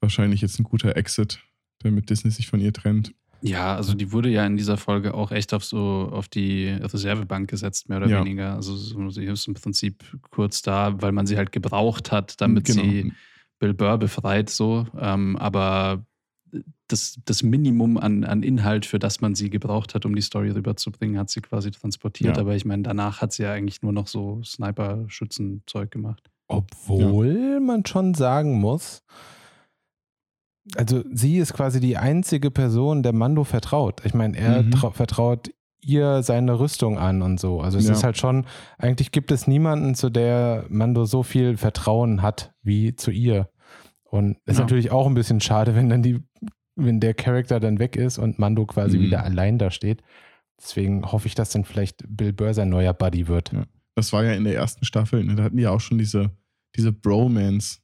wahrscheinlich 0.00 0.40
jetzt 0.40 0.58
ein 0.58 0.64
guter 0.64 0.96
Exit, 0.96 1.40
damit 1.80 2.08
Disney 2.08 2.30
sich 2.30 2.46
von 2.48 2.60
ihr 2.60 2.72
trennt. 2.72 3.12
Ja, 3.40 3.76
also 3.76 3.94
die 3.94 4.10
wurde 4.12 4.28
ja 4.30 4.44
in 4.46 4.56
dieser 4.56 4.76
Folge 4.76 5.14
auch 5.14 5.30
echt 5.30 5.54
auf 5.54 5.64
so 5.64 6.08
auf 6.12 6.28
die 6.28 6.66
Reservebank 6.68 7.48
gesetzt, 7.48 7.88
mehr 7.88 7.98
oder 7.98 8.08
Ja. 8.08 8.20
weniger. 8.20 8.54
Also 8.54 8.74
so, 8.76 9.10
sie 9.10 9.24
ist 9.24 9.46
im 9.46 9.54
Prinzip 9.54 10.04
kurz 10.30 10.62
da, 10.62 11.00
weil 11.00 11.12
man 11.12 11.26
sie 11.26 11.36
halt 11.36 11.52
gebraucht 11.52 12.10
hat, 12.10 12.40
damit 12.40 12.64
Genau. 12.64 12.82
sie 12.82 13.12
Bill 13.60 13.74
Burr 13.74 13.98
befreit, 13.98 14.50
so. 14.50 14.86
Ähm, 14.98 15.36
aber 15.36 16.04
das, 16.88 17.18
das 17.26 17.42
Minimum 17.42 17.98
an, 17.98 18.24
an 18.24 18.42
Inhalt, 18.42 18.86
für 18.86 18.98
das 18.98 19.20
man 19.20 19.34
sie 19.34 19.50
gebraucht 19.50 19.94
hat, 19.94 20.06
um 20.06 20.14
die 20.14 20.22
Story 20.22 20.50
rüberzubringen, 20.50 21.18
hat 21.18 21.28
sie 21.28 21.40
quasi 21.42 21.70
transportiert. 21.70 22.36
Ja. 22.36 22.40
Aber 22.42 22.56
ich 22.56 22.64
meine, 22.64 22.82
danach 22.84 23.20
hat 23.20 23.32
sie 23.32 23.42
ja 23.42 23.52
eigentlich 23.52 23.82
nur 23.82 23.92
noch 23.92 24.06
so 24.06 24.40
Sniper-Schützen-Zeug 24.42 25.90
gemacht. 25.90 26.30
Obwohl 26.48 27.60
man 27.60 27.84
schon 27.84 28.14
sagen 28.14 28.58
muss, 28.58 29.02
also 30.76 31.02
sie 31.12 31.38
ist 31.38 31.54
quasi 31.54 31.80
die 31.80 31.96
einzige 31.96 32.50
Person, 32.50 33.02
der 33.02 33.12
Mando 33.12 33.44
vertraut. 33.44 34.02
Ich 34.04 34.14
meine, 34.14 34.36
er 34.36 34.62
Mhm. 34.62 34.70
trau- 34.70 34.92
vertraut 34.92 35.50
ihr 35.80 36.22
seine 36.22 36.58
Rüstung 36.58 36.98
an 36.98 37.22
und 37.22 37.38
so. 37.40 37.60
Also 37.60 37.78
es 37.78 37.86
Ja. 37.86 37.92
ist 37.92 38.04
halt 38.04 38.18
schon, 38.18 38.44
eigentlich 38.78 39.12
gibt 39.12 39.30
es 39.30 39.46
niemanden, 39.46 39.94
zu 39.94 40.10
der 40.10 40.64
Mando 40.68 41.04
so 41.04 41.22
viel 41.22 41.56
Vertrauen 41.56 42.20
hat 42.22 42.52
wie 42.62 42.94
zu 42.96 43.10
ihr. 43.10 43.48
Und 44.04 44.38
ist 44.46 44.56
Ja. 44.56 44.62
natürlich 44.64 44.90
auch 44.90 45.06
ein 45.06 45.14
bisschen 45.14 45.40
schade, 45.40 45.74
wenn 45.74 45.88
dann 45.88 46.02
die, 46.02 46.20
wenn 46.76 47.00
der 47.00 47.14
Charakter 47.14 47.60
dann 47.60 47.78
weg 47.78 47.96
ist 47.96 48.18
und 48.18 48.38
Mando 48.38 48.66
quasi 48.66 48.98
Mhm. 48.98 49.02
wieder 49.02 49.22
allein 49.24 49.58
da 49.58 49.70
steht. 49.70 50.02
Deswegen 50.60 51.04
hoffe 51.10 51.28
ich, 51.28 51.34
dass 51.34 51.50
dann 51.50 51.64
vielleicht 51.64 52.04
Bill 52.08 52.32
Burr 52.32 52.52
sein 52.54 52.68
neuer 52.68 52.92
Buddy 52.94 53.28
wird. 53.28 53.52
Ja. 53.52 53.64
Das 53.94 54.12
war 54.12 54.24
ja 54.24 54.32
in 54.32 54.44
der 54.44 54.54
ersten 54.56 54.84
Staffel, 54.84 55.24
ne? 55.24 55.34
da 55.36 55.44
hatten 55.44 55.56
die 55.56 55.62
ja 55.64 55.70
auch 55.70 55.80
schon 55.80 55.98
diese, 55.98 56.30
diese 56.76 56.92
Bromance 56.92 57.78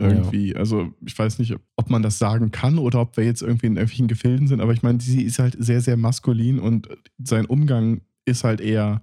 irgendwie. 0.00 0.56
Also 0.56 0.92
ich 1.04 1.18
weiß 1.18 1.38
nicht, 1.38 1.54
ob 1.76 1.90
man 1.90 2.02
das 2.02 2.18
sagen 2.18 2.50
kann 2.50 2.78
oder 2.78 3.00
ob 3.00 3.16
wir 3.16 3.24
jetzt 3.24 3.42
irgendwie 3.42 3.66
in 3.66 3.76
irgendwelchen 3.76 4.08
Gefilden 4.08 4.48
sind, 4.48 4.60
aber 4.60 4.72
ich 4.72 4.82
meine, 4.82 5.00
sie 5.00 5.22
ist 5.22 5.38
halt 5.38 5.56
sehr, 5.58 5.80
sehr 5.80 5.96
maskulin 5.96 6.58
und 6.58 6.88
sein 7.22 7.46
Umgang 7.46 8.00
ist 8.24 8.44
halt 8.44 8.60
eher, 8.60 9.02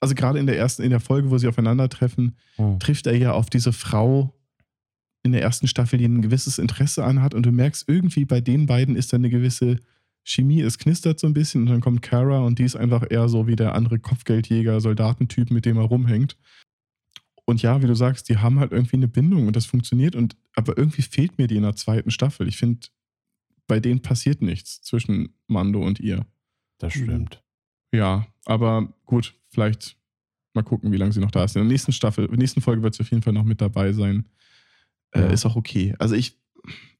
also 0.00 0.14
gerade 0.14 0.38
in 0.38 0.46
der 0.46 0.56
ersten, 0.58 0.82
in 0.82 0.90
der 0.90 1.00
Folge, 1.00 1.30
wo 1.30 1.38
sie 1.38 1.48
aufeinandertreffen, 1.48 2.36
Hm. 2.56 2.78
trifft 2.78 3.06
er 3.06 3.16
ja 3.16 3.32
auf 3.32 3.50
diese 3.50 3.72
Frau 3.72 4.34
in 5.24 5.32
der 5.32 5.42
ersten 5.42 5.66
Staffel, 5.66 5.98
die 5.98 6.06
ein 6.06 6.22
gewisses 6.22 6.58
Interesse 6.58 7.04
anhat 7.04 7.34
und 7.34 7.44
du 7.44 7.50
merkst 7.52 7.88
irgendwie 7.88 8.24
bei 8.24 8.40
den 8.40 8.66
beiden 8.66 8.96
ist 8.96 9.12
da 9.12 9.16
eine 9.16 9.30
gewisse 9.30 9.76
Chemie, 10.24 10.60
es 10.60 10.78
knistert 10.78 11.18
so 11.18 11.26
ein 11.26 11.32
bisschen 11.34 11.62
und 11.62 11.68
dann 11.68 11.80
kommt 11.80 12.02
Kara 12.02 12.40
und 12.40 12.58
die 12.58 12.64
ist 12.64 12.76
einfach 12.76 13.04
eher 13.08 13.28
so 13.28 13.46
wie 13.46 13.56
der 13.56 13.74
andere 13.74 13.98
Kopfgeldjäger, 13.98 14.80
Soldatentyp, 14.80 15.50
mit 15.50 15.64
dem 15.64 15.76
er 15.78 15.84
rumhängt. 15.84 16.36
Und 17.48 17.62
ja, 17.62 17.80
wie 17.82 17.86
du 17.86 17.94
sagst, 17.96 18.28
die 18.28 18.36
haben 18.36 18.58
halt 18.58 18.72
irgendwie 18.72 18.96
eine 18.96 19.08
Bindung 19.08 19.46
und 19.46 19.56
das 19.56 19.64
funktioniert 19.64 20.14
und 20.14 20.36
aber 20.54 20.76
irgendwie 20.76 21.00
fehlt 21.00 21.38
mir 21.38 21.46
die 21.46 21.56
in 21.56 21.62
der 21.62 21.76
zweiten 21.76 22.10
Staffel. 22.10 22.46
Ich 22.46 22.58
finde, 22.58 22.88
bei 23.66 23.80
denen 23.80 24.02
passiert 24.02 24.42
nichts 24.42 24.82
zwischen 24.82 25.30
Mando 25.46 25.82
und 25.82 25.98
ihr. 25.98 26.26
Das 26.76 26.94
Mhm. 26.94 27.04
stimmt. 27.04 27.42
Ja, 27.90 28.26
aber 28.44 28.92
gut, 29.06 29.34
vielleicht 29.48 29.96
mal 30.52 30.62
gucken, 30.62 30.92
wie 30.92 30.98
lange 30.98 31.12
sie 31.12 31.20
noch 31.20 31.30
da 31.30 31.42
ist. 31.44 31.56
In 31.56 31.62
der 31.62 31.68
nächsten 31.72 31.92
Staffel, 31.92 32.26
in 32.26 32.32
der 32.32 32.38
nächsten 32.38 32.60
Folge 32.60 32.82
wird 32.82 32.94
sie 32.94 33.02
auf 33.02 33.10
jeden 33.10 33.22
Fall 33.22 33.32
noch 33.32 33.44
mit 33.44 33.62
dabei 33.62 33.94
sein. 33.94 34.28
Äh, 35.12 35.20
Ja. 35.20 35.26
Ist 35.28 35.46
auch 35.46 35.56
okay. 35.56 35.94
Also 35.98 36.14
ich, 36.16 36.38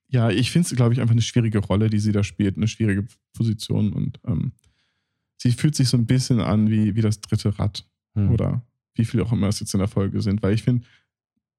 ja, 0.08 0.30
ich 0.30 0.50
finde 0.50 0.66
es, 0.66 0.74
glaube 0.74 0.94
ich, 0.94 1.00
einfach 1.02 1.12
eine 1.12 1.20
schwierige 1.20 1.58
Rolle, 1.58 1.90
die 1.90 1.98
sie 1.98 2.12
da 2.12 2.24
spielt, 2.24 2.56
eine 2.56 2.68
schwierige 2.68 3.06
Position 3.34 3.92
und 3.92 4.18
ähm, 4.26 4.52
sie 5.36 5.52
fühlt 5.52 5.74
sich 5.74 5.90
so 5.90 5.98
ein 5.98 6.06
bisschen 6.06 6.40
an 6.40 6.70
wie, 6.70 6.94
wie 6.94 7.02
das 7.02 7.20
dritte 7.20 7.58
Rad 7.58 7.84
Hm. 8.14 8.30
oder 8.30 8.66
wie 8.98 9.04
viel 9.04 9.22
auch 9.22 9.32
immer 9.32 9.48
es 9.48 9.60
jetzt 9.60 9.74
in 9.74 9.80
der 9.80 9.88
Folge 9.88 10.20
sind, 10.20 10.42
weil 10.42 10.54
ich 10.54 10.62
finde, 10.62 10.84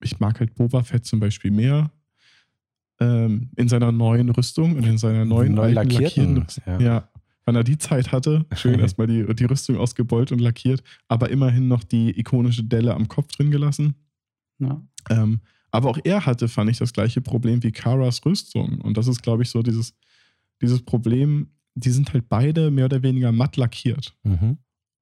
ich 0.02 0.20
mag 0.20 0.40
halt 0.40 0.56
Boba 0.56 0.84
Fett 0.84 1.06
zum 1.06 1.20
Beispiel 1.20 1.52
mehr. 1.52 1.92
ähm, 3.00 3.50
in 3.56 3.68
seiner 3.70 3.92
neuen 3.92 4.30
Rüstung 4.30 4.76
und 4.76 4.84
in 4.84 4.98
seiner 4.98 5.26
neuen 5.26 5.54
Neu 5.54 5.64
alten 5.64 5.76
lackierten, 5.76 6.36
lackierten 6.36 6.86
ja. 6.86 6.96
ja. 6.96 7.10
Wenn 7.46 7.56
er 7.56 7.64
die 7.64 7.78
Zeit 7.78 8.12
hatte, 8.12 8.46
schön 8.54 8.80
erstmal 8.80 9.08
die, 9.08 9.26
die 9.36 9.46
Rüstung 9.46 9.78
ausgebeult 9.78 10.32
und 10.32 10.40
lackiert, 10.40 10.84
aber 11.08 11.30
immerhin 11.30 11.68
noch 11.68 11.84
die 11.84 12.18
ikonische 12.20 12.64
Delle 12.64 12.94
am 12.94 13.08
Kopf 13.08 13.32
drin 13.32 13.52
gelassen. 13.52 13.96
Ja. 14.60 14.82
Ähm, 15.10 15.40
aber 15.72 15.90
auch 15.90 16.00
er 16.04 16.26
hatte, 16.26 16.48
fand 16.48 16.70
ich, 16.70 16.78
das 16.78 16.94
gleiche 16.94 17.22
Problem 17.22 17.64
wie 17.64 17.72
Karas 17.72 18.26
Rüstung. 18.26 18.82
Und 18.82 18.98
das 18.98 19.08
ist, 19.08 19.22
glaube 19.22 19.44
ich, 19.44 19.50
so 19.50 19.62
dieses, 19.62 19.96
dieses 20.62 20.82
Problem, 20.82 21.48
die 21.76 21.92
sind 21.92 22.12
halt 22.14 22.28
beide 22.28 22.72
mehr 22.72 22.86
oder 22.86 23.02
weniger 23.02 23.32
matt 23.32 23.56
lackiert. 23.56 24.16
Mhm. 24.24 24.58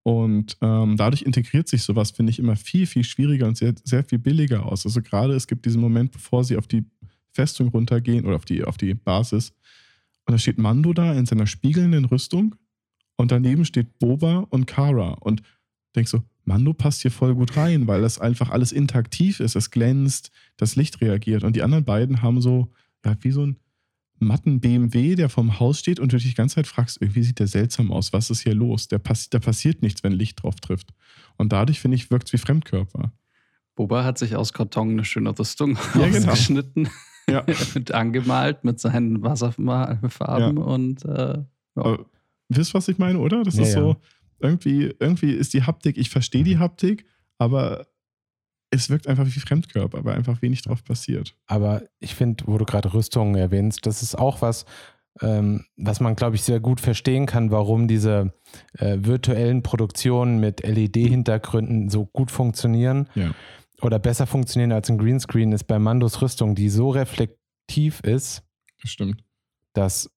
Und 0.07 0.55
ähm, 0.61 0.95
dadurch 0.95 1.23
integriert 1.23 1.67
sich 1.67 1.83
sowas, 1.83 2.11
finde 2.11 2.29
ich, 2.29 2.39
immer 2.39 2.55
viel, 2.55 2.87
viel 2.87 3.03
schwieriger 3.03 3.45
und 3.45 3.57
sehr, 3.57 3.75
sehr 3.83 4.05
viel 4.05 4.19
billiger 4.19 4.65
aus. 4.65 4.85
Also 4.85 5.01
gerade 5.01 5.33
es 5.33 5.47
gibt 5.47 5.65
diesen 5.65 5.81
Moment, 5.81 6.13
bevor 6.13 6.45
sie 6.45 6.55
auf 6.55 6.65
die 6.65 6.85
Festung 7.33 7.67
runtergehen 7.67 8.25
oder 8.25 8.37
auf 8.37 8.45
die, 8.45 8.63
auf 8.63 8.77
die 8.77 8.93
Basis. 8.93 9.49
Und 10.25 10.31
da 10.31 10.37
steht 10.37 10.59
Mando 10.59 10.93
da 10.93 11.13
in 11.13 11.25
seiner 11.25 11.45
spiegelnden 11.45 12.05
Rüstung 12.05 12.55
und 13.17 13.33
daneben 13.33 13.65
steht 13.65 13.99
Boba 13.99 14.47
und 14.49 14.65
Kara. 14.65 15.09
Und 15.19 15.43
denkst 15.93 16.11
so, 16.11 16.23
Mando 16.45 16.71
passt 16.71 17.01
hier 17.01 17.11
voll 17.11 17.35
gut 17.35 17.57
rein, 17.57 17.85
weil 17.87 17.99
das 17.99 18.17
einfach 18.17 18.49
alles 18.49 18.71
interaktiv 18.71 19.41
ist. 19.41 19.57
Es 19.57 19.71
glänzt, 19.71 20.31
das 20.55 20.77
Licht 20.77 21.01
reagiert. 21.01 21.43
Und 21.43 21.57
die 21.57 21.63
anderen 21.63 21.83
beiden 21.83 22.21
haben 22.21 22.39
so, 22.39 22.69
ja, 23.03 23.17
wie 23.19 23.31
so 23.31 23.45
ein 23.45 23.57
matten 24.19 24.59
BMW, 24.59 25.15
der 25.15 25.29
vorm 25.29 25.59
Haus 25.59 25.79
steht 25.79 25.99
und 25.99 26.11
du 26.11 26.17
dich 26.17 26.27
die 26.29 26.33
ganze 26.35 26.55
Zeit 26.55 26.67
fragst, 26.67 27.01
irgendwie 27.01 27.23
sieht 27.23 27.39
der 27.39 27.47
seltsam 27.47 27.91
aus, 27.91 28.13
was 28.13 28.29
ist 28.29 28.41
hier 28.41 28.55
los? 28.55 28.87
Der 28.87 28.99
pass 28.99 29.29
da 29.29 29.39
passiert 29.39 29.81
nichts, 29.81 30.03
wenn 30.03 30.11
Licht 30.13 30.41
drauf 30.43 30.55
trifft. 30.55 30.89
Und 31.37 31.51
dadurch, 31.53 31.79
finde 31.79 31.95
ich, 31.95 32.09
wirkt 32.11 32.27
es 32.27 32.33
wie 32.33 32.37
Fremdkörper. 32.37 33.11
Boba 33.75 34.03
hat 34.03 34.17
sich 34.17 34.35
aus 34.35 34.53
Karton 34.53 34.91
eine 34.91 35.05
schöne 35.05 35.37
Rüstung 35.37 35.77
Ja, 35.95 36.07
genau. 36.09 36.31
ausgeschnitten, 36.31 36.89
Ja. 37.29 37.45
mit 37.75 37.91
angemalt 37.91 38.63
mit 38.63 38.79
seinen 38.79 39.21
Wasserfarben 39.21 40.57
Ja. 40.57 40.63
und 40.63 41.05
äh, 41.05 41.43
ja. 41.75 41.99
Wisst 42.49 42.73
was 42.73 42.87
ich 42.87 42.97
meine, 42.97 43.19
oder? 43.19 43.43
Das 43.43 43.55
Ja, 43.55 43.63
ist 43.63 43.73
ja. 43.75 43.81
so, 43.81 43.95
irgendwie, 44.39 44.93
irgendwie 44.99 45.31
ist 45.31 45.53
die 45.53 45.63
Haptik, 45.63 45.97
ich 45.97 46.09
verstehe 46.09 46.43
die 46.43 46.57
Haptik, 46.57 47.05
aber 47.37 47.85
es 48.69 48.89
wirkt 48.89 49.07
einfach 49.07 49.25
wie 49.25 49.31
Fremdkörper, 49.39 50.03
weil 50.03 50.15
einfach 50.15 50.41
wenig 50.41 50.61
drauf 50.61 50.83
passiert. 50.83 51.35
Aber 51.45 51.83
ich 51.99 52.15
finde, 52.15 52.43
wo 52.47 52.57
du 52.57 52.65
gerade 52.65 52.93
Rüstungen 52.93 53.35
erwähnst, 53.35 53.85
das 53.85 54.03
ist 54.03 54.15
auch 54.15 54.41
was, 54.41 54.65
ähm, 55.21 55.65
was 55.77 55.99
man, 55.99 56.15
glaube 56.15 56.35
ich, 56.35 56.43
sehr 56.43 56.59
gut 56.59 56.79
verstehen 56.81 57.25
kann, 57.25 57.49
warum 57.49 57.87
diese 57.87 58.33
äh, 58.77 58.97
virtuellen 58.99 59.63
Produktionen 59.63 60.39
mit 60.39 60.61
LED-Hintergründen 60.63 61.89
so 61.89 62.05
gut 62.05 62.29
funktionieren 62.31 63.07
Ja. 63.15 63.31
oder 63.81 63.99
besser 63.99 64.27
funktionieren 64.27 64.71
als 64.73 64.89
ein 64.89 64.97
Greenscreen, 64.97 65.51
ist 65.53 65.63
bei 65.65 65.79
Mandos 65.79 66.21
Rüstung, 66.21 66.53
die 66.55 66.69
so 66.69 66.89
reflektiv 66.89 68.01
ist, 68.01 68.43
Das 68.81 68.91
stimmt. 68.91 69.23
dass 69.73 70.09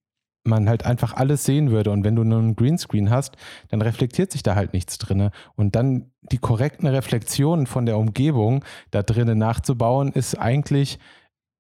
man 0.45 0.69
halt 0.69 0.85
einfach 0.87 1.15
alles 1.15 1.45
sehen 1.45 1.71
würde. 1.71 1.91
Und 1.91 2.03
wenn 2.05 2.17
du 2.17 2.25
nur 2.25 2.39
einen 2.39 2.57
Greenscreen 2.57 3.11
hast, 3.11 3.37
dann 3.69 3.83
reflektiert 3.83 4.33
sich 4.33 4.43
da 4.43 4.55
halt 4.55 4.73
nichts 4.73 4.99
drinne. 4.99 5.31
Und 5.55 5.75
dann 5.77 6.11
die 6.23 6.39
korrekten 6.39 6.87
Reflexionen 6.87 7.67
von 7.67 7.87
der 7.87 7.99
Umgebung 7.99 8.65
da 8.91 9.03
drinnen 9.03 9.39
nachzubauen, 9.39 10.13
ist 10.13 10.39
eigentlich 10.39 10.99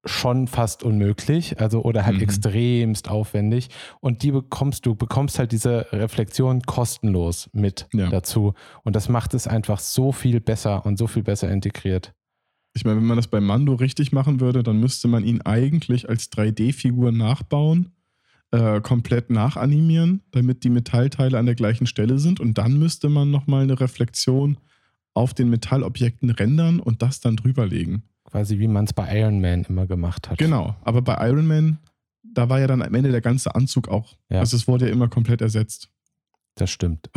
schon 0.07 0.47
fast 0.47 0.83
unmöglich, 0.83 1.61
also 1.61 1.83
oder 1.83 2.07
halt 2.07 2.17
Mhm. 2.17 2.23
extremst 2.23 3.11
aufwendig. 3.11 3.69
Und 4.01 4.23
die 4.23 4.33
bekommst 4.33 4.87
du, 4.87 4.95
bekommst 4.95 5.39
halt 5.39 5.53
diese 5.53 5.89
Reflexion 5.93 6.63
kostenlos 6.63 7.51
mit 7.53 7.87
Ja. 7.93 8.09
dazu. 8.09 8.55
Und 8.83 8.97
das 8.97 9.11
macht 9.11 9.35
es 9.35 9.47
einfach 9.47 9.79
so 9.79 10.11
viel 10.13 10.41
besser 10.41 10.87
und 10.87 10.97
so 10.97 11.07
viel 11.07 11.23
besser 11.23 11.51
integriert. 11.51 12.15
Ich 12.75 12.85
meine, 12.87 12.97
wenn 12.97 13.07
man 13.07 13.19
das 13.19 13.27
bei 13.27 13.41
Mando 13.41 13.75
richtig 13.75 14.11
machen 14.13 14.41
würde, 14.41 14.63
dann 14.63 14.79
müsste 14.81 15.07
man 15.07 15.23
ihn 15.23 15.43
eigentlich 15.43 16.09
als 16.09 16.31
3D-Figur 16.31 17.13
nachbauen, 17.13 17.93
äh, 18.53 18.81
komplett 18.81 19.31
nachanimieren, 19.31 20.23
damit 20.33 20.65
die 20.65 20.71
Metallteile 20.71 21.39
an 21.39 21.47
der 21.47 21.55
gleichen 21.55 21.87
Stelle 21.87 22.19
sind. 22.19 22.41
Und 22.41 22.59
dann 22.59 22.79
müsste 22.79 23.09
man 23.09 23.31
nochmal 23.31 23.63
eine 23.63 23.79
Reflexion 23.79 24.59
auf 25.15 25.35
den 25.35 25.51
Metallobjekten 25.51 26.31
rendern 26.31 26.81
und 26.81 27.03
das 27.03 27.21
dann 27.21 27.37
drüberlegen. 27.37 28.03
Quasi 28.25 28.59
wie 28.59 28.69
man 28.69 28.85
es 28.85 28.93
bei 28.93 29.19
Iron 29.19 29.41
Man 29.41 29.65
immer 29.65 29.87
gemacht 29.87 30.31
hat. 30.31 30.39
Genau, 30.39 30.77
aber 30.83 31.03
bei 31.03 31.29
Iron 31.29 31.47
Man, 31.47 31.79
da 32.23 32.49
war 32.49 32.61
ja 32.61 32.67
dann 32.67 32.83
am 32.83 32.95
Ende 32.95 33.11
der 33.11 33.21
ganze 33.21 33.55
Anzug 33.55 33.89
auch. 33.89 34.17
Ja. 34.29 34.41
Also 34.41 34.57
es 34.57 34.69
wurde 34.69 34.87
ja 34.87 34.93
immer 34.93 35.09
komplett 35.09 35.41
ersetzt. 35.41 35.89
Das 36.55 36.71
stimmt. 36.71 37.11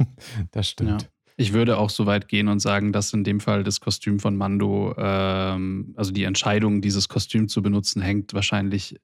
das 0.50 0.68
stimmt. 0.68 1.02
Ja. 1.02 1.08
Ich 1.36 1.52
würde 1.52 1.78
auch 1.78 1.88
so 1.88 2.04
weit 2.04 2.28
gehen 2.28 2.48
und 2.48 2.58
sagen, 2.58 2.92
dass 2.92 3.12
in 3.12 3.22
dem 3.22 3.38
Fall 3.38 3.62
das 3.62 3.80
Kostüm 3.80 4.18
von 4.18 4.36
Mando, 4.36 4.94
ähm, 4.98 5.94
also 5.96 6.10
die 6.10 6.24
Entscheidung, 6.24 6.82
dieses 6.82 7.08
Kostüm 7.08 7.48
zu 7.48 7.62
benutzen, 7.62 8.02
hängt 8.02 8.34
wahrscheinlich 8.34 8.96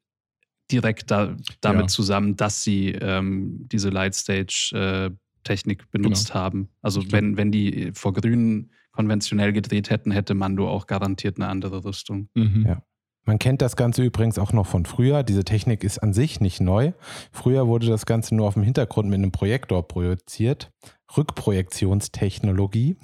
direkt 0.70 1.10
da, 1.10 1.36
damit 1.60 1.82
Ja. 1.82 1.86
zusammen, 1.88 2.36
dass 2.36 2.62
sie 2.64 2.90
ähm, 2.92 3.68
diese 3.70 3.90
Lightstage-Technik 3.90 5.90
benutzt 5.90 6.34
haben. 6.34 6.68
Also 6.82 7.00
Stimmt. 7.00 7.12
wenn, 7.12 7.36
wenn 7.36 7.52
die 7.52 7.92
vor 7.94 8.12
Grün 8.12 8.70
konventionell 8.92 9.52
gedreht 9.52 9.90
hätten, 9.90 10.10
hätte 10.10 10.34
Mando 10.34 10.68
auch 10.68 10.86
garantiert 10.86 11.36
eine 11.38 11.48
andere 11.48 11.84
Rüstung. 11.84 12.28
Mhm. 12.34 12.64
Ja. 12.66 12.82
Man 13.26 13.38
kennt 13.38 13.62
das 13.62 13.74
Ganze 13.76 14.04
übrigens 14.04 14.38
auch 14.38 14.52
noch 14.52 14.66
von 14.66 14.84
früher. 14.84 15.22
Diese 15.22 15.44
Technik 15.44 15.82
ist 15.82 15.98
an 15.98 16.12
sich 16.12 16.40
nicht 16.40 16.60
neu. 16.60 16.92
Früher 17.32 17.66
wurde 17.66 17.86
das 17.86 18.04
Ganze 18.04 18.34
nur 18.34 18.46
auf 18.46 18.54
dem 18.54 18.62
Hintergrund 18.62 19.08
mit 19.08 19.18
einem 19.18 19.32
Projektor 19.32 19.86
projiziert. 19.88 20.70
Rückprojektionstechnologie 21.16 22.96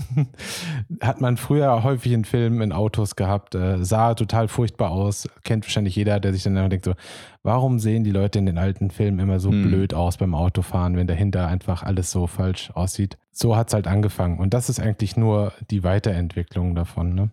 hat 1.01 1.21
man 1.21 1.37
früher 1.37 1.83
häufig 1.83 2.13
in 2.13 2.25
Filmen, 2.25 2.61
in 2.61 2.73
Autos 2.73 3.17
gehabt. 3.17 3.55
Äh, 3.55 3.85
sah 3.85 4.15
total 4.15 4.49
furchtbar 4.49 4.91
aus. 4.91 5.29
Kennt 5.45 5.65
wahrscheinlich 5.65 5.97
jeder, 5.97 6.21
der 6.21 6.33
sich 6.33 6.43
dann 6.43 6.57
immer 6.57 6.69
denkt 6.69 6.85
so, 6.85 6.95
warum 7.43 7.79
sehen 7.79 8.05
die 8.05 8.11
Leute 8.11 8.39
in 8.39 8.47
den 8.47 8.59
alten 8.59 8.91
Filmen 8.91 9.19
immer 9.19 9.41
so 9.41 9.51
Hm. 9.51 9.63
blöd 9.63 9.95
aus 9.95 10.17
beim 10.17 10.35
Autofahren, 10.35 10.97
wenn 10.97 11.07
dahinter 11.07 11.47
einfach 11.47 11.83
alles 11.83 12.11
so 12.11 12.27
falsch 12.27 12.71
aussieht. 12.71 13.19
So 13.33 13.57
hat 13.57 13.69
es 13.69 13.75
halt 13.75 13.87
angefangen. 13.87 14.39
Und 14.39 14.55
das 14.55 14.69
ist 14.69 14.81
eigentlich 14.81 15.17
nur 15.17 15.53
die 15.71 15.85
Weiterentwicklung 15.85 16.75
davon. 16.75 17.15
Ne? 17.15 17.31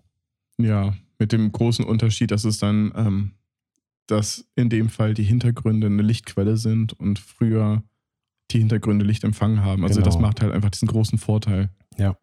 Ja, 0.58 0.94
mit 1.20 1.32
dem 1.32 1.52
großen 1.52 1.86
Unterschied, 1.86 2.32
dass 2.32 2.44
es 2.44 2.60
dann, 2.60 2.92
ähm, 2.96 3.32
dass 4.06 4.46
in 4.56 4.70
dem 4.70 4.90
Fall 4.90 5.14
die 5.14 5.24
Hintergründe 5.24 5.88
eine 5.88 6.02
Lichtquelle 6.02 6.58
sind 6.58 6.94
und 6.94 7.20
früher 7.20 7.84
die 8.52 8.60
Hintergründe 8.60 9.06
Licht 9.06 9.24
empfangen 9.24 9.64
haben. 9.64 9.84
Also 9.84 9.96
Genau. 9.96 10.06
das 10.06 10.20
macht 10.20 10.42
halt 10.42 10.54
einfach 10.54 10.70
diesen 10.70 10.88
großen 10.88 11.18
Vorteil. 11.18 11.70
Ja. 11.98 12.16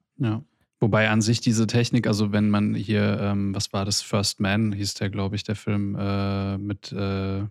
Wobei 0.80 1.08
an 1.08 1.22
sich 1.22 1.40
diese 1.40 1.66
Technik, 1.66 2.06
also 2.06 2.32
wenn 2.32 2.50
man 2.50 2.74
hier, 2.74 3.18
ähm, 3.20 3.54
was 3.54 3.72
war 3.72 3.84
das, 3.84 4.02
First 4.02 4.40
Man, 4.40 4.72
hieß 4.72 4.94
der, 4.94 5.10
glaube 5.10 5.36
ich, 5.36 5.42
der 5.44 5.56
Film 5.56 5.96
äh, 5.98 6.58
mit, 6.58 6.92
äh, 6.92 7.42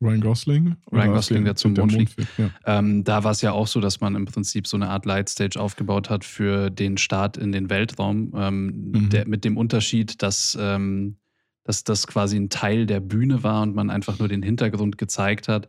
Ryan 0.00 0.20
Gosling? 0.20 0.76
Ryan 0.90 1.12
Gosling, 1.12 1.44
der 1.44 1.54
zum 1.54 1.74
der 1.74 1.84
Mond 1.84 1.92
fliegt. 1.94 2.12
fliegt, 2.12 2.30
Ja. 2.38 2.50
ähm, 2.66 3.04
da 3.04 3.22
war 3.24 3.30
es 3.32 3.40
ja 3.40 3.52
auch 3.52 3.66
so, 3.68 3.80
dass 3.80 4.00
man 4.00 4.16
im 4.16 4.24
Prinzip 4.24 4.66
so 4.66 4.76
eine 4.76 4.88
Art 4.88 5.06
Lightstage 5.06 5.60
aufgebaut 5.60 6.10
hat 6.10 6.24
für 6.24 6.70
den 6.70 6.96
Start 6.98 7.36
in 7.36 7.52
den 7.52 7.70
Weltraum, 7.70 8.32
ähm, 8.36 8.90
Mhm. 8.92 9.08
der, 9.10 9.28
mit 9.28 9.44
dem 9.44 9.56
Unterschied, 9.56 10.20
dass, 10.22 10.56
ähm, 10.60 11.16
dass 11.64 11.84
das 11.84 12.06
quasi 12.08 12.36
ein 12.36 12.48
Teil 12.50 12.86
der 12.86 12.98
Bühne 13.00 13.42
war 13.44 13.62
und 13.62 13.74
man 13.76 13.90
einfach 13.90 14.18
nur 14.18 14.26
den 14.28 14.42
Hintergrund 14.42 14.98
gezeigt 14.98 15.46
hat. 15.46 15.68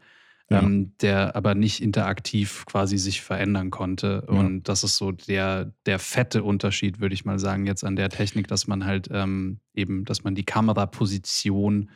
Ja. 0.53 0.61
Ähm, 0.61 0.93
der 1.01 1.35
aber 1.35 1.55
nicht 1.55 1.81
interaktiv 1.81 2.65
quasi 2.65 2.97
sich 2.97 3.21
verändern 3.21 3.71
konnte. 3.71 4.23
Ja. 4.27 4.33
Und 4.33 4.69
das 4.69 4.83
ist 4.83 4.97
so 4.97 5.11
der, 5.11 5.73
der 5.85 5.99
fette 5.99 6.43
Unterschied, 6.43 6.99
würde 6.99 7.15
ich 7.15 7.25
mal 7.25 7.39
sagen, 7.39 7.65
jetzt 7.65 7.83
an 7.83 7.95
der 7.95 8.09
Technik, 8.09 8.47
dass 8.47 8.67
man 8.67 8.85
halt 8.85 9.09
ähm, 9.11 9.59
eben, 9.73 10.05
dass 10.05 10.23
man 10.23 10.35
die 10.35 10.43
Kameraposition 10.43 11.89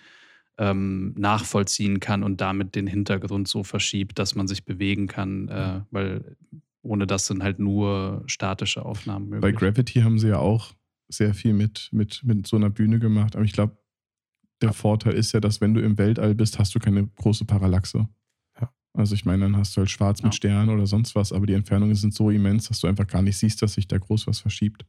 ähm, 0.58 1.14
nachvollziehen 1.18 2.00
kann 2.00 2.24
und 2.24 2.42
damit 2.42 2.74
den 2.74 2.88
Hintergrund 2.88 3.48
so 3.48 3.64
verschiebt, 3.64 4.18
dass 4.18 4.34
man 4.34 4.48
sich 4.48 4.66
bewegen 4.66 5.08
kann, 5.08 5.50
äh, 5.50 5.82
weil 5.92 6.36
ohne 6.82 7.06
das 7.06 7.28
sind 7.28 7.44
halt 7.44 7.60
nur 7.60 8.24
statische 8.26 8.84
Aufnahmen 8.86 9.30
Bei 9.30 9.36
möglich. 9.38 9.56
Gravity 9.60 10.00
haben 10.02 10.18
sie 10.18 10.30
ja 10.30 10.40
auch 10.40 10.74
sehr 11.10 11.34
viel 11.34 11.54
mit, 11.54 11.90
mit, 11.92 12.22
mit 12.24 12.48
so 12.48 12.56
einer 12.56 12.70
Bühne 12.70 13.00
gemacht. 13.00 13.36
Aber 13.36 13.46
ich 13.46 13.54
glaube, 13.54 13.78
der 14.62 14.74
Vorteil 14.74 15.14
ist 15.14 15.34
ja, 15.34 15.40
dass 15.40 15.62
wenn 15.62 15.74
du 15.74 15.82
im 15.82 15.98
Weltall 15.98 16.34
bist, 16.34 16.58
hast 16.58 16.74
du 16.74 16.80
keine 16.80 17.08
große 17.08 17.46
Parallaxe. 17.46 18.08
Also 18.98 19.16
ich 19.16 19.26
meine, 19.26 19.44
dann 19.44 19.56
hast 19.58 19.76
du 19.76 19.80
halt 19.82 19.90
schwarz 19.92 20.24
mit 20.24 20.34
Ja. 20.34 20.38
Sternen 20.38 20.70
oder 20.70 20.88
sonst 20.88 21.16
was, 21.16 21.32
aber 21.32 21.46
die 21.46 21.54
Entfernungen 21.54 21.96
sind 21.96 22.14
so 22.14 22.30
immens, 22.32 22.68
dass 22.68 22.80
du 22.80 22.88
einfach 22.88 23.08
gar 23.08 23.22
nicht 23.22 23.38
siehst, 23.38 23.62
dass 23.62 23.74
sich 23.74 23.88
da 23.88 23.98
groß 23.98 24.28
was 24.28 24.40
verschiebt. 24.40 24.86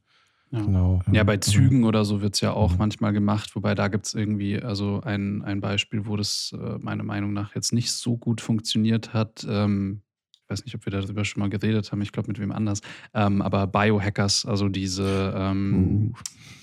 ja. 0.51 0.61
Genau. 0.65 1.01
Ja, 1.11 1.23
bei 1.23 1.37
Zügen 1.37 1.83
oder 1.83 2.03
so 2.05 2.21
wird 2.21 2.33
es 2.33 2.41
ja 2.41 2.51
auch 2.53 2.71
Mhm. 2.71 2.77
manchmal 2.79 3.13
gemacht, 3.13 3.55
wobei 3.55 3.75
da 3.75 3.87
gibt 3.87 4.07
es 4.07 4.15
irgendwie 4.15 4.59
also 4.59 5.01
ein, 5.01 5.43
ein 5.43 5.61
Beispiel, 5.61 6.07
wo 6.07 6.17
das 6.17 6.55
äh, 6.59 6.77
meiner 6.79 7.03
Meinung 7.03 7.33
nach 7.33 7.53
jetzt 7.55 7.71
nicht 7.71 7.91
so 7.91 8.17
gut 8.17 8.41
funktioniert 8.41 9.13
hat. 9.13 9.45
Ähm, 9.47 10.01
ich 10.33 10.49
weiß 10.49 10.65
nicht, 10.65 10.73
ob 10.73 10.83
wir 10.85 10.91
darüber 10.91 11.23
schon 11.23 11.41
mal 11.41 11.49
geredet 11.51 11.91
haben, 11.91 12.01
ich 12.01 12.11
glaube 12.11 12.29
mit 12.29 12.39
wem 12.39 12.51
anders. 12.51 12.81
Ähm, 13.13 13.43
aber 13.43 13.67
Biohackers, 13.67 14.47
also 14.47 14.67
diese 14.69 15.31
ähm, 15.37 16.15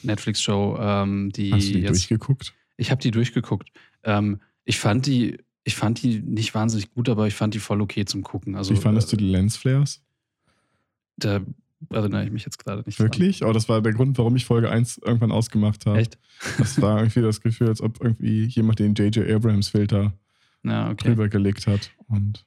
Netflix-Show, 0.03 0.77
ähm, 0.81 1.31
die, 1.31 1.53
Uh, 1.53 1.55
hast 1.55 1.69
du 1.69 1.73
die 1.75 1.79
jetzt. 1.81 1.91
durchgeguckt? 1.91 2.55
Ich 2.77 2.91
habe 2.91 3.01
die 3.01 3.13
durchgeguckt. 3.13 3.71
Ähm, 4.03 4.41
ich 4.65 4.79
fand 4.81 5.07
die, 5.07 5.39
ich 5.67 5.75
fand 5.75 6.01
die 6.01 6.21
nicht 6.21 6.55
wahnsinnig 6.55 6.93
gut, 6.95 7.09
aber 7.09 7.27
ich 7.27 7.35
fand 7.35 7.53
die 7.53 7.59
voll 7.59 7.81
okay 7.81 8.05
zum 8.05 8.23
Gucken. 8.23 8.55
Also, 8.55 8.73
Wie 8.73 8.79
fandest 8.79 9.11
du 9.11 9.17
äh, 9.17 9.19
die 9.19 9.29
Lensflares? 9.29 10.01
da 11.17 11.41
erinnere 11.91 12.25
ich 12.25 12.31
mich 12.31 12.45
jetzt 12.45 12.59
gerade 12.59 12.83
nicht. 12.87 13.01
Wirklich? 13.01 13.45
Oh, 13.45 13.53
das 13.53 13.69
war 13.69 13.83
der 13.83 13.93
Grund, 13.93 14.17
warum 14.19 14.37
ich 14.37 14.45
Folge 14.45 14.71
1 14.71 14.99
irgendwann 14.99 15.33
ausgemacht 15.33 15.87
habe. 15.87 15.99
Echt? 15.99 16.19
Das 16.59 16.81
war 16.81 16.99
irgendwie 16.99 17.23
das 17.23 17.41
Gefühl, 17.41 17.69
als 17.69 17.81
ob 17.81 18.03
irgendwie 18.03 18.45
jemand 18.45 18.79
den 18.79 18.95
J.J. 18.95 19.29
Abrams-Filter 19.29 20.13
Ja, 20.63 20.91
okay. 20.91 21.09
drüber 21.09 21.29
gelegt 21.29 21.67
hat. 21.67 21.91
Und 22.07 22.47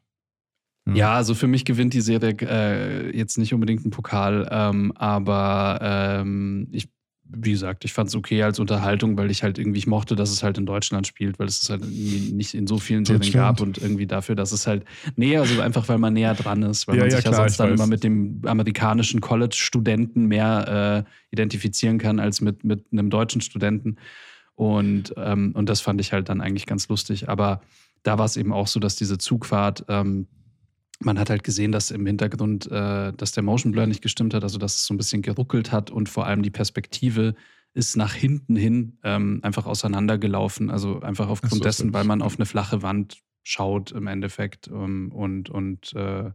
Ja, 0.93 1.13
also 1.13 1.35
für 1.35 1.47
mich 1.47 1.65
gewinnt 1.65 1.93
die 1.93 2.01
Serie 2.01 2.35
äh, 2.41 3.17
jetzt 3.17 3.37
nicht 3.37 3.53
unbedingt 3.53 3.83
einen 3.83 3.91
Pokal, 3.91 4.47
ähm, 4.49 4.93
aber 4.95 5.79
ähm, 5.81 6.67
ich, 6.71 6.89
wie 7.31 7.51
gesagt, 7.51 7.85
ich 7.85 7.93
fand 7.93 8.09
es 8.09 8.15
okay 8.15 8.41
als 8.41 8.59
Unterhaltung, 8.59 9.15
weil 9.17 9.29
ich 9.29 9.43
halt 9.43 9.59
irgendwie, 9.59 9.77
ich 9.79 9.87
mochte, 9.87 10.15
dass 10.15 10.31
es 10.31 10.41
halt 10.41 10.57
in 10.57 10.65
Deutschland 10.65 11.05
spielt, 11.05 11.37
weil 11.37 11.47
es 11.47 11.61
es 11.61 11.69
halt 11.69 11.83
nicht 11.85 12.55
in 12.55 12.65
so 12.65 12.79
vielen 12.79 13.05
Serien 13.05 13.31
gab 13.31 13.61
und 13.61 13.77
irgendwie 13.77 14.07
dafür, 14.07 14.35
dass 14.35 14.51
es 14.51 14.65
halt 14.65 14.83
näher, 15.15 15.41
also 15.41 15.61
einfach 15.61 15.87
weil 15.89 15.99
man 15.99 16.13
näher 16.13 16.33
dran 16.33 16.63
ist, 16.63 16.87
weil 16.87 16.95
Ja, 16.95 17.01
man 17.03 17.09
ja, 17.11 17.15
sich 17.17 17.25
ja 17.25 17.29
klar, 17.31 17.41
sonst 17.43 17.51
ich 17.53 17.57
dann 17.57 17.69
weiß. 17.71 17.79
immer 17.79 17.87
mit 17.87 18.03
dem 18.03 18.41
amerikanischen 18.45 19.21
College-Studenten 19.21 20.25
mehr 20.25 21.05
äh, 21.07 21.09
identifizieren 21.31 21.99
kann 21.99 22.19
als 22.19 22.41
mit, 22.41 22.63
mit 22.63 22.85
einem 22.91 23.09
deutschen 23.09 23.41
Studenten. 23.41 23.97
Und, 24.55 25.13
ähm, 25.17 25.51
und 25.53 25.69
das 25.69 25.81
fand 25.81 26.01
ich 26.01 26.11
halt 26.11 26.29
dann 26.29 26.41
eigentlich 26.41 26.65
ganz 26.65 26.89
lustig. 26.89 27.29
Aber 27.29 27.61
da 28.03 28.17
war 28.17 28.25
es 28.25 28.37
eben 28.37 28.51
auch 28.51 28.67
so, 28.67 28.79
dass 28.79 28.95
diese 28.95 29.17
Zugfahrt, 29.17 29.85
ähm, 29.87 30.27
man 30.99 31.17
hat 31.17 31.29
halt 31.29 31.43
gesehen, 31.43 31.71
dass 31.71 31.91
im 31.91 32.05
Hintergrund, 32.05 32.69
äh, 32.71 33.13
dass 33.13 33.31
der 33.31 33.43
Motion 33.43 33.71
Blur 33.71 33.85
nicht 33.87 34.01
gestimmt 34.01 34.33
hat, 34.33 34.43
also 34.43 34.57
dass 34.57 34.75
es 34.75 34.85
so 34.85 34.93
ein 34.93 34.97
bisschen 34.97 35.21
geruckelt 35.21 35.71
hat 35.71 35.91
und 35.91 36.09
vor 36.09 36.25
allem 36.25 36.43
die 36.43 36.49
Perspektive 36.49 37.35
ist 37.73 37.95
nach 37.95 38.13
hinten 38.13 38.55
hin 38.55 38.97
ähm, 39.03 39.39
einfach 39.43 39.65
auseinandergelaufen. 39.65 40.69
Also 40.69 40.99
einfach 41.01 41.27
Ach 41.27 41.31
aufgrund 41.31 41.53
so, 41.53 41.59
dessen, 41.59 41.93
weil 41.93 42.03
man 42.03 42.21
auf 42.21 42.35
eine 42.35 42.45
flache 42.45 42.81
Wand 42.81 43.21
schaut 43.43 43.91
im 43.91 44.07
Endeffekt 44.07 44.67
ähm, 44.67 45.11
und, 45.11 45.49
und 45.49 45.93
äh, 45.93 46.31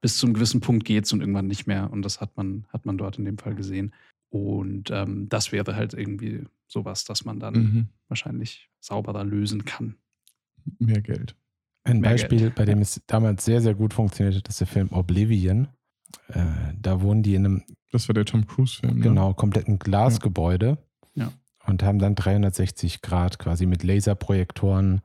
bis 0.00 0.16
zu 0.18 0.26
einem 0.26 0.34
gewissen 0.34 0.60
Punkt 0.60 0.84
geht's 0.84 1.12
und 1.12 1.20
irgendwann 1.20 1.48
nicht 1.48 1.66
mehr. 1.66 1.90
Und 1.90 2.02
das 2.02 2.20
hat 2.20 2.36
man, 2.36 2.66
hat 2.68 2.86
man 2.86 2.96
dort 2.96 3.18
in 3.18 3.24
dem 3.24 3.38
Fall 3.38 3.54
gesehen. 3.54 3.92
Und 4.30 4.90
ähm, 4.90 5.28
das 5.28 5.52
wäre 5.52 5.74
halt 5.74 5.94
irgendwie 5.94 6.44
sowas, 6.68 7.04
das 7.04 7.24
man 7.24 7.40
dann 7.40 7.54
Mhm. 7.54 7.88
wahrscheinlich 8.08 8.70
sauberer 8.80 9.24
lösen 9.24 9.64
kann. 9.64 9.96
Mehr 10.78 11.00
Geld. 11.00 11.34
Ein 11.88 12.02
Beispiel, 12.02 12.50
bei 12.50 12.64
dem 12.64 12.80
es 12.80 13.00
damals 13.06 13.44
sehr, 13.44 13.60
sehr 13.60 13.74
gut 13.74 13.94
funktioniert 13.94 14.36
hat, 14.36 14.48
ist 14.48 14.60
der 14.60 14.66
Film 14.66 14.88
Oblivion. 14.92 15.68
Äh, 16.28 16.40
da 16.80 17.00
wohnen 17.00 17.22
die 17.22 17.34
in 17.34 17.44
einem 17.44 17.62
Das 17.92 18.08
war 18.08 18.14
der 18.14 18.24
Tom 18.24 18.46
Cruise-Film. 18.46 18.96
Ne? 18.96 19.00
genau 19.02 19.34
kompletten 19.34 19.78
Glasgebäude 19.78 20.78
Ja. 21.14 21.32
und 21.66 21.82
haben 21.82 21.98
dann 21.98 22.14
360 22.14 23.02
Grad 23.02 23.38
quasi 23.38 23.66
mit 23.66 23.82
Laserprojektoren 23.82 25.00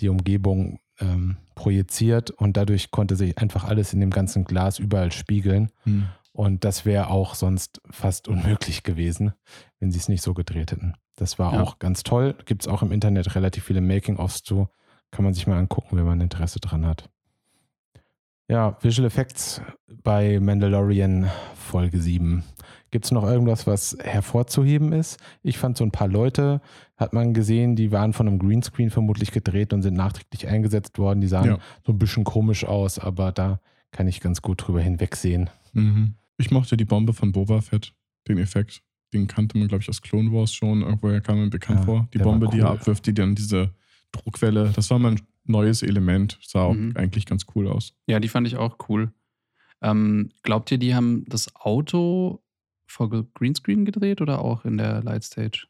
die 0.00 0.08
Umgebung 0.08 0.78
ähm, 1.00 1.36
projiziert 1.54 2.30
und 2.30 2.56
dadurch 2.56 2.90
konnte 2.90 3.16
sich 3.16 3.38
einfach 3.38 3.64
alles 3.64 3.92
in 3.92 4.00
dem 4.00 4.10
ganzen 4.10 4.44
Glas 4.44 4.78
überall 4.78 5.12
spiegeln. 5.12 5.70
Hm. 5.84 6.06
Und 6.32 6.64
das 6.64 6.86
wäre 6.86 7.08
auch 7.10 7.34
sonst 7.34 7.80
fast 7.90 8.26
unmöglich 8.28 8.82
gewesen, 8.84 9.32
wenn 9.80 9.90
sie 9.90 9.98
es 9.98 10.08
nicht 10.08 10.22
so 10.22 10.32
gedreht 10.32 10.72
hätten. 10.72 10.94
Das 11.16 11.38
war 11.38 11.54
Ja. 11.54 11.62
auch 11.62 11.78
ganz 11.78 12.02
toll. 12.04 12.34
Gibt 12.46 12.62
es 12.62 12.68
auch 12.68 12.82
im 12.82 12.90
Internet 12.90 13.34
relativ 13.34 13.64
viele 13.64 13.82
Making-ofs 13.82 14.42
zu. 14.42 14.68
Kann 15.12 15.24
man 15.24 15.34
sich 15.34 15.46
mal 15.46 15.58
angucken, 15.58 15.96
wenn 15.96 16.04
man 16.04 16.20
Interesse 16.20 16.58
dran 16.58 16.84
hat. 16.84 17.08
Ja, 18.48 18.76
Visual 18.82 19.06
Effects 19.06 19.62
bei 20.02 20.40
Mandalorian 20.40 21.30
Folge 21.54 22.00
7. 22.00 22.42
Gibt 22.90 23.04
es 23.06 23.10
noch 23.12 23.24
irgendwas, 23.24 23.66
was 23.66 23.96
hervorzuheben 24.02 24.92
ist? 24.92 25.18
Ich 25.42 25.56
fand 25.58 25.78
so 25.78 25.84
ein 25.84 25.90
paar 25.92 26.08
Leute, 26.08 26.60
hat 26.96 27.12
man 27.14 27.32
gesehen, 27.32 27.76
die 27.76 27.92
waren 27.92 28.12
von 28.12 28.26
einem 28.28 28.38
Greenscreen 28.38 28.90
vermutlich 28.90 29.30
gedreht 29.30 29.72
und 29.72 29.82
sind 29.82 29.94
nachträglich 29.94 30.48
eingesetzt 30.48 30.98
worden. 30.98 31.20
Die 31.20 31.28
sahen 31.28 31.46
Ja. 31.46 31.58
so 31.86 31.92
ein 31.92 31.98
bisschen 31.98 32.24
komisch 32.24 32.64
aus, 32.64 32.98
aber 32.98 33.32
da 33.32 33.60
kann 33.92 34.08
ich 34.08 34.20
ganz 34.20 34.42
gut 34.42 34.66
drüber 34.66 34.80
hinwegsehen. 34.80 35.48
Mhm. 35.72 36.14
Ich 36.36 36.50
mochte 36.50 36.76
die 36.76 36.84
Bombe 36.84 37.12
von 37.14 37.32
Boba 37.32 37.60
Fett, 37.62 37.94
den 38.28 38.38
Effekt. 38.38 38.82
Den 39.14 39.26
kannte 39.26 39.56
man, 39.58 39.68
glaube 39.68 39.82
ich, 39.82 39.88
aus 39.88 40.02
Clone 40.02 40.32
Wars 40.32 40.52
schon. 40.52 40.82
Irgendwoher 40.82 41.20
kam 41.20 41.38
mir 41.38 41.50
bekannt 41.50 41.80
Ja, 41.80 41.84
vor. 41.86 42.08
Die 42.12 42.18
Bombe, 42.18 42.48
die 42.48 42.58
er 42.60 42.70
cool. 42.70 42.76
abwirft, 42.78 43.06
die 43.06 43.14
dann 43.14 43.34
diese 43.34 43.70
Druckwelle, 44.12 44.72
das 44.74 44.90
war 44.90 44.98
mein 44.98 45.20
neues 45.44 45.82
Element. 45.82 46.38
Sah 46.42 46.62
auch 46.62 46.74
Mhm. 46.74 46.92
eigentlich 46.96 47.26
ganz 47.26 47.46
cool 47.54 47.68
aus. 47.68 47.94
Ja, 48.06 48.20
die 48.20 48.28
fand 48.28 48.46
ich 48.46 48.56
auch 48.56 48.76
cool. 48.88 49.12
Ähm, 49.80 50.30
glaubt 50.42 50.70
ihr, 50.70 50.78
die 50.78 50.94
haben 50.94 51.24
das 51.26 51.54
Auto 51.56 52.40
vor 52.86 53.10
Greenscreen 53.34 53.84
gedreht 53.84 54.20
oder 54.20 54.38
auch 54.40 54.64
in 54.64 54.76
der 54.78 55.02
Lightstage? 55.02 55.64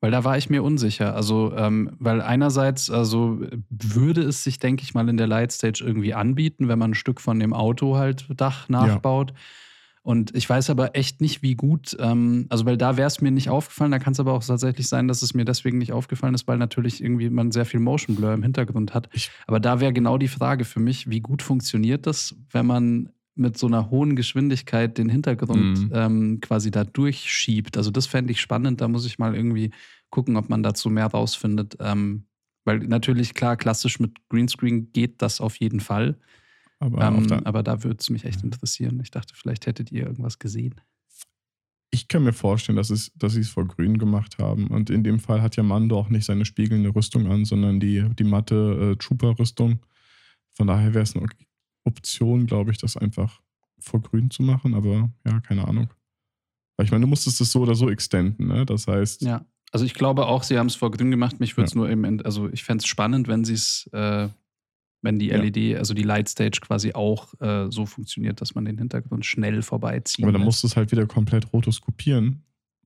Weil 0.00 0.12
da 0.12 0.22
war 0.22 0.38
ich 0.38 0.48
mir 0.48 0.62
unsicher. 0.62 1.14
Also, 1.14 1.52
ähm, 1.56 1.90
weil 1.98 2.22
einerseits, 2.22 2.88
also 2.88 3.40
würde 3.68 4.22
es 4.22 4.44
sich, 4.44 4.60
denke 4.60 4.84
ich 4.84 4.94
mal, 4.94 5.08
in 5.08 5.16
der 5.16 5.26
Lightstage 5.26 5.82
irgendwie 5.84 6.14
anbieten, 6.14 6.68
wenn 6.68 6.78
man 6.78 6.92
ein 6.92 6.94
Stück 6.94 7.20
von 7.20 7.40
dem 7.40 7.52
Auto 7.52 7.96
halt 7.96 8.26
Dach 8.36 8.68
nachbaut. 8.68 9.34
Und 10.02 10.34
ich 10.34 10.48
weiß 10.48 10.70
aber 10.70 10.96
echt 10.96 11.20
nicht, 11.20 11.42
wie 11.42 11.54
gut, 11.54 11.96
ähm, 12.00 12.46
also 12.48 12.64
weil 12.64 12.76
da 12.76 12.96
wäre 12.96 13.06
es 13.08 13.20
mir 13.20 13.30
nicht 13.30 13.50
aufgefallen, 13.50 13.90
da 13.90 13.98
kann 13.98 14.12
es 14.12 14.20
aber 14.20 14.32
auch 14.32 14.44
tatsächlich 14.44 14.88
sein, 14.88 15.08
dass 15.08 15.22
es 15.22 15.34
mir 15.34 15.44
deswegen 15.44 15.78
nicht 15.78 15.92
aufgefallen 15.92 16.34
ist, 16.34 16.46
weil 16.48 16.56
natürlich 16.58 17.02
irgendwie 17.02 17.28
man 17.30 17.50
sehr 17.52 17.66
viel 17.66 17.80
Motion 17.80 18.16
Blur 18.16 18.32
im 18.32 18.42
Hintergrund 18.42 18.94
hat. 18.94 19.08
Aber 19.46 19.60
da 19.60 19.80
wäre 19.80 19.92
genau 19.92 20.16
die 20.18 20.28
Frage 20.28 20.64
für 20.64 20.80
mich, 20.80 21.10
wie 21.10 21.20
gut 21.20 21.42
funktioniert 21.42 22.06
das, 22.06 22.34
wenn 22.50 22.66
man 22.66 23.10
mit 23.34 23.56
so 23.56 23.66
einer 23.68 23.90
hohen 23.90 24.16
Geschwindigkeit 24.16 24.98
den 24.98 25.08
Hintergrund 25.08 25.78
Mhm. 25.84 25.90
ähm, 25.92 26.40
quasi 26.40 26.70
da 26.70 26.84
durchschiebt. 26.84 27.76
Also 27.76 27.90
das 27.90 28.06
fände 28.06 28.32
ich 28.32 28.40
spannend, 28.40 28.80
da 28.80 28.88
muss 28.88 29.06
ich 29.06 29.18
mal 29.18 29.34
irgendwie 29.34 29.70
gucken, 30.10 30.36
ob 30.36 30.48
man 30.48 30.62
dazu 30.62 30.90
mehr 30.90 31.06
rausfindet. 31.06 31.76
Ähm, 31.80 32.24
weil 32.64 32.80
natürlich, 32.80 33.34
klar, 33.34 33.56
klassisch 33.56 34.00
mit 34.00 34.28
Greenscreen 34.28 34.92
geht 34.92 35.22
das 35.22 35.40
auf 35.40 35.56
jeden 35.56 35.80
Fall. 35.80 36.18
Aber 36.80 37.02
Ähm, 37.02 37.30
aber 37.44 37.62
da 37.62 37.82
würde 37.82 37.96
es 38.00 38.08
mich 38.10 38.24
echt 38.24 38.42
interessieren. 38.44 39.00
Ich 39.02 39.10
dachte, 39.10 39.34
vielleicht 39.34 39.66
hättet 39.66 39.90
ihr 39.92 40.04
irgendwas 40.06 40.38
gesehen. 40.38 40.80
ich 41.90 42.06
kann 42.06 42.22
mir 42.22 42.32
vorstellen, 42.34 42.76
dass, 42.76 42.90
es, 42.90 43.10
dass 43.16 43.32
sie 43.32 43.40
es 43.40 43.48
vor 43.48 43.66
Grün 43.66 43.98
gemacht 43.98 44.38
haben. 44.38 44.66
Und 44.68 44.90
in 44.90 45.02
dem 45.02 45.18
Fall 45.18 45.40
hat 45.42 45.56
ja 45.56 45.62
Mando 45.62 45.98
auch 45.98 46.08
nicht 46.10 46.26
seine 46.26 46.44
spiegelnde 46.44 46.94
Rüstung 46.94 47.26
an, 47.28 47.44
sondern 47.46 47.80
die, 47.80 48.04
die 48.18 48.24
matte 48.24 48.92
äh, 48.92 48.96
Trooper-Rüstung. 48.96 49.80
Von 50.54 50.66
daher 50.66 50.92
wäre 50.94 51.02
es 51.04 51.16
eine 51.16 51.26
Option, 51.84 52.46
glaube 52.46 52.70
ich, 52.72 52.78
das 52.78 52.96
einfach 52.96 53.40
vor 53.80 54.02
Grün 54.02 54.30
zu 54.30 54.42
machen. 54.42 54.74
Aber 54.74 55.10
ja, 55.26 55.40
keine 55.40 55.66
Ahnung. 55.66 55.88
Weil 56.76 56.84
ich 56.86 56.92
meine, 56.92 57.02
du 57.02 57.08
musstest 57.08 57.40
es 57.40 57.50
so 57.50 57.60
oder 57.62 57.74
so 57.74 57.90
extenden. 57.90 58.48
Ne? 58.48 58.66
Das 58.66 58.86
heißt, 58.86 59.22
Ja. 59.22 59.44
Also 59.72 59.84
ich 59.84 59.92
glaube 59.94 60.26
auch, 60.26 60.44
sie 60.44 60.58
haben 60.58 60.68
es 60.68 60.76
vor 60.76 60.90
grün 60.90 61.10
gemacht. 61.10 61.40
Mich 61.40 61.56
würde 61.56 61.66
es 61.68 61.74
Ja. 61.74 61.78
nur 61.80 61.90
eben, 61.90 62.22
also 62.22 62.48
ich 62.50 62.64
fände 62.64 62.82
es 62.82 62.86
spannend, 62.86 63.28
wenn 63.28 63.44
sie 63.44 63.52
es, 63.54 63.86
äh, 63.92 64.28
wenn 65.02 65.18
die 65.18 65.28
Ja. 65.28 65.40
LED, 65.40 65.76
also 65.76 65.94
die 65.94 66.02
Lightstage 66.02 66.60
quasi 66.60 66.92
auch 66.92 67.32
äh, 67.40 67.70
so 67.70 67.86
funktioniert, 67.86 68.40
dass 68.40 68.54
man 68.54 68.64
den 68.64 68.78
Hintergrund 68.78 69.24
schnell 69.24 69.62
vorbeiziehen 69.62 70.24
aber 70.24 70.32
dann 70.32 70.44
musst 70.44 70.62
du 70.62 70.66
es 70.66 70.76
halt 70.76 70.90
wieder 70.92 71.06
komplett 71.06 71.52
rotoskopieren, 71.52 72.42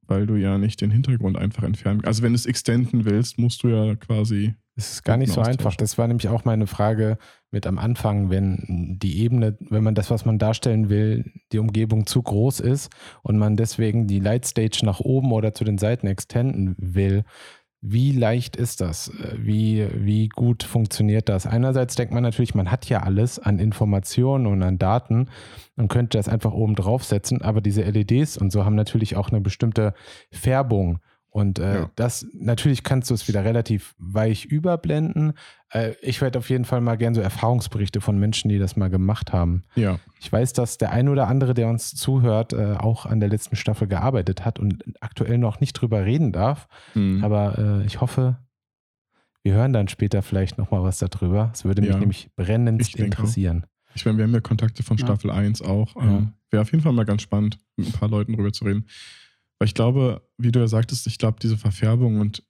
weil 0.06 0.26
du 0.26 0.36
ja 0.36 0.58
nicht 0.58 0.80
den 0.80 0.90
Hintergrund 0.90 1.36
einfach 1.36 1.62
entfernen 1.62 2.04
Also 2.04 2.22
wenn 2.22 2.32
du 2.32 2.36
es 2.36 2.46
extenden 2.46 3.04
willst, 3.04 3.38
musst 3.38 3.62
du 3.62 3.68
ja 3.68 3.94
quasi. 3.96 4.54
Es 4.74 4.90
ist 4.90 5.04
gar 5.04 5.18
nicht 5.18 5.32
so 5.32 5.42
einfach. 5.42 5.76
Das 5.76 5.98
war 5.98 6.08
nämlich 6.08 6.28
auch 6.28 6.46
meine 6.46 6.66
Frage 6.66 7.18
mit 7.50 7.66
am 7.66 7.78
Anfang, 7.78 8.30
wenn 8.30 8.96
die 8.98 9.18
Ebene, 9.18 9.58
wenn 9.60 9.84
man 9.84 9.94
das, 9.94 10.10
was 10.10 10.24
man 10.24 10.38
darstellen 10.38 10.88
will, 10.88 11.30
die 11.52 11.58
Umgebung 11.58 12.06
zu 12.06 12.22
groß 12.22 12.60
ist 12.60 12.90
und 13.22 13.36
man 13.36 13.56
deswegen 13.56 14.06
die 14.06 14.18
Lightstage 14.18 14.78
nach 14.84 15.00
oben 15.00 15.30
oder 15.32 15.52
zu 15.52 15.64
den 15.64 15.76
Seiten 15.76 16.06
extenden 16.06 16.74
will, 16.78 17.24
wie 17.84 18.12
leicht 18.12 18.54
ist 18.54 18.80
das? 18.80 19.08
Äh, 19.08 19.36
Wie, 19.38 19.86
wie 19.92 20.28
gut 20.28 20.62
funktioniert 20.62 21.28
das? 21.28 21.46
Einerseits 21.46 21.96
denkt 21.96 22.14
man 22.14 22.22
natürlich, 22.22 22.54
man 22.54 22.70
hat 22.70 22.88
ja 22.88 23.02
alles 23.02 23.40
an 23.40 23.58
Informationen 23.58 24.46
und 24.46 24.62
an 24.62 24.78
Daten 24.78 25.28
und 25.76 25.88
könnte 25.88 26.16
das 26.16 26.28
einfach 26.28 26.52
oben 26.52 26.76
draufsetzen, 26.76 27.42
aber 27.42 27.60
diese 27.60 27.82
LEDs 27.82 28.38
und 28.38 28.52
so 28.52 28.64
haben 28.64 28.76
natürlich 28.76 29.16
auch 29.16 29.30
eine 29.30 29.40
bestimmte 29.40 29.94
Färbung. 30.30 31.00
Und 31.32 31.58
äh, 31.58 31.74
Ja. 31.80 31.90
das, 31.96 32.26
natürlich 32.34 32.82
kannst 32.84 33.08
du 33.08 33.14
es 33.14 33.26
wieder 33.26 33.42
relativ 33.42 33.94
weich 33.98 34.44
überblenden. 34.44 35.32
Äh, 35.70 35.94
ich 36.02 36.20
werde 36.20 36.38
auf 36.38 36.50
jeden 36.50 36.66
Fall 36.66 36.82
mal 36.82 36.96
gern 36.98 37.14
so 37.14 37.22
Erfahrungsberichte 37.22 38.02
von 38.02 38.18
Menschen, 38.18 38.50
die 38.50 38.58
das 38.58 38.76
mal 38.76 38.90
gemacht 38.90 39.32
haben. 39.32 39.62
Ja. 39.74 39.98
Ich 40.20 40.30
weiß, 40.30 40.52
dass 40.52 40.76
der 40.76 40.92
ein 40.92 41.08
oder 41.08 41.28
andere, 41.28 41.54
der 41.54 41.68
uns 41.68 41.94
zuhört, 41.94 42.52
äh, 42.52 42.74
auch 42.78 43.06
an 43.06 43.18
der 43.18 43.30
letzten 43.30 43.56
Staffel 43.56 43.88
gearbeitet 43.88 44.44
hat 44.44 44.58
und 44.58 44.84
aktuell 45.00 45.38
noch 45.38 45.58
nicht 45.60 45.72
drüber 45.72 46.04
reden 46.04 46.32
darf. 46.32 46.68
Hm. 46.92 47.24
Aber 47.24 47.58
äh, 47.82 47.86
ich 47.86 48.02
hoffe, 48.02 48.36
wir 49.42 49.54
hören 49.54 49.72
dann 49.72 49.88
später 49.88 50.20
vielleicht 50.20 50.58
nochmal 50.58 50.82
was 50.82 50.98
darüber. 50.98 51.50
Es 51.54 51.64
würde 51.64 51.80
mich 51.80 51.90
Ja. 51.92 51.98
nämlich 51.98 52.28
brennend 52.36 52.82
Ich 52.82 52.92
denke 52.92 53.16
auch. 53.16 53.20
interessieren. 53.20 53.64
Ich 53.94 54.04
meine, 54.04 54.18
wir 54.18 54.24
haben 54.24 54.34
ja 54.34 54.40
Kontakte 54.40 54.82
von 54.82 54.98
Ja. 54.98 55.06
Staffel 55.06 55.30
1 55.30 55.62
auch. 55.62 55.96
Ja. 55.96 56.02
Ähm, 56.02 56.32
Wäre 56.50 56.60
auf 56.62 56.70
jeden 56.72 56.84
Fall 56.84 56.92
mal 56.92 57.04
ganz 57.06 57.22
spannend, 57.22 57.58
mit 57.76 57.86
ein 57.88 57.92
paar 57.92 58.10
Leuten 58.10 58.34
drüber 58.34 58.52
zu 58.52 58.64
reden. 58.64 58.84
Weil 59.62 59.68
ich 59.68 59.74
glaube, 59.74 60.28
wie 60.38 60.50
du 60.50 60.58
ja 60.58 60.66
sagtest, 60.66 61.06
ich 61.06 61.18
glaube, 61.18 61.38
diese 61.40 61.56
Verfärbung 61.56 62.18
und 62.18 62.42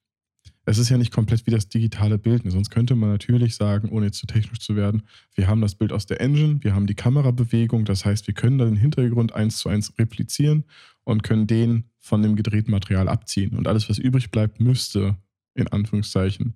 es 0.64 0.78
ist 0.78 0.88
ja 0.88 0.96
nicht 0.96 1.12
komplett 1.12 1.46
wie 1.46 1.50
das 1.50 1.68
digitale 1.68 2.16
Bild. 2.16 2.42
ne? 2.42 2.50
Sonst 2.50 2.70
könnte 2.70 2.94
man 2.94 3.10
natürlich 3.10 3.54
sagen, 3.54 3.90
ohne 3.90 4.06
jetzt 4.06 4.16
zu 4.16 4.26
technisch 4.26 4.60
zu 4.60 4.76
werden, 4.76 5.02
wir 5.34 5.46
haben 5.46 5.60
das 5.60 5.74
Bild 5.74 5.92
aus 5.92 6.06
der 6.06 6.22
Engine, 6.22 6.64
wir 6.64 6.74
haben 6.74 6.86
die 6.86 6.94
Kamerabewegung, 6.94 7.84
das 7.84 8.06
heißt, 8.06 8.26
wir 8.28 8.32
können 8.32 8.56
dann 8.56 8.68
den 8.68 8.76
Hintergrund 8.78 9.34
eins 9.34 9.58
zu 9.58 9.68
eins 9.68 9.92
replizieren 9.98 10.64
und 11.04 11.22
können 11.22 11.46
den 11.46 11.84
von 12.00 12.22
dem 12.22 12.34
gedrehten 12.34 12.70
Material 12.70 13.10
abziehen. 13.10 13.58
Und 13.58 13.68
alles, 13.68 13.90
was 13.90 13.98
übrig 13.98 14.30
bleibt, 14.30 14.58
müsste, 14.58 15.18
in 15.52 15.68
Anführungszeichen, 15.68 16.54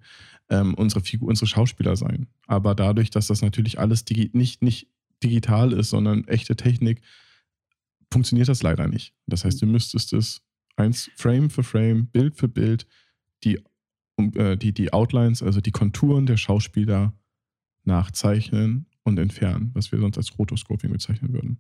ähm, 0.49 0.73
unsere, 0.73 1.03
Figur, 1.03 1.29
unsere 1.29 1.49
Schauspieler 1.49 1.97
sein. 1.97 2.29
Aber 2.47 2.75
dadurch, 2.75 3.11
dass 3.11 3.27
das 3.27 3.43
natürlich 3.43 3.79
alles 3.79 4.07
digi 4.07 4.31
nicht, 4.33 4.63
nicht 4.63 4.89
digital 5.23 5.75
ist, 5.75 5.91
sondern 5.91 6.27
echte 6.29 6.57
Technik, 6.57 7.03
funktioniert 8.11 8.49
das 8.49 8.63
leider 8.63 8.89
nicht. 8.89 9.13
Das 9.27 9.45
heißt, 9.45 9.61
du 9.61 9.67
müsstest 9.67 10.15
es 10.15 10.46
eins 10.77 11.11
Frame 11.17 11.51
für 11.51 11.63
Frame, 11.63 12.07
Bild 12.07 12.37
für 12.37 12.49
Bild, 12.49 12.87
die, 13.45 13.63
äh, 14.35 14.57
die, 14.57 14.73
die 14.73 14.93
Outlines, 14.93 15.43
also 15.43 15.61
die 15.61 15.73
Konturen 15.73 16.27
der 16.27 16.37
Schauspieler 16.37 17.13
nachzeichnen 17.85 18.87
und 19.05 19.19
entfernen, 19.19 19.71
was 19.75 19.93
wir 19.93 19.99
sonst 19.99 20.19
als 20.19 20.39
Rotoscoping 20.39 20.91
bezeichnen 20.91 21.33
würden. 21.33 21.59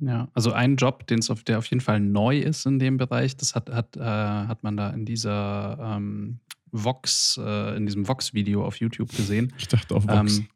Ja, 0.00 0.28
also 0.34 0.52
ein 0.52 0.76
Job, 0.76 1.06
den's 1.06 1.30
auf, 1.30 1.44
der 1.44 1.58
auf 1.58 1.66
jeden 1.66 1.80
Fall 1.80 2.00
neu 2.00 2.38
ist 2.38 2.66
in 2.66 2.78
dem 2.78 2.96
Bereich, 2.96 3.36
das 3.36 3.54
hat, 3.54 3.70
hat, 3.70 3.96
äh, 3.96 4.00
hat 4.00 4.62
man 4.64 4.76
da 4.76 4.90
in 4.90 5.04
dieser 5.04 5.78
ähm, 5.80 6.40
Vox, 6.72 7.38
äh, 7.40 7.76
in 7.76 7.86
diesem 7.86 8.06
Vox-Video 8.08 8.64
auf 8.64 8.76
YouTube 8.76 9.14
gesehen. 9.14 9.52
Ich 9.56 9.68
dachte 9.68 9.94
auf 9.94 10.06
Vox. 10.08 10.38
Ähm, 10.38 10.48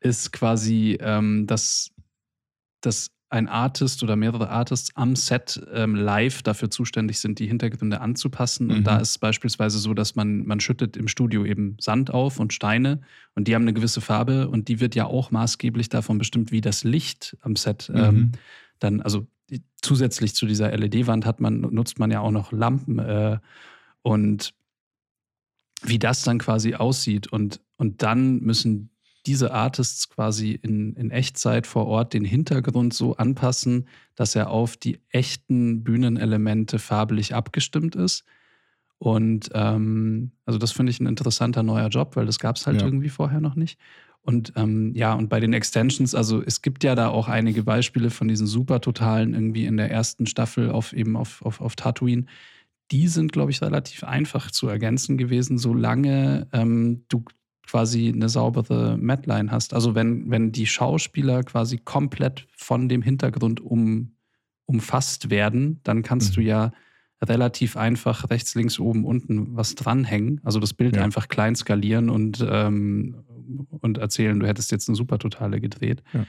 ist 0.00 0.32
quasi, 0.32 0.96
ähm, 1.00 1.46
dass, 1.46 1.92
dass 2.80 3.10
ein 3.30 3.48
Artist 3.48 4.02
oder 4.02 4.16
mehrere 4.16 4.50
Artists 4.50 4.90
am 4.96 5.14
Set 5.16 5.64
ähm, 5.72 5.94
live 5.94 6.42
dafür 6.42 6.68
zuständig 6.70 7.20
sind, 7.20 7.38
die 7.38 7.46
Hintergründe 7.46 8.00
anzupassen. 8.00 8.66
Mhm. 8.66 8.72
Und 8.74 8.84
da 8.84 8.98
ist 8.98 9.10
es 9.10 9.18
beispielsweise 9.18 9.78
so, 9.78 9.94
dass 9.94 10.16
man, 10.16 10.44
man 10.46 10.58
schüttet 10.60 10.96
im 10.96 11.06
Studio 11.08 11.44
eben 11.44 11.76
Sand 11.80 12.10
auf 12.12 12.40
und 12.40 12.52
Steine 12.52 13.00
und 13.36 13.46
die 13.46 13.54
haben 13.54 13.62
eine 13.62 13.72
gewisse 13.72 14.00
Farbe 14.00 14.48
und 14.48 14.66
die 14.68 14.80
wird 14.80 14.94
ja 14.96 15.06
auch 15.06 15.30
maßgeblich 15.30 15.88
davon 15.88 16.18
bestimmt, 16.18 16.50
wie 16.50 16.60
das 16.60 16.82
Licht 16.84 17.36
am 17.40 17.56
Set 17.56 17.90
ähm, 17.94 18.14
Mhm. 18.14 18.32
dann, 18.80 19.00
also 19.00 19.26
die- 19.48 19.62
zusätzlich 19.80 20.34
zu 20.34 20.46
dieser 20.46 20.72
LED-Wand 20.76 21.24
hat 21.24 21.40
man, 21.40 21.60
nutzt 21.60 21.98
man 22.00 22.10
ja 22.10 22.20
auch 22.20 22.32
noch 22.32 22.50
Lampen 22.52 22.98
äh, 22.98 23.38
und 24.02 24.54
wie 25.82 25.98
das 25.98 26.22
dann 26.22 26.38
quasi 26.38 26.74
aussieht. 26.74 27.28
Und, 27.28 27.60
und 27.76 28.02
dann 28.02 28.40
müssen 28.40 28.90
diese 29.30 29.52
Artists 29.52 30.08
quasi 30.08 30.58
in, 30.60 30.94
in 30.96 31.12
Echtzeit 31.12 31.68
vor 31.68 31.86
Ort 31.86 32.14
den 32.14 32.24
Hintergrund 32.24 32.92
so 32.92 33.14
anpassen, 33.14 33.86
dass 34.16 34.34
er 34.34 34.50
auf 34.50 34.76
die 34.76 34.98
echten 35.10 35.84
Bühnenelemente 35.84 36.80
farblich 36.80 37.32
abgestimmt 37.32 37.94
ist. 37.94 38.24
Und 38.98 39.48
ähm, 39.54 40.32
also 40.46 40.58
das 40.58 40.72
finde 40.72 40.90
ich 40.90 40.98
ein 40.98 41.06
interessanter 41.06 41.62
neuer 41.62 41.86
Job, 41.90 42.16
weil 42.16 42.26
das 42.26 42.40
gab 42.40 42.56
es 42.56 42.66
halt 42.66 42.80
Ja. 42.80 42.86
irgendwie 42.88 43.08
vorher 43.08 43.40
noch 43.40 43.54
nicht. 43.54 43.78
Und 44.20 44.52
ähm, 44.56 44.92
ja, 44.96 45.14
und 45.14 45.28
bei 45.28 45.38
den 45.38 45.52
Extensions, 45.52 46.12
also 46.16 46.42
es 46.42 46.60
gibt 46.60 46.82
ja 46.82 46.96
da 46.96 47.08
auch 47.08 47.28
einige 47.28 47.62
Beispiele 47.62 48.10
von 48.10 48.26
diesen 48.26 48.48
Supertotalen 48.48 49.32
irgendwie 49.32 49.64
in 49.64 49.76
der 49.76 49.92
ersten 49.92 50.26
Staffel 50.26 50.70
auf 50.72 50.92
eben 50.92 51.16
auf, 51.16 51.40
auf, 51.42 51.60
auf 51.60 51.76
Tatooine. 51.76 52.26
Die 52.90 53.06
sind, 53.06 53.30
glaube 53.32 53.52
ich, 53.52 53.62
relativ 53.62 54.02
einfach 54.02 54.50
zu 54.50 54.66
ergänzen 54.66 55.16
gewesen, 55.18 55.56
solange 55.56 56.48
ähm, 56.52 57.04
du 57.08 57.24
quasi 57.70 58.08
eine 58.14 58.28
saubere 58.28 58.96
Matline 58.98 59.50
hast. 59.50 59.74
Also 59.74 59.94
wenn, 59.94 60.28
wenn 60.30 60.50
die 60.50 60.66
Schauspieler 60.66 61.42
quasi 61.44 61.78
komplett 61.78 62.46
von 62.56 62.88
dem 62.88 63.00
Hintergrund 63.02 63.60
um, 63.60 64.12
umfasst 64.66 65.30
werden, 65.30 65.78
dann 65.84 66.02
kannst 66.02 66.30
Mhm. 66.30 66.34
du 66.34 66.40
ja 66.42 66.72
relativ 67.22 67.76
einfach 67.76 68.30
rechts, 68.30 68.54
links, 68.54 68.78
oben, 68.78 69.04
unten 69.04 69.54
was 69.56 69.74
dranhängen. 69.74 70.40
Also 70.42 70.58
das 70.58 70.72
Bild 70.74 70.96
Ja. 70.96 71.04
einfach 71.04 71.28
klein 71.28 71.54
skalieren 71.54 72.10
und, 72.10 72.44
ähm, 72.48 73.16
und 73.80 73.98
erzählen, 73.98 74.40
du 74.40 74.46
hättest 74.46 74.70
jetzt 74.72 74.88
eine 74.88 74.96
Supertotale 74.96 75.60
gedreht. 75.60 76.02
Ja. 76.12 76.26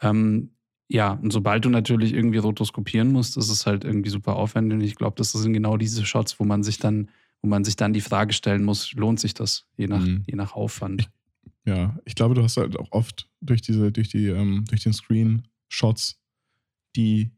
Ähm, 0.00 0.50
ja, 0.88 1.12
und 1.12 1.32
sobald 1.32 1.64
du 1.64 1.70
natürlich 1.70 2.12
irgendwie 2.12 2.38
rotoskopieren 2.38 3.12
musst, 3.12 3.36
ist 3.36 3.50
es 3.50 3.66
halt 3.66 3.84
irgendwie 3.84 4.10
super 4.10 4.36
aufwendig. 4.36 4.74
Und 4.78 4.84
ich 4.84 4.96
glaube, 4.96 5.14
das 5.16 5.32
sind 5.32 5.52
genau 5.52 5.76
diese 5.76 6.04
Shots, 6.04 6.40
wo 6.40 6.44
man 6.44 6.62
sich 6.62 6.78
dann, 6.78 7.08
wo 7.42 7.48
man 7.48 7.64
sich 7.64 7.76
dann 7.76 7.92
die 7.92 8.00
Frage 8.00 8.32
stellen 8.32 8.64
muss, 8.64 8.92
lohnt 8.92 9.20
sich 9.20 9.34
das, 9.34 9.66
je 9.76 9.88
nach, 9.88 10.00
Mhm. 10.04 10.22
je 10.26 10.36
nach 10.36 10.54
Aufwand. 10.54 11.10
Ja, 11.64 11.98
ich 12.04 12.14
glaube, 12.14 12.34
du 12.34 12.42
hast 12.42 12.56
halt 12.56 12.76
auch 12.78 12.88
oft 12.90 13.28
durch 13.40 13.62
diese, 13.62 13.92
durch 13.92 14.08
die, 14.08 14.26
ähm, 14.28 14.64
durch 14.68 14.82
den 14.82 14.92
Screen 14.92 15.46
Shots, 15.68 16.20
die 16.96 17.30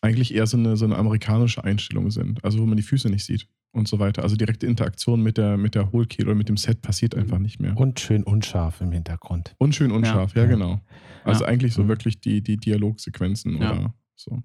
eigentlich 0.00 0.34
eher 0.34 0.46
so 0.46 0.56
eine, 0.56 0.76
so 0.76 0.84
eine 0.84 0.96
amerikanische 0.96 1.62
Einstellung 1.62 2.10
sind, 2.10 2.42
also 2.44 2.58
wo 2.58 2.66
man 2.66 2.76
die 2.76 2.82
Füße 2.82 3.08
nicht 3.08 3.24
sieht 3.24 3.48
und 3.72 3.88
so 3.88 3.98
weiter. 3.98 4.22
Also 4.22 4.36
direkte 4.36 4.66
Interaktion 4.66 5.22
mit 5.22 5.38
der, 5.38 5.56
mit 5.56 5.74
der 5.74 5.92
Hohlkehle 5.92 6.28
oder 6.28 6.34
mit 6.34 6.48
dem 6.48 6.56
Set 6.56 6.82
passiert 6.82 7.14
einfach 7.14 7.38
nicht 7.38 7.60
mehr. 7.60 7.76
Und 7.76 8.00
schön 8.00 8.22
unscharf 8.24 8.80
im 8.80 8.90
Hintergrund. 8.92 9.54
Unschön 9.58 9.92
unscharf, 9.92 10.34
ja, 10.34 10.42
Ja. 10.42 10.48
genau. 10.48 10.80
Also 11.24 11.44
Ja. 11.44 11.48
eigentlich 11.50 11.72
so 11.72 11.84
Mhm. 11.84 11.88
wirklich 11.88 12.20
die, 12.20 12.42
die 12.42 12.56
Dialogsequenzen 12.56 13.60
Ja. 13.62 13.72
oder 13.72 13.94
so. 14.16 14.42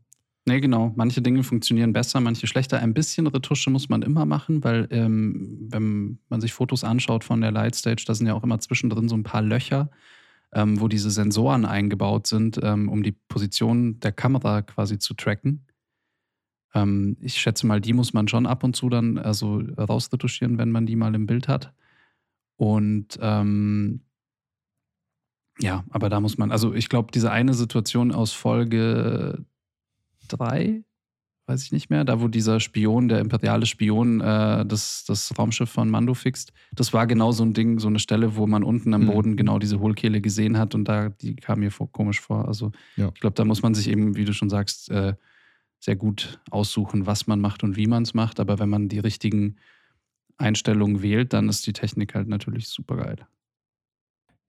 Nee, 0.47 0.61
genau. 0.61 0.93
Manche 0.95 1.21
Dinge 1.21 1.43
funktionieren 1.43 1.91
besser, 1.91 2.21
manche 2.21 2.47
schlechter. 2.47 2.79
Ein 2.79 2.93
bisschen 2.93 3.27
Retusche 3.27 3.69
muss 3.69 3.89
man 3.89 4.01
immer 4.01 4.25
machen, 4.25 4.63
weil 4.63 4.87
ähm, 4.91 5.67
wenn 5.69 6.19
man 6.29 6.39
sich 6.39 6.53
Fotos 6.53 6.85
anschaut 6.85 7.25
von 7.25 7.41
der 7.41 7.51
Lightstage, 7.51 8.05
da 8.07 8.15
sind 8.15 8.27
ja 8.27 8.33
auch 8.33 8.45
immer 8.45 8.57
zwischendrin 8.57 9.09
so 9.09 9.17
ein 9.17 9.23
paar 9.23 9.41
Löcher, 9.41 9.91
ähm, 10.53 10.79
wo 10.79 10.87
diese 10.87 11.11
Sensoren 11.11 11.65
eingebaut 11.65 12.27
sind, 12.27 12.61
ähm, 12.63 12.87
um 12.87 13.03
die 13.03 13.11
Position 13.11 13.99
der 13.99 14.13
Kamera 14.13 14.61
quasi 14.61 14.97
zu 14.99 15.15
tracken. 15.15 15.65
Ähm, 16.73 17.17
ich 17.19 17.33
schätze 17.35 17.67
mal, 17.67 17.81
die 17.81 17.91
muss 17.91 18.13
man 18.13 18.29
schon 18.29 18.45
ab 18.45 18.63
und 18.63 18.73
zu 18.73 18.87
dann 18.87 19.17
also 19.17 19.61
rausretuschieren, 19.77 20.57
wenn 20.57 20.71
man 20.71 20.85
die 20.85 20.95
mal 20.95 21.13
im 21.13 21.25
Bild 21.25 21.49
hat. 21.49 21.73
Und 22.55 23.19
ähm, 23.21 23.99
ja, 25.59 25.83
aber 25.89 26.07
da 26.07 26.21
muss 26.21 26.37
man, 26.37 26.53
also 26.53 26.73
ich 26.73 26.87
glaube, 26.87 27.11
diese 27.11 27.31
eine 27.31 27.53
Situation 27.53 28.13
aus 28.13 28.31
Folge 28.31 29.43
drei, 30.27 30.83
weiß 31.47 31.63
ich 31.63 31.71
nicht 31.71 31.89
mehr, 31.89 32.03
da 32.03 32.19
wo 32.21 32.27
dieser 32.27 32.59
Spion, 32.59 33.07
der 33.07 33.19
imperiale 33.19 33.65
Spion, 33.65 34.19
äh, 34.21 34.65
das, 34.65 35.05
das 35.07 35.37
Raumschiff 35.37 35.69
von 35.69 35.89
Mando 35.89 36.13
fixt, 36.13 36.51
das 36.73 36.91
war 36.93 37.07
genau 37.07 37.31
so 37.31 37.43
ein 37.43 37.53
Ding, 37.53 37.79
so 37.79 37.87
eine 37.87 37.99
Stelle, 37.99 38.35
wo 38.35 38.47
man 38.47 38.63
unten 38.63 38.93
am 38.93 39.03
Mhm. 39.03 39.07
Boden 39.07 39.37
genau 39.37 39.57
diese 39.59 39.79
Hohlkehle 39.79 40.19
gesehen 40.21 40.57
hat 40.57 40.75
und 40.75 40.85
da, 40.85 41.09
die 41.09 41.35
kam 41.35 41.59
mir 41.59 41.71
vor, 41.71 41.91
komisch 41.91 42.19
vor. 42.19 42.47
Also 42.47 42.71
Ja. 42.97 43.11
ich 43.13 43.21
glaube, 43.21 43.35
da 43.35 43.45
muss 43.45 43.61
man 43.61 43.73
sich 43.73 43.87
eben, 43.89 44.15
wie 44.17 44.25
du 44.25 44.33
schon 44.33 44.49
sagst, 44.49 44.89
äh, 44.89 45.13
sehr 45.79 45.95
gut 45.95 46.39
aussuchen, 46.51 47.05
was 47.05 47.27
man 47.27 47.39
macht 47.39 47.63
und 47.63 47.77
wie 47.77 47.87
man 47.87 48.03
es 48.03 48.13
macht. 48.13 48.39
Aber 48.39 48.59
wenn 48.59 48.67
man 48.69 48.89
die 48.89 48.99
richtigen 48.99 49.57
Einstellungen 50.37 51.01
wählt, 51.01 51.33
dann 51.33 51.49
ist 51.49 51.65
die 51.67 51.73
Technik 51.73 52.13
halt 52.15 52.27
natürlich 52.27 52.67
super 52.67 52.97
geil. 52.97 53.17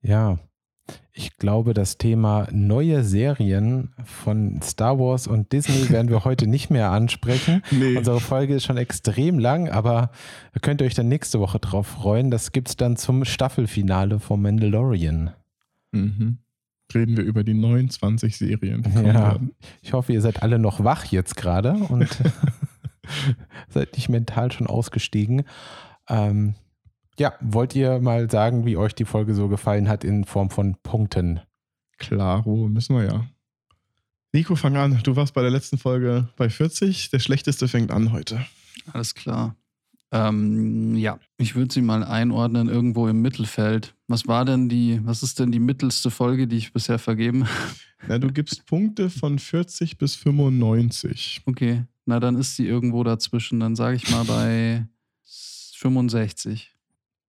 Ja, 0.02 0.38
ich 1.12 1.36
glaube, 1.36 1.74
das 1.74 1.98
Thema 1.98 2.47
neue 2.52 3.02
Serien 3.05 3.90
von 4.05 4.60
Star 4.62 4.98
Wars 4.98 5.27
und 5.27 5.52
Disney 5.52 5.90
werden 5.90 6.09
wir 6.10 6.24
heute 6.24 6.47
nicht 6.47 6.70
mehr 6.70 6.90
ansprechen. 6.90 7.62
Nee. 7.70 7.97
Unsere 7.97 8.20
Folge 8.20 8.55
ist 8.55 8.65
schon 8.65 8.77
extrem 8.77 9.39
lang, 9.39 9.69
aber 9.69 10.10
da 10.55 10.60
könnt 10.60 10.81
ihr 10.81 10.86
euch 10.86 10.94
dann 10.94 11.09
nächste 11.09 11.40
Woche 11.40 11.59
drauf 11.59 11.86
freuen. 11.86 12.31
Das 12.31 12.52
gibt 12.52 12.69
es 12.69 12.77
dann 12.77 12.97
zum 12.97 13.24
Staffelfinale 13.24 14.20
vom 14.20 14.43
Mandalorian. 14.43 15.31
Mhm. 15.93 16.39
Reden 16.94 17.16
wir 17.16 17.24
über 17.24 17.44
die 17.44 17.55
29 17.55 18.36
Serien, 18.36 18.82
die 18.82 18.90
Ja. 18.90 19.15
werden. 19.32 19.55
Ich 19.82 19.93
hoffe, 19.93 20.12
ihr 20.12 20.20
seid 20.23 20.43
alle 20.43 20.59
noch 20.59 20.82
wach 20.85 21.05
jetzt 21.06 21.36
gerade 21.36 21.73
und 21.74 22.09
seid 23.69 23.94
nicht 23.94 24.09
mental 24.09 24.52
schon 24.52 24.66
ausgestiegen. 24.66 25.43
Ähm, 26.09 26.55
ja, 27.18 27.34
wollt 27.40 27.74
ihr 27.74 28.00
mal 28.00 28.30
sagen, 28.30 28.64
wie 28.66 28.76
euch 28.76 28.94
die 28.94 29.04
Folge 29.04 29.34
so 29.34 29.48
gefallen 29.48 29.88
hat 29.88 30.04
in 30.04 30.24
Form 30.24 30.50
von 30.50 30.76
Punkten? 30.82 31.40
Klaro, 31.98 32.68
müssen 32.68 32.96
wir 32.96 33.04
ja. 33.04 33.26
Nico, 34.32 34.56
fang 34.56 34.76
an. 34.76 35.00
Du 35.02 35.16
warst 35.16 35.34
bei 35.34 35.42
der 35.42 35.50
letzten 35.50 35.78
Folge 35.78 36.28
bei 36.36 36.50
40. 36.50 37.10
Der 37.10 37.18
schlechteste 37.18 37.66
fängt 37.66 37.90
an 37.90 38.12
heute. 38.12 38.44
Alles 38.92 39.14
klar. 39.14 39.56
Ähm, 40.10 40.94
ja, 40.96 41.18
ich 41.36 41.54
würde 41.54 41.72
sie 41.72 41.82
mal 41.82 42.02
einordnen 42.02 42.68
irgendwo 42.68 43.08
im 43.08 43.20
Mittelfeld. 43.20 43.94
Was 44.06 44.26
war 44.26 44.44
denn 44.44 44.68
die, 44.68 45.00
was 45.04 45.22
ist 45.22 45.38
denn 45.38 45.52
die 45.52 45.58
mittelste 45.58 46.10
Folge, 46.10 46.46
die 46.46 46.56
ich 46.56 46.72
bisher 46.72 46.98
vergeben 46.98 47.44
habe? 47.44 47.70
Na, 48.08 48.18
du 48.18 48.32
gibst 48.32 48.64
Punkte 48.66 49.10
von 49.10 49.38
40 49.38 49.98
bis 49.98 50.14
95. 50.14 51.42
Okay, 51.46 51.84
na 52.06 52.20
dann 52.20 52.36
ist 52.36 52.54
sie 52.54 52.64
irgendwo 52.64 53.02
dazwischen. 53.02 53.58
Dann 53.58 53.74
sage 53.74 53.96
ich 53.96 54.08
mal 54.10 54.24
bei 54.24 54.86
65. 55.24 56.77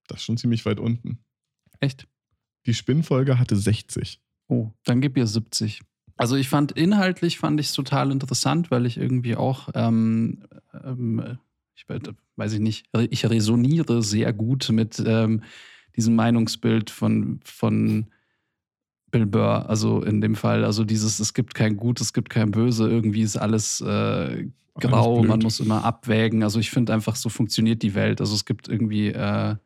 Das 0.09 0.19
ist 0.21 0.25
schon 0.25 0.37
ziemlich 0.37 0.67
weit 0.67 0.81
unten. 0.81 1.19
Echt? 1.81 2.09
Die 2.67 2.75
Spinnfolge 2.75 3.39
hatte 3.39 3.57
60. 3.57 4.21
Oh, 4.49 4.71
dann 4.85 5.01
gib 5.01 5.17
ihr 5.17 5.27
70. 5.27 5.81
Also 6.17 6.35
ich 6.35 6.49
fand 6.49 6.73
inhaltlich 6.73 7.39
fand 7.39 7.61
ich 7.61 7.69
es 7.69 7.73
total 7.75 8.11
interessant, 8.11 8.71
weil 8.73 8.87
ich 8.87 8.97
irgendwie 8.99 9.37
auch, 9.37 9.69
ähm, 9.75 10.43
ähm, 10.85 11.39
ich 11.77 11.89
we- 11.89 12.01
weiß 12.37 12.55
ich 12.55 12.61
nicht, 12.61 12.87
ich 13.11 13.25
resoniere 13.31 14.03
sehr 14.03 14.33
gut 14.33 14.69
mit 14.71 15.01
ähm, 15.07 15.43
diesem 15.97 16.17
Meinungsbild 16.17 16.91
von, 16.91 17.39
von 17.45 18.07
Bill 19.11 19.27
Burr. 19.27 19.69
Also 19.69 20.03
in 20.03 20.21
dem 20.21 20.35
Fall, 20.35 20.65
also 20.65 20.85
dieses, 20.85 21.21
es 21.21 21.35
gibt 21.35 21.55
kein 21.55 21.77
Gut, 21.77 22.01
es 22.01 22.13
gibt 22.13 22.31
kein 22.31 22.51
Böse, 22.51 22.89
irgendwie 22.89 23.23
ist 23.23 23.37
alles 23.37 23.81
äh, 23.81 24.49
grau, 24.75 25.17
blöd. 25.21 25.29
man 25.29 25.41
muss 25.41 25.61
immer 25.61 25.85
abwägen. 25.85 26.43
Also 26.43 26.59
ich 26.59 26.71
finde 26.71 26.93
einfach, 26.93 27.17
so 27.17 27.29
funktioniert 27.29 27.83
die 27.83 27.95
Welt. 27.95 28.21
Also 28.21 28.35
es 28.35 28.45
gibt 28.45 28.69
irgendwie, 28.69 29.09
äh, 29.09 29.57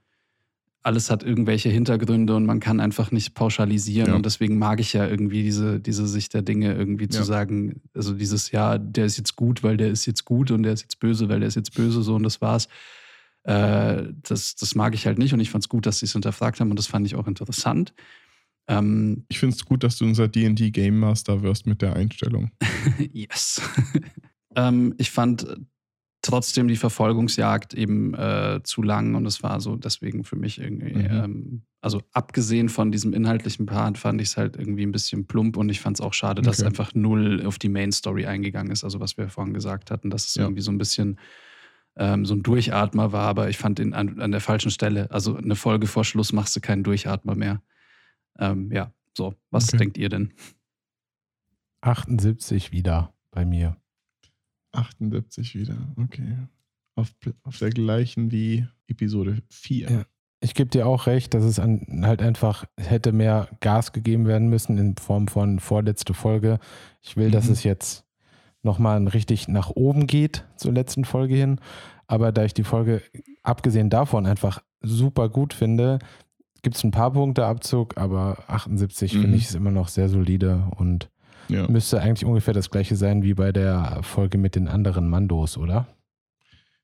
alles 0.84 1.10
hat 1.10 1.22
irgendwelche 1.22 1.68
Hintergründe 1.68 2.34
und 2.34 2.44
man 2.44 2.58
kann 2.60 2.80
einfach 2.80 3.10
nicht 3.12 3.34
pauschalisieren. 3.34 4.08
Ja. 4.08 4.14
Und 4.16 4.26
deswegen 4.26 4.58
mag 4.58 4.80
ich 4.80 4.92
ja 4.92 5.06
irgendwie 5.06 5.42
diese, 5.42 5.78
diese 5.80 6.08
Sicht 6.08 6.34
der 6.34 6.42
Dinge 6.42 6.74
irgendwie 6.74 7.08
zu 7.08 7.18
Ja. 7.20 7.24
sagen, 7.24 7.80
also 7.94 8.14
dieses, 8.14 8.50
ja, 8.50 8.78
der 8.78 9.04
ist 9.06 9.16
jetzt 9.16 9.36
gut, 9.36 9.62
weil 9.62 9.76
der 9.76 9.90
ist 9.90 10.06
jetzt 10.06 10.24
gut 10.24 10.50
und 10.50 10.64
der 10.64 10.72
ist 10.72 10.82
jetzt 10.82 10.98
böse, 10.98 11.28
weil 11.28 11.38
der 11.40 11.48
ist 11.48 11.54
jetzt 11.54 11.74
böse, 11.74 12.02
so 12.02 12.14
und 12.16 12.24
das 12.24 12.40
war's. 12.40 12.68
Äh, 13.44 14.04
das, 14.22 14.54
das 14.56 14.74
mag 14.74 14.94
ich 14.94 15.06
halt 15.06 15.18
nicht 15.18 15.32
und 15.32 15.40
ich 15.40 15.50
fand 15.50 15.64
es 15.64 15.68
gut, 15.68 15.86
dass 15.86 15.98
sie 16.00 16.06
es 16.06 16.12
hinterfragt 16.12 16.60
haben 16.60 16.70
und 16.70 16.78
das 16.78 16.86
fand 16.86 17.06
ich 17.06 17.14
auch 17.16 17.26
interessant. 17.26 17.92
Ähm, 18.68 19.24
Ich 19.28 19.38
finde 19.40 19.56
es 19.56 19.64
gut, 19.64 19.82
dass 19.82 19.96
du 19.98 20.04
unser 20.04 20.28
D&D 20.28 20.70
Game 20.70 20.98
Master 20.98 21.42
wirst 21.42 21.66
mit 21.66 21.82
der 21.82 21.94
Einstellung. 21.96 22.50
yes. 23.12 23.60
ähm, 24.56 24.94
ich 24.98 25.10
fand 25.10 25.46
trotzdem 26.22 26.68
die 26.68 26.76
Verfolgungsjagd 26.76 27.74
eben 27.74 28.14
äh, 28.14 28.60
zu 28.62 28.82
lang 28.82 29.14
und 29.16 29.26
es 29.26 29.42
war 29.42 29.60
so 29.60 29.76
deswegen 29.76 30.24
für 30.24 30.36
mich 30.36 30.58
irgendwie, 30.60 30.94
Mhm. 30.94 31.10
ähm, 31.10 31.62
also 31.80 32.00
abgesehen 32.12 32.68
von 32.68 32.92
diesem 32.92 33.12
inhaltlichen 33.12 33.66
Part 33.66 33.98
fand 33.98 34.20
ich 34.20 34.28
es 34.28 34.36
halt 34.36 34.56
irgendwie 34.56 34.84
ein 34.86 34.92
bisschen 34.92 35.26
plump 35.26 35.56
und 35.56 35.68
ich 35.68 35.80
fand 35.80 35.96
es 35.98 36.00
auch 36.00 36.14
schade, 36.14 36.40
dass 36.40 36.60
Okay. 36.60 36.68
einfach 36.68 36.94
null 36.94 37.44
auf 37.44 37.58
die 37.58 37.68
Main 37.68 37.90
Story 37.92 38.24
eingegangen 38.26 38.70
ist, 38.70 38.84
also 38.84 39.00
was 39.00 39.16
wir 39.18 39.28
vorhin 39.28 39.52
gesagt 39.52 39.90
hatten, 39.90 40.10
dass 40.10 40.26
es 40.28 40.34
Ja. 40.36 40.44
irgendwie 40.44 40.62
so 40.62 40.70
ein 40.70 40.78
bisschen 40.78 41.18
ähm, 41.96 42.24
so 42.24 42.34
ein 42.34 42.42
Durchatmer 42.42 43.12
war, 43.12 43.28
aber 43.28 43.50
ich 43.50 43.58
fand 43.58 43.78
ihn 43.78 43.92
an, 43.92 44.18
an 44.20 44.30
der 44.30 44.40
falschen 44.40 44.70
Stelle. 44.70 45.10
Also 45.10 45.36
eine 45.36 45.56
Folge 45.56 45.86
vor 45.86 46.04
Schluss 46.04 46.32
machst 46.32 46.56
du 46.56 46.60
keinen 46.60 46.84
Durchatmer 46.84 47.34
mehr. 47.34 47.60
Ähm, 48.38 48.72
ja, 48.72 48.94
so. 49.14 49.34
Was 49.50 49.68
Okay. 49.68 49.76
denkt 49.78 49.98
ihr 49.98 50.08
denn? 50.08 50.32
78 51.82 52.72
wieder 52.72 53.12
bei 53.30 53.44
mir. 53.44 53.76
78 54.72 55.54
wieder, 55.54 55.76
okay. 55.96 56.36
Auf, 56.94 57.10
auf 57.44 57.58
der 57.58 57.70
gleichen 57.70 58.30
wie 58.32 58.66
Episode 58.86 59.38
4. 59.50 59.90
Ja. 59.90 60.02
Ich 60.40 60.54
gebe 60.54 60.68
dir 60.70 60.86
auch 60.86 61.06
recht, 61.06 61.34
dass 61.34 61.44
es 61.44 61.58
an, 61.60 62.02
halt 62.04 62.20
einfach 62.20 62.64
hätte 62.76 63.12
mehr 63.12 63.48
Gas 63.60 63.92
gegeben 63.92 64.26
werden 64.26 64.48
müssen 64.48 64.76
in 64.76 64.96
Form 64.96 65.28
von 65.28 65.60
vorletzte 65.60 66.14
Folge. 66.14 66.58
Ich 67.00 67.16
will, 67.16 67.30
dass 67.30 67.46
Mhm. 67.46 67.52
es 67.52 67.62
jetzt 67.62 68.04
nochmal 68.62 69.06
richtig 69.08 69.46
nach 69.48 69.70
oben 69.70 70.06
geht 70.06 70.44
zur 70.56 70.72
letzten 70.72 71.04
Folge 71.04 71.34
hin. 71.36 71.60
Aber 72.08 72.32
da 72.32 72.44
ich 72.44 72.54
die 72.54 72.64
Folge, 72.64 73.02
abgesehen 73.42 73.88
davon, 73.88 74.26
einfach 74.26 74.62
super 74.80 75.28
gut 75.28 75.54
finde, 75.54 75.98
gibt 76.62 76.76
es 76.76 76.84
ein 76.84 76.90
paar 76.90 77.12
Punkte 77.12 77.46
Abzug, 77.46 77.96
aber 77.96 78.44
78 78.48 79.14
Mhm. 79.14 79.20
finde 79.22 79.36
ich 79.36 79.44
ist 79.44 79.54
immer 79.54 79.70
noch 79.70 79.88
sehr 79.88 80.08
solide 80.08 80.64
und 80.76 81.08
Ja. 81.52 81.68
müsste 81.68 82.00
eigentlich 82.00 82.24
ungefähr 82.24 82.54
das 82.54 82.70
gleiche 82.70 82.96
sein 82.96 83.22
wie 83.22 83.34
bei 83.34 83.52
der 83.52 84.00
Folge 84.02 84.38
mit 84.38 84.54
den 84.54 84.68
anderen 84.68 85.08
Mandos, 85.08 85.56
oder? 85.56 85.86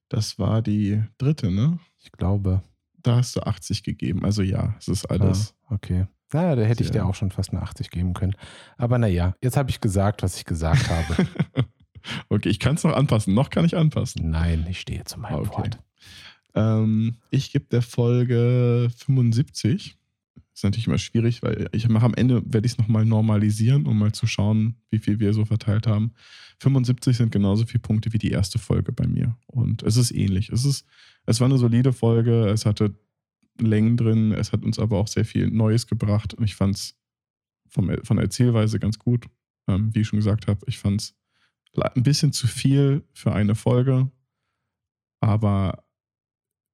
Das 0.08 0.38
war 0.38 0.62
die 0.62 1.02
dritte, 1.18 1.50
ne? 1.50 1.78
Ich 1.98 2.12
glaube. 2.12 2.62
Da 3.02 3.16
hast 3.16 3.36
du 3.36 3.40
80 3.42 3.82
gegeben. 3.84 4.24
Also 4.24 4.42
ja, 4.42 4.74
es 4.78 4.88
ist 4.88 5.06
alles. 5.06 5.54
Ah, 5.66 5.74
okay. 5.74 6.06
Naja, 6.32 6.56
da 6.56 6.62
hätte 6.62 6.82
ich 6.82 6.90
dir 6.90 7.06
auch 7.06 7.14
schon 7.14 7.30
fast 7.30 7.50
eine 7.50 7.62
80 7.62 7.90
geben 7.90 8.12
können. 8.12 8.34
Aber 8.76 8.98
naja, 8.98 9.34
jetzt 9.42 9.56
habe 9.56 9.70
ich 9.70 9.80
gesagt, 9.80 10.22
was 10.22 10.36
ich 10.36 10.44
gesagt 10.44 10.90
habe. 10.90 11.26
okay, 12.28 12.48
ich 12.48 12.58
kann 12.58 12.74
es 12.74 12.84
noch 12.84 12.94
anpassen. 12.94 13.34
Noch 13.34 13.50
kann 13.50 13.64
ich 13.64 13.76
anpassen. 13.76 14.30
Nein, 14.30 14.66
ich 14.68 14.80
stehe 14.80 15.04
zu 15.04 15.18
meinem 15.18 15.40
Okay. 15.40 15.56
Wort. 15.58 15.78
Ähm, 16.54 17.16
ich 17.30 17.52
gebe 17.52 17.66
der 17.70 17.82
Folge 17.82 18.90
75. 18.96 19.97
Ist 20.58 20.64
natürlich 20.64 20.88
immer 20.88 20.98
schwierig, 20.98 21.40
weil 21.44 21.68
ich 21.70 21.88
mache 21.88 22.04
am 22.04 22.14
Ende, 22.14 22.42
werde 22.44 22.66
ich 22.66 22.72
es 22.72 22.78
nochmal 22.78 23.04
normalisieren, 23.04 23.86
um 23.86 23.96
mal 23.96 24.10
zu 24.10 24.26
schauen, 24.26 24.74
wie 24.90 24.98
viel 24.98 25.20
wir 25.20 25.32
so 25.32 25.44
verteilt 25.44 25.86
haben. 25.86 26.14
75 26.58 27.16
sind 27.16 27.30
genauso 27.30 27.64
viele 27.64 27.78
Punkte 27.78 28.12
wie 28.12 28.18
die 28.18 28.32
erste 28.32 28.58
Folge 28.58 28.90
bei 28.90 29.06
mir. 29.06 29.38
Und 29.46 29.84
es 29.84 29.96
ist 29.96 30.10
ähnlich. 30.10 30.48
Es, 30.48 30.64
ist, 30.64 30.84
es 31.26 31.38
war 31.38 31.44
eine 31.44 31.58
solide 31.58 31.92
Folge, 31.92 32.48
es 32.48 32.66
hatte 32.66 32.98
Längen 33.60 33.96
drin, 33.96 34.32
es 34.32 34.50
hat 34.50 34.64
uns 34.64 34.80
aber 34.80 34.98
auch 34.98 35.06
sehr 35.06 35.24
viel 35.24 35.48
Neues 35.48 35.86
gebracht. 35.86 36.34
Und 36.34 36.42
ich 36.42 36.56
fand 36.56 36.74
es 36.74 36.98
von 37.68 37.86
der 37.86 38.24
Erzählweise 38.24 38.80
ganz 38.80 38.98
gut. 38.98 39.26
Ähm, 39.68 39.94
wie 39.94 40.00
ich 40.00 40.08
schon 40.08 40.18
gesagt 40.18 40.48
habe, 40.48 40.58
ich 40.66 40.78
fand 40.78 41.02
es 41.02 41.14
ein 41.80 42.02
bisschen 42.02 42.32
zu 42.32 42.48
viel 42.48 43.04
für 43.12 43.32
eine 43.32 43.54
Folge. 43.54 44.10
Aber 45.20 45.84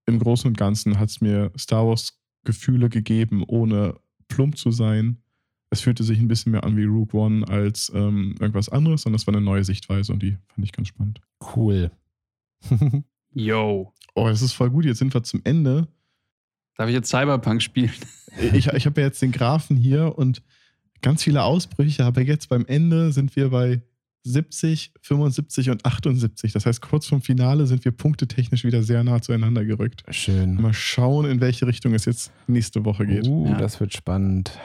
im 0.06 0.19
Großen 0.19 0.48
und 0.48 0.56
Ganzen 0.56 0.98
hat 0.98 1.11
es 1.11 1.20
mir 1.20 1.52
Star 1.59 1.86
Wars 1.86 2.23
Gefühle 2.44 2.88
gegeben, 2.88 3.42
ohne 3.46 3.96
plump 4.28 4.56
zu 4.56 4.70
sein. 4.70 5.18
Es 5.70 5.80
fühlte 5.80 6.04
sich 6.04 6.18
ein 6.18 6.28
bisschen 6.28 6.52
mehr 6.52 6.64
an 6.64 6.76
wie 6.76 6.84
Rogue 6.84 7.20
One 7.20 7.46
als 7.48 7.90
ähm, 7.94 8.36
irgendwas 8.38 8.68
anderes, 8.68 9.02
sondern 9.02 9.16
es 9.16 9.26
war 9.26 9.34
eine 9.34 9.44
neue 9.44 9.64
Sichtweise 9.64 10.12
und 10.12 10.22
die 10.22 10.36
fand 10.48 10.64
ich 10.64 10.72
ganz 10.72 10.88
spannend. 10.88 11.20
Cool. 11.54 11.90
Yo. 13.32 13.92
Oh, 14.14 14.28
das 14.28 14.42
ist 14.42 14.52
voll 14.52 14.70
gut. 14.70 14.84
Jetzt 14.84 14.98
sind 14.98 15.12
wir 15.12 15.22
zum 15.24 15.40
Ende. 15.44 15.88
Darf 16.76 16.88
ich 16.88 16.94
jetzt 16.94 17.08
Cyberpunk 17.10 17.62
spielen? 17.62 17.92
Ich, 18.52 18.66
ich 18.66 18.84
habe 18.84 19.00
ja 19.00 19.06
jetzt 19.06 19.22
den 19.22 19.30
Graphen 19.30 19.76
hier 19.76 20.18
und 20.18 20.42
ganz 21.02 21.22
viele 21.22 21.44
Ausbrüche, 21.44 22.04
aber 22.04 22.22
jetzt 22.22 22.48
beim 22.48 22.66
Ende 22.66 23.12
sind 23.12 23.36
wir 23.36 23.50
bei 23.50 23.80
70, 24.26 24.92
75 25.02 25.70
und 25.70 25.84
78. 25.84 26.52
Das 26.52 26.64
heißt, 26.66 26.80
kurz 26.80 27.06
vorm 27.06 27.20
Finale 27.20 27.66
sind 27.66 27.84
wir 27.84 27.92
punktetechnisch 27.92 28.64
wieder 28.64 28.82
sehr 28.82 29.05
nah 29.05 29.20
zueinander 29.20 29.64
gerückt. 29.64 30.02
Schön. 30.10 30.60
Mal 30.60 30.72
schauen, 30.72 31.26
in 31.30 31.40
welche 31.40 31.66
Richtung 31.66 31.92
es 31.94 32.06
jetzt 32.06 32.32
nächste 32.46 32.84
Woche 32.84 33.06
geht. 33.06 33.26
Uh, 33.28 33.48
Ja. 33.48 33.59
das 33.59 33.80
wird 33.80 33.92
spannend. 33.92 34.59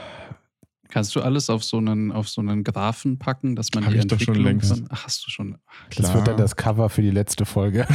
Kannst 0.91 1.15
du 1.15 1.21
alles 1.21 1.51
auf 1.51 1.63
so 1.63 1.77
einen, 1.77 2.11
auf 2.11 2.27
so 2.29 2.41
einen 2.41 2.63
Graphen 2.63 3.19
packen, 3.19 3.55
dass 3.55 3.67
man 3.75 3.85
Hab 3.85 3.91
die 3.91 3.99
ich 3.99 4.07
doch 4.07 4.19
schon 4.19 4.41
längst. 4.41 4.69
von- 4.75 4.87
Ach, 4.89 5.05
hast 5.05 5.23
du 5.27 5.29
schon. 5.29 5.55
Ach, 5.67 5.89
Das 5.95 6.13
wird 6.15 6.27
dann 6.27 6.37
das 6.37 6.55
Cover 6.55 6.89
für 6.89 7.03
die 7.03 7.11
letzte 7.11 7.45
Folge. 7.45 7.85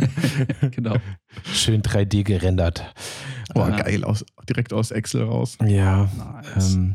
genau. 0.70 0.96
Schön 1.52 1.82
3D 1.82 2.22
gerendert. 2.22 2.84
Boah, 3.54 3.70
Ja. 3.70 3.76
geil, 3.82 4.04
aus, 4.04 4.24
direkt 4.48 4.72
aus 4.72 4.90
Excel 4.92 5.22
raus. 5.24 5.58
Ja. 5.66 6.08
Nice. 6.54 6.74
Ähm, 6.74 6.94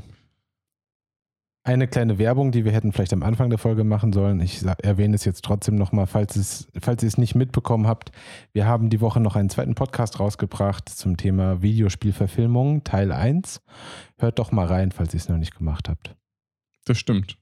eine 1.65 1.87
kleine 1.87 2.19
Werbung, 2.19 2.51
die 2.51 2.63
wir 2.63 2.71
hätten 2.71 2.91
vielleicht 2.91 3.11
am 3.11 3.23
Anfang 3.23 3.49
der 3.49 3.57
Folge 3.57 3.83
machen 3.83 4.13
sollen. 4.13 4.39
Ich 4.39 4.63
erwähne 4.83 5.15
es 5.15 5.25
jetzt 5.25 5.43
trotzdem 5.43 5.75
nochmal, 5.75 6.05
falls, 6.05 6.35
es, 6.35 6.67
falls 6.79 7.01
ihr 7.01 7.07
es 7.07 7.17
nicht 7.17 7.33
mitbekommen 7.33 7.87
habt. 7.87 8.11
Wir 8.53 8.67
haben 8.67 8.91
die 8.91 9.01
Woche 9.01 9.19
noch 9.19 9.35
einen 9.35 9.49
zweiten 9.49 9.73
Podcast 9.73 10.19
rausgebracht 10.19 10.87
zum 10.87 11.17
Thema 11.17 11.63
Videospielverfilmung, 11.63 12.83
Teil 12.83 13.11
1. 13.11 13.61
Hört 14.19 14.37
doch 14.37 14.51
mal 14.51 14.67
rein, 14.67 14.91
falls 14.91 15.15
ihr 15.15 15.19
es 15.19 15.27
noch 15.27 15.37
nicht 15.37 15.57
gemacht 15.57 15.89
habt. 15.89 16.15
Das 16.85 16.99
stimmt. 16.99 17.39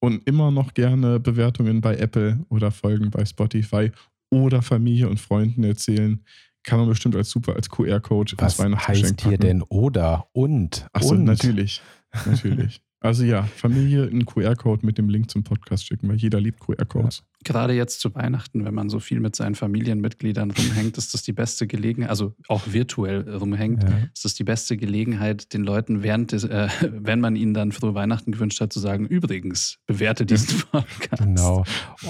Und 0.00 0.26
immer 0.26 0.50
noch 0.50 0.72
gerne 0.72 1.20
Bewertungen 1.20 1.82
bei 1.82 1.96
Apple 1.96 2.46
oder 2.48 2.70
Folgen 2.70 3.10
bei 3.10 3.26
Spotify 3.26 3.92
oder 4.30 4.62
Familie 4.62 5.10
und 5.10 5.20
Freunden 5.20 5.62
erzählen. 5.64 6.24
Kann 6.62 6.78
man 6.78 6.88
bestimmt 6.88 7.16
als 7.16 7.28
super, 7.28 7.54
als 7.54 7.68
QR-Code 7.68 8.32
Was 8.38 8.58
heißt 8.58 9.20
hier 9.20 9.36
denn 9.36 9.60
oder 9.62 10.28
und? 10.32 10.88
Achso, 10.94 11.14
und. 11.14 11.24
natürlich. 11.24 11.82
Natürlich. 12.24 12.80
Also 13.00 13.22
ja, 13.24 13.44
Familie 13.44 14.08
einen 14.08 14.26
QR-Code 14.26 14.84
mit 14.84 14.98
dem 14.98 15.08
Link 15.08 15.30
zum 15.30 15.44
Podcast 15.44 15.86
schicken, 15.86 16.08
weil 16.08 16.16
jeder 16.16 16.40
liebt 16.40 16.58
QR-Codes. 16.58 17.22
Gerade 17.44 17.72
jetzt 17.72 18.00
zu 18.00 18.12
Weihnachten, 18.16 18.64
wenn 18.64 18.74
man 18.74 18.88
so 18.88 18.98
viel 18.98 19.20
mit 19.20 19.36
seinen 19.36 19.54
Familienmitgliedern 19.54 20.50
rumhängt, 20.50 20.98
ist 20.98 21.14
das 21.14 21.22
die 21.22 21.32
beste 21.32 21.68
Gelegenheit, 21.68 22.10
also 22.10 22.34
auch 22.48 22.62
virtuell 22.72 23.36
rumhängt, 23.36 23.84
Ja. 23.84 23.90
ist 24.12 24.24
das 24.24 24.34
die 24.34 24.42
beste 24.42 24.76
Gelegenheit, 24.76 25.52
den 25.52 25.62
Leuten 25.62 26.02
während 26.02 26.32
des, 26.32 26.42
äh, 26.42 26.68
wenn 26.92 27.20
man 27.20 27.36
ihnen 27.36 27.54
dann 27.54 27.70
frohe 27.70 27.94
Weihnachten 27.94 28.32
gewünscht 28.32 28.60
hat, 28.60 28.72
zu 28.72 28.80
sagen, 28.80 29.06
übrigens, 29.06 29.78
bewerte 29.86 30.26
diesen 30.26 30.60
Podcast. 30.72 31.22
Genau. 31.22 31.64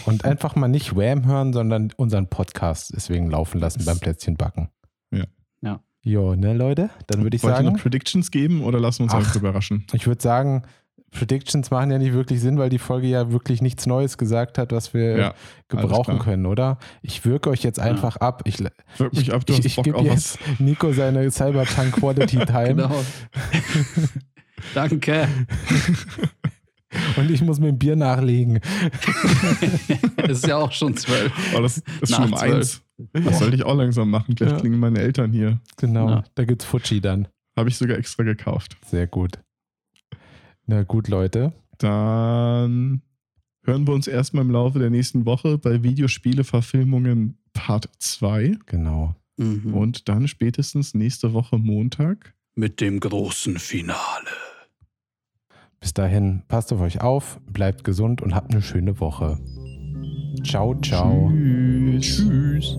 Und 0.07 0.25
einfach 0.25 0.57
mal 0.57 0.69
nicht 0.69 0.97
Wham 0.97 1.27
hören, 1.27 1.53
sondern 1.53 1.93
unseren 1.97 2.29
Podcast 2.29 2.93
deswegen 2.97 3.31
laufen 3.31 3.61
lassen 3.61 3.85
beim 3.85 3.99
Plätzchenbacken. 3.99 4.65
Ja. 4.65 4.71
Ja. 6.09 6.13
Jo, 6.15 6.35
ne, 6.35 6.55
Leute? 6.55 6.91
Dann 7.07 7.23
würde 7.23 7.37
ich 7.37 7.43
Wollt 7.43 7.53
ihr 7.53 7.57
sagen, 7.57 7.73
noch 7.75 7.83
Predictions 7.83 8.31
geben 8.31 8.63
oder 8.63 8.81
lassen 8.81 9.01
wir 9.01 9.05
uns 9.05 9.13
Ach. 9.15 9.19
einfach 9.19 9.37
überraschen? 9.37 9.85
ich 9.93 10.07
würde 10.07 10.23
sagen, 10.23 10.63
Predictions 11.11 11.71
machen 11.71 11.91
ja 11.91 11.99
nicht 11.99 12.13
wirklich 12.13 12.41
Sinn, 12.41 12.59
weil 12.59 12.69
die 12.71 12.79
Folge 12.79 13.07
ja 13.07 13.31
wirklich 13.33 13.63
nichts 13.63 13.87
Neues 13.87 14.19
gesagt 14.19 14.59
hat, 14.59 14.73
was 14.73 14.93
wir 14.95 15.17
Ja, 15.17 15.35
gebrauchen 15.69 16.19
können, 16.19 16.45
oder? 16.47 16.79
Ich 17.03 17.25
wirke 17.25 17.49
euch 17.51 17.63
jetzt 17.63 17.81
einfach 17.81 18.17
ab. 18.17 18.43
Ich, 18.45 18.59
wirk 18.61 19.13
mich 19.15 19.29
ich, 19.29 19.35
ab, 19.35 19.45
du 19.47 19.53
ich, 19.55 19.59
hast 19.61 19.65
ich 19.67 19.77
Bock 19.77 19.85
gebe 19.85 19.97
auf 19.99 20.07
was. 20.07 20.39
jetzt 20.47 20.61
Nico 20.61 20.93
seine 20.93 21.31
Cyberpunk 21.31 21.93
Quality 21.93 22.37
Time 22.47 22.75
Genau. 22.75 23.05
Danke. 24.75 25.29
und 27.17 27.31
ich 27.31 27.41
muss 27.43 27.59
mir 27.61 27.69
ein 27.69 27.79
Bier 27.79 27.97
nachlegen. 27.97 28.61
Es 30.17 30.39
ist 30.39 30.47
ja 30.47 30.57
auch 30.57 30.73
schon 30.73 30.95
zwölf. 30.97 31.33
Oh, 31.57 31.61
das, 31.63 31.79
ist 31.79 32.11
Nach 32.11 32.19
schon 32.19 32.37
zwölf. 32.37 32.55
eins. 32.55 32.83
Das 33.13 33.39
sollte 33.39 33.57
ich 33.57 33.63
auch 33.65 33.77
langsam 33.77 34.11
machen. 34.11 34.35
Gleich 34.35 34.51
Ja. 34.51 34.59
klingen 34.59 34.81
meine 34.81 34.99
Eltern 34.99 35.33
hier. 35.33 35.61
Genau, 35.77 36.09
Ja. 36.09 36.25
da 36.35 36.45
gibt's 36.45 36.65
Futschi 36.65 37.01
dann. 37.01 37.29
Habe 37.57 37.69
ich 37.69 37.77
sogar 37.77 37.97
extra 37.99 38.23
gekauft. 38.25 38.77
Sehr 38.87 39.07
gut. 39.07 39.39
Na 40.67 40.83
gut, 40.83 41.09
Leute. 41.09 41.53
Dann 41.79 43.03
hören 43.65 43.87
wir 43.87 43.95
uns 43.95 44.07
erstmal 44.09 44.45
im 44.45 44.51
Laufe 44.51 44.79
der 44.79 44.91
nächsten 44.91 45.25
Woche 45.27 45.59
bei 45.59 45.83
Videospiele-Verfilmungen 45.83 47.39
Part 47.53 47.89
2 47.99 48.57
Genau. 48.67 49.15
Mhm. 49.37 49.75
und 49.75 50.09
dann 50.09 50.27
spätestens 50.29 50.95
nächste 50.95 51.33
Woche 51.33 51.59
Montag. 51.59 52.35
mit 52.57 52.81
dem 52.81 52.99
großen 52.99 53.59
Finale. 53.59 54.27
Bis 55.81 55.95
dahin, 55.95 56.43
passt 56.49 56.73
auf 56.73 56.81
euch 56.81 57.01
auf, 57.01 57.39
bleibt 57.53 57.85
gesund 57.85 58.21
und 58.21 58.35
habt 58.35 58.51
eine 58.53 58.63
schöne 58.63 58.99
Woche. 58.99 59.39
Ciao, 60.45 60.75
ciao. 60.81 61.31
Tschüss. 61.31 61.88
Tschüss. 62.01 62.77